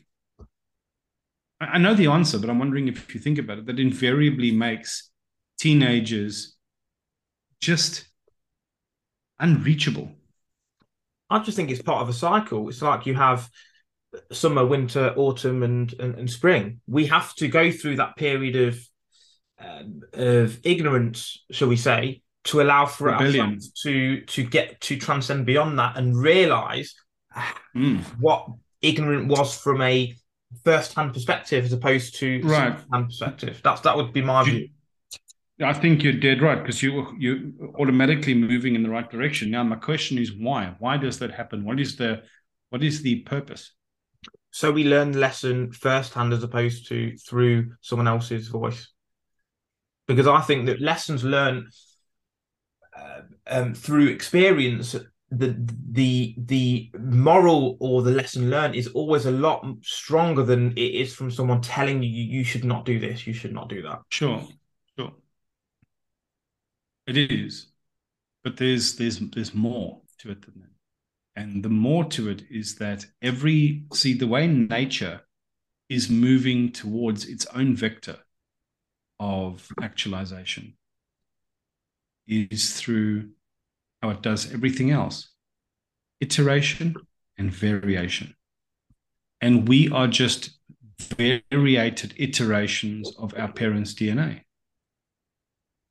I 1.59 1.77
know 1.77 1.93
the 1.93 2.07
answer, 2.07 2.39
but 2.39 2.49
I'm 2.49 2.59
wondering 2.59 2.87
if 2.87 3.13
you 3.13 3.19
think 3.19 3.37
about 3.37 3.59
it, 3.59 3.65
that 3.65 3.79
invariably 3.79 4.51
makes 4.51 5.11
teenagers 5.59 6.55
just 7.59 8.07
unreachable. 9.39 10.11
I 11.29 11.39
just 11.39 11.55
think 11.55 11.69
it's 11.69 11.81
part 11.81 12.01
of 12.01 12.09
a 12.09 12.13
cycle. 12.13 12.67
It's 12.69 12.81
like 12.81 13.05
you 13.05 13.13
have 13.15 13.49
summer, 14.31 14.65
winter, 14.65 15.13
autumn, 15.15 15.63
and, 15.63 15.93
and, 15.99 16.15
and 16.15 16.29
spring. 16.29 16.81
We 16.87 17.05
have 17.07 17.33
to 17.35 17.47
go 17.47 17.71
through 17.71 17.97
that 17.97 18.15
period 18.15 18.55
of 18.55 18.79
um, 19.59 20.01
of 20.13 20.59
ignorance, 20.63 21.43
shall 21.51 21.67
we 21.67 21.77
say, 21.77 22.23
to 22.43 22.61
allow 22.61 22.85
for 22.85 23.05
Rebellion. 23.07 23.45
ourselves 23.45 23.71
to 23.83 24.21
to 24.21 24.43
get 24.43 24.81
to 24.81 24.97
transcend 24.97 25.45
beyond 25.45 25.77
that 25.79 25.97
and 25.97 26.17
realize 26.17 26.95
mm. 27.75 28.01
what 28.19 28.47
ignorant 28.81 29.27
was 29.27 29.57
from 29.57 29.81
a 29.81 30.13
first-hand 30.65 31.13
perspective 31.13 31.63
as 31.63 31.71
opposed 31.71 32.15
to 32.15 32.41
right. 32.43 32.77
hand 32.91 33.05
perspective. 33.05 33.61
That's 33.63 33.81
that 33.81 33.95
would 33.95 34.11
be 34.11 34.21
my 34.21 34.43
view. 34.43 34.69
I 35.63 35.73
think 35.73 36.03
you're 36.03 36.13
dead 36.13 36.41
right 36.41 36.59
because 36.59 36.81
you 36.81 37.15
you 37.19 37.73
automatically 37.77 38.33
moving 38.33 38.75
in 38.75 38.83
the 38.83 38.89
right 38.89 39.09
direction. 39.09 39.51
Now 39.51 39.63
my 39.63 39.75
question 39.75 40.17
is 40.17 40.33
why? 40.33 40.73
Why 40.79 40.97
does 40.97 41.19
that 41.19 41.31
happen? 41.31 41.63
What 41.63 41.79
is 41.79 41.95
the 41.95 42.23
what 42.69 42.83
is 42.83 43.01
the 43.03 43.19
purpose? 43.21 43.71
So 44.51 44.71
we 44.71 44.83
learn 44.83 45.11
the 45.11 45.19
lesson 45.19 45.71
firsthand 45.71 46.33
as 46.33 46.43
opposed 46.43 46.87
to 46.89 47.15
through 47.17 47.73
someone 47.81 48.07
else's 48.07 48.47
voice. 48.47 48.89
Because 50.07 50.27
I 50.27 50.41
think 50.41 50.65
that 50.65 50.81
lessons 50.81 51.23
learned 51.23 51.67
um, 53.47 53.73
through 53.73 54.07
experience, 54.07 54.95
the 55.31 55.55
the 55.91 56.35
the 56.37 56.91
moral 56.99 57.77
or 57.79 58.01
the 58.01 58.11
lesson 58.11 58.49
learned 58.49 58.75
is 58.75 58.87
always 58.89 59.25
a 59.25 59.31
lot 59.31 59.65
stronger 59.81 60.43
than 60.43 60.71
it 60.73 60.81
is 60.81 61.13
from 61.13 61.31
someone 61.31 61.61
telling 61.61 62.03
you 62.03 62.09
you 62.09 62.43
should 62.43 62.65
not 62.65 62.85
do 62.85 62.99
this, 62.99 63.25
you 63.25 63.33
should 63.33 63.53
not 63.53 63.69
do 63.69 63.81
that. 63.81 63.99
Sure, 64.09 64.45
sure. 64.97 65.13
It 67.07 67.17
is, 67.17 67.67
but 68.43 68.57
there's 68.57 68.95
there's 68.95 69.19
there's 69.19 69.53
more 69.53 70.01
to 70.19 70.31
it 70.31 70.41
than 70.41 70.53
that. 70.61 70.71
And 71.41 71.63
the 71.63 71.69
more 71.69 72.03
to 72.05 72.29
it 72.29 72.43
is 72.51 72.75
that 72.75 73.05
every, 73.21 73.85
see, 73.93 74.13
the 74.13 74.27
way 74.27 74.47
nature 74.47 75.21
is 75.87 76.09
moving 76.09 76.73
towards 76.73 77.25
its 77.25 77.45
own 77.55 77.73
vector 77.73 78.17
of 79.19 79.67
actualization 79.81 80.73
is 82.31 82.73
through 82.73 83.29
how 84.01 84.09
it 84.09 84.21
does 84.21 84.51
everything 84.53 84.91
else 84.91 85.29
iteration 86.21 86.95
and 87.37 87.51
variation. 87.51 88.35
And 89.41 89.67
we 89.67 89.89
are 89.89 90.07
just 90.07 90.51
variated 90.99 92.13
iterations 92.17 93.11
of 93.17 93.33
our 93.35 93.51
parents' 93.51 93.95
DNA. 93.95 94.41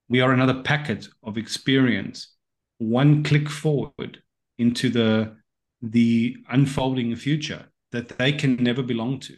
We 0.08 0.20
are 0.20 0.32
another 0.32 0.62
packet 0.62 1.08
of 1.24 1.36
experience, 1.36 2.34
one 2.78 3.22
click 3.24 3.48
forward 3.48 4.22
into 4.58 4.88
the 4.88 5.36
the 5.82 6.36
unfolding 6.50 7.16
future 7.16 7.66
that 7.90 8.18
they 8.18 8.32
can 8.32 8.56
never 8.56 8.82
belong 8.82 9.18
to. 9.18 9.36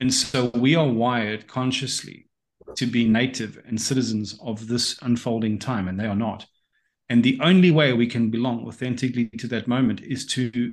And 0.00 0.14
so 0.14 0.50
we 0.54 0.76
are 0.76 0.86
wired 0.86 1.48
consciously 1.48 2.28
to 2.76 2.86
be 2.86 3.08
native 3.08 3.62
and 3.66 3.80
citizens 3.80 4.38
of 4.42 4.66
this 4.68 4.98
unfolding 5.02 5.58
time, 5.58 5.88
and 5.88 5.98
they 5.98 6.06
are 6.06 6.16
not. 6.16 6.46
And 7.08 7.22
the 7.22 7.38
only 7.42 7.70
way 7.70 7.92
we 7.92 8.06
can 8.06 8.30
belong 8.30 8.66
authentically 8.66 9.28
to 9.38 9.46
that 9.48 9.68
moment 9.68 10.00
is 10.00 10.26
to 10.26 10.72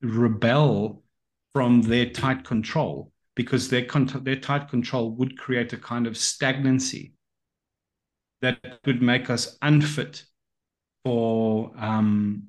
rebel 0.00 1.02
from 1.52 1.82
their 1.82 2.06
tight 2.06 2.44
control, 2.44 3.12
because 3.34 3.68
their, 3.68 3.86
their 4.22 4.36
tight 4.36 4.68
control 4.68 5.10
would 5.12 5.36
create 5.36 5.72
a 5.72 5.78
kind 5.78 6.06
of 6.06 6.16
stagnancy 6.16 7.14
that 8.42 8.58
would 8.84 9.02
make 9.02 9.30
us 9.30 9.58
unfit 9.62 10.24
for 11.04 11.72
um, 11.76 12.44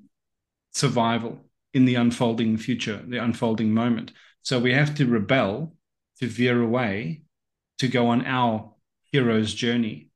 survival 0.74 1.40
in 1.74 1.86
the 1.86 1.96
unfolding 1.96 2.58
future, 2.58 3.04
the 3.08 3.18
unfolding 3.18 3.74
moment. 3.74 4.12
So 4.44 4.60
we 4.60 4.74
have 4.74 4.94
to 4.96 5.06
rebel 5.06 5.74
to 6.20 6.28
veer 6.28 6.62
away, 6.62 7.24
to 7.80 7.88
go 7.88 8.08
on 8.08 8.26
our 8.26 8.74
hero's 9.16 9.54
journey, 9.54 10.10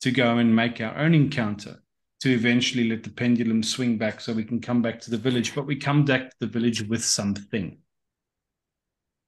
to 0.00 0.10
go 0.10 0.38
and 0.38 0.54
make 0.54 0.80
our 0.80 0.96
own 0.96 1.14
encounter, 1.14 1.82
to 2.20 2.30
eventually 2.30 2.88
let 2.88 3.02
the 3.02 3.10
pendulum 3.10 3.62
swing 3.62 3.98
back 3.98 4.20
so 4.20 4.32
we 4.32 4.44
can 4.44 4.60
come 4.60 4.82
back 4.82 5.00
to 5.00 5.10
the 5.10 5.16
village. 5.16 5.54
But 5.54 5.66
we 5.66 5.76
come 5.76 6.04
back 6.04 6.30
to 6.30 6.36
the 6.40 6.46
village 6.46 6.82
with 6.82 7.04
something. 7.04 7.78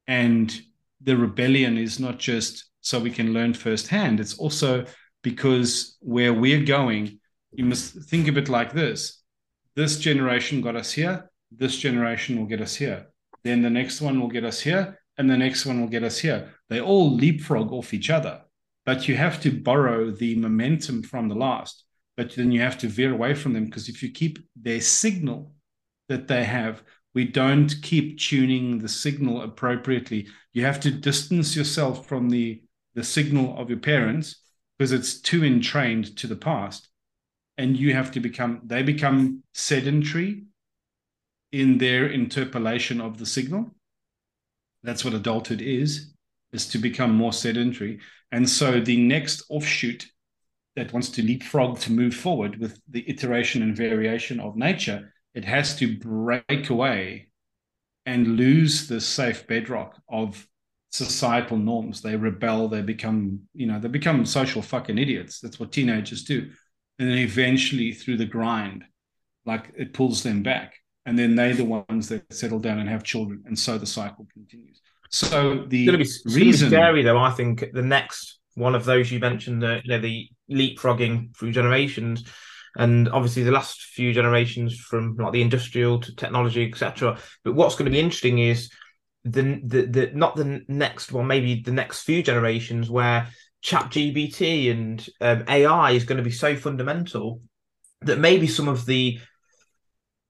And 0.07 0.61
the 1.01 1.17
rebellion 1.17 1.79
is 1.79 1.99
not 1.99 2.19
just 2.19 2.71
so 2.81 2.99
we 2.99 3.11
can 3.11 3.33
learn 3.33 3.55
firsthand, 3.55 4.21
it's 4.21 4.39
also 4.39 4.87
because 5.23 5.97
where 6.01 6.33
we're 6.33 6.65
going, 6.65 7.21
you 7.53 7.65
must 7.65 7.95
think 8.09 8.29
of 8.29 8.39
it 8.39 8.49
like 8.49 8.73
this 8.73 9.21
this 9.77 9.99
generation 9.99 10.61
got 10.61 10.77
us 10.77 10.93
here, 10.93 11.31
this 11.51 11.77
generation 11.77 12.39
will 12.39 12.47
get 12.47 12.61
us 12.61 12.75
here. 12.75 13.07
Then 13.45 13.63
the 13.63 13.71
next 13.71 14.01
one 14.01 14.21
will 14.21 14.29
get 14.29 14.45
us 14.45 14.61
here, 14.61 15.01
and 15.17 15.31
the 15.31 15.37
next 15.37 15.65
one 15.65 15.81
will 15.81 15.89
get 15.89 16.03
us 16.03 16.19
here. 16.19 16.53
They 16.69 16.81
all 16.81 17.15
leapfrog 17.15 17.73
off 17.73 17.95
each 17.95 18.11
other, 18.11 18.43
but 18.91 19.07
you 19.07 19.17
have 19.17 19.41
to 19.41 19.53
borrow 19.53 20.11
the 20.11 20.35
momentum 20.35 21.01
from 21.01 21.29
the 21.29 21.35
last. 21.37 21.85
But 22.17 22.35
then 22.35 22.51
you 22.51 22.61
have 22.61 22.77
to 22.79 22.89
veer 22.89 23.13
away 23.13 23.35
from 23.35 23.53
them 23.53 23.67
because 23.67 23.89
if 23.89 24.03
you 24.03 24.11
keep 24.11 24.41
their 24.57 24.81
signal 24.81 25.53
that 26.09 26.27
they 26.27 26.43
have, 26.43 26.83
we 27.15 27.25
don't 27.25 27.73
keep 27.83 28.19
tuning 28.19 28.81
the 28.81 28.89
signal 28.89 29.43
appropriately. 29.43 30.27
You 30.53 30.65
have 30.65 30.81
to 30.81 30.91
distance 30.91 31.55
yourself 31.55 32.09
from 32.09 32.31
the, 32.31 32.65
the 32.97 33.05
signal 33.05 33.57
of 33.57 33.71
your 33.71 33.79
parents 33.79 34.43
because 34.77 34.91
it's 34.91 35.21
too 35.21 35.45
entrained 35.45 36.17
to 36.17 36.27
the 36.27 36.35
past 36.35 36.89
and 37.59 37.77
you 37.77 37.95
have 37.95 38.11
to 38.11 38.19
become 38.19 38.61
they 38.65 38.83
become 38.83 39.45
sedentary 39.55 40.47
in 41.53 41.79
their 41.79 42.09
interpolation 42.09 43.01
of 43.01 43.19
the 43.19 43.27
signal 43.27 43.71
that's 44.83 45.05
what 45.05 45.15
adulthood 45.15 45.63
is 45.63 46.13
is 46.53 46.67
to 46.67 46.79
become 46.79 47.15
more 47.15 47.33
sedentary 47.33 48.01
and 48.33 48.49
so 48.49 48.81
the 48.81 48.97
next 48.97 49.43
offshoot 49.49 50.07
that 50.77 50.93
wants 50.93 51.09
to 51.11 51.23
leapfrog 51.23 51.79
to 51.81 51.93
move 51.93 52.15
forward 52.15 52.59
with 52.59 52.81
the 52.89 53.09
iteration 53.09 53.63
and 53.63 53.77
variation 53.77 54.41
of 54.41 54.57
nature 54.57 55.13
it 55.35 55.45
has 55.45 55.77
to 55.77 55.99
break 55.99 56.71
away 56.71 57.29
and 58.07 58.37
lose 58.37 58.89
the 58.89 59.01
safe 59.01 59.47
bedrock 59.47 59.97
of 60.09 60.47
societal 60.91 61.57
norms. 61.57 62.03
They 62.03 62.17
rebel 62.17 62.69
they 62.69 62.83
become 62.83 63.43
you 63.55 63.67
know 63.67 63.79
they 63.79 63.89
become 63.89 64.25
social 64.27 64.63
fucking 64.63 64.99
idiots. 64.99 65.41
That's 65.41 65.61
what 65.61 65.73
teenagers 65.73 66.25
do. 66.25 66.51
And 66.99 67.09
then 67.09 67.19
eventually 67.19 67.93
through 67.93 68.17
the 68.19 68.27
grind 68.27 68.85
like 69.47 69.73
it 69.77 69.95
pulls 69.95 70.23
them 70.23 70.43
back. 70.43 70.75
And 71.07 71.19
then 71.19 71.35
they're 71.35 71.55
the 71.55 71.65
ones 71.65 72.09
that 72.09 72.33
settle 72.33 72.59
down 72.59 72.79
and 72.79 72.89
have 72.89 73.03
children. 73.03 73.43
And 73.47 73.59
so 73.59 73.79
the 73.79 73.87
cycle 73.87 74.27
continues 74.33 74.83
so 75.11 75.65
the 75.69 75.89
it's 76.01 76.23
be, 76.23 76.35
reason 76.35 76.71
be 76.71 76.77
scary 76.77 77.03
though 77.03 77.19
i 77.19 77.31
think 77.31 77.65
the 77.73 77.83
next 77.83 78.39
one 78.55 78.75
of 78.75 78.85
those 78.85 79.11
you 79.11 79.19
mentioned 79.19 79.63
the 79.63 79.81
you 79.85 79.91
know 79.91 80.01
the 80.01 80.29
leapfrogging 80.51 81.37
through 81.37 81.53
generations 81.53 82.25
and 82.77 83.09
obviously 83.09 83.43
the 83.43 83.51
last 83.51 83.83
few 83.83 84.13
generations 84.13 84.79
from 84.79 85.17
like 85.17 85.33
the 85.33 85.43
industrial 85.43 86.01
to 86.01 86.15
technology 86.15 86.69
etc 86.69 87.19
but 87.45 87.55
what's 87.55 87.75
going 87.75 87.87
to 87.87 87.91
be 87.91 88.01
interesting 88.01 88.39
is 88.39 88.71
the, 89.25 89.61
the 89.65 89.83
the 89.87 90.11
not 90.15 90.37
the 90.37 90.63
next 90.69 91.13
one 91.13 91.27
maybe 91.27 91.61
the 91.63 91.73
next 91.73 92.03
few 92.03 92.23
generations 92.23 92.89
where 92.89 93.29
ChatGPT 93.63 94.71
and 94.71 95.07
um, 95.21 95.45
AI 95.49 95.91
is 95.93 96.05
going 96.05 96.17
to 96.17 96.25
be 96.25 96.31
so 96.31 96.57
fundamental 96.57 97.43
that 98.03 98.19
maybe 98.19 98.47
some 98.47 98.69
of 98.69 98.87
the 98.87 99.21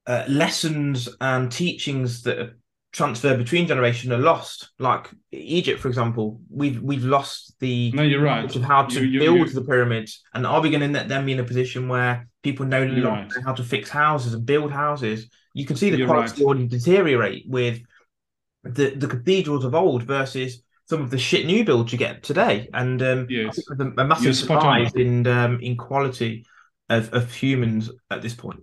uh, 0.07 0.25
lessons 0.29 1.09
and 1.21 1.53
teachings 1.53 2.23
that 2.23 2.39
are 2.39 2.59
transferred 2.93 3.39
between 3.39 3.67
generation 3.67 4.13
are 4.13 4.19
lost. 4.19 4.71
Like 4.79 5.11
Egypt, 5.33 5.81
for 5.81 5.89
example, 5.89 6.41
we've 6.51 6.81
we've 6.81 7.05
lost 7.05 7.55
the 7.61 7.93
no, 7.93 8.03
you're 8.03 8.23
right. 8.23 8.55
of 8.55 8.63
how 8.63 8.85
to 8.85 9.05
you, 9.05 9.21
build 9.21 9.39
you, 9.39 9.51
the 9.51 9.65
pyramids, 9.65 10.23
and 10.35 10.47
are 10.47 10.61
we 10.61 10.71
going 10.71 10.93
to 10.93 11.05
then 11.05 11.27
be 11.27 11.33
in 11.33 11.41
a 11.41 11.45
position 11.45 11.89
where 11.89 12.29
people 12.43 12.67
no 12.67 12.85
longer 12.85 13.09
right. 13.09 13.31
know 13.31 13.43
how 13.45 13.53
to 13.53 13.63
fix 13.63 13.89
houses 13.91 14.35
and 14.35 14.45
build 14.45 14.73
houses? 14.73 15.29
You 15.55 15.67
can 15.67 15.77
see 15.77 15.91
the 15.91 16.05
quality 16.05 16.43
right. 16.43 16.47
already 16.47 16.67
deteriorate 16.67 17.45
with 17.49 17.81
the 18.65 18.95
the 18.95 19.09
cathedrals 19.09 19.65
of 19.65 19.75
old 19.75 20.03
versus 20.03 20.63
some 20.89 21.03
of 21.03 21.11
the 21.11 21.19
shit 21.19 21.47
new 21.47 21.65
builds 21.65 21.93
you 21.93 21.99
get 21.99 22.23
today, 22.23 22.69
and 22.75 23.01
um, 23.03 23.27
yes. 23.31 23.61
a, 23.71 23.83
a 23.83 24.05
massive 24.05 24.51
rise 24.51 24.93
in 24.95 25.27
um, 25.27 25.61
in 25.61 25.77
quality 25.77 26.45
of, 26.89 27.13
of 27.15 27.33
humans 27.33 27.91
at 28.11 28.23
this 28.23 28.35
point. 28.35 28.61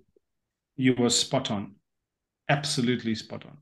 You 0.75 0.93
were 0.95 1.09
spot 1.09 1.49
on, 1.49 1.75
absolutely 2.49 3.15
spot 3.15 3.45
on. 3.45 3.57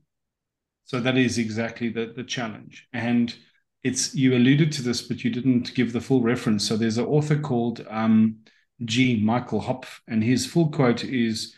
So 0.86 1.00
that 1.00 1.18
is 1.18 1.36
exactly 1.36 1.88
the, 1.88 2.12
the 2.14 2.22
challenge. 2.24 2.88
And 2.92 3.34
it's 3.82 4.14
you 4.14 4.34
alluded 4.34 4.72
to 4.72 4.82
this, 4.82 5.02
but 5.02 5.24
you 5.24 5.30
didn't 5.30 5.74
give 5.74 5.92
the 5.92 6.00
full 6.00 6.22
reference. 6.22 6.66
So 6.66 6.76
there's 6.76 6.98
an 6.98 7.06
author 7.06 7.38
called 7.38 7.84
um, 7.90 8.38
G. 8.84 9.20
Michael 9.22 9.60
Hopf, 9.60 10.00
and 10.06 10.22
his 10.22 10.46
full 10.46 10.70
quote 10.70 11.04
is 11.04 11.54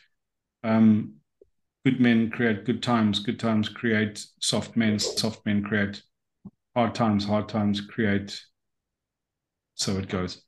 um, 0.64 1.14
good 1.84 2.00
men 2.00 2.30
create 2.30 2.64
good 2.64 2.82
times, 2.82 3.18
good 3.20 3.38
times 3.38 3.68
create 3.68 4.24
soft 4.40 4.76
men, 4.76 4.98
soft 4.98 5.44
men 5.44 5.62
create 5.62 6.02
hard 6.74 6.94
times, 6.94 7.24
hard 7.24 7.48
times 7.48 7.80
create. 7.82 8.42
So 9.74 9.98
it 9.98 10.08
goes. 10.08 10.42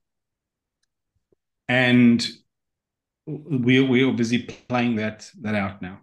And 1.68 2.26
we 3.26 3.80
we 3.80 4.04
are 4.04 4.12
busy 4.12 4.42
playing 4.68 4.96
that 4.96 5.30
that 5.42 5.54
out 5.54 5.82
now. 5.82 6.00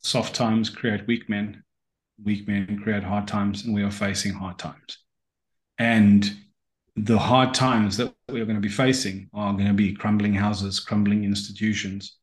Soft 0.00 0.34
times 0.34 0.70
create 0.70 1.06
weak 1.06 1.28
men, 1.28 1.62
weak 2.24 2.46
men 2.46 2.80
create 2.82 3.02
hard 3.02 3.26
times, 3.26 3.64
and 3.64 3.74
we 3.74 3.82
are 3.82 3.90
facing 3.90 4.32
hard 4.32 4.58
times. 4.58 4.98
And 5.78 6.30
the 6.96 7.18
hard 7.18 7.54
times 7.54 7.96
that 7.96 8.12
we're 8.28 8.44
going 8.44 8.56
to 8.56 8.60
be 8.60 8.68
facing 8.68 9.28
are 9.32 9.52
going 9.52 9.66
to 9.66 9.74
be 9.74 9.94
crumbling 9.94 10.34
houses, 10.34 10.80
crumbling 10.80 11.24
institutions. 11.24 12.16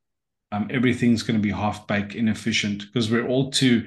Um, 0.51 0.67
everything's 0.69 1.23
going 1.23 1.39
to 1.39 1.43
be 1.43 1.51
half 1.51 1.87
baked, 1.87 2.15
inefficient 2.15 2.85
because 2.85 3.09
we're 3.09 3.27
all 3.27 3.51
too 3.51 3.85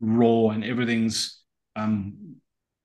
raw 0.00 0.50
and 0.50 0.64
everything's. 0.64 1.40
Um, 1.74 2.36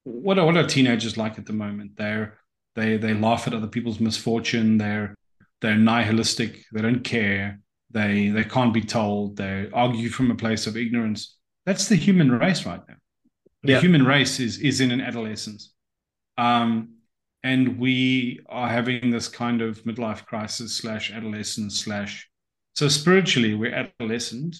what 0.03 0.40
are, 0.40 0.45
what 0.45 0.57
are 0.57 0.65
teenagers 0.65 1.18
like 1.18 1.38
at 1.38 1.45
the 1.45 1.53
moment? 1.53 1.95
They're 1.95 2.38
they 2.76 2.98
they 2.98 3.14
laugh 3.14 3.48
at 3.48 3.53
other 3.53 3.68
people's 3.68 3.99
misfortune. 3.99 4.78
They're 4.78 5.15
they're 5.61 5.76
nihilistic. 5.76 6.64
They 6.72 6.82
don't 6.82 7.03
care. 7.03 7.60
They 7.93 8.30
they 8.30 8.43
can't 8.43 8.73
be 8.73 8.81
told. 8.81 9.38
They 9.38 9.69
argue 9.73 10.09
from 10.09 10.31
a 10.31 10.35
place 10.35 10.68
of 10.68 10.77
ignorance. 10.77 11.38
That's 11.65 11.88
the 11.88 11.95
human 11.95 12.31
race 12.31 12.65
right 12.65 12.81
now. 12.88 12.95
The 13.63 13.73
yeah. 13.73 13.81
human 13.81 14.05
race 14.05 14.39
is 14.39 14.59
is 14.59 14.81
in 14.81 14.91
an 14.91 15.01
adolescence, 15.01 15.73
um, 16.38 16.95
and 17.43 17.80
we 17.80 18.39
are 18.49 18.69
having 18.69 19.11
this 19.11 19.27
kind 19.27 19.61
of 19.61 19.84
midlife 19.84 20.26
crisis 20.26 20.76
slash 20.76 21.11
adolescence 21.11 21.80
slash. 21.80 22.30
So 22.76 22.88
spiritually, 22.88 23.53
we're 23.53 23.73
adolescent, 23.73 24.57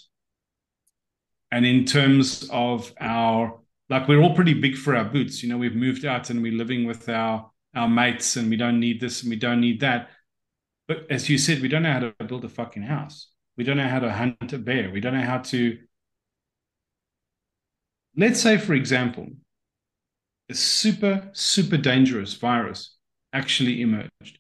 and 1.52 1.66
in 1.66 1.86
terms 1.86 2.48
of 2.52 2.94
our 3.00 3.60
like, 3.90 4.08
we're 4.08 4.22
all 4.22 4.36
pretty 4.36 4.54
big 4.54 4.78
for 4.78 4.96
our 4.96 5.06
boots. 5.06 5.42
You 5.42 5.50
know, 5.50 5.58
we've 5.58 5.76
moved 5.76 6.06
out 6.06 6.30
and 6.30 6.42
we're 6.42 6.54
living 6.58 6.86
with 6.86 7.10
our 7.10 7.50
our 7.76 7.88
mates, 7.88 8.36
and 8.36 8.50
we 8.50 8.58
don't 8.58 8.80
need 8.80 9.00
this 9.00 9.22
and 9.22 9.30
we 9.30 9.38
don't 9.38 9.62
need 9.62 9.80
that 9.80 10.10
but 10.88 11.06
as 11.10 11.30
you 11.30 11.38
said, 11.38 11.62
we 11.62 11.68
don't 11.68 11.84
know 11.84 11.94
how 11.94 12.00
to 12.00 12.14
build 12.26 12.46
a 12.46 12.50
fucking 12.50 12.84
house. 12.84 13.28
We 13.58 13.64
don't 13.64 13.78
know 13.78 13.88
how 13.88 14.00
to 14.00 14.12
hunt 14.12 14.54
a 14.54 14.58
bear. 14.58 14.92
We 14.92 15.02
don't 15.02 15.14
know 15.14 15.26
how 15.26 15.40
to. 15.40 15.78
Let's 18.16 18.42
say, 18.42 18.58
for 18.58 18.74
example, 18.74 19.28
a 20.50 20.54
super, 20.54 21.30
super 21.34 21.78
dangerous 21.78 22.34
virus 22.34 22.98
actually 23.34 23.82
emerged. 23.82 24.40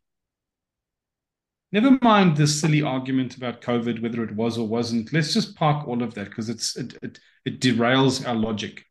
Never 1.72 1.98
mind 2.02 2.36
the 2.36 2.48
silly 2.48 2.82
argument 2.82 3.38
about 3.38 3.62
COVID, 3.62 4.02
whether 4.02 4.24
it 4.24 4.36
was 4.36 4.58
or 4.58 4.68
wasn't. 4.68 5.14
Let's 5.14 5.34
just 5.34 5.56
park 5.56 5.88
all 5.88 6.04
of 6.04 6.14
that 6.16 6.30
because 6.30 6.50
it's 6.50 6.76
it, 6.76 6.98
it, 7.02 7.20
it 7.46 7.62
derails 7.62 8.28
our 8.28 8.36
logic. 8.36 8.84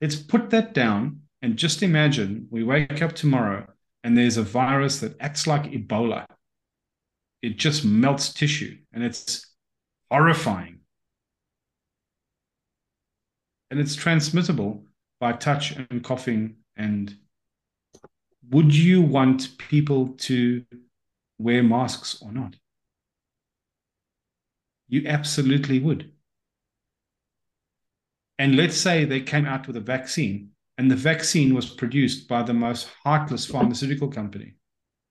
Let's 0.00 0.14
put 0.14 0.50
that 0.50 0.74
down 0.74 1.22
and 1.42 1.56
just 1.56 1.82
imagine 1.82 2.46
we 2.50 2.62
wake 2.62 3.02
up 3.02 3.14
tomorrow 3.14 3.66
and 4.04 4.16
there's 4.16 4.36
a 4.36 4.42
virus 4.44 5.00
that 5.00 5.20
acts 5.20 5.46
like 5.46 5.64
Ebola 5.64 6.26
it 7.42 7.56
just 7.56 7.84
melts 7.84 8.32
tissue 8.32 8.76
and 8.92 9.04
it's 9.04 9.46
horrifying. 10.10 10.80
And 13.70 13.78
it's 13.78 13.94
transmissible 13.94 14.84
by 15.20 15.32
touch 15.32 15.72
and 15.72 16.02
coughing. 16.02 16.56
And 16.76 17.14
would 18.50 18.74
you 18.74 19.02
want 19.02 19.58
people 19.58 20.14
to 20.18 20.64
wear 21.38 21.62
masks 21.62 22.22
or 22.22 22.32
not? 22.32 22.56
You 24.88 25.06
absolutely 25.06 25.80
would. 25.80 26.12
And 28.38 28.56
let's 28.56 28.76
say 28.76 29.04
they 29.04 29.20
came 29.20 29.44
out 29.44 29.66
with 29.66 29.76
a 29.76 29.80
vaccine 29.80 30.50
and 30.78 30.90
the 30.90 30.96
vaccine 30.96 31.54
was 31.54 31.68
produced 31.68 32.28
by 32.28 32.42
the 32.42 32.54
most 32.54 32.88
heartless 33.04 33.44
pharmaceutical 33.44 34.08
company. 34.08 34.54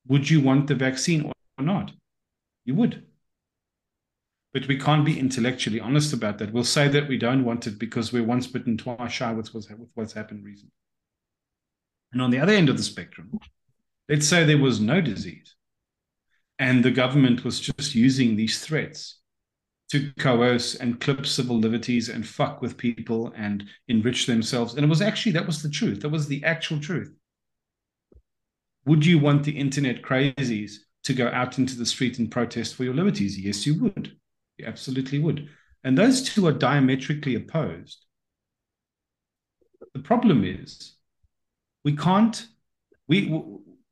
Would 0.08 0.30
you 0.30 0.40
want 0.40 0.68
the 0.68 0.76
vaccine 0.76 1.32
or 1.58 1.64
not? 1.64 1.92
You 2.68 2.76
would. 2.76 3.06
But 4.54 4.68
we 4.68 4.78
can't 4.78 5.06
be 5.06 5.18
intellectually 5.18 5.80
honest 5.80 6.12
about 6.12 6.38
that. 6.38 6.52
We'll 6.52 6.66
say 6.66 6.90
that 6.90 7.08
we 7.08 7.18
don't 7.18 7.46
want 7.46 7.66
it 7.66 7.80
because 7.80 8.12
we're 8.12 8.24
once 8.24 8.46
bitten, 8.46 8.78
twice 8.78 9.14
shy 9.14 9.32
with 9.32 9.54
what's, 9.54 9.70
with 9.70 9.92
what's 9.96 10.14
happened 10.14 10.44
recently. 10.44 10.74
And 12.12 12.22
on 12.22 12.30
the 12.30 12.40
other 12.40 12.52
end 12.52 12.68
of 12.68 12.76
the 12.76 12.84
spectrum, 12.84 13.40
let's 14.10 14.28
say 14.28 14.44
there 14.44 14.58
was 14.58 14.82
no 14.82 15.00
disease 15.00 15.56
and 16.60 16.84
the 16.84 16.92
government 16.92 17.46
was 17.46 17.60
just 17.60 17.96
using 17.96 18.36
these 18.36 18.60
threats 18.60 19.20
to 19.92 20.12
coerce 20.20 20.76
and 20.76 21.00
clip 21.00 21.26
civil 21.26 21.58
liberties 21.58 22.10
and 22.10 22.28
fuck 22.28 22.62
with 22.62 22.76
people 22.76 23.32
and 23.38 23.64
enrich 23.88 24.26
themselves. 24.26 24.74
And 24.74 24.84
it 24.84 24.90
was 24.90 25.02
actually, 25.02 25.32
that 25.34 25.48
was 25.48 25.64
the 25.64 25.70
truth. 25.70 26.02
That 26.02 26.10
was 26.10 26.28
the 26.28 26.44
actual 26.44 26.82
truth. 26.82 27.14
Would 28.86 29.06
you 29.06 29.20
want 29.20 29.44
the 29.44 29.58
internet 29.58 30.02
crazies 30.02 30.80
to 31.08 31.14
go 31.14 31.30
out 31.30 31.58
into 31.58 31.78
the 31.78 31.86
street 31.86 32.20
and 32.20 32.30
protest 32.30 32.76
for 32.76 32.84
your 32.84 32.94
liberties? 32.94 33.40
Yes, 33.40 33.66
you 33.66 33.82
would. 33.82 34.18
You 34.58 34.66
absolutely 34.66 35.20
would. 35.20 35.48
And 35.86 35.98
those 35.98 36.22
two 36.22 36.46
are 36.48 36.52
diametrically 36.52 37.36
opposed. 37.36 38.06
The 39.94 40.02
problem 40.02 40.44
is 40.44 40.96
we 41.86 41.96
can't, 41.96 42.46
we, 43.08 43.30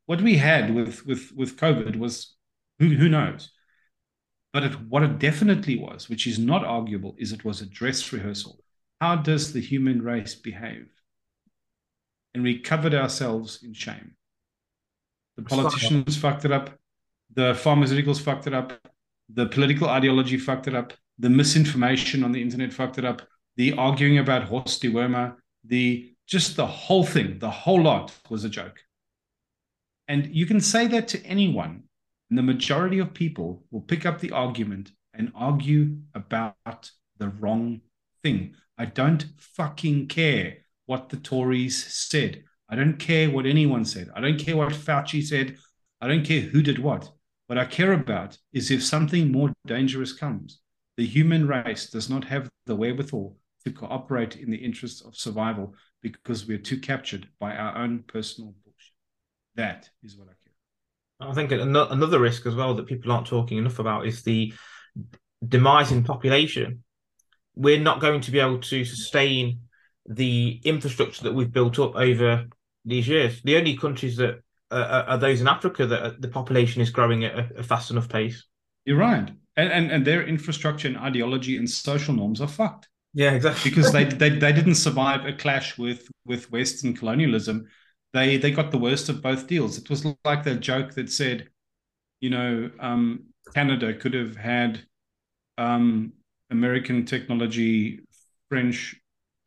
what 0.05 0.21
we 0.21 0.37
had 0.37 0.75
with, 0.75 1.05
with, 1.05 1.31
with 1.33 1.57
COVID 1.57 1.95
was 1.95 2.35
who, 2.79 2.89
who 2.89 3.07
knows? 3.07 3.51
But 4.51 4.63
it, 4.63 4.73
what 4.89 5.03
it 5.03 5.19
definitely 5.19 5.77
was, 5.77 6.09
which 6.09 6.27
is 6.27 6.37
not 6.37 6.65
arguable, 6.65 7.15
is 7.17 7.31
it 7.31 7.45
was 7.45 7.61
a 7.61 7.65
dress 7.65 8.11
rehearsal. 8.11 8.59
How 8.99 9.15
does 9.15 9.53
the 9.53 9.61
human 9.61 10.01
race 10.01 10.35
behave? 10.35 10.89
And 12.33 12.43
we 12.43 12.59
covered 12.59 12.93
ourselves 12.93 13.63
in 13.63 13.73
shame. 13.73 14.15
The 15.37 15.43
politicians 15.43 16.17
fucked 16.17 16.43
it 16.43 16.51
up. 16.51 16.77
The 17.35 17.53
pharmaceuticals 17.53 18.21
fucked 18.21 18.47
it 18.47 18.53
up. 18.53 18.73
The 19.33 19.47
political 19.47 19.89
ideology 19.89 20.37
fucked 20.37 20.67
it 20.67 20.75
up. 20.75 20.93
The 21.19 21.29
misinformation 21.29 22.23
on 22.23 22.31
the 22.31 22.41
internet 22.41 22.73
fucked 22.73 22.97
it 22.97 23.05
up. 23.05 23.21
The 23.57 23.73
arguing 23.73 24.17
about 24.17 24.43
horst 24.43 24.81
dewormer, 24.81 25.35
the 25.63 26.11
just 26.27 26.55
the 26.55 26.65
whole 26.65 27.05
thing, 27.05 27.39
the 27.39 27.49
whole 27.49 27.81
lot 27.81 28.13
was 28.29 28.43
a 28.43 28.49
joke. 28.49 28.79
And 30.07 30.35
you 30.35 30.45
can 30.45 30.59
say 30.59 30.87
that 30.87 31.07
to 31.09 31.25
anyone, 31.25 31.83
and 32.29 32.37
the 32.37 32.43
majority 32.43 32.99
of 32.99 33.13
people 33.13 33.63
will 33.71 33.81
pick 33.81 34.05
up 34.05 34.19
the 34.19 34.31
argument 34.31 34.91
and 35.13 35.31
argue 35.35 35.97
about 36.13 36.91
the 37.17 37.29
wrong 37.29 37.81
thing. 38.23 38.55
I 38.77 38.85
don't 38.85 39.25
fucking 39.39 40.07
care 40.07 40.57
what 40.85 41.09
the 41.09 41.17
Tories 41.17 41.83
said. 41.93 42.43
I 42.69 42.75
don't 42.75 42.97
care 42.97 43.29
what 43.29 43.45
anyone 43.45 43.85
said. 43.85 44.09
I 44.15 44.21
don't 44.21 44.39
care 44.39 44.57
what 44.57 44.73
Fauci 44.73 45.23
said. 45.23 45.57
I 46.01 46.07
don't 46.07 46.25
care 46.25 46.41
who 46.41 46.61
did 46.61 46.79
what. 46.79 47.11
What 47.47 47.57
I 47.59 47.65
care 47.65 47.93
about 47.93 48.37
is 48.53 48.71
if 48.71 48.83
something 48.83 49.31
more 49.31 49.53
dangerous 49.67 50.13
comes, 50.13 50.59
the 50.97 51.05
human 51.05 51.47
race 51.47 51.89
does 51.89 52.09
not 52.09 52.25
have 52.25 52.49
the 52.65 52.75
wherewithal 52.75 53.37
to 53.65 53.71
cooperate 53.71 54.35
in 54.37 54.49
the 54.49 54.57
interests 54.57 55.01
of 55.01 55.15
survival 55.15 55.75
because 56.01 56.47
we're 56.47 56.57
too 56.57 56.79
captured 56.79 57.27
by 57.39 57.55
our 57.55 57.77
own 57.77 58.03
personal 58.07 58.55
bullshit. 58.63 58.93
That 59.55 59.89
is 60.03 60.17
what 60.17 60.29
I 60.29 60.31
care. 60.31 61.29
I 61.29 61.33
think 61.33 61.51
another 61.51 62.19
risk 62.19 62.45
as 62.45 62.55
well 62.55 62.73
that 62.75 62.87
people 62.87 63.11
aren't 63.11 63.27
talking 63.27 63.57
enough 63.57 63.79
about 63.79 64.05
is 64.05 64.23
the 64.23 64.53
demise 65.47 65.91
in 65.91 66.03
population. 66.03 66.83
We're 67.55 67.79
not 67.79 68.01
going 68.01 68.21
to 68.21 68.31
be 68.31 68.39
able 68.39 68.59
to 68.59 68.85
sustain 68.85 69.61
the 70.07 70.61
infrastructure 70.63 71.23
that 71.23 71.33
we've 71.33 71.51
built 71.51 71.79
up 71.79 71.95
over 71.95 72.45
these 72.83 73.07
years. 73.07 73.41
The 73.43 73.57
only 73.57 73.77
countries 73.77 74.17
that 74.17 74.41
uh, 74.71 75.03
are 75.07 75.17
those 75.17 75.41
in 75.41 75.47
Africa 75.47 75.85
that 75.85 76.01
uh, 76.01 76.11
the 76.19 76.27
population 76.27 76.81
is 76.81 76.89
growing 76.89 77.23
at 77.23 77.37
a, 77.37 77.59
a 77.59 77.63
fast 77.63 77.91
enough 77.91 78.09
pace. 78.09 78.45
You're 78.85 78.97
right, 78.97 79.31
and, 79.57 79.71
and 79.71 79.91
and 79.91 80.05
their 80.05 80.25
infrastructure 80.25 80.87
and 80.87 80.97
ideology 80.97 81.57
and 81.57 81.69
social 81.69 82.13
norms 82.13 82.41
are 82.41 82.47
fucked. 82.47 82.89
Yeah, 83.13 83.31
exactly. 83.31 83.71
because 83.71 83.91
they, 83.91 84.03
they 84.03 84.29
they 84.29 84.51
didn't 84.51 84.75
survive 84.75 85.25
a 85.25 85.33
clash 85.33 85.77
with 85.77 86.07
with 86.25 86.51
Western 86.51 86.93
colonialism. 86.93 87.67
They 88.13 88.37
they 88.37 88.51
got 88.51 88.71
the 88.71 88.77
worst 88.77 89.09
of 89.09 89.21
both 89.21 89.47
deals. 89.47 89.77
It 89.77 89.89
was 89.89 90.05
like 90.25 90.43
that 90.43 90.59
joke 90.59 90.93
that 90.95 91.09
said, 91.09 91.49
you 92.19 92.29
know, 92.29 92.69
um, 92.79 93.25
Canada 93.53 93.93
could 93.93 94.13
have 94.13 94.35
had 94.35 94.81
um, 95.57 96.13
American 96.49 97.05
technology, 97.05 98.01
French 98.49 98.95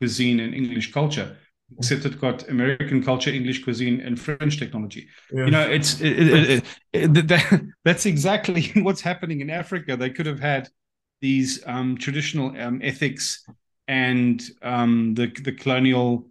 cuisine, 0.01 0.40
and 0.40 0.55
English 0.55 0.93
culture 0.93 1.36
except 1.77 2.05
it 2.05 2.20
got 2.20 2.49
American 2.49 3.03
culture, 3.03 3.31
English 3.31 3.62
cuisine, 3.62 4.01
and 4.01 4.19
French 4.19 4.59
technology. 4.59 5.09
Yeah. 5.32 5.45
You 5.45 5.51
know, 5.51 5.69
it's 5.69 6.01
it, 6.01 6.19
it, 6.19 6.65
it, 6.93 7.28
that, 7.28 7.62
that's 7.85 8.07
exactly 8.07 8.70
what's 8.77 9.01
happening 9.01 9.40
in 9.40 9.51
Africa. 9.51 9.97
They 9.97 10.11
could 10.11 10.27
have 10.27 10.40
had 10.40 10.69
these 11.20 11.62
um, 11.66 11.99
traditional 11.99 12.59
um, 12.61 12.81
ethics 12.82 13.45
and 13.86 14.43
um, 14.62 15.15
the 15.15 15.27
the 15.43 15.53
colonial 15.53 16.28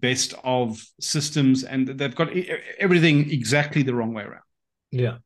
best 0.00 0.34
of 0.44 0.82
systems, 1.00 1.64
and 1.64 1.86
they've 1.86 2.14
got 2.14 2.30
everything 2.78 3.30
exactly 3.30 3.82
the 3.82 3.94
wrong 3.94 4.12
way 4.12 4.24
around. 4.24 4.42
Yeah, 4.90 5.18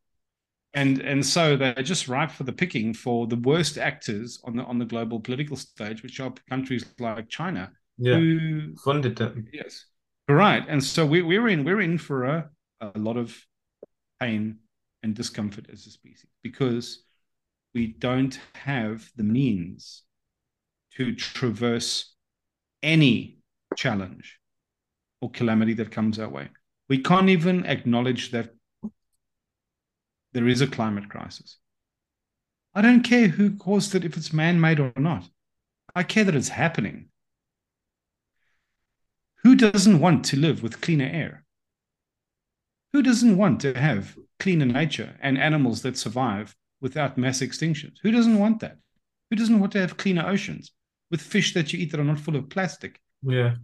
and 0.74 1.00
and 1.00 1.24
so 1.24 1.56
they're 1.56 1.74
just 1.74 2.08
ripe 2.08 2.30
for 2.30 2.44
the 2.44 2.52
picking 2.52 2.92
for 2.92 3.26
the 3.26 3.36
worst 3.36 3.78
actors 3.78 4.40
on 4.44 4.56
the 4.56 4.64
on 4.64 4.78
the 4.78 4.84
global 4.84 5.20
political 5.20 5.56
stage, 5.56 6.02
which 6.02 6.20
are 6.20 6.32
countries 6.48 6.84
like 6.98 7.28
China, 7.28 7.70
yeah, 7.98 8.16
who 8.16 8.74
funded 8.76 9.16
them. 9.16 9.46
Yes, 9.52 9.86
right. 10.28 10.64
And 10.68 10.82
so 10.82 11.06
we, 11.06 11.22
we're 11.22 11.48
in 11.48 11.64
we're 11.64 11.80
in 11.80 11.98
for 11.98 12.24
a, 12.24 12.50
a 12.80 12.98
lot 12.98 13.16
of 13.16 13.36
pain 14.20 14.58
and 15.02 15.14
discomfort 15.14 15.66
as 15.72 15.86
a 15.86 15.90
species 15.90 16.30
because 16.42 17.04
we 17.74 17.88
don't 17.88 18.38
have 18.54 19.10
the 19.16 19.24
means 19.24 20.02
to 20.96 21.14
traverse 21.14 22.14
any 22.82 23.38
challenge 23.76 24.38
or 25.20 25.30
calamity 25.30 25.74
that 25.74 25.90
comes 25.90 26.18
our 26.18 26.28
way. 26.28 26.48
We 26.88 26.98
can't 26.98 27.28
even 27.28 27.66
acknowledge 27.66 28.30
that 28.30 28.50
there 30.32 30.48
is 30.48 30.60
a 30.60 30.66
climate 30.66 31.08
crisis. 31.08 31.58
I 32.74 32.82
don't 32.82 33.02
care 33.02 33.28
who 33.28 33.56
caused 33.56 33.94
it, 33.94 34.04
if 34.04 34.16
it's 34.16 34.32
man 34.32 34.60
made 34.60 34.80
or 34.80 34.92
not. 34.96 35.28
I 35.94 36.02
care 36.02 36.24
that 36.24 36.34
it's 36.34 36.48
happening. 36.48 37.08
Who 39.44 39.54
doesn't 39.54 40.00
want 40.00 40.24
to 40.26 40.38
live 40.38 40.62
with 40.62 40.80
cleaner 40.80 41.08
air? 41.12 41.44
Who 42.94 43.02
doesn't 43.02 43.36
want 43.36 43.60
to 43.60 43.78
have 43.78 44.16
cleaner 44.40 44.64
nature 44.64 45.18
and 45.20 45.36
animals 45.36 45.82
that 45.82 45.98
survive 45.98 46.56
without 46.80 47.18
mass 47.18 47.40
extinctions? 47.40 47.96
Who 48.02 48.10
doesn't 48.10 48.38
want 48.38 48.60
that? 48.60 48.78
Who 49.30 49.36
doesn't 49.36 49.60
want 49.60 49.72
to 49.72 49.80
have 49.80 49.98
cleaner 49.98 50.26
oceans 50.26 50.72
with 51.10 51.20
fish 51.20 51.52
that 51.54 51.72
you 51.72 51.78
eat 51.78 51.90
that 51.90 52.00
are 52.00 52.04
not 52.04 52.20
full 52.20 52.36
of 52.36 52.48
plastic? 52.48 53.00
Yeah. 53.22 53.56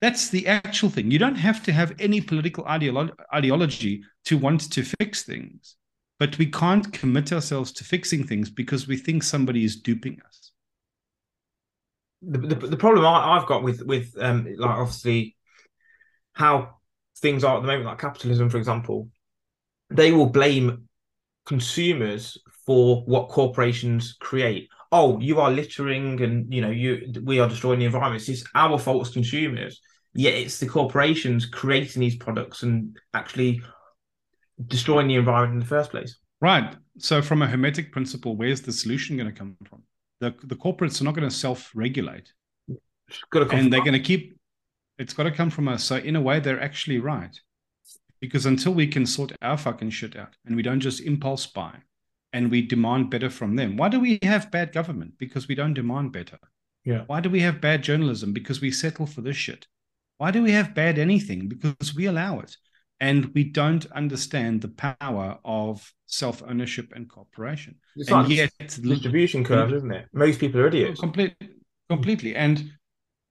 That's 0.00 0.28
the 0.28 0.48
actual 0.48 0.90
thing. 0.90 1.10
You 1.10 1.18
don't 1.18 1.36
have 1.36 1.62
to 1.64 1.72
have 1.72 1.94
any 2.00 2.20
political 2.20 2.64
ideolo- 2.64 3.14
ideology 3.32 4.02
to 4.24 4.38
want 4.38 4.72
to 4.72 4.82
fix 4.82 5.22
things, 5.22 5.76
but 6.18 6.36
we 6.38 6.46
can't 6.46 6.92
commit 6.92 7.32
ourselves 7.32 7.70
to 7.72 7.84
fixing 7.84 8.26
things 8.26 8.50
because 8.50 8.88
we 8.88 8.96
think 8.96 9.22
somebody 9.22 9.64
is 9.64 9.76
duping 9.76 10.18
us. 10.26 10.39
The, 12.22 12.38
the, 12.54 12.76
problem 12.76 13.06
I, 13.06 13.38
have 13.38 13.46
got 13.46 13.62
with 13.62 13.82
with 13.82 14.14
um, 14.20 14.46
like 14.58 14.70
obviously 14.70 15.36
how 16.34 16.76
things 17.18 17.44
are 17.44 17.56
at 17.56 17.62
the 17.62 17.66
moment, 17.66 17.86
like 17.86 17.98
capitalism, 17.98 18.50
for 18.50 18.58
example, 18.58 19.08
they 19.88 20.12
will 20.12 20.26
blame 20.26 20.88
consumers 21.46 22.38
for 22.66 23.02
what 23.04 23.28
corporations 23.28 24.16
create. 24.20 24.68
Oh, 24.92 25.18
you 25.18 25.40
are 25.40 25.50
littering, 25.50 26.20
and 26.20 26.52
you 26.52 26.60
know 26.60 26.70
you 26.70 27.12
we 27.24 27.40
are 27.40 27.48
destroying 27.48 27.78
the 27.78 27.86
environment. 27.86 28.28
It's 28.28 28.44
our 28.54 28.78
fault 28.78 29.06
as 29.06 29.12
consumers. 29.12 29.80
Yet 30.12 30.34
it's 30.34 30.58
the 30.58 30.66
corporations 30.66 31.46
creating 31.46 32.00
these 32.00 32.16
products 32.16 32.64
and 32.64 32.98
actually 33.14 33.62
destroying 34.66 35.06
the 35.06 35.14
environment 35.14 35.54
in 35.54 35.60
the 35.60 35.66
first 35.66 35.90
place. 35.92 36.18
Right. 36.40 36.74
So, 36.98 37.22
from 37.22 37.42
a 37.42 37.46
hermetic 37.46 37.92
principle, 37.92 38.36
where's 38.36 38.62
the 38.62 38.72
solution 38.72 39.16
going 39.16 39.28
to 39.28 39.38
come 39.38 39.56
from? 39.68 39.82
The 40.20 40.34
the 40.44 40.56
corporates 40.56 41.00
are 41.00 41.04
not 41.04 41.14
going 41.14 41.28
to 41.28 41.34
self 41.34 41.70
regulate, 41.74 42.32
and 43.08 43.72
they're 43.72 43.80
going 43.80 43.92
to 43.92 44.00
keep. 44.00 44.36
It's 44.98 45.14
got 45.14 45.22
to 45.24 45.30
come 45.30 45.50
from 45.50 45.66
us. 45.66 45.82
So, 45.84 45.96
in 45.96 46.16
a 46.16 46.20
way, 46.20 46.40
they're 46.40 46.62
actually 46.62 46.98
right, 46.98 47.34
because 48.20 48.46
until 48.46 48.74
we 48.74 48.86
can 48.86 49.06
sort 49.06 49.32
our 49.40 49.56
fucking 49.56 49.90
shit 49.90 50.16
out, 50.16 50.36
and 50.44 50.56
we 50.56 50.62
don't 50.62 50.80
just 50.80 51.00
impulse 51.00 51.46
buy, 51.46 51.74
and 52.32 52.50
we 52.50 52.62
demand 52.62 53.10
better 53.10 53.30
from 53.30 53.56
them. 53.56 53.76
Why 53.76 53.88
do 53.88 53.98
we 53.98 54.18
have 54.22 54.50
bad 54.50 54.72
government? 54.72 55.14
Because 55.18 55.48
we 55.48 55.54
don't 55.54 55.74
demand 55.74 56.12
better. 56.12 56.38
Yeah. 56.84 57.04
Why 57.06 57.20
do 57.20 57.30
we 57.30 57.40
have 57.40 57.60
bad 57.60 57.82
journalism? 57.82 58.32
Because 58.32 58.60
we 58.60 58.70
settle 58.70 59.06
for 59.06 59.20
this 59.22 59.36
shit. 59.36 59.66
Why 60.18 60.30
do 60.30 60.42
we 60.42 60.52
have 60.52 60.74
bad 60.74 60.98
anything? 60.98 61.48
Because 61.48 61.94
we 61.94 62.06
allow 62.06 62.40
it. 62.40 62.56
And 63.00 63.32
we 63.34 63.44
don't 63.44 63.86
understand 63.92 64.60
the 64.60 64.68
power 64.68 65.38
of 65.44 65.92
self 66.06 66.42
ownership 66.42 66.92
and 66.94 67.08
cooperation. 67.08 67.76
It's 67.96 68.10
and 68.10 68.28
like 68.28 68.36
yet, 68.36 68.52
distribution 68.58 69.44
curve, 69.44 69.72
isn't 69.72 69.90
it? 69.90 70.06
Most 70.12 70.38
people 70.38 70.60
are 70.60 70.66
idiots. 70.66 71.00
Complete, 71.00 71.34
completely. 71.88 72.36
And 72.36 72.70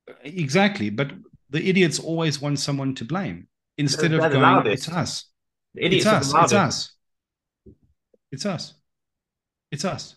uh, 0.10 0.14
exactly. 0.24 0.90
But 0.90 1.12
the 1.50 1.70
idiots 1.70 2.00
always 2.00 2.41
want 2.41 2.60
someone 2.60 2.96
to 2.96 3.06
blame 3.06 3.48
instead 3.78 4.14
of 4.14 4.32
going, 4.32 4.68
it's 4.68 4.90
us. 4.90 5.26
The 5.76 5.86
idiots 5.86 6.06
it's 6.06 6.34
us. 6.34 6.44
It's 6.44 6.54
us. 6.54 6.91
It's 8.32 8.46
us. 8.46 8.74
It's 9.72 9.86
us. 9.86 10.16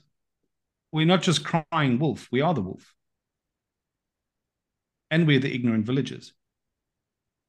We're 0.92 1.06
not 1.06 1.22
just 1.22 1.44
crying 1.44 1.98
wolf, 1.98 2.28
we 2.30 2.40
are 2.40 2.54
the 2.54 2.60
wolf. 2.60 2.94
And 5.10 5.26
we're 5.26 5.40
the 5.40 5.54
ignorant 5.54 5.84
villagers 5.84 6.32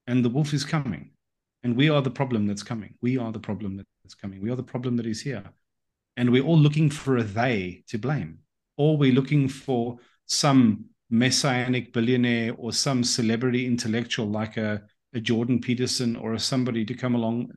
and 0.07 0.23
the 0.23 0.29
wolf 0.29 0.53
is 0.53 0.65
coming 0.65 1.11
and 1.63 1.75
we 1.75 1.89
are 1.89 2.01
the 2.01 2.11
problem 2.11 2.45
that's 2.45 2.63
coming. 2.63 2.95
We 3.01 3.17
are 3.17 3.31
the 3.31 3.39
problem 3.39 3.77
that's 4.03 4.15
coming. 4.15 4.41
We 4.41 4.51
are 4.51 4.55
the 4.55 4.63
problem 4.63 4.97
that 4.97 5.05
is 5.05 5.21
here. 5.21 5.43
And 6.17 6.29
we're 6.29 6.43
all 6.43 6.57
looking 6.57 6.89
for 6.89 7.17
a 7.17 7.23
they 7.23 7.83
to 7.87 7.97
blame. 7.97 8.39
Or 8.77 8.97
we're 8.97 9.13
looking 9.13 9.47
for 9.47 9.97
some 10.25 10.85
messianic 11.09 11.93
billionaire 11.93 12.53
or 12.57 12.73
some 12.73 13.03
celebrity 13.03 13.65
intellectual 13.65 14.25
like 14.25 14.57
a, 14.57 14.81
a 15.13 15.19
jordan 15.19 15.61
peterson 15.61 16.15
or 16.15 16.37
somebody 16.39 16.83
to 16.83 16.93
come 16.95 17.13
along. 17.13 17.51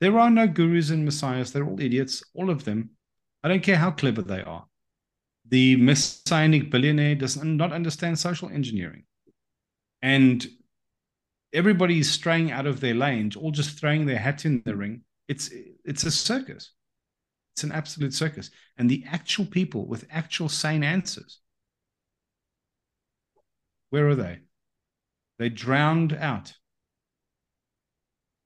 There 0.00 0.18
are 0.18 0.30
no 0.30 0.48
gurus 0.48 0.90
and 0.90 1.04
messiahs. 1.04 1.52
They're 1.52 1.66
all 1.66 1.80
idiots 1.80 2.22
all 2.34 2.50
of 2.50 2.64
them. 2.64 2.90
I 3.44 3.48
don't 3.48 3.62
care 3.62 3.76
how 3.76 3.92
clever 3.92 4.22
they 4.22 4.42
are. 4.42 4.66
The 5.48 5.76
messianic 5.76 6.70
billionaire 6.70 7.14
does 7.14 7.42
not 7.42 7.72
understand 7.72 8.18
social 8.18 8.48
engineering. 8.48 9.04
And 10.02 10.46
everybody's 11.54 12.10
straying 12.10 12.50
out 12.50 12.66
of 12.66 12.80
their 12.80 12.94
lanes, 12.94 13.36
all 13.36 13.52
just 13.52 13.78
throwing 13.78 14.04
their 14.04 14.18
hat 14.18 14.44
in 14.44 14.62
the 14.66 14.76
ring. 14.76 15.02
It's 15.28 15.50
it's 15.84 16.04
a 16.04 16.10
circus. 16.10 16.72
It's 17.54 17.64
an 17.64 17.72
absolute 17.72 18.12
circus. 18.12 18.50
And 18.76 18.90
the 18.90 19.04
actual 19.06 19.46
people 19.46 19.86
with 19.86 20.06
actual 20.10 20.48
sane 20.48 20.82
answers, 20.82 21.38
where 23.90 24.08
are 24.08 24.16
they? 24.16 24.40
They 25.38 25.48
drowned 25.48 26.12
out 26.12 26.52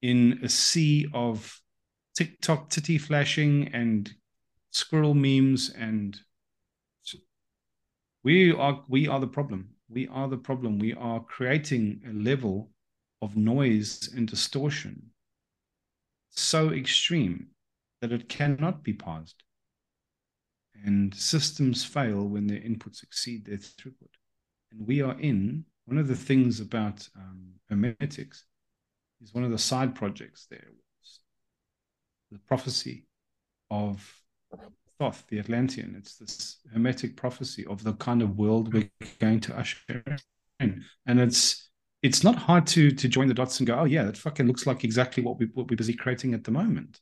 in 0.02 0.40
a 0.42 0.48
sea 0.48 1.06
of 1.14 1.60
TikTok 2.14 2.68
titty 2.68 2.98
flashing 2.98 3.68
and 3.72 4.12
squirrel 4.70 5.14
memes 5.14 5.70
and 5.70 6.18
we 8.22 8.52
are 8.52 8.84
we 8.88 9.08
are 9.08 9.20
the 9.20 9.26
problem. 9.26 9.70
We 9.88 10.06
are 10.08 10.28
the 10.28 10.36
problem. 10.36 10.78
We 10.78 10.92
are 10.92 11.20
creating 11.20 12.02
a 12.06 12.12
level 12.12 12.70
of 13.20 13.36
noise 13.36 14.08
and 14.14 14.28
distortion 14.28 15.10
so 16.30 16.70
extreme 16.70 17.48
that 18.00 18.12
it 18.12 18.28
cannot 18.28 18.82
be 18.82 18.92
paused. 18.92 19.42
And 20.84 21.12
systems 21.14 21.84
fail 21.84 22.28
when 22.28 22.46
their 22.46 22.60
inputs 22.60 23.02
exceed 23.02 23.44
their 23.44 23.56
throughput. 23.56 24.14
And 24.70 24.86
we 24.86 25.02
are 25.02 25.18
in 25.18 25.64
one 25.86 25.98
of 25.98 26.06
the 26.06 26.14
things 26.14 26.60
about 26.60 27.08
um, 27.16 27.54
hermetics 27.68 28.44
is 29.20 29.34
one 29.34 29.42
of 29.42 29.50
the 29.50 29.58
side 29.58 29.94
projects 29.94 30.46
there 30.48 30.68
was 31.00 31.20
the 32.30 32.38
prophecy 32.38 33.06
of 33.70 34.22
Thoth, 34.98 35.24
the 35.28 35.38
Atlantean. 35.38 35.94
It's 35.96 36.16
this 36.16 36.58
hermetic 36.72 37.16
prophecy 37.16 37.64
of 37.66 37.84
the 37.84 37.94
kind 37.94 38.20
of 38.20 38.36
world 38.36 38.72
we're 38.72 38.90
going 39.18 39.40
to 39.40 39.56
usher 39.56 40.04
in. 40.60 40.84
And 41.06 41.20
it's 41.20 41.67
it's 42.02 42.22
not 42.22 42.36
hard 42.36 42.66
to 42.68 42.90
to 42.90 43.08
join 43.08 43.28
the 43.28 43.34
dots 43.34 43.58
and 43.60 43.66
go, 43.66 43.80
oh 43.80 43.84
yeah, 43.84 44.04
that 44.04 44.16
fucking 44.16 44.46
looks 44.46 44.66
like 44.66 44.84
exactly 44.84 45.22
what 45.22 45.38
we 45.38 45.46
what 45.54 45.68
we're 45.70 45.76
busy 45.76 45.94
creating 45.94 46.34
at 46.34 46.44
the 46.44 46.50
moment. 46.50 47.00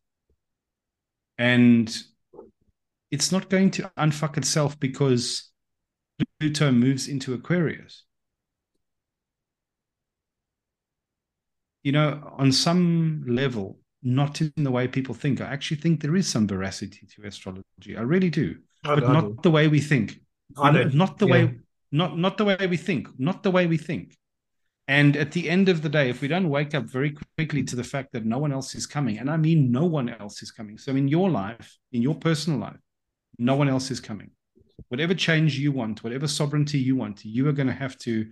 And 1.38 1.94
it's 3.10 3.30
not 3.30 3.50
going 3.50 3.70
to 3.72 3.90
unfuck 3.98 4.36
itself 4.36 4.78
because 4.80 5.50
Pluto 6.40 6.72
moves 6.72 7.08
into 7.08 7.34
Aquarius. 7.34 8.04
You 11.82 11.92
know, 11.92 12.34
on 12.36 12.50
some 12.50 13.24
level, 13.28 13.78
not 14.02 14.40
in 14.40 14.52
the 14.56 14.70
way 14.70 14.88
people 14.88 15.14
think. 15.14 15.40
I 15.40 15.46
actually 15.46 15.76
think 15.76 16.00
there 16.00 16.16
is 16.16 16.26
some 16.26 16.48
veracity 16.48 17.06
to 17.14 17.26
astrology. 17.26 17.96
I 17.96 18.00
really 18.00 18.30
do, 18.30 18.56
I, 18.84 18.94
but 18.94 19.08
not 19.08 19.26
do. 19.26 19.38
the 19.42 19.50
way 19.50 19.68
we 19.68 19.80
think. 19.80 20.20
I 20.56 20.70
not, 20.70 20.94
not 20.94 21.18
the 21.18 21.26
yeah. 21.26 21.32
way, 21.32 21.54
not 21.92 22.18
not 22.18 22.38
the 22.38 22.44
way 22.46 22.66
we 22.66 22.76
think. 22.76 23.08
Not 23.18 23.42
the 23.42 23.50
way 23.50 23.66
we 23.66 23.76
think. 23.76 24.16
And 24.88 25.16
at 25.16 25.32
the 25.32 25.50
end 25.50 25.68
of 25.68 25.82
the 25.82 25.88
day, 25.88 26.08
if 26.08 26.20
we 26.20 26.28
don't 26.28 26.48
wake 26.48 26.74
up 26.74 26.84
very 26.84 27.16
quickly 27.36 27.64
to 27.64 27.76
the 27.76 27.82
fact 27.82 28.12
that 28.12 28.24
no 28.24 28.38
one 28.38 28.52
else 28.52 28.74
is 28.74 28.86
coming, 28.86 29.18
and 29.18 29.28
I 29.28 29.36
mean 29.36 29.72
no 29.72 29.84
one 29.84 30.08
else 30.08 30.42
is 30.42 30.52
coming. 30.52 30.78
So 30.78 30.94
in 30.94 31.08
your 31.08 31.28
life, 31.28 31.76
in 31.92 32.02
your 32.02 32.14
personal 32.14 32.60
life, 32.60 32.78
no 33.38 33.56
one 33.56 33.68
else 33.68 33.90
is 33.90 33.98
coming. 33.98 34.30
Whatever 34.88 35.14
change 35.14 35.58
you 35.58 35.72
want, 35.72 36.04
whatever 36.04 36.28
sovereignty 36.28 36.78
you 36.78 36.94
want, 36.94 37.24
you 37.24 37.48
are 37.48 37.52
going 37.52 37.66
to 37.66 37.72
have 37.72 37.98
to 37.98 38.26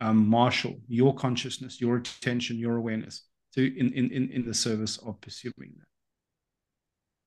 um, 0.00 0.26
marshal 0.26 0.80
your 0.88 1.14
consciousness, 1.14 1.80
your 1.80 1.96
attention, 1.96 2.58
your 2.58 2.76
awareness 2.76 3.22
to 3.54 3.78
in, 3.78 3.92
in, 3.92 4.30
in 4.30 4.44
the 4.44 4.54
service 4.54 4.98
of 4.98 5.20
pursuing 5.20 5.74
that. 5.78 5.86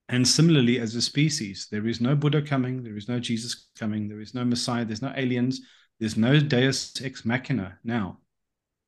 And 0.10 0.28
similarly, 0.28 0.80
as 0.80 0.96
a 0.96 1.02
species, 1.02 1.68
there 1.72 1.88
is 1.88 2.02
no 2.02 2.16
Buddha 2.16 2.42
coming, 2.42 2.84
there 2.84 2.98
is 2.98 3.08
no 3.08 3.20
Jesus 3.20 3.70
coming, 3.80 4.10
there 4.10 4.20
is 4.20 4.34
no 4.34 4.44
Messiah, 4.44 4.84
there's 4.84 5.02
no 5.02 5.14
aliens, 5.16 5.62
There's 6.00 6.18
no 6.18 6.40
Deus 6.40 7.02
ex 7.02 7.24
machina 7.24 7.80
now. 7.84 8.20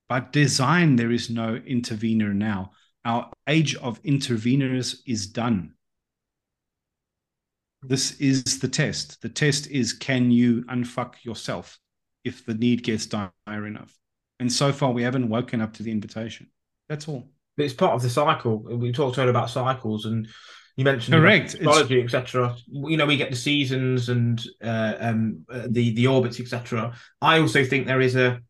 By 0.07 0.23
design, 0.31 0.95
there 0.95 1.11
is 1.11 1.29
no 1.29 1.55
intervener 1.55 2.33
now. 2.33 2.71
Our 3.03 3.31
age 3.47 3.75
of 3.75 4.01
interveners 4.03 4.97
is 5.05 5.27
done. 5.27 5.73
This 7.81 8.19
is 8.19 8.59
the 8.59 8.67
test. 8.67 9.21
The 9.21 9.29
test 9.29 9.67
is 9.67 9.93
can 9.93 10.31
you 10.31 10.63
unfuck 10.63 11.23
yourself 11.23 11.79
if 12.23 12.45
the 12.45 12.55
need 12.55 12.83
gets 12.83 13.05
dire 13.05 13.31
enough? 13.47 13.95
And 14.39 14.51
so 14.51 14.71
far, 14.73 14.91
we 14.91 15.03
haven't 15.03 15.29
woken 15.29 15.61
up 15.61 15.73
to 15.73 15.83
the 15.83 15.91
invitation. 15.91 16.49
That's 16.89 17.07
all. 17.07 17.29
It's 17.57 17.73
part 17.73 17.93
of 17.93 18.01
the 18.01 18.09
cycle. 18.09 18.59
We 18.59 18.91
talked 18.91 19.17
earlier 19.17 19.29
about 19.29 19.49
cycles, 19.49 20.05
and 20.05 20.27
you 20.75 20.83
mentioned 20.83 21.15
correct 21.15 21.53
astrology, 21.53 22.01
etc. 22.01 22.55
You 22.67 22.97
know, 22.97 23.05
we 23.05 23.17
get 23.17 23.29
the 23.29 23.35
seasons 23.35 24.09
and 24.09 24.43
uh, 24.61 24.95
um, 24.99 25.45
uh, 25.49 25.67
the 25.69 25.93
the 25.93 26.07
orbits, 26.07 26.39
etc. 26.39 26.93
I 27.21 27.39
also 27.39 27.63
think 27.63 27.87
there 27.87 28.01
is 28.01 28.15
a 28.15 28.41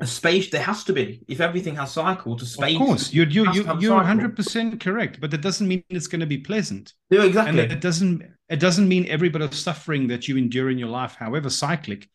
a 0.00 0.06
space 0.06 0.50
there 0.50 0.62
has 0.62 0.84
to 0.84 0.92
be. 0.92 1.22
If 1.26 1.40
everything 1.40 1.74
has 1.76 1.92
cycle 1.92 2.36
to 2.36 2.46
space 2.46 2.76
of 2.76 2.86
course. 2.86 3.12
You're 3.12 3.26
you, 3.26 3.52
you, 3.52 3.64
you're 3.80 4.00
100% 4.00 4.80
correct 4.80 5.20
but 5.20 5.30
that 5.30 5.40
doesn't 5.40 5.66
mean 5.66 5.82
it's 5.88 6.06
going 6.06 6.20
to 6.20 6.26
be 6.26 6.38
pleasant. 6.38 6.94
Yeah 7.10 7.24
exactly. 7.24 7.62
And 7.62 7.72
it 7.72 7.80
doesn't 7.80 8.22
it 8.48 8.60
doesn't 8.60 8.88
mean 8.88 9.06
every 9.08 9.28
bit 9.28 9.42
of 9.42 9.54
suffering 9.54 10.06
that 10.08 10.28
you 10.28 10.36
endure 10.36 10.70
in 10.70 10.78
your 10.78 10.88
life 10.88 11.16
however 11.18 11.50
cyclic 11.50 12.08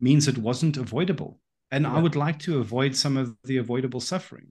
means 0.00 0.28
it 0.28 0.38
wasn't 0.38 0.76
avoidable. 0.76 1.40
And 1.70 1.84
yeah. 1.84 1.94
i 1.94 1.98
would 1.98 2.16
like 2.16 2.38
to 2.40 2.58
avoid 2.58 2.94
some 2.94 3.16
of 3.16 3.34
the 3.44 3.56
avoidable 3.56 4.00
suffering. 4.00 4.50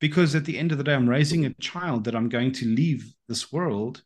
Because 0.00 0.36
at 0.36 0.44
the 0.44 0.58
end 0.58 0.70
of 0.70 0.78
the 0.78 0.84
day 0.84 0.94
i'm 0.94 1.08
raising 1.08 1.46
a 1.46 1.54
child 1.54 2.04
that 2.04 2.14
i'm 2.14 2.28
going 2.28 2.52
to 2.52 2.66
leave 2.66 3.14
this 3.28 3.50
world 3.50 4.02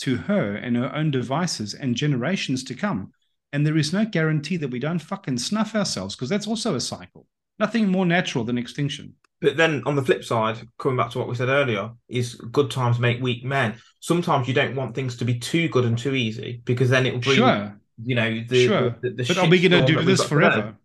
to 0.00 0.16
her 0.16 0.54
and 0.54 0.76
her 0.76 0.94
own 0.94 1.10
devices 1.10 1.74
and 1.74 1.96
generations 1.96 2.62
to 2.64 2.74
come. 2.74 3.12
And 3.52 3.66
there 3.66 3.76
is 3.76 3.92
no 3.92 4.04
guarantee 4.04 4.56
that 4.58 4.70
we 4.70 4.78
don't 4.78 4.98
fucking 5.00 5.38
snuff 5.38 5.74
ourselves 5.74 6.14
because 6.14 6.28
that's 6.28 6.46
also 6.46 6.74
a 6.74 6.80
cycle 6.80 7.26
Nothing 7.58 7.88
more 7.88 8.06
natural 8.06 8.44
than 8.44 8.58
extinction. 8.58 9.14
But 9.40 9.56
then 9.56 9.82
on 9.86 9.94
the 9.94 10.02
flip 10.02 10.24
side, 10.24 10.58
coming 10.78 10.96
back 10.96 11.10
to 11.10 11.18
what 11.18 11.28
we 11.28 11.34
said 11.34 11.48
earlier, 11.48 11.92
is 12.08 12.34
good 12.34 12.70
times 12.70 12.98
make 12.98 13.22
weak 13.22 13.44
men. 13.44 13.76
Sometimes 14.00 14.48
you 14.48 14.54
don't 14.54 14.74
want 14.74 14.94
things 14.94 15.16
to 15.18 15.24
be 15.24 15.38
too 15.38 15.68
good 15.68 15.84
and 15.84 15.96
too 15.96 16.14
easy 16.14 16.60
because 16.64 16.90
then 16.90 17.06
it 17.06 17.12
will 17.12 17.20
bring, 17.20 17.36
sure. 17.36 17.80
you 18.02 18.14
know, 18.16 18.42
the, 18.48 18.66
sure. 18.66 18.96
The, 19.00 19.10
the 19.10 19.24
but 19.24 19.38
are 19.38 19.48
we 19.48 19.60
going 19.60 19.84
to 19.84 19.92
do 19.92 20.02
this 20.02 20.24
forever? 20.24 20.76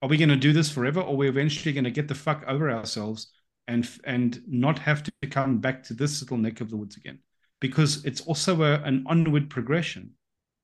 Are 0.00 0.08
we 0.08 0.16
going 0.16 0.28
to 0.28 0.36
do 0.36 0.52
this 0.52 0.70
forever, 0.70 1.00
or 1.00 1.12
are 1.12 1.16
we 1.16 1.28
eventually 1.28 1.72
going 1.72 1.84
to 1.84 1.90
get 1.90 2.08
the 2.08 2.14
fuck 2.14 2.44
over 2.48 2.70
ourselves 2.70 3.28
and 3.68 3.88
and 4.04 4.42
not 4.48 4.78
have 4.80 5.04
to 5.04 5.12
come 5.30 5.58
back 5.58 5.84
to 5.84 5.94
this 5.94 6.20
little 6.20 6.38
neck 6.38 6.60
of 6.60 6.70
the 6.70 6.76
woods 6.76 6.96
again? 6.96 7.20
Because 7.60 8.04
it's 8.04 8.20
also 8.22 8.62
a, 8.62 8.80
an 8.82 9.04
onward 9.06 9.48
progression, 9.48 10.10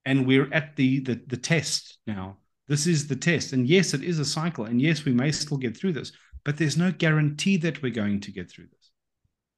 and 0.05 0.27
we're 0.27 0.53
at 0.53 0.75
the 0.75 1.01
the, 1.01 1.21
the 1.27 1.37
test 1.37 1.99
now 2.07 2.39
this 2.69 2.87
is 2.87 3.07
the 3.07 3.17
test. 3.17 3.53
And 3.53 3.67
yes, 3.67 3.95
it 3.95 4.03
is 4.03 4.19
a 4.19 4.25
cycle. 4.25 4.67
And 4.67 4.81
yes, 4.81 5.05
we 5.05 5.13
may 5.13 5.33
still 5.33 5.57
get 5.57 5.77
through 5.77 5.93
this, 5.93 6.13
but 6.45 6.57
there's 6.57 6.77
no 6.77 6.93
guarantee 6.93 7.57
that 7.59 7.83
we're 7.83 7.91
going 7.91 8.21
to 8.21 8.33
get 8.33 8.51
through 8.51 8.67
this. 8.67 8.91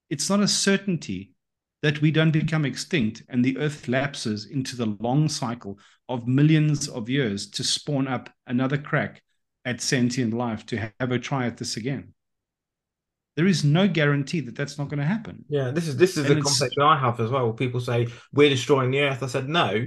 It's 0.09 0.31
not 0.31 0.41
a 0.41 0.49
certainty 0.49 1.35
that 1.83 2.01
we 2.01 2.11
don't 2.11 2.31
become 2.31 2.65
extinct 2.65 3.23
and 3.29 3.45
the 3.45 3.57
earth 3.59 3.89
lapses 3.89 4.47
into 4.47 4.77
the 4.77 4.97
long 5.01 5.29
cycle 5.29 5.79
of 6.09 6.29
millions 6.29 6.89
of 6.89 7.09
years 7.09 7.49
to 7.51 7.65
spawn 7.65 8.07
up 8.07 8.29
another 8.47 8.77
crack 8.77 9.23
at 9.65 9.81
sentient 9.81 10.35
life 10.35 10.67
to 10.67 10.93
have 11.01 11.13
a 11.13 11.19
try 11.19 11.47
at 11.47 11.57
this 11.57 11.77
again. 11.77 12.13
There 13.37 13.47
is 13.47 13.65
no 13.65 13.89
guarantee 13.89 14.41
that 14.41 14.57
that's 14.57 14.77
not 14.77 14.89
going 14.89 14.99
to 14.99 15.05
happen. 15.05 15.45
Yeah, 15.49 15.71
this 15.71 15.89
is 15.89 15.97
this 15.97 16.17
is 16.17 16.29
and 16.29 16.39
the 16.39 16.43
conversation 16.43 16.83
I 16.83 16.99
have 16.99 17.21
as 17.21 17.31
well. 17.31 17.53
People 17.53 17.81
say 17.81 18.09
we're 18.33 18.51
destroying 18.51 18.91
the 18.91 19.01
earth. 19.01 19.23
I 19.23 19.29
said 19.29 19.49
no 19.49 19.87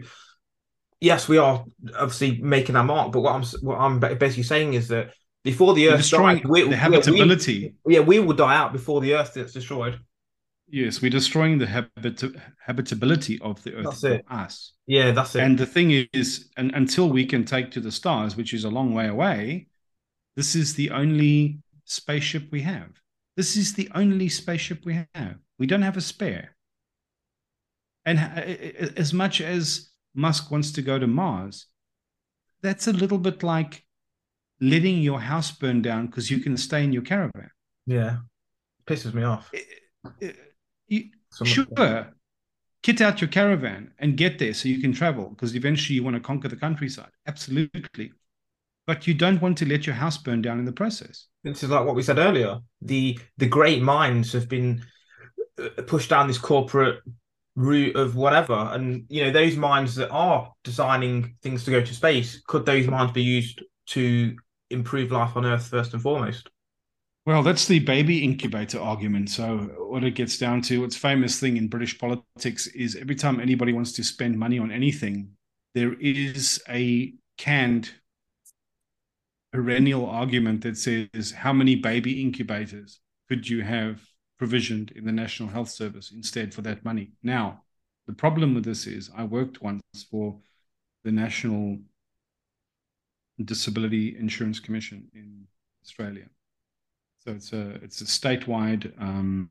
yes, 1.04 1.28
we 1.28 1.38
are 1.38 1.64
obviously 2.00 2.40
making 2.42 2.76
our 2.76 2.84
mark, 2.84 3.12
but 3.12 3.22
what 3.22 3.36
I'm 3.36 3.44
what 3.62 3.78
I'm 3.78 4.00
basically 4.00 4.44
saying 4.44 4.74
is 4.74 4.88
that 4.88 5.14
before 5.44 5.74
the 5.74 5.90
Earth 5.90 5.98
destroying 5.98 6.38
died, 6.38 6.48
we, 6.48 6.70
the 6.70 6.78
habitability. 6.78 7.76
We, 7.84 7.96
yeah, 7.96 8.00
we 8.00 8.20
will 8.20 8.36
die 8.36 8.56
out 8.56 8.72
before 8.72 9.02
the 9.02 9.14
Earth 9.14 9.36
gets 9.36 9.54
destroyed. 9.54 10.00
Yes, 10.70 11.02
we're 11.02 11.12
destroying 11.12 11.60
the 11.60 11.68
habit- 11.68 12.24
habitability 12.66 13.40
of 13.42 13.62
the 13.64 13.76
Earth 13.76 13.86
that's 13.86 14.04
it. 14.06 14.26
us. 14.32 14.74
Yeah, 14.88 15.12
that's 15.12 15.36
it. 15.36 15.44
And 15.44 15.58
the 15.58 15.66
thing 15.66 16.08
is, 16.14 16.50
and 16.58 16.72
until 16.74 17.10
we 17.10 17.26
can 17.26 17.44
take 17.44 17.70
to 17.72 17.82
the 17.82 17.92
stars, 17.92 18.38
which 18.38 18.54
is 18.54 18.64
a 18.64 18.70
long 18.70 18.94
way 18.94 19.08
away, 19.08 19.68
this 20.38 20.56
is 20.56 20.74
the 20.74 20.90
only 20.92 21.60
spaceship 21.84 22.48
we 22.52 22.62
have. 22.62 22.90
This 23.36 23.58
is 23.58 23.74
the 23.74 23.90
only 23.94 24.30
spaceship 24.30 24.86
we 24.86 25.06
have. 25.14 25.36
We 25.60 25.68
don't 25.68 25.82
have 25.82 25.98
a 25.98 26.02
spare. 26.02 26.56
And 28.06 28.20
uh, 28.20 28.42
as 28.98 29.14
much 29.14 29.42
as 29.42 29.93
Musk 30.16 30.52
wants 30.52 30.72
to 30.74 30.82
go 30.82 31.00
to 31.00 31.08
Mars. 31.08 31.68
That's 32.62 32.88
a 32.88 32.94
little 32.94 33.18
bit 33.18 33.44
like 33.44 33.84
letting 34.62 35.02
your 35.02 35.20
house 35.20 35.52
burn 35.52 35.82
down 35.82 36.08
because 36.08 36.32
you 36.32 36.40
can 36.40 36.56
stay 36.58 36.84
in 36.84 36.94
your 36.94 37.02
caravan. 37.02 37.50
Yeah, 37.86 38.18
pisses 38.86 39.14
me 39.14 39.24
off. 39.24 39.52
You, 40.88 41.06
sure, 41.44 42.14
kit 42.84 43.02
out 43.02 43.22
your 43.22 43.30
caravan 43.30 43.92
and 44.00 44.16
get 44.16 44.40
there 44.40 44.54
so 44.54 44.70
you 44.70 44.80
can 44.80 44.94
travel 44.94 45.30
because 45.30 45.56
eventually 45.56 45.96
you 45.96 46.04
want 46.04 46.16
to 46.16 46.22
conquer 46.22 46.50
the 46.50 46.56
countryside. 46.56 47.12
Absolutely. 47.26 48.12
But 48.86 49.08
you 49.08 49.14
don't 49.14 49.42
want 49.42 49.58
to 49.60 49.66
let 49.66 49.88
your 49.88 49.96
house 49.96 50.18
burn 50.18 50.42
down 50.42 50.60
in 50.60 50.66
the 50.66 50.74
process. 50.74 51.28
This 51.44 51.64
is 51.64 51.70
like 51.70 51.86
what 51.86 51.96
we 51.96 52.04
said 52.04 52.20
earlier. 52.20 52.60
The 52.82 53.18
the 53.38 53.48
great 53.48 53.82
minds 53.82 54.34
have 54.34 54.50
been 54.50 54.86
uh, 55.58 55.82
pushed 55.88 56.10
down 56.10 56.28
this 56.28 56.38
corporate 56.38 57.00
route 57.56 57.96
of 57.96 58.16
whatever. 58.16 58.54
And 58.54 59.06
you 59.10 59.24
know 59.24 59.32
those 59.32 59.56
minds 59.56 59.96
that 59.96 60.10
are 60.10 60.52
designing 60.64 61.36
things 61.42 61.64
to 61.66 61.72
go 61.72 61.82
to 61.82 61.94
space 61.94 62.42
could 62.48 62.66
those 62.66 62.88
minds 62.88 63.14
be 63.14 63.24
used 63.24 63.62
to 63.88 64.36
improve 64.70 65.12
life 65.12 65.36
on 65.36 65.46
earth 65.46 65.68
first 65.68 65.94
and 65.94 66.02
foremost? 66.02 66.50
Well 67.26 67.44
that's 67.44 67.68
the 67.68 67.80
baby 67.80 68.24
incubator 68.24 68.80
argument. 68.80 69.30
So 69.30 69.70
what 69.94 70.04
it 70.04 70.16
gets 70.16 70.38
down 70.38 70.62
to 70.64 70.84
its 70.84 70.96
famous 70.96 71.40
thing 71.40 71.56
in 71.56 71.68
british 71.68 72.00
politics 72.00 72.66
is 72.68 72.96
every 72.96 73.14
time 73.14 73.40
anybody 73.40 73.72
wants 73.74 73.92
to 73.92 74.04
spend 74.04 74.40
money 74.40 74.58
on 74.58 74.72
anything 74.72 75.30
there 75.76 75.94
is 76.00 76.62
a 76.70 77.14
canned 77.38 77.92
perennial 79.52 80.08
argument 80.08 80.64
that 80.64 80.78
says 80.78 81.32
how 81.32 81.54
many 81.54 81.76
baby 81.76 82.22
incubators 82.22 83.00
could 83.30 83.48
you 83.48 83.62
have 83.62 84.02
provisioned 84.38 84.92
in 84.92 85.06
the 85.06 85.12
National 85.12 85.50
Health 85.50 85.70
Service 85.70 86.12
instead 86.12 86.54
for 86.54 86.62
that 86.62 86.84
money. 86.84 87.12
Now, 87.22 87.64
the 88.08 88.14
problem 88.14 88.54
with 88.54 88.66
this 88.66 88.88
is 88.88 89.10
I 89.16 89.24
worked 89.24 89.62
once 89.62 89.82
for 90.10 90.40
the 91.04 91.12
National 91.12 91.78
Disability 93.44 94.18
Insurance 94.18 94.60
Commission 94.60 95.08
in 95.14 95.48
Australia. 95.84 96.28
So 97.20 97.32
it's 97.32 97.54
a 97.54 97.70
it's 97.82 98.02
a 98.02 98.06
statewide 98.06 98.92
um, 99.02 99.50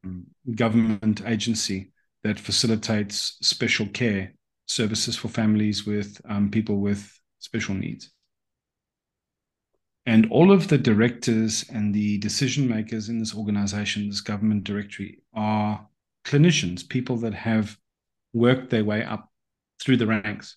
government 0.54 1.22
agency 1.26 1.92
that 2.22 2.38
facilitates 2.38 3.38
special 3.40 3.86
care 3.86 4.34
services 4.66 5.16
for 5.16 5.28
families 5.28 5.86
with 5.86 6.20
um, 6.28 6.50
people 6.50 6.76
with 6.80 7.18
special 7.38 7.74
needs. 7.74 8.10
And 10.04 10.30
all 10.30 10.50
of 10.50 10.68
the 10.68 10.78
directors 10.78 11.64
and 11.72 11.94
the 11.94 12.18
decision 12.18 12.68
makers 12.68 13.08
in 13.08 13.18
this 13.18 13.34
organization, 13.34 14.08
this 14.08 14.20
government 14.20 14.64
directory, 14.64 15.22
are 15.32 15.86
clinicians, 16.24 16.88
people 16.88 17.16
that 17.18 17.34
have 17.34 17.76
worked 18.32 18.70
their 18.70 18.84
way 18.84 19.04
up 19.04 19.30
through 19.80 19.96
the 19.96 20.06
ranks. 20.06 20.56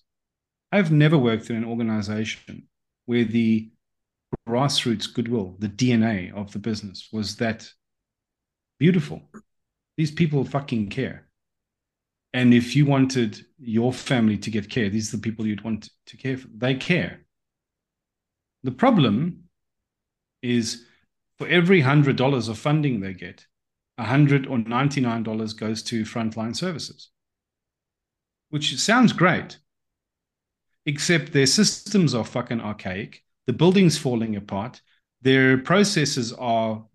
I've 0.71 0.91
never 0.91 1.17
worked 1.17 1.49
in 1.49 1.55
an 1.55 1.65
organization 1.65 2.67
where 3.05 3.23
the 3.23 3.69
grassroots 4.47 5.13
goodwill, 5.13 5.55
the 5.59 5.69
DNA 5.69 6.33
of 6.33 6.51
the 6.51 6.59
business 6.59 7.09
was 7.11 7.35
that 7.37 7.69
beautiful. 8.79 9.21
These 9.97 10.11
people 10.11 10.43
fucking 10.43 10.89
care. 10.89 11.27
And 12.33 12.53
if 12.53 12.75
you 12.75 12.85
wanted 12.85 13.45
your 13.57 13.93
family 13.93 14.37
to 14.39 14.51
get 14.51 14.69
care, 14.69 14.89
these 14.89 15.13
are 15.13 15.17
the 15.17 15.21
people 15.21 15.47
you'd 15.47 15.63
want 15.63 15.89
to 16.07 16.17
care 16.17 16.37
for. 16.37 16.49
They 16.53 16.75
care. 16.75 17.24
The 18.65 18.71
problem 18.71 19.43
is 20.41 20.85
for 21.37 21.47
every 21.47 21.83
$100 21.83 22.49
of 22.49 22.57
funding 22.57 22.99
they 22.99 23.13
get, 23.13 23.45
100 23.97 24.47
or 24.47 24.57
$99 24.57 25.55
goes 25.55 25.83
to 25.83 26.01
frontline 26.01 26.55
services, 26.55 27.11
which 28.49 28.75
sounds 28.79 29.13
great, 29.13 29.59
except 30.87 31.31
their 31.31 31.45
systems 31.45 32.15
are 32.15 32.25
fucking 32.25 32.59
archaic, 32.59 33.21
the 33.45 33.53
building's 33.53 33.99
falling 33.99 34.35
apart, 34.35 34.81
their 35.21 35.59
processes 35.59 36.33
are 36.33 36.87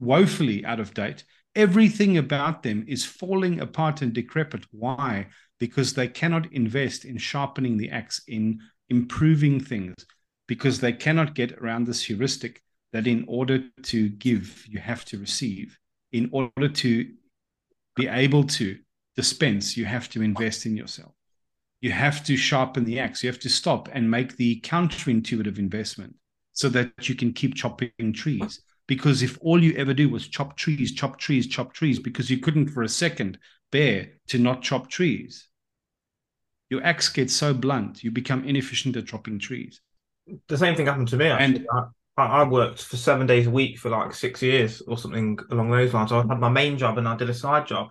woefully 0.00 0.64
out 0.64 0.80
of 0.80 0.94
date. 0.94 1.24
Everything 1.54 2.16
about 2.16 2.62
them 2.62 2.86
is 2.88 3.04
falling 3.04 3.60
apart 3.60 4.00
and 4.00 4.14
decrepit. 4.14 4.64
Why? 4.70 5.26
Because 5.60 5.92
they 5.92 6.08
cannot 6.08 6.50
invest 6.54 7.04
in 7.04 7.18
sharpening 7.18 7.76
the 7.76 7.90
axe, 7.90 8.22
in 8.26 8.60
improving 8.88 9.60
things 9.60 10.06
because 10.46 10.80
they 10.80 10.92
cannot 10.92 11.34
get 11.34 11.52
around 11.52 11.86
this 11.86 12.02
heuristic 12.02 12.62
that 12.92 13.06
in 13.06 13.24
order 13.28 13.64
to 13.82 14.08
give, 14.08 14.64
you 14.68 14.78
have 14.78 15.04
to 15.06 15.18
receive. 15.18 15.78
In 16.12 16.28
order 16.32 16.68
to 16.68 17.10
be 17.94 18.06
able 18.06 18.44
to 18.44 18.78
dispense, 19.16 19.76
you 19.76 19.84
have 19.84 20.08
to 20.10 20.22
invest 20.22 20.66
in 20.66 20.76
yourself. 20.76 21.12
You 21.80 21.90
have 21.92 22.24
to 22.24 22.36
sharpen 22.36 22.84
the 22.84 23.00
axe. 23.00 23.22
You 23.22 23.30
have 23.30 23.40
to 23.40 23.50
stop 23.50 23.88
and 23.92 24.10
make 24.10 24.36
the 24.36 24.60
counterintuitive 24.60 25.58
investment 25.58 26.16
so 26.52 26.68
that 26.70 27.08
you 27.08 27.14
can 27.14 27.32
keep 27.32 27.54
chopping 27.54 28.12
trees. 28.14 28.62
Because 28.86 29.22
if 29.22 29.36
all 29.40 29.62
you 29.62 29.74
ever 29.76 29.92
do 29.92 30.08
was 30.08 30.28
chop 30.28 30.56
trees, 30.56 30.92
chop 30.92 31.18
trees, 31.18 31.46
chop 31.46 31.72
trees, 31.72 31.98
because 31.98 32.30
you 32.30 32.38
couldn't 32.38 32.68
for 32.68 32.82
a 32.82 32.88
second 32.88 33.38
bear 33.72 34.08
to 34.28 34.38
not 34.38 34.62
chop 34.62 34.88
trees, 34.88 35.48
your 36.70 36.82
axe 36.84 37.08
gets 37.08 37.34
so 37.34 37.52
blunt, 37.52 38.02
you 38.02 38.10
become 38.10 38.44
inefficient 38.44 38.96
at 38.96 39.06
chopping 39.06 39.38
trees. 39.38 39.80
The 40.48 40.58
same 40.58 40.74
thing 40.74 40.86
happened 40.86 41.08
to 41.08 41.16
me. 41.16 41.26
Actually. 41.26 41.66
And 41.70 41.88
I, 42.16 42.26
I 42.26 42.44
worked 42.44 42.82
for 42.82 42.96
seven 42.96 43.26
days 43.26 43.46
a 43.46 43.50
week 43.50 43.78
for 43.78 43.90
like 43.90 44.14
six 44.14 44.42
years 44.42 44.82
or 44.82 44.98
something 44.98 45.38
along 45.50 45.70
those 45.70 45.92
lines. 45.92 46.12
I 46.12 46.16
had 46.16 46.40
my 46.40 46.48
main 46.48 46.78
job 46.78 46.98
and 46.98 47.08
I 47.08 47.16
did 47.16 47.30
a 47.30 47.34
side 47.34 47.66
job. 47.66 47.88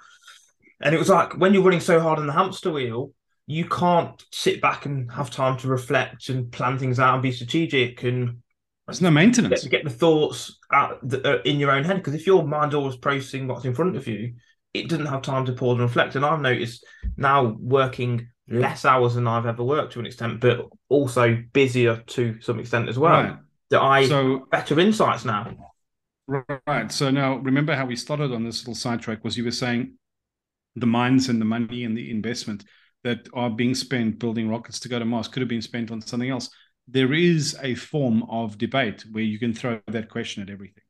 And 0.81 0.93
it 0.93 0.97
was 0.97 1.09
like 1.09 1.37
when 1.37 1.53
you're 1.53 1.63
running 1.63 1.79
so 1.79 1.99
hard 1.99 2.19
on 2.19 2.27
the 2.27 2.33
hamster 2.33 2.71
wheel, 2.71 3.11
you 3.47 3.65
can't 3.65 4.21
sit 4.31 4.61
back 4.61 4.85
and 4.85 5.11
have 5.11 5.29
time 5.29 5.57
to 5.59 5.67
reflect 5.67 6.29
and 6.29 6.51
plan 6.51 6.77
things 6.77 6.99
out 6.99 7.13
and 7.13 7.23
be 7.23 7.31
strategic 7.31 8.03
and 8.03 8.41
there's 8.87 9.01
no 9.01 9.11
maintenance. 9.11 9.63
Get, 9.63 9.71
get 9.71 9.83
the 9.83 9.89
thoughts 9.89 10.59
out 10.71 10.99
the, 11.07 11.39
uh, 11.39 11.41
in 11.43 11.59
your 11.59 11.71
own 11.71 11.83
head 11.83 11.97
because 11.97 12.13
if 12.13 12.27
your 12.27 12.45
mind 12.45 12.73
always 12.73 12.95
processing 12.95 13.47
what's 13.47 13.65
in 13.65 13.73
front 13.73 13.95
of 13.95 14.07
you, 14.07 14.35
it 14.73 14.89
doesn't 14.89 15.07
have 15.07 15.21
time 15.21 15.45
to 15.45 15.53
pause 15.53 15.73
and 15.73 15.81
reflect. 15.81 16.15
And 16.15 16.25
I've 16.25 16.41
noticed 16.41 16.85
now 17.17 17.55
working 17.59 18.29
less 18.47 18.85
hours 18.85 19.15
than 19.15 19.27
I've 19.27 19.45
ever 19.45 19.63
worked 19.63 19.93
to 19.93 19.99
an 19.99 20.05
extent, 20.05 20.39
but 20.39 20.67
also 20.89 21.41
busier 21.53 21.97
to 22.07 22.39
some 22.41 22.59
extent 22.59 22.89
as 22.89 22.99
well. 22.99 23.23
Right. 23.23 23.37
That 23.71 23.81
I 23.81 24.07
so 24.07 24.47
better 24.51 24.79
insights 24.79 25.25
now. 25.25 25.73
Right. 26.27 26.91
So 26.91 27.09
now 27.09 27.37
remember 27.37 27.75
how 27.75 27.85
we 27.85 27.95
started 27.95 28.31
on 28.31 28.43
this 28.43 28.61
little 28.61 28.75
sidetrack 28.75 29.23
was 29.23 29.37
you 29.37 29.43
were 29.43 29.51
saying 29.51 29.95
the 30.75 30.85
mines 30.85 31.29
and 31.29 31.39
the 31.41 31.45
money 31.45 31.83
and 31.83 31.97
the 31.97 32.11
investment 32.11 32.65
that 33.03 33.27
are 33.33 33.49
being 33.49 33.75
spent 33.75 34.19
building 34.19 34.49
rockets 34.49 34.79
to 34.81 34.89
go 34.89 34.99
to 34.99 35.05
Mars 35.05 35.27
could 35.27 35.41
have 35.41 35.49
been 35.49 35.61
spent 35.61 35.91
on 35.91 36.01
something 36.01 36.29
else. 36.29 36.49
There 36.87 37.13
is 37.13 37.57
a 37.61 37.75
form 37.75 38.23
of 38.29 38.57
debate 38.57 39.05
where 39.11 39.23
you 39.23 39.39
can 39.39 39.53
throw 39.53 39.79
that 39.87 40.09
question 40.09 40.43
at 40.43 40.49
everything. 40.49 40.83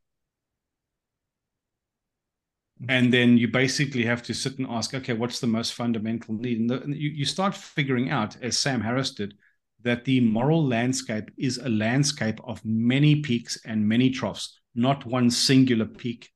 Mm-hmm. 2.81 2.91
And 2.91 3.13
then 3.13 3.37
you 3.37 3.47
basically 3.47 4.03
have 4.05 4.21
to 4.23 4.33
sit 4.33 4.57
and 4.57 4.67
ask, 4.69 4.93
okay, 4.93 5.13
what's 5.13 5.39
the 5.39 5.47
most 5.47 5.73
fundamental 5.73 6.33
need? 6.35 6.59
And, 6.59 6.69
the, 6.69 6.83
you, 6.87 7.09
you 7.09 7.25
start 7.25 7.55
figuring 7.55 8.09
out, 8.09 8.35
as 8.41 8.57
Sam 8.57 8.81
Harris 8.81 9.11
did, 9.11 9.35
that 9.81 10.03
the 10.03 10.19
moral 10.19 10.65
landscape 10.65 11.31
is 11.37 11.57
a 11.57 11.69
landscape 11.69 12.39
of 12.43 12.63
many 12.65 13.21
peaks 13.21 13.57
and 13.65 13.87
many 13.87 14.09
troughs, 14.09 14.59
not 14.73 15.05
one 15.05 15.29
singular 15.29 15.85
peak 15.85 16.31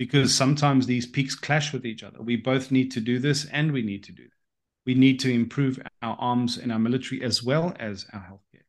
because 0.00 0.34
sometimes 0.34 0.86
these 0.86 1.06
peaks 1.06 1.34
clash 1.34 1.74
with 1.74 1.84
each 1.84 2.02
other. 2.02 2.22
We 2.22 2.36
both 2.36 2.70
need 2.70 2.90
to 2.92 3.00
do 3.00 3.18
this 3.18 3.44
and 3.52 3.70
we 3.70 3.82
need 3.82 4.02
to 4.04 4.12
do 4.12 4.22
that. 4.22 4.40
We 4.86 4.94
need 4.94 5.20
to 5.20 5.30
improve 5.30 5.78
our 6.00 6.16
arms 6.18 6.56
and 6.56 6.72
our 6.72 6.78
military 6.78 7.22
as 7.22 7.42
well 7.42 7.74
as 7.78 8.06
our 8.14 8.20
healthcare. 8.20 8.62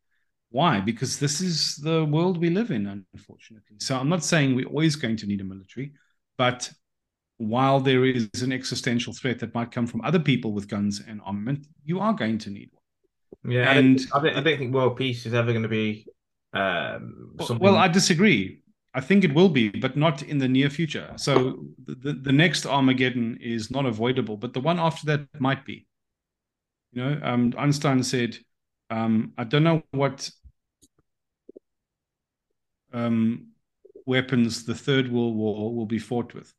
Why? 0.50 0.80
Because 0.80 1.18
this 1.18 1.40
is 1.40 1.76
the 1.76 2.04
world 2.04 2.36
we 2.36 2.50
live 2.50 2.70
in, 2.70 3.06
unfortunately. 3.14 3.78
So 3.78 3.96
I'm 3.96 4.10
not 4.10 4.22
saying 4.22 4.54
we're 4.54 4.68
always 4.68 4.94
going 4.94 5.16
to 5.16 5.26
need 5.26 5.40
a 5.40 5.44
military, 5.44 5.94
but 6.38 6.70
while 7.38 7.80
there 7.80 8.04
is 8.04 8.28
an 8.42 8.52
existential 8.52 9.12
threat 9.12 9.38
that 9.40 9.54
might 9.54 9.70
come 9.70 9.86
from 9.86 10.00
other 10.02 10.18
people 10.18 10.52
with 10.52 10.68
guns 10.68 11.02
and 11.06 11.20
armament, 11.24 11.66
you 11.84 11.98
are 11.98 12.12
going 12.12 12.38
to 12.38 12.50
need 12.50 12.70
one. 12.72 13.52
Yeah, 13.52 13.72
and 13.72 14.00
I 14.14 14.20
don't, 14.20 14.36
I 14.36 14.40
don't 14.40 14.58
think 14.58 14.74
world 14.74 14.96
peace 14.96 15.26
is 15.26 15.34
ever 15.34 15.50
going 15.52 15.64
to 15.64 15.68
be. 15.68 16.06
Um, 16.52 17.36
well, 17.58 17.76
I 17.76 17.88
disagree. 17.88 18.62
I 18.94 19.00
think 19.00 19.24
it 19.24 19.34
will 19.34 19.48
be, 19.48 19.70
but 19.70 19.96
not 19.96 20.22
in 20.22 20.38
the 20.38 20.48
near 20.48 20.68
future. 20.68 21.12
So 21.16 21.64
the, 21.86 22.12
the 22.12 22.32
next 22.32 22.66
Armageddon 22.66 23.38
is 23.40 23.70
not 23.70 23.86
avoidable, 23.86 24.36
but 24.36 24.52
the 24.52 24.60
one 24.60 24.78
after 24.78 25.06
that 25.06 25.26
might 25.40 25.64
be. 25.64 25.86
You 26.92 27.04
know, 27.04 27.20
um, 27.22 27.54
Einstein 27.56 28.02
said, 28.02 28.36
um, 28.90 29.32
I 29.38 29.44
don't 29.44 29.64
know 29.64 29.82
what 29.92 30.30
um, 32.92 33.51
weapons 34.06 34.64
the 34.64 34.74
Third 34.74 35.10
World 35.10 35.36
War 35.36 35.74
will 35.74 35.86
be 35.86 35.98
fought 35.98 36.34
with, 36.34 36.52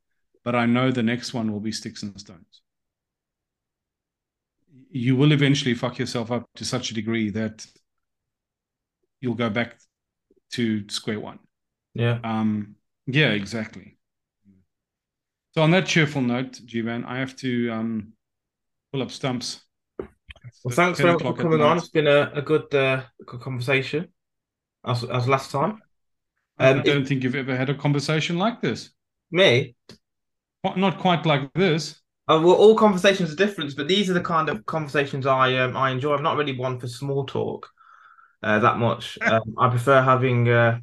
but 0.44 0.56
I 0.56 0.66
know 0.66 0.92
the 0.92 1.04
next 1.04 1.34
one 1.34 1.52
will 1.52 1.60
be 1.60 1.72
sticks 1.72 2.04
and 2.04 2.20
stones. 2.20 2.62
You 4.90 5.16
will 5.16 5.32
eventually 5.32 5.74
fuck 5.74 6.00
yourself 6.00 6.32
up 6.32 6.46
to 6.56 6.66
such 6.66 6.92
a 6.92 6.94
degree 6.94 7.30
that 7.32 7.66
you'll 9.22 9.36
go 9.36 9.50
back 9.50 9.80
to 10.52 10.88
square 10.90 11.20
one. 11.20 11.40
Yeah. 11.94 12.20
Um, 12.24 12.76
yeah, 13.08 13.30
exactly. 13.30 13.98
So 15.54 15.62
on 15.62 15.72
that 15.72 15.86
cheerful 15.86 16.22
note, 16.22 16.60
G-Man, 16.66 17.06
I 17.06 17.20
have 17.20 17.36
to 17.38 17.70
um, 17.70 18.14
pull 18.92 19.02
up 19.02 19.12
stumps. 19.12 19.62
Well, 20.00 20.74
thanks 20.76 21.00
very 21.00 21.14
much 21.14 21.22
for 21.22 21.34
coming 21.34 21.62
on. 21.62 21.78
It's 21.78 21.90
been 21.90 22.08
a, 22.08 22.32
a 22.34 22.42
good, 22.42 22.74
uh, 22.74 23.04
good 23.26 23.42
conversation 23.42 24.08
as, 24.86 25.04
as 25.04 25.28
last 25.28 25.52
time. 25.52 25.82
Um, 26.60 26.80
I 26.80 26.82
don't 26.84 27.02
it, 27.02 27.08
think 27.08 27.24
you've 27.24 27.36
ever 27.36 27.56
had 27.56 27.70
a 27.70 27.74
conversation 27.74 28.38
like 28.38 28.62
this. 28.62 28.92
Me? 29.32 29.76
Not 30.76 31.00
quite 31.00 31.26
like 31.26 31.52
this. 31.54 32.00
Uh, 32.28 32.40
well, 32.42 32.56
all 32.56 32.76
conversations 32.76 33.34
are 33.34 33.36
different, 33.36 33.76
but 33.76 33.88
these 33.88 34.10
are 34.10 34.14
the 34.14 34.22
kind 34.22 34.48
of 34.48 34.66
conversations 34.66 35.26
I 35.26 35.58
um, 35.58 35.76
I 35.76 35.92
enjoy. 35.92 36.16
I'm 36.16 36.24
not 36.24 36.38
really 36.38 36.58
one 36.58 36.80
for 36.80 36.88
small 36.88 37.26
talk 37.26 37.68
uh, 38.42 38.60
that 38.60 38.78
much. 38.78 39.18
Um, 39.28 39.56
I 39.58 39.70
prefer 39.70 40.02
having 40.02 40.48
uh, 40.48 40.80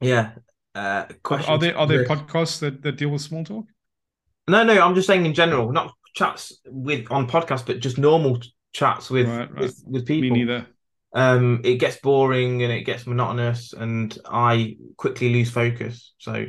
yeah. 0.00 0.32
Uh, 0.74 1.06
questions. 1.22 1.48
Are 1.48 1.58
there 1.58 1.78
are 1.78 1.86
there 1.86 2.04
podcasts 2.04 2.58
that, 2.60 2.82
that 2.82 2.96
deal 2.96 3.08
with 3.08 3.22
small 3.22 3.44
talk? 3.44 3.64
No, 4.48 4.62
no. 4.64 4.78
I'm 4.78 4.94
just 4.94 5.06
saying 5.06 5.24
in 5.24 5.32
general, 5.32 5.72
not 5.72 5.92
chats 6.14 6.60
with 6.66 7.10
on 7.10 7.26
podcasts, 7.26 7.64
but 7.64 7.80
just 7.80 7.96
normal 7.96 8.40
chats 8.72 9.08
with 9.08 9.26
right, 9.26 9.50
right. 9.50 9.62
with, 9.62 9.82
with 9.86 10.06
people. 10.06 10.28
Me 10.28 10.44
neither. 10.44 10.66
Um, 11.16 11.62
it 11.64 11.76
gets 11.76 11.96
boring 11.96 12.62
and 12.62 12.70
it 12.70 12.82
gets 12.82 13.06
monotonous, 13.06 13.72
and 13.72 14.16
I 14.26 14.76
quickly 14.98 15.30
lose 15.30 15.50
focus. 15.50 16.12
So 16.18 16.44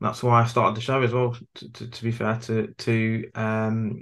that's 0.00 0.22
why 0.22 0.42
I 0.42 0.46
started 0.46 0.76
the 0.76 0.80
show 0.80 1.02
as 1.02 1.12
well. 1.12 1.36
To, 1.56 1.72
to, 1.72 1.90
to 1.90 2.04
be 2.04 2.12
fair, 2.12 2.36
to 2.42 2.68
to 2.68 3.30
um 3.34 4.00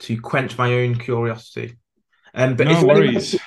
to 0.00 0.18
quench 0.18 0.56
my 0.56 0.72
own 0.72 0.96
curiosity. 0.98 1.76
Um, 2.32 2.56
but 2.56 2.68
no 2.68 2.84
worries. 2.84 3.38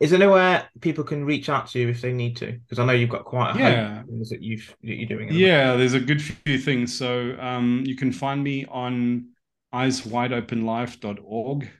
Is 0.00 0.10
there 0.10 0.20
anywhere 0.20 0.68
people 0.80 1.04
can 1.04 1.26
reach 1.26 1.48
out 1.50 1.68
to 1.68 1.78
you 1.78 1.88
if 1.88 2.00
they 2.00 2.14
need 2.14 2.36
to? 2.38 2.46
Because 2.52 2.78
I 2.78 2.86
know 2.86 2.94
you've 2.94 3.10
got 3.10 3.24
quite 3.24 3.54
a 3.54 3.58
yeah. 3.58 4.02
things 4.02 4.30
that 4.30 4.42
you've 4.42 4.74
that 4.82 4.94
you're 4.94 5.06
doing. 5.06 5.28
Yeah, 5.30 5.76
there's 5.76 5.92
a 5.94 6.00
good 6.00 6.22
few 6.22 6.58
things. 6.58 6.96
So 6.96 7.36
um, 7.38 7.84
you 7.86 7.96
can 7.96 8.12
find 8.12 8.42
me 8.42 8.64
on 8.64 9.28
eyeswideopenlife.org. 9.74 11.70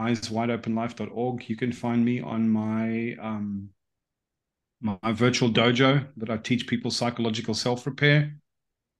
Eyeswideopenlife.org. 0.00 1.48
You 1.48 1.56
can 1.56 1.72
find 1.72 2.04
me 2.04 2.20
on 2.20 2.48
my 2.48 3.16
um, 3.20 3.70
my 4.80 5.12
virtual 5.12 5.50
dojo 5.50 6.06
that 6.16 6.30
I 6.30 6.38
teach 6.38 6.66
people 6.66 6.90
psychological 6.90 7.54
self 7.54 7.86
repair. 7.86 8.36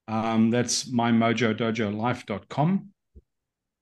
Um, 0.07 0.51
that's 0.51 0.85
mymojoDojoLife.com. 0.91 2.89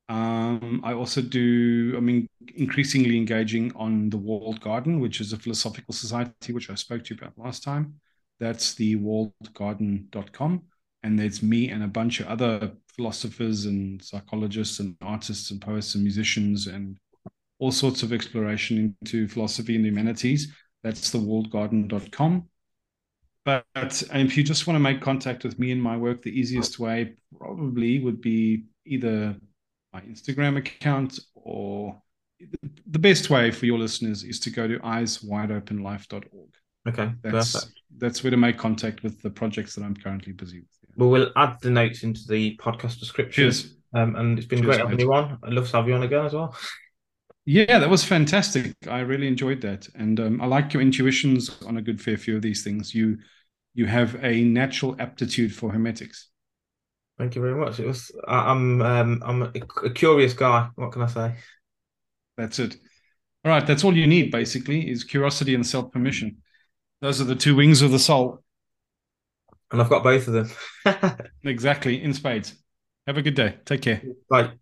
Um, 0.10 0.82
I 0.84 0.94
also 0.94 1.22
do, 1.22 1.94
I 1.96 2.00
mean, 2.00 2.28
increasingly 2.56 3.16
engaging 3.18 3.72
on 3.76 4.10
the 4.10 4.18
Walled 4.18 4.60
Garden, 4.60 5.00
which 5.00 5.22
is 5.22 5.34
a 5.34 5.38
philosophical 5.38 5.94
society, 5.94 6.52
which 6.52 6.70
I 6.70 6.76
spoke 6.76 7.04
to 7.06 7.14
you 7.14 7.20
about 7.20 7.38
last 7.38 7.64
time. 7.64 7.96
That's 8.40 8.74
the 8.74 8.96
walledgarden.com. 8.96 10.64
And 11.04 11.20
there's 11.20 11.44
me 11.44 11.70
and 11.70 11.84
a 11.84 11.88
bunch 11.88 12.20
of 12.20 12.28
other 12.28 12.72
philosophers 12.96 13.66
and 13.66 14.04
psychologists 14.04 14.80
and 14.80 14.96
artists 15.02 15.52
and 15.52 15.62
poets 15.62 15.96
and 15.96 16.04
musicians 16.04 16.68
and 16.68 16.98
all 17.60 17.72
sorts 17.72 18.04
of 18.04 18.12
exploration 18.12 18.96
into 19.02 19.28
philosophy 19.28 19.76
and 19.76 19.84
the 19.84 19.90
humanities. 19.90 20.54
That's 20.84 21.12
the 21.12 21.20
walledgarden.com. 21.20 22.46
But 23.46 24.04
if 24.14 24.38
you 24.38 24.44
just 24.44 24.68
want 24.68 24.76
to 24.76 24.80
make 24.80 25.02
contact 25.02 25.44
with 25.44 25.60
me 25.60 25.72
and 25.72 25.82
my 25.82 25.98
work, 25.98 26.22
the 26.22 26.38
easiest 26.38 26.80
way 26.80 27.16
probably 27.38 28.00
would 28.00 28.22
be 28.22 28.66
either 28.86 29.36
my 29.94 30.02
Instagram 30.02 30.58
account, 30.58 31.20
or 31.36 32.00
the 32.88 33.00
best 33.00 33.30
way 33.30 33.52
for 33.52 33.66
your 33.66 33.80
listeners 33.80 34.24
is 34.24 34.40
to 34.42 34.50
go 34.50 34.68
to 34.68 34.78
eyeswideopenlife.org. 34.80 36.50
Okay, 36.88 37.12
that's 37.22 37.54
perfect. 37.54 37.74
that's 37.98 38.24
where 38.24 38.32
to 38.32 38.38
make 38.38 38.58
contact 38.58 39.04
with 39.04 39.22
the 39.22 39.30
projects 39.30 39.76
that 39.76 39.84
I'm 39.84 39.96
currently 39.96 40.32
busy 40.32 40.60
with. 40.60 40.70
Well, 40.96 41.10
we'll 41.10 41.32
add 41.36 41.58
the 41.62 41.70
notes 41.72 42.04
into 42.04 42.22
the 42.28 42.56
podcast 42.58 43.00
description. 43.00 43.44
Cheers. 43.46 43.76
Um, 43.94 44.16
and 44.16 44.38
it's 44.38 44.48
been 44.48 44.60
Cheers, 44.60 44.78
great 44.78 44.80
having 44.80 45.00
you 45.00 45.14
on. 45.14 45.40
I'd 45.44 45.54
love 45.54 45.70
to 45.70 45.78
have 45.78 45.88
you 45.88 45.96
on 45.96 46.04
again 46.04 46.26
as 46.26 46.34
well. 46.34 46.56
Yeah, 47.52 47.80
that 47.80 47.90
was 47.90 48.04
fantastic. 48.04 48.76
I 48.88 49.00
really 49.00 49.28
enjoyed 49.28 49.62
that, 49.62 49.88
and 49.96 50.20
um, 50.20 50.40
I 50.40 50.46
like 50.46 50.72
your 50.72 50.84
intuitions 50.84 51.50
on 51.64 51.78
a 51.78 51.82
good 51.82 52.00
fair 52.00 52.16
few 52.16 52.36
of 52.36 52.44
these 52.44 52.64
things. 52.64 52.94
You 52.94 53.18
you 53.74 53.88
have 53.88 54.24
a 54.24 54.44
natural 54.44 54.96
aptitude 55.00 55.56
for 55.56 55.72
hermetics. 55.72 56.28
Thank 57.18 57.34
you 57.34 57.42
very 57.42 57.56
much. 57.56 57.80
It 57.80 57.88
was. 57.88 58.12
I'm. 58.28 58.84
Um, 58.84 59.24
I'm 59.26 59.42
a 59.84 59.90
curious 59.90 60.34
guy. 60.34 60.70
What 60.76 60.92
can 60.92 61.02
I 61.02 61.08
say? 61.08 61.36
That's 62.38 62.60
it. 62.60 62.78
All 63.44 63.52
right. 63.52 63.66
That's 63.66 63.84
all 63.84 63.98
you 63.98 64.06
need. 64.06 64.30
Basically, 64.30 64.88
is 64.88 65.04
curiosity 65.04 65.56
and 65.56 65.66
self 65.66 65.92
permission. 65.92 66.44
Those 67.02 67.20
are 67.20 67.26
the 67.26 67.36
two 67.36 67.56
wings 67.56 67.82
of 67.82 67.90
the 67.90 67.98
soul. 67.98 68.44
And 69.72 69.82
I've 69.82 69.90
got 69.90 70.04
both 70.04 70.28
of 70.28 70.34
them. 70.86 71.18
exactly 71.44 72.00
in 72.00 72.14
spades. 72.14 72.54
Have 73.08 73.18
a 73.18 73.24
good 73.24 73.34
day. 73.34 73.58
Take 73.66 73.82
care. 73.82 74.04
Bye. 74.30 74.60